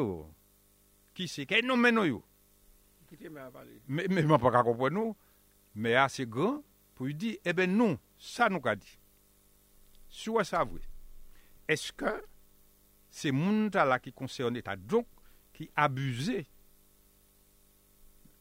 qui 1.12 1.26
c'est, 1.26 1.44
qui 1.44 1.60
nous 1.64 1.74
menons 1.74 2.04
yo. 2.04 2.24
Mais, 3.88 4.06
mais, 4.08 4.22
je 4.22 4.26
pas 4.26 4.62
comprendre 4.62 4.90
nous. 4.90 5.16
Mais 5.74 5.94
assez 5.94 6.26
grand 6.26 6.62
pour 6.94 7.06
lui 7.06 7.14
dire, 7.14 7.36
eh 7.44 7.52
bien 7.52 7.66
non, 7.66 7.98
ça 8.18 8.48
nous 8.48 8.60
a 8.64 8.76
dit. 8.76 8.98
Soit 10.08 10.44
ça 10.44 10.64
vrai. 10.64 10.82
Est-ce 11.66 11.92
que 11.92 12.24
c'est 13.10 13.32
monde 13.32 13.74
là 13.74 13.98
qui 13.98 14.12
concerne 14.12 14.54
l'État, 14.54 14.76
donc 14.76 15.06
qui 15.52 15.70
abusait 15.74 16.46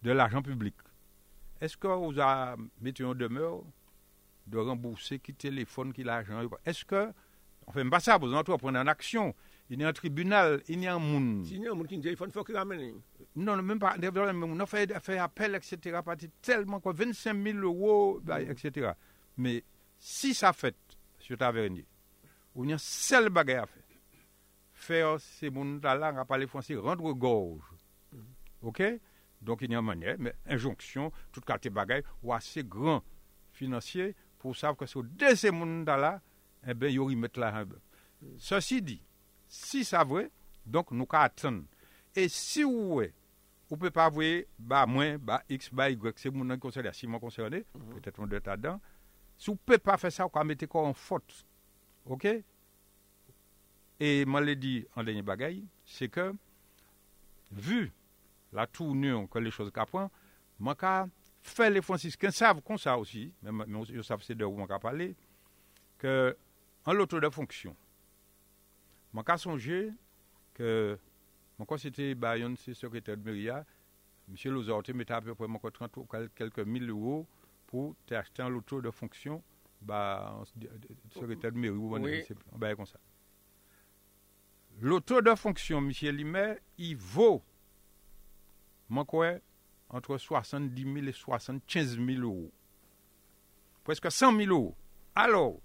de 0.02 0.12
l'argent 0.12 0.42
public? 0.42 0.76
Est-ce 1.60 1.78
que 1.78 1.88
vous 1.88 2.20
avez 2.20 2.62
mis 2.82 2.94
en 3.02 3.16
demeure 3.16 3.64
de 4.46 4.58
rembourser 4.58 5.20
qui 5.20 5.34
téléphone, 5.34 5.94
qui 5.94 6.04
l'argent? 6.04 6.42
Est-ce 6.66 6.86
que 6.86 7.14
on 7.66 7.72
fait 7.72 7.86
pas 7.86 8.00
ça, 8.00 8.18
vous 8.18 8.34
entreprenez 8.34 8.80
en 8.80 8.88
action. 8.88 9.34
Il 9.74 9.82
y 9.82 9.84
a 9.84 9.88
un 9.88 9.93
tribunal, 9.93 10.61
il 10.67 10.82
y 10.82 10.88
a 10.88 10.93
un 10.93 10.99
monde. 10.99 11.47
Il 11.47 11.63
y 11.63 11.67
a 11.67 11.71
un 11.71 11.74
monde 11.74 11.88
qui 11.88 11.97
dit 11.97 12.07
il 12.07 12.15
faut 12.15 12.43
qu'il 12.43 12.55
ramène. 12.55 13.01
Non, 13.36 13.59
même 13.59 13.80
pas. 13.80 13.95
On 13.97 14.59
a 14.59 14.65
fait, 14.67 14.93
fait 14.99 15.17
appel, 15.17 15.55
etc. 15.55 15.99
Tellement 16.43 16.80
quoi, 16.80 16.93
25 16.93 17.36
000 17.43 17.57
euros, 17.57 18.19
bah, 18.21 18.39
etc. 18.39 18.91
Mais 19.36 19.63
si 19.97 20.36
ça 20.36 20.53
fait, 20.53 20.76
M. 21.28 21.38
Tavernier, 21.38 21.88
il 22.55 22.69
y 22.69 22.71
a 22.71 22.76
un 22.76 22.78
seul 22.78 23.30
bagage 23.30 23.63
à 23.63 23.65
faire. 23.65 23.84
Faire 24.74 25.19
ces 25.19 25.49
mondes-là, 25.49 26.11
on 26.13 26.17
va 26.17 26.26
parler 26.26 26.45
français, 26.45 26.76
rendre 26.76 27.11
gorge. 27.13 27.63
OK? 28.61 28.84
Donc 29.41 29.63
il 29.63 29.71
y 29.71 29.76
a 29.76 29.80
une 29.80 29.86
manière, 29.86 30.17
mais 30.19 30.36
injonction, 30.45 31.11
tout 31.32 31.41
cas, 31.41 31.57
tes 31.57 31.71
bagages, 31.71 32.03
ou 32.21 32.32
assez 32.32 32.63
grand 32.63 33.03
financier 33.51 34.15
pour 34.38 34.55
savoir 34.55 34.78
que 34.78 34.86
sur 34.86 35.03
de 35.03 35.34
ces 35.34 35.49
mondes-là, 35.49 36.21
eh 36.67 36.76
bien, 36.76 36.89
ils 36.89 37.17
mettre 37.17 37.39
là. 37.39 37.65
Ceci 38.38 38.80
dit, 38.80 39.01
Si 39.54 39.84
sa 39.86 40.01
vwe, 40.08 40.26
donk 40.66 40.91
nou 40.95 41.06
ka 41.10 41.28
atson. 41.28 41.62
E 42.18 42.26
si 42.32 42.66
ou 42.66 42.97
we, 42.99 43.12
ou 43.70 43.78
pe 43.82 43.91
pa 43.93 44.08
vwe, 44.14 44.47
ba 44.58 44.84
mwen, 44.89 45.20
ba 45.22 45.41
x, 45.51 45.70
ba 45.74 45.91
y, 45.91 45.97
se 46.18 46.32
moun 46.34 46.49
nan 46.49 46.62
konserne, 46.62 46.93
si 46.97 47.08
moun 47.08 47.22
konserne, 47.22 47.62
mm 47.62 47.82
-hmm. 47.82 47.93
petet 47.93 48.18
moun 48.18 48.30
de 48.30 48.39
ta 48.39 48.58
dan, 48.58 48.80
si 49.38 49.51
ou 49.51 49.56
pe 49.56 49.78
pa 49.78 49.97
fe 49.97 50.10
sa, 50.10 50.26
ou 50.26 50.34
ka 50.34 50.43
mette 50.43 50.68
kon 50.68 50.89
an 50.89 50.93
fote. 50.93 51.45
Ok? 52.06 52.26
E 53.99 54.26
man 54.26 54.43
le 54.43 54.56
di 54.56 54.86
an 54.95 55.06
denye 55.06 55.22
bagay, 55.22 55.62
se 55.86 56.08
ke, 56.08 56.34
vu 57.51 57.91
la 58.54 58.66
tournyon 58.68 59.28
kon 59.28 59.41
le 59.41 59.51
chose 59.51 59.72
ka 59.72 59.86
pon, 59.86 60.10
man 60.60 60.76
ka 60.76 61.08
fe 61.41 61.70
le 61.70 61.82
francisken, 61.82 62.32
sav 62.32 62.62
kon 62.62 62.78
sa 62.78 62.97
osi, 62.97 63.32
men 63.41 63.86
yo 63.89 64.04
sav 64.04 64.22
se 64.26 64.34
de 64.34 64.45
ou 64.45 64.58
man 64.58 64.68
ka 64.68 64.80
pale, 64.80 65.14
ke 66.01 66.36
an 66.86 66.97
loto 66.97 67.20
de 67.20 67.30
fonksyon, 67.30 67.76
Mwen 69.14 69.26
ka 69.28 69.38
sonje 69.41 69.86
ke 70.57 70.74
mwen 71.59 71.70
kon 71.70 71.82
sete 71.82 72.11
bayon 72.18 72.57
se 72.59 72.74
sekretèr 72.78 73.20
de 73.20 73.26
Meria, 73.28 73.61
msye 74.32 74.51
Lozorte 74.53 74.95
mette 74.97 75.14
apè 75.14 75.36
pou 75.38 75.47
mwen 75.47 75.61
kon 75.61 75.76
30 75.78 76.01
ou 76.01 76.30
kelke 76.38 76.66
mil 76.66 76.89
ou 76.95 77.24
pou 77.70 77.93
te 78.09 78.18
achete 78.18 78.45
an 78.45 78.53
loto 78.53 78.82
de 78.82 78.93
fonksyon 78.93 79.41
ba 79.86 80.01
sekretèr 81.14 81.53
de 81.53 81.61
Meria 81.61 81.78
ou 81.78 81.93
an 81.97 82.61
baye 82.61 82.78
kon 82.80 82.89
sa. 82.89 83.01
Loto 84.82 85.22
de 85.22 85.36
fonksyon 85.38 85.86
msye 85.86 86.11
Limer, 86.11 86.57
i 86.82 86.95
vò 86.97 87.38
mwen 88.89 89.05
kwen 89.09 89.41
entre 89.93 90.18
70.000 90.18 91.11
et 91.11 91.18
75.000 91.18 92.26
ou. 92.26 92.49
Preske 93.86 94.09
100.000 94.09 94.49
ou. 94.49 94.74
Alors, 95.14 95.59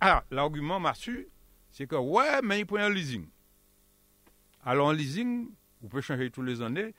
ah, 0.00 0.24
l'argument 0.30 0.80
m'a 0.80 0.94
su 0.94 1.28
c'est 1.72 1.86
que, 1.86 1.96
ouais, 1.96 2.40
mais 2.42 2.60
il 2.60 2.66
prend 2.66 2.76
un 2.76 2.90
leasing. 2.90 3.26
Alors, 4.62 4.90
un 4.90 4.94
leasing, 4.94 5.50
vous 5.80 5.88
pouvez 5.88 6.02
changer 6.02 6.30
tous 6.30 6.42
les 6.42 6.60
années. 6.60 6.94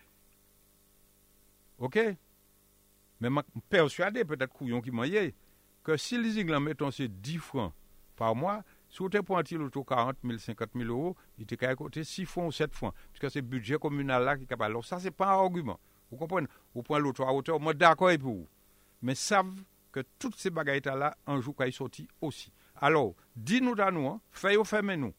OK? 1.78 2.00
Mais 3.22 3.30
je 3.30 3.62
persuadé, 3.70 4.26
peut-être 4.26 4.52
couillon 4.52 4.82
qui 4.82 4.92
m'a 4.92 5.08
que 5.84 5.96
si 5.96 6.18
le 6.18 6.24
leasing, 6.24 6.50
là, 6.50 6.60
mettons, 6.60 6.92
c'est 6.92 7.08
10 7.08 7.38
francs 7.38 7.72
par 8.16 8.36
mois, 8.36 8.64
si 8.90 8.98
vous 8.98 9.10
pris 9.10 9.56
l'auto 9.56 9.84
40 9.84 10.18
000, 10.24 10.38
50 10.40 10.70
000 10.76 10.90
euros, 10.90 11.16
il 11.38 11.44
était 11.44 11.56
qu'à 11.58 11.76
côté 11.76 12.04
6 12.04 12.26
francs 12.26 12.48
ou 12.48 12.52
7 12.52 12.74
francs. 12.74 12.94
Puisque 13.12 13.32
c'est 13.32 13.42
le 13.42 13.48
budget 13.48 13.78
communal 13.78 14.24
là 14.24 14.38
qui 14.38 14.44
est 14.44 14.48
capable. 14.48 14.72
Alors, 14.72 14.86
ça, 14.86 15.00
ce 15.00 15.06
n'est 15.06 15.12
pas 15.12 15.28
un 15.28 15.40
argument. 15.40 15.80
Vous 16.10 16.18
comprenez? 16.18 16.48
Vous 16.74 16.82
prenez 16.82 17.02
l'auto 17.02 17.24
à 17.24 17.32
hauteur, 17.32 17.60
moi, 17.60 17.74
d'accord 17.74 18.08
avec 18.08 18.22
vous. 18.22 18.48
Mais 19.04 19.14
savent 19.14 19.64
que 19.92 20.00
toutes 20.18 20.36
ces 20.36 20.50
bagailles 20.50 20.82
là, 20.84 21.16
un 21.28 21.40
jour, 21.42 21.56
quand 21.56 21.66
ils 21.66 21.74
sortent 21.74 22.02
aussi. 22.22 22.52
Alors, 22.84 23.16
dis-nous 23.34 23.80
à 23.80 23.92
nous, 23.92 24.08
hein, 24.08 24.20
fais-nous, 24.30 24.98
nous 24.98 25.14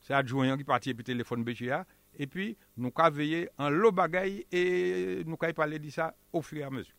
C'est 0.00 0.14
adjoint 0.14 0.56
qui 0.56 0.64
partit 0.64 0.94
puis 0.94 1.04
téléphone 1.04 1.44
BGA, 1.44 1.84
et 2.18 2.26
puis 2.26 2.56
nous 2.78 2.90
avons 2.96 3.14
veillé 3.14 3.50
en 3.58 3.68
lot 3.68 3.92
bagaille 3.92 4.46
et 4.50 5.22
nous 5.26 5.36
avons 5.38 5.52
parlé 5.52 5.78
de 5.78 5.90
ça 5.90 6.14
au 6.32 6.40
fur 6.40 6.56
et 6.60 6.62
à 6.62 6.70
mesure. 6.70 6.94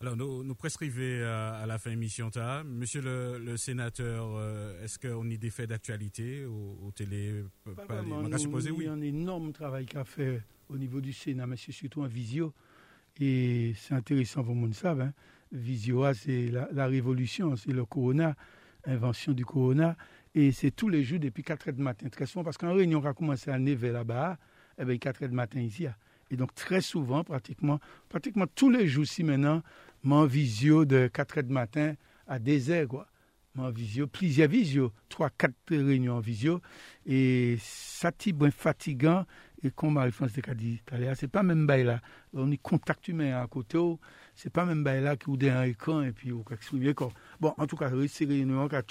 Alors, 0.00 0.16
nous, 0.16 0.42
nous 0.42 0.56
prescrivons 0.56 1.24
à, 1.24 1.64
la 1.64 1.78
fin 1.78 1.90
de 1.90 1.94
l'émission. 1.94 2.28
Monsieur 2.64 3.02
le, 3.02 3.56
sénateur, 3.56 4.34
euh, 4.34 4.82
est-ce 4.82 4.98
qu'on 4.98 5.30
a 5.30 5.36
des 5.36 5.50
faits 5.50 5.68
d'actualité 5.68 6.44
au, 6.44 6.90
télé 6.92 7.44
pas 7.64 8.36
supposé, 8.36 8.72
oui. 8.72 8.78
Il 8.80 8.86
y 8.86 8.88
a 8.88 8.94
un 8.94 9.00
énorme 9.00 9.52
travail 9.52 9.86
qu'a 9.86 10.02
fait 10.02 10.42
au 10.68 10.76
niveau 10.76 11.00
du 11.00 11.12
Sénat, 11.12 11.46
mais 11.46 11.56
c'est 11.56 11.70
surtout 11.70 12.02
en 12.02 12.08
visio. 12.08 12.52
Et 13.20 13.74
c'est 13.76 13.94
intéressant, 13.94 14.42
vous 14.42 14.66
le 14.66 14.72
savez. 14.72 15.04
Hein. 15.04 15.12
Visio, 15.52 16.12
c'est 16.14 16.48
la, 16.48 16.68
la, 16.72 16.86
révolution, 16.88 17.54
c'est 17.54 17.70
le 17.70 17.84
corona 17.84 18.34
invention 18.86 19.32
du 19.32 19.44
corona. 19.44 19.96
Et 20.34 20.52
c'est 20.52 20.70
tous 20.70 20.88
les 20.88 21.02
jours 21.02 21.18
depuis 21.18 21.42
4 21.42 21.68
heures 21.68 21.74
du 21.74 21.82
matin. 21.82 22.08
Très 22.08 22.26
souvent, 22.26 22.44
parce 22.44 22.58
qu'en 22.58 22.74
réunion, 22.74 23.00
on 23.02 23.06
a 23.06 23.14
commencé 23.14 23.50
à 23.50 23.58
neiger 23.58 23.90
là-bas, 23.92 24.38
et 24.78 24.84
bien 24.84 24.98
4 24.98 25.22
heures 25.22 25.28
du 25.28 25.34
matin 25.34 25.60
ici. 25.60 25.86
Et 26.30 26.36
donc, 26.36 26.54
très 26.54 26.80
souvent, 26.80 27.24
pratiquement, 27.24 27.80
pratiquement 28.08 28.46
tous 28.54 28.70
les 28.70 28.86
jours, 28.86 29.06
si 29.06 29.22
maintenant, 29.24 29.62
mon 30.02 30.26
visio 30.26 30.84
de 30.84 31.08
4 31.12 31.38
heures 31.38 31.44
du 31.44 31.52
matin 31.52 31.94
à 32.26 32.38
des 32.38 32.70
heures, 32.70 32.88
quoi. 32.88 33.06
Mon 33.54 33.70
visio, 33.70 34.06
plusieurs 34.06 34.50
visio, 34.50 34.92
3, 35.08 35.30
4 35.30 35.54
réunions 35.70 36.16
en 36.16 36.20
visio. 36.20 36.60
Et 37.06 37.56
ça, 37.58 38.10
c'est 38.18 38.50
fatigant. 38.50 39.24
Et 39.62 39.70
comme 39.70 39.94
Marie-France 39.94 40.34
de 40.34 40.52
dit 40.52 40.82
c'est 41.14 41.28
pas 41.28 41.42
même 41.42 41.66
là. 41.66 42.02
On 42.34 42.52
est 42.52 42.58
contact 42.58 43.08
humain 43.08 43.40
à 43.40 43.46
côté 43.46 43.78
c'est 44.36 44.50
pas 44.50 44.66
même 44.66 44.84
là 44.84 45.16
qui 45.16 45.30
ou 45.30 45.38
un 45.42 45.62
écran 45.62 46.02
et 46.02 46.12
puis 46.12 46.30
ou 46.30 46.44
exprimer 46.50 46.92
quoi. 46.94 47.08
Bon, 47.40 47.54
en 47.56 47.66
tout 47.66 47.76
cas, 47.76 47.90
c'est 48.06 48.26
réunion 48.26 48.68
qu'a 48.68 48.82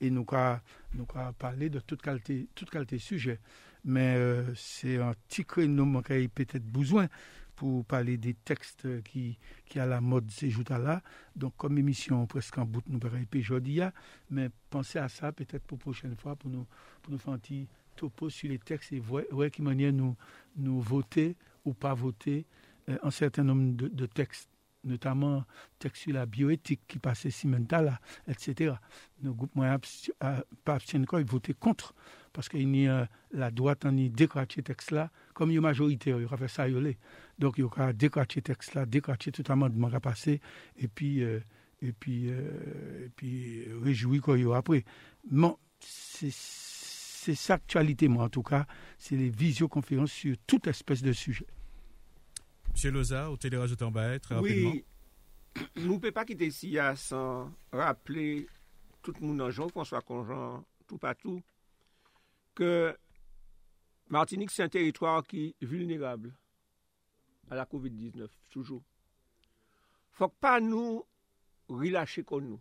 et 0.00 0.10
nous 0.10 0.26
avons 0.30 0.60
nous 0.92 1.06
parler 1.38 1.70
de 1.70 1.80
toute 1.80 2.02
qualité 2.02 2.48
toute 2.54 2.70
qualité 2.70 2.98
sujet. 2.98 3.40
Mais 3.86 4.14
euh, 4.16 4.54
c'est 4.54 4.98
un 4.98 5.14
petit 5.26 5.44
créneau 5.44 6.02
qui 6.02 6.28
peut-être 6.28 6.64
besoin 6.64 7.08
pour 7.56 7.84
parler 7.86 8.18
des 8.18 8.34
textes 8.34 9.02
qui 9.04 9.38
qui 9.64 9.80
à 9.80 9.86
la 9.86 10.02
mode 10.02 10.30
ces 10.30 10.50
jours-là. 10.50 11.02
Donc 11.34 11.54
comme 11.56 11.78
émission 11.78 12.26
presque 12.26 12.58
en 12.58 12.66
bout 12.66 12.82
nous 12.86 12.98
verrons 12.98 13.24
aujourd'hui 13.34 13.80
mais 14.30 14.50
pensez 14.68 14.98
à 14.98 15.08
ça 15.08 15.32
peut-être 15.32 15.64
pour 15.64 15.78
la 15.78 15.82
prochaine 15.82 16.16
fois 16.16 16.36
pour 16.36 16.50
nous 16.50 16.66
pour 17.02 17.12
nous 17.12 17.18
faire 17.18 17.32
un 17.32 17.38
petit 17.38 17.68
topo 17.96 18.28
sur 18.28 18.50
les 18.50 18.58
textes 18.58 18.92
et 18.92 18.98
voir, 18.98 19.22
voir 19.30 19.50
qui 19.50 19.62
manière 19.62 19.92
nous 19.92 20.16
nous 20.56 20.80
voter 20.80 21.36
ou 21.64 21.72
pas 21.72 21.94
voter 21.94 22.44
euh, 22.88 22.98
un 23.02 23.10
certain 23.10 23.44
nombre 23.44 23.76
de 23.76 24.06
textes 24.06 24.50
notamment 24.84 25.44
texte 25.78 26.02
sur 26.02 26.12
la 26.12 26.26
bioéthique 26.26 26.82
qui 26.86 26.98
passait 26.98 27.30
là, 27.70 28.00
etc. 28.28 28.74
Le 29.22 29.32
groupe 29.32 29.54
moyen 29.54 29.78
pas 30.64 30.74
abstient 30.74 31.04
ils 31.18 31.24
votaient 31.24 31.54
contre 31.54 31.94
parce 32.32 32.48
qu'il 32.48 32.74
y 32.76 32.88
a 32.88 33.08
la 33.32 33.50
droite 33.50 33.86
y 33.96 34.10
décraché 34.10 34.62
texte 34.62 34.90
là 34.90 35.10
comme 35.32 35.50
il 35.50 35.54
y 35.54 35.58
a 35.58 35.60
majorité 35.60 36.10
il 36.10 36.24
aura 36.24 36.36
fait 36.36 36.48
ça 36.48 36.66
donc 37.38 37.58
il 37.58 37.64
aura 37.64 37.92
décraché 37.92 38.42
texte 38.42 38.74
là 38.74 38.86
décraché 38.86 39.32
tout 39.32 39.44
amendement 39.50 39.88
qui 39.88 39.96
a 39.96 40.00
passé 40.00 40.40
et 40.76 40.88
puis 40.88 41.22
euh, 41.22 41.40
et 41.82 41.92
puis 41.92 42.28
euh, 42.28 43.06
et 43.06 43.10
puis 43.16 43.66
réjoui 43.82 44.20
quoi 44.20 44.38
il 44.38 44.50
après. 44.52 44.84
Bon 45.30 45.58
c'est 45.80 46.32
c'est 46.32 47.52
actualité 47.52 48.08
moi 48.08 48.24
en 48.24 48.28
tout 48.28 48.42
cas. 48.42 48.66
C'est 48.98 49.16
les 49.16 49.30
visioconférences 49.30 50.12
sur 50.12 50.36
toute 50.46 50.66
espèce 50.66 51.02
de 51.02 51.12
sujet 51.12 51.46
Monsieur 52.74 52.90
Loza, 52.90 53.30
au 53.30 53.36
télé 53.36 53.56
en 53.56 53.90
bas, 53.92 54.18
très 54.18 54.34
rapidement. 54.34 54.70
Oui, 54.72 54.84
nous 55.76 55.94
ne 55.94 55.98
pouvons 55.98 56.12
pas 56.12 56.24
quitter 56.24 56.46
ici 56.48 56.76
sans 56.96 57.48
rappeler 57.72 58.48
tout 59.00 59.14
le 59.20 59.26
monde 59.28 59.40
en 59.42 59.50
Jean-François 59.52 60.00
Conjean, 60.00 60.64
tout 60.88 60.98
partout, 60.98 61.40
que 62.52 62.98
Martinique, 64.08 64.50
c'est 64.50 64.64
un 64.64 64.68
territoire 64.68 65.24
qui 65.24 65.54
est 65.60 65.64
vulnérable 65.64 66.34
à 67.48 67.54
la 67.54 67.64
COVID-19, 67.64 68.26
toujours. 68.50 68.82
Il 68.82 70.14
ne 70.14 70.16
faut 70.16 70.28
pas 70.28 70.58
nous 70.58 71.04
relâcher 71.68 72.24
comme 72.24 72.48
nous. 72.48 72.60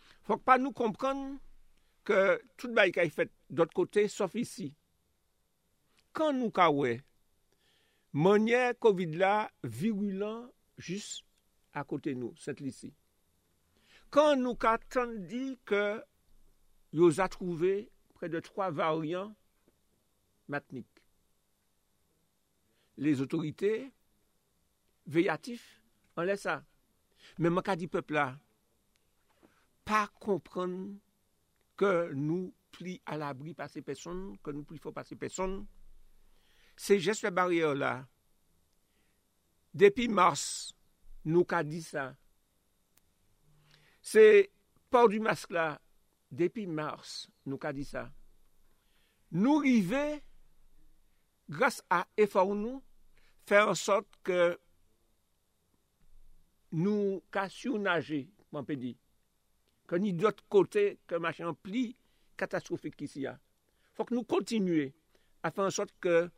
Il 0.00 0.22
ne 0.22 0.26
faut 0.26 0.36
pas 0.36 0.56
nous 0.56 0.72
comprendre 0.72 1.36
que 2.04 2.40
tout 2.56 2.68
le 2.68 2.74
monde 2.74 2.96
est 2.96 3.08
fait 3.10 3.30
d'autre 3.50 3.74
côté, 3.74 4.06
sauf 4.06 4.36
ici. 4.36 4.72
Quand 6.12 6.32
nous 6.32 6.52
avons 6.54 6.96
Manye 8.12 8.74
COVID 8.82 9.14
la 9.20 9.34
virulan 9.62 10.48
jist 10.82 11.22
akote 11.78 12.16
nou, 12.18 12.34
sent 12.34 12.58
lisi. 12.58 12.90
Kan 14.10 14.42
nou 14.42 14.58
ka 14.58 14.74
tan 14.90 15.12
di 15.30 15.54
ke 15.68 16.00
yo 16.90 17.06
za 17.14 17.28
trouve 17.30 17.86
pre 18.18 18.30
de 18.32 18.40
3 18.42 18.72
variant 18.74 19.36
matnik. 20.50 20.88
Les 22.98 23.22
otorite 23.22 23.70
veyatif 25.06 25.62
an 26.18 26.26
lè 26.26 26.34
sa. 26.34 26.58
Men 27.38 27.54
man 27.54 27.64
ka 27.64 27.76
di 27.78 27.86
pepla 27.86 28.32
pa 29.86 30.08
kompran 30.18 30.74
ke 31.78 32.10
nou 32.18 32.50
pli 32.74 32.98
alabri 33.10 33.54
pa 33.54 33.70
se 33.70 33.82
peson, 33.86 34.32
ke 34.42 34.50
nou 34.50 34.66
pli 34.66 34.82
fò 34.82 34.90
pa 34.94 35.06
se 35.06 35.14
peson, 35.18 35.60
se 36.80 36.96
jespe 36.96 37.28
barriè 37.36 37.74
la, 37.76 37.92
depi 39.76 40.08
mars, 40.08 40.72
nou 41.28 41.44
ka 41.48 41.60
di 41.66 41.82
sa. 41.84 42.10
Se 44.00 44.22
por 44.90 45.10
du 45.12 45.20
mask 45.22 45.52
la, 45.52 45.74
depi 46.32 46.64
mars, 46.64 47.28
nou 47.44 47.60
ka 47.60 47.74
di 47.76 47.84
sa. 47.84 48.06
Nou 49.30 49.60
rive, 49.62 50.22
grase 51.52 51.84
a 51.92 52.02
efor 52.18 52.54
nou, 52.56 52.80
fè 53.46 53.60
an 53.60 53.76
sot 53.78 54.08
ke 54.26 54.54
nou 56.80 57.20
ka 57.34 57.44
surnaje, 57.52 58.24
mwen 58.50 58.66
pe 58.66 58.78
di, 58.80 58.96
ke 59.90 59.98
ni 60.00 60.14
dot 60.16 60.40
kote 60.50 60.94
ke 61.10 61.18
machan 61.22 61.52
pli 61.58 61.90
katastrofik 62.40 62.96
ki 62.96 63.10
si 63.10 63.26
ya. 63.26 63.36
Fòk 63.98 64.14
nou 64.14 64.24
kontinue 64.24 64.88
a 65.44 65.50
fè 65.52 65.66
an 65.66 65.74
sot 65.74 65.92
ke 66.02 66.30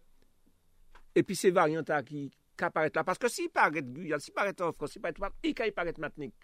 epi 1.19 1.37
se 1.39 1.53
varyanta 1.55 2.01
ki 2.07 2.29
ka 2.59 2.71
paret 2.75 2.97
la. 2.97 3.05
Paske 3.07 3.31
si 3.33 3.49
paret 3.53 3.87
Guyal, 3.95 4.23
si 4.23 4.35
paret 4.35 4.61
Anfran, 4.65 4.91
si 4.91 5.03
paret 5.03 5.21
Wap, 5.23 5.37
e 5.45 5.55
ka 5.57 5.69
y 5.69 5.75
paret 5.75 5.99
Matnik. 6.03 6.35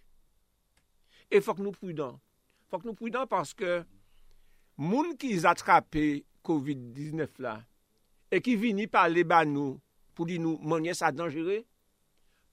E 1.30 1.40
fok 1.44 1.60
nou 1.62 1.76
prudan. 1.76 2.16
Fok 2.72 2.86
nou 2.86 2.96
prudan 2.96 3.28
paske 3.30 3.82
moun 4.78 5.14
ki 5.20 5.34
zatrape 5.42 6.06
COVID-19 6.46 7.42
la, 7.44 7.58
e 8.32 8.40
ki 8.44 8.54
vini 8.60 8.86
pale 8.90 9.24
ban 9.28 9.48
nou 9.50 9.76
pou 10.16 10.28
di 10.28 10.38
nou 10.42 10.58
manye 10.64 10.94
sa 10.96 11.10
dangere, 11.14 11.62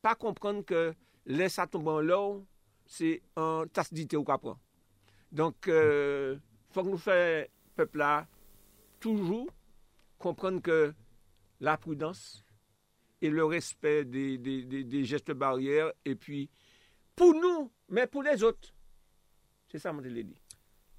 pa 0.04 0.14
komprende 0.20 0.66
ke 0.70 0.82
lè 1.26 1.48
sa 1.50 1.66
tomban 1.70 2.04
lò, 2.06 2.20
se 2.86 3.18
an 3.40 3.72
tasdite 3.74 4.18
ou 4.20 4.28
kapran. 4.28 4.60
Donk, 5.36 5.68
euh, 5.68 6.38
fòk 6.76 6.90
nou 6.92 7.02
fè 7.02 7.48
pepla 7.76 8.26
toujou 9.04 9.50
komprende 10.22 10.62
ke 10.66 10.78
la 11.66 11.78
prudence 11.78 12.46
et 13.22 13.30
le 13.30 13.44
respect 13.44 14.06
des, 14.06 15.04
gestes 15.04 15.32
barrières, 15.32 15.92
et 16.06 16.16
puis 16.16 16.50
pour 17.16 17.34
nous, 17.34 17.72
mais 17.90 18.08
pour 18.08 18.24
les 18.24 18.44
autres. 18.44 18.74
C'est 19.72 19.80
ça, 19.80 19.92
mon 19.92 20.02
dit. 20.02 20.40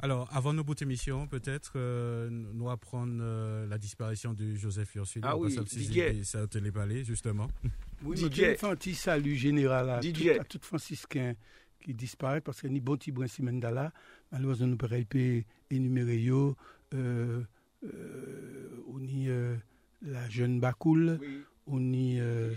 Alors, 0.00 0.28
avant 0.30 0.52
nos 0.52 0.62
bouts 0.62 0.74
émission, 0.82 1.26
peut-être 1.26 1.72
euh, 1.76 2.28
nous 2.30 2.68
apprendre 2.68 3.18
euh, 3.20 3.66
la 3.66 3.78
disparition 3.78 4.34
de 4.34 4.54
Joseph 4.54 4.94
Ursule. 4.94 5.22
Ah 5.24 5.38
oui, 5.38 5.56
Didier. 5.64 6.22
Ça 6.24 6.46
télépalé, 6.46 7.02
justement. 7.04 7.48
Oui, 8.02 8.16
Didier. 8.16 8.62
un 8.62 8.76
petit 8.76 8.94
salut 8.94 9.36
général 9.36 9.88
à, 9.88 10.00
tout, 10.00 10.28
à 10.38 10.44
tout 10.44 10.58
franciscain 10.60 11.34
qui 11.80 11.94
disparaissent 11.94 12.42
parce 12.44 12.60
que 12.60 12.66
ni 12.66 12.80
bon 12.80 12.96
petit 12.96 13.12
brin 13.12 13.26
Simendala, 13.28 13.92
malheureusement 14.32 14.66
nous 14.66 14.76
pourrions 14.76 15.04
pas 15.04 15.46
énumérer 15.70 16.26
euh, 16.28 17.42
euh, 17.84 18.84
on 18.88 19.00
y 19.00 19.28
euh, 19.28 19.56
la 20.06 20.28
jeune 20.28 20.60
Bakoul, 20.60 21.18
Oui. 21.20 21.42
on 21.66 21.92
y 21.92 22.18
euh, 22.20 22.54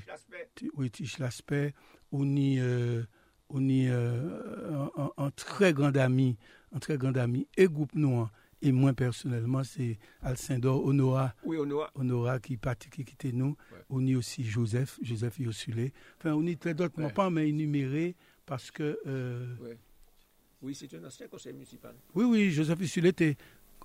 Ti- 0.56 0.70
oui, 0.76 0.90
Tiche 0.92 1.18
Laspect, 1.20 1.74
on 2.12 2.36
y, 2.36 2.60
euh, 2.60 3.04
on 3.50 3.68
y 3.68 3.88
euh, 3.90 4.88
un, 5.18 5.32
très 5.32 5.74
grand 5.74 5.96
ami, 5.98 6.38
un 6.72 6.80
très 6.80 6.98
grand 6.98 7.16
ami, 7.18 7.48
et 7.58 7.66
groupe 7.68 7.96
noir, 7.96 8.32
et 8.62 8.72
moi 8.72 8.94
personnellement, 8.94 9.64
c'est 9.64 9.98
Alcindor 10.22 10.86
Honora, 10.86 11.34
Oui, 11.44 11.58
on 11.60 11.80
a. 11.82 11.90
Honora 11.96 12.40
qui 12.40 12.58
parti, 12.58 12.90
qui 12.90 13.04
quittait 13.06 13.32
nous, 13.32 13.56
Ouais. 13.72 13.80
on 13.90 14.06
y 14.06 14.16
aussi 14.16 14.44
Joseph, 14.44 15.00
Joseph 15.02 15.40
Yosulé, 15.40 15.94
enfin, 16.18 16.34
on 16.34 16.46
y 16.46 16.58
très 16.58 16.74
d'autres, 16.74 16.98
Ouais. 17.00 17.06
mais 17.08 17.14
pas 17.14 17.30
mais 17.30 17.50
énumérés, 17.50 18.16
parce 18.46 18.70
que, 18.72 19.00
euh, 19.08 19.56
Oui, 20.62 20.76
c'est 20.76 20.94
un 20.94 21.06
ancien 21.06 21.28
conseil 21.30 21.54
municipal. 21.54 21.96
oui, 22.16 22.26
oui, 22.26 22.52
Joseph 22.52 22.82
Yosulé 22.82 23.10
était 23.10 23.38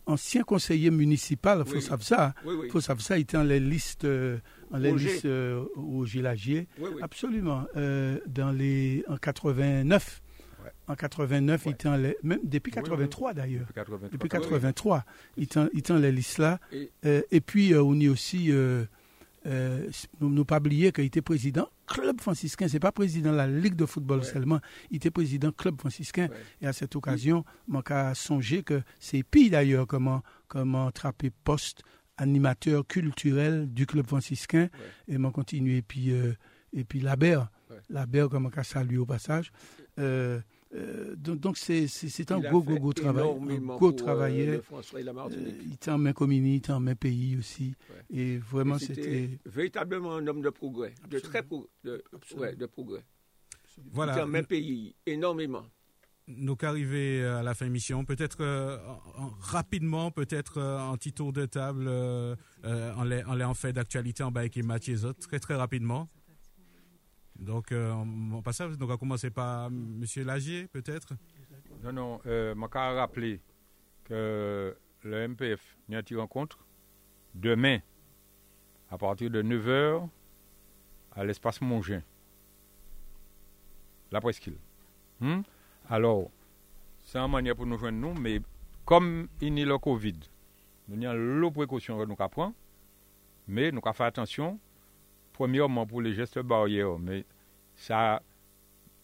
ancien 0.07 0.43
conseiller 0.43 0.91
municipal, 0.91 1.63
il 1.65 1.69
faut 1.69 1.77
Oui. 1.77 1.83
savoir 1.83 2.03
ça, 2.03 2.35
Oui, 2.45 2.55
oui. 2.59 2.67
il 2.67 2.71
faut 2.73 2.81
savoir 2.81 3.05
ça, 3.05 3.17
il 3.19 3.23
était 3.23 3.37
dans 3.37 3.43
les 3.45 3.61
listes, 3.61 4.05
euh, 4.05 4.39
dans 4.71 4.79
les 4.79 4.91
Roger. 4.91 5.13
listes 5.13 5.25
euh, 5.25 5.65
au 5.77 6.05
Gilagier, 6.05 6.69
Oui, 6.79 6.91
oui. 6.95 7.01
Absolument. 7.03 7.65
Euh, 7.77 8.19
dans 8.27 8.51
les, 8.51 9.05
en 9.09 9.17
89. 9.17 10.21
Ouais. 10.63 10.71
En 10.89 10.95
89, 10.95 11.65
Ouais. 11.67 11.71
il 11.73 11.75
était 11.75 11.89
en 11.89 11.97
les- 11.97 12.17
même 12.23 12.41
depuis 12.45 12.71
Oui, 12.75 12.79
oui. 12.79 12.83
83 12.85 13.35
d'ailleurs. 13.35 13.61
Depuis 13.63 13.75
83. 13.75 14.09
Depuis 14.09 14.17
Oui, 14.17 14.21
oui. 14.23 14.29
83, 14.29 15.05
il 15.37 15.43
les 15.99 16.13
listes 16.13 16.39
là. 16.39 16.59
Et- 16.73 16.91
Euh, 17.07 17.23
et 17.31 17.41
puis, 17.41 17.73
euh, 17.73 17.83
on 17.83 17.95
y 17.99 18.09
aussi, 18.09 18.51
euh, 19.47 19.91
nous 20.21 20.45
pas 20.45 20.59
oublier 20.59 20.91
qu'il 20.93 21.05
était 21.05 21.23
président 21.23 21.69
club 21.87 22.21
franciscain. 22.21 22.67
C'est 22.69 22.81
pas 22.81 22.93
président 22.93 23.33
de 23.33 23.37
la 23.37 23.47
Ligue 23.47 23.75
de 23.77 23.85
football 23.87 24.19
Ouais. 24.21 24.25
seulement. 24.25 24.61
Il 24.91 24.97
était 24.97 25.11
président 25.11 25.53
club 25.53 25.79
franciscain. 25.79 26.29
Ouais. 26.29 26.37
Et 26.63 26.67
à 26.67 26.73
cette 26.73 26.97
occasion, 26.97 27.45
on 27.71 27.81
a 27.81 28.15
songé 28.15 28.63
que 28.63 28.83
c'est 28.99 29.23
pire 29.23 29.51
d'ailleurs 29.53 29.87
comment, 29.87 30.23
comment 30.49 30.87
attraper 30.87 31.31
poste 31.31 31.83
animateur 32.17 32.87
culturel 32.87 33.73
du 33.73 33.87
club 33.87 34.07
franciscain. 34.07 34.69
Et 35.09 35.19
m'en 35.19 35.31
continuer. 35.31 35.79
Et 35.79 35.83
puis, 35.83 36.13
euh, 36.13 36.33
et 36.73 36.85
puis 36.85 37.01
la 37.01 37.17
Berre. 37.17 37.51
Ouais. 37.71 37.77
La 37.91 38.07
Berre, 38.07 38.29
comme 38.29 38.47
on 38.47 38.51
a 38.51 38.65
salué 38.65 38.97
au 38.99 39.07
passage. 39.07 39.53
Euh, 39.99 40.41
euh, 40.75 41.15
donc, 41.17 41.39
donc 41.41 41.57
c'est, 41.57 41.87
c'est, 41.87 42.09
c'est 42.09 42.33
un 42.33 42.41
gros, 42.41 42.63
gros, 42.63 42.79
gros 42.79 42.93
travail. 42.93 43.23
Un 43.23 43.27
énormément 43.27 43.77
gros 43.77 43.93
pour, 43.93 44.09
euh, 44.09 44.15
Euh, 45.37 45.53
il 45.65 45.73
était 45.75 45.91
en 45.91 45.99
main 45.99 46.13
commune, 46.13 46.47
il 46.47 46.57
était 46.57 46.73
en 46.73 46.81
main 46.81 46.95
pays 46.95 47.37
aussi. 47.37 47.75
Ouais. 47.91 48.19
Et 48.19 48.39
vraiment, 48.39 48.77
Et 48.77 48.81
c'était. 48.81 49.31
véritablement 49.47 50.15
un 50.17 50.27
homme 50.27 50.43
de 50.43 50.51
progrès, 50.51 50.95
de 51.09 51.19
très 51.21 51.43
pro- 51.43 51.69
de, 51.85 52.03
ouais, 52.37 52.57
de 52.57 52.67
progrès. 52.67 53.05
Il 53.77 53.83
était 53.83 53.91
Voilà. 53.93 54.25
en 54.25 54.27
même 54.27 54.47
pays, 54.47 54.95
énormément. 55.07 55.65
Nous 56.27 56.57
qu'arriver 56.57 57.23
à 57.23 57.43
la 57.43 57.55
fin 57.55 57.67
de 57.67 57.71
l'émission, 57.71 58.05
peut-être 58.07 58.39
euh, 58.41 58.79
en- 59.19 59.25
en- 59.25 59.33
rapidement, 59.41 60.11
peut-être 60.11 60.57
euh, 60.59 60.79
un 60.79 60.97
petit 60.97 61.13
tour 61.13 61.35
de 61.35 61.45
table 61.45 61.85
euh, 61.87 62.35
euh, 62.65 62.95
en 62.95 63.05
les 63.05 63.23
en 63.25 63.35
les 63.35 63.45
en 63.45 63.53
fait 63.53 63.75
d'actualité 63.75 64.23
en 64.23 64.31
bas 64.31 64.41
avec 64.41 64.57
Mathieu 64.57 64.97
Zot, 64.97 65.13
très 65.15 65.39
très 65.39 65.55
rapidement. 65.55 66.09
Donc 67.39 67.73
euh, 67.73 67.93
on, 67.93 68.43
passe 68.43 68.61
à, 68.61 68.69
donc 68.69 68.83
on 68.83 68.87
va 68.87 68.97
commencer 68.97 69.31
par 69.31 69.71
Monsieur 69.71 70.25
Lagier, 70.25 70.69
peut-être? 70.69 71.15
Non, 71.83 71.93
non, 71.93 72.21
euh, 72.27 72.55
je 72.55 72.97
rappeler 72.97 73.41
que 74.05 74.77
le 75.03 75.29
MPF 75.29 75.77
a 75.93 76.01
une 76.09 76.19
rencontre 76.19 76.59
demain 77.35 77.79
à 78.91 78.99
partir 78.99 79.31
de 79.31 79.43
9h 79.43 80.09
à 81.17 81.25
l'espace 81.25 81.61
Mongin, 81.61 82.03
la 84.11 84.21
presqu'île. 84.21 84.59
Hmm? 85.21 85.43
Alors, 85.89 86.31
c'est 87.05 87.19
une 87.19 87.31
manière 87.31 87.57
pour 87.57 87.67
nous 87.67 87.79
joindre 87.79 87.99
nous, 87.99 88.15
mais 88.15 88.41
comme 88.85 89.29
il 89.41 89.59
y 89.59 89.63
a 89.63 89.67
le 89.67 89.79
Covid, 89.79 90.19
nous 90.89 91.07
avons 91.07 91.41
les 91.41 91.51
précautions 91.51 91.99
que 91.99 92.05
nous 92.05 92.15
prendre, 92.15 92.55
mais 93.47 93.71
nous 93.71 93.81
avons 93.85 93.93
fait 93.93 94.05
attention, 94.05 94.59
premièrement 95.35 95.85
pour 95.87 96.01
les 96.01 96.15
gestes 96.15 96.39
barrières, 96.39 96.99
mais 96.99 97.27
ça 97.77 98.23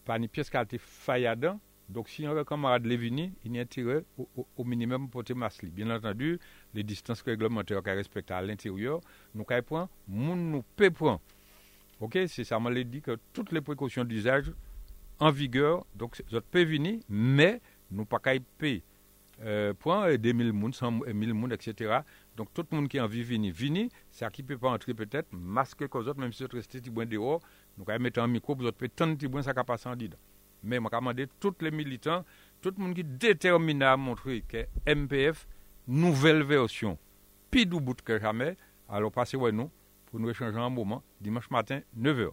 pas 0.05 0.17
une 0.17 0.27
pièce 0.27 0.49
qui 0.49 0.57
a 0.57 0.63
été 0.63 0.79
failladant, 0.79 1.59
donc, 1.89 2.07
si 2.07 2.25
un 2.25 2.43
camarade 2.45 2.85
est 2.89 2.95
venu, 2.95 3.33
il 3.43 3.53
y 3.53 3.59
a 3.59 3.63
intérêt 3.63 4.05
au, 4.17 4.25
au- 4.55 4.63
minimum 4.63 5.09
pour 5.09 5.25
te 5.25 5.33
masque. 5.33 5.65
Bien 5.65 5.89
entendu, 5.89 6.39
les 6.73 6.83
distances 6.83 7.21
réglementaires 7.21 7.83
qu'on 7.83 7.93
respecte 7.93 8.31
à 8.31 8.41
l'intérieur, 8.41 9.01
nous 9.35 9.43
avons 9.49 9.61
prendre, 9.63 9.89
moun 10.07 10.51
nous 10.51 10.63
peut 10.77 10.89
prendre. 10.89 11.19
Ok, 11.99 12.17
c'est 12.27 12.45
ça, 12.45 12.57
m'a 12.61 12.73
dit 12.73 13.01
que 13.01 13.17
toutes 13.33 13.51
les 13.51 13.59
précautions 13.59 14.05
d'usage 14.05 14.53
en 15.19 15.31
vigueur, 15.31 15.85
donc 15.93 16.15
c'est 16.15 16.39
peut 16.45 16.63
venir, 16.63 17.01
mais 17.09 17.59
nous 17.91 18.05
pas 18.05 18.19
qu'à 18.19 18.35
payer. 18.57 18.83
Euh, 19.43 19.73
point 19.73 20.15
2000 20.15 20.53
moun, 20.53 20.71
100 20.71 20.91
1000 21.13 21.33
moun, 21.33 21.51
etc. 21.51 21.99
Donc 22.35 22.53
tout 22.53 22.65
le 22.71 22.77
monde 22.77 22.87
qui 22.87 22.97
a 22.97 23.03
envie 23.03 23.19
de 23.19 23.25
venir, 23.25 23.53
venir, 23.53 23.89
c'est 24.09 24.31
qui 24.31 24.41
peut 24.41 24.57
pas 24.57 24.69
entrer 24.69 24.93
peut-être, 24.93 25.27
masque 25.33 25.87
que 25.87 25.97
autres, 25.97 26.19
même 26.19 26.31
si 26.31 26.43
vous 26.43 26.49
restez 26.53 26.79
bon 26.89 27.07
dehors, 27.07 27.41
nous 27.77 27.85
allons 27.87 28.03
mettre 28.03 28.21
un 28.21 28.27
micro, 28.27 28.55
vous 28.55 28.71
tendre 28.71 29.15
petit 29.15 29.27
bon 29.27 29.41
ça 29.41 29.53
qui 29.53 29.63
passe 29.63 29.85
en 29.85 29.95
dedans. 29.95 30.17
Mais 30.63 30.77
je 30.77 30.89
demandé 30.89 31.27
tous 31.39 31.55
les 31.61 31.71
militants, 31.71 32.23
tout 32.61 32.73
le 32.77 32.83
monde 32.83 32.93
qui 32.93 33.01
est 33.01 33.03
déterminé 33.03 33.85
à 33.85 33.97
montrer 33.97 34.43
que 34.47 34.65
MPF, 34.87 35.47
nouvelle 35.87 36.43
version, 36.43 36.97
plus 37.49 37.65
du 37.65 37.79
bout 37.79 38.01
que 38.01 38.19
jamais, 38.19 38.55
alors 38.87 39.11
passez 39.11 39.35
ouais 39.37 39.51
nous 39.51 39.69
pour 40.05 40.19
nous 40.19 40.29
échanger 40.29 40.57
un 40.57 40.69
moment, 40.69 41.03
dimanche 41.19 41.49
matin, 41.49 41.81
9h. 41.97 42.31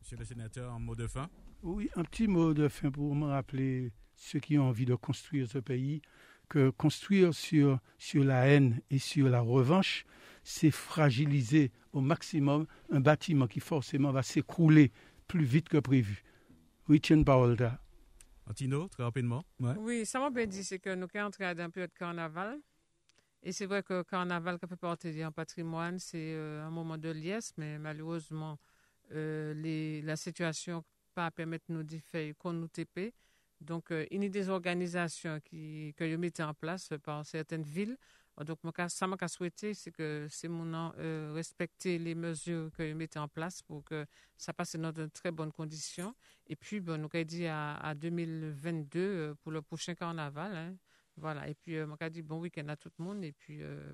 Monsieur 0.00 0.16
le 0.16 0.24
sénateur, 0.24 0.72
en 0.72 0.78
mot 0.78 0.94
de 0.94 1.06
fin? 1.06 1.28
Oui, 1.62 1.88
un 1.96 2.04
petit 2.04 2.28
mot 2.28 2.54
de 2.54 2.68
fin 2.68 2.90
pour 2.90 3.14
me 3.14 3.26
rappeler 3.26 3.92
ceux 4.14 4.38
qui 4.38 4.58
ont 4.58 4.68
envie 4.68 4.84
de 4.84 4.94
construire 4.94 5.48
ce 5.48 5.58
pays, 5.58 6.02
que 6.48 6.70
construire 6.70 7.34
sur, 7.34 7.78
sur 7.98 8.24
la 8.24 8.46
haine 8.46 8.80
et 8.90 8.98
sur 8.98 9.28
la 9.28 9.40
revanche, 9.40 10.04
c'est 10.42 10.70
fragiliser 10.70 11.72
au 11.92 12.00
maximum 12.00 12.66
un 12.90 13.00
bâtiment 13.00 13.46
qui 13.46 13.60
forcément 13.60 14.12
va 14.12 14.22
s'écrouler 14.22 14.92
plus 15.26 15.44
vite 15.44 15.68
que 15.68 15.78
prévu. 15.78 16.22
Parole 17.24 17.56
là. 17.58 17.80
Antino, 18.48 18.86
très 18.88 19.02
rapidement. 19.02 19.44
Ouais. 19.58 19.74
Oui, 19.78 20.06
ça 20.06 20.20
m'a 20.20 20.30
bien 20.30 20.46
dit, 20.46 20.62
c'est 20.62 20.78
que 20.78 20.94
nous 20.94 21.08
sommes 21.12 21.26
entrés 21.26 21.52
dans 21.54 21.64
une 21.64 21.72
période 21.72 21.90
de 21.90 21.98
carnaval. 21.98 22.60
Et 23.42 23.52
c'est 23.52 23.66
vrai 23.66 23.82
que 23.82 23.94
le 23.94 24.04
carnaval, 24.04 24.58
qui 24.58 24.68
fait 24.68 24.76
partie 24.76 25.12
d'un 25.12 25.32
patrimoine, 25.32 25.98
c'est 25.98 26.34
euh, 26.34 26.64
un 26.64 26.70
moment 26.70 26.96
de 26.96 27.10
liesse, 27.10 27.52
mais 27.56 27.78
malheureusement, 27.78 28.58
euh, 29.12 29.52
les, 29.54 30.02
la 30.02 30.16
situation 30.16 30.84
pas 31.14 31.30
permettre 31.30 31.64
nous 31.68 31.82
de 31.82 31.98
faire 31.98 32.34
qu'on 32.36 32.52
nous 32.52 32.68
TP. 32.68 33.12
Donc, 33.60 33.90
euh, 33.90 34.06
il 34.10 34.22
y 34.22 34.26
a 34.26 34.28
des 34.28 34.48
organisations 34.48 35.40
qui, 35.40 35.94
que 35.96 36.04
vous 36.12 36.18
mettez 36.20 36.42
en 36.42 36.54
place 36.54 36.90
par 37.02 37.24
certaines 37.24 37.62
villes. 37.62 37.96
Donc, 38.44 38.58
ça 38.88 39.06
m'a 39.06 39.16
souhaité, 39.28 39.72
c'est 39.72 39.90
que 39.90 40.26
c'est 40.28 40.48
mon 40.48 40.66
nom, 40.66 40.92
euh, 40.98 41.32
respecter 41.34 41.98
les 41.98 42.14
mesures 42.14 42.70
que 42.70 42.90
vous 42.90 42.96
mettez 42.96 43.18
en 43.18 43.28
place 43.28 43.62
pour 43.62 43.82
que 43.82 44.04
ça 44.36 44.52
passe 44.52 44.76
dans 44.76 44.92
de 44.92 45.06
très 45.06 45.30
bonnes 45.30 45.52
conditions. 45.52 46.14
Et 46.46 46.54
puis, 46.54 46.80
bon, 46.80 47.00
nous 47.00 47.08
avons 47.12 47.24
dit 47.24 47.46
à, 47.46 47.76
à 47.76 47.94
2022 47.94 49.00
euh, 49.00 49.34
pour 49.36 49.52
le 49.52 49.62
prochain 49.62 49.94
carnaval. 49.94 50.54
hein. 50.54 50.76
Voilà. 51.16 51.48
Et 51.48 51.54
puis, 51.54 51.76
euh, 51.76 51.86
on 51.88 51.94
a 51.98 52.10
dit 52.10 52.20
bon 52.20 52.38
week-end 52.40 52.68
à 52.68 52.76
tout 52.76 52.90
le 52.98 53.04
monde. 53.04 53.24
Et 53.24 53.32
puis, 53.32 53.62
euh, 53.62 53.90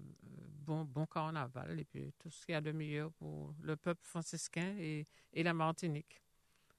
bon, 0.67 0.83
bon 0.85 1.07
carnaval. 1.07 1.79
Et 1.79 1.85
puis, 1.85 2.13
tout 2.19 2.31
ce 2.31 2.45
qu'il 2.45 2.55
y 2.55 2.57
a 2.57 2.61
de 2.61 2.73
meilleur 2.73 3.13
pour 3.13 3.55
le 3.61 3.77
peuple 3.77 4.05
franciscain 4.05 4.75
et, 4.77 5.07
et 5.33 5.45
la 5.45 5.55
Martinique. 5.55 6.21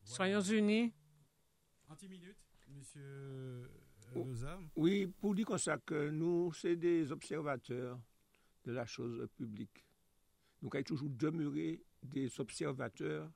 Soyons 0.04 0.42
unis. 0.42 0.92
En 1.88 1.96
10 1.96 2.10
minutes, 2.10 2.38
Monsieur 2.70 3.70
Oh. 4.16 4.26
Loza. 4.26 4.60
Oui, 4.76 5.08
pour 5.08 5.34
dire 5.34 5.46
comme 5.48 5.58
ça 5.58 5.78
que 5.80 6.10
nous, 6.12 6.54
c'est 6.54 6.76
des 6.76 7.12
observateurs 7.12 8.00
de 8.64 8.72
la 8.72 8.86
chose 8.86 9.28
publique. 9.36 9.84
Nous 10.62 10.70
avons 10.72 10.84
toujours 10.84 11.10
demeuré 11.10 11.82
des 12.04 12.40
observateurs, 12.40 13.28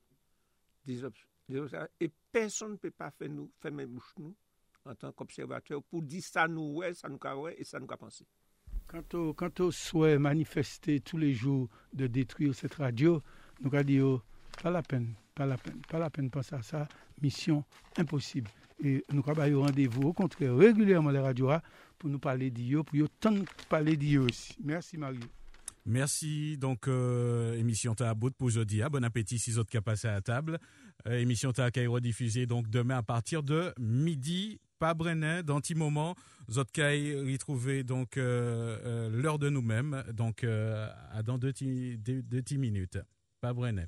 des, 0.86 1.04
obs- 1.04 1.26
des 1.50 1.58
observateurs, 1.60 1.96
et 2.00 2.12
personne 2.32 2.74
ne 2.74 2.78
peut 2.78 2.92
pas 2.92 3.10
faire 3.10 3.30
nous, 3.30 3.52
fermer 3.60 3.88
bouche 3.88 4.14
nous 4.20 4.36
en 4.86 4.94
tant 4.94 5.12
qu'observateur 5.12 5.82
pour 5.84 6.04
dire 6.04 6.22
ça 6.24 6.48
nous 6.48 6.76
ouais, 6.76 6.94
ça 6.94 7.10
nous 7.10 7.18
ouais 7.42 7.56
et 7.58 7.64
ça 7.64 7.80
nous 7.80 7.88
a 7.90 7.98
pensé. 7.98 8.26
Quant 8.86 9.04
au, 9.14 9.34
quant 9.34 9.50
au 9.60 9.72
souhait 9.72 10.20
manifesté 10.20 11.00
tous 11.00 11.18
les 11.18 11.34
jours 11.34 11.70
de 11.92 12.06
détruire 12.06 12.54
cette 12.54 12.76
radio, 12.76 13.24
nous 13.62 13.74
avons 13.74 13.84
dit, 13.84 14.00
oh, 14.00 14.22
pas 14.62 14.70
la 14.70 14.84
peine, 14.84 15.16
pas 15.34 15.48
la 15.48 15.58
peine, 15.58 15.82
pas 15.90 15.98
la 15.98 16.10
peine 16.12 16.28
de 16.28 16.32
penser 16.32 16.54
à 16.56 16.62
ça, 16.62 16.88
mission 17.22 17.64
impossible. 17.98 18.50
Et 18.84 19.04
nous 19.12 19.24
avons 19.26 19.62
rendez-vous, 19.62 20.10
au 20.10 20.14
contraire, 20.14 20.56
régulièrement 20.56 21.10
les 21.10 21.20
radios 21.20 21.50
pour 21.98 22.10
nous 22.10 22.20
parler 22.20 22.52
d'IO, 22.52 22.84
pour 22.84 22.96
nous 22.96 23.46
parler 23.70 23.98
d'IO 23.98 24.26
aussi. 24.26 24.56
Merci 24.64 24.98
Mario. 24.98 25.22
Merci. 25.88 26.58
Donc, 26.58 26.88
euh, 26.90 27.58
émission 27.58 27.96
ta 27.96 28.14
bout 28.14 28.32
pour. 28.36 28.50
Ah, 28.84 28.90
Bon 28.90 29.04
appétit 29.04 29.40
si 29.40 29.58
autres 29.58 29.70
qui 29.72 29.80
passé 29.80 30.10
à 30.10 30.20
table. 30.22 30.60
Euh, 31.08 31.18
émission 31.20 31.54
ta 31.54 31.72
qui 31.72 31.86
rediffusée 31.88 32.46
donc 32.46 32.70
demain 32.70 32.98
à 32.98 33.04
partir 33.04 33.42
de 33.42 33.74
midi. 33.80 34.60
Pas 34.80 34.94
Brenet, 34.94 35.42
dans 35.42 35.60
petit 35.60 35.74
moment, 35.74 36.14
Zotkai 36.52 37.16
retrouver 37.32 37.84
donc 37.84 38.18
euh, 38.18 39.10
l'heure 39.10 39.40
de 39.40 39.50
nous-mêmes, 39.50 40.04
donc 40.14 40.44
à 40.44 41.24
dans 41.24 41.40
deux, 41.40 41.52
deux, 41.52 42.22
deux 42.22 42.42
petits 42.44 42.60
minutes. 42.60 43.00
Pas 43.42 43.54
Brenet. 43.54 43.88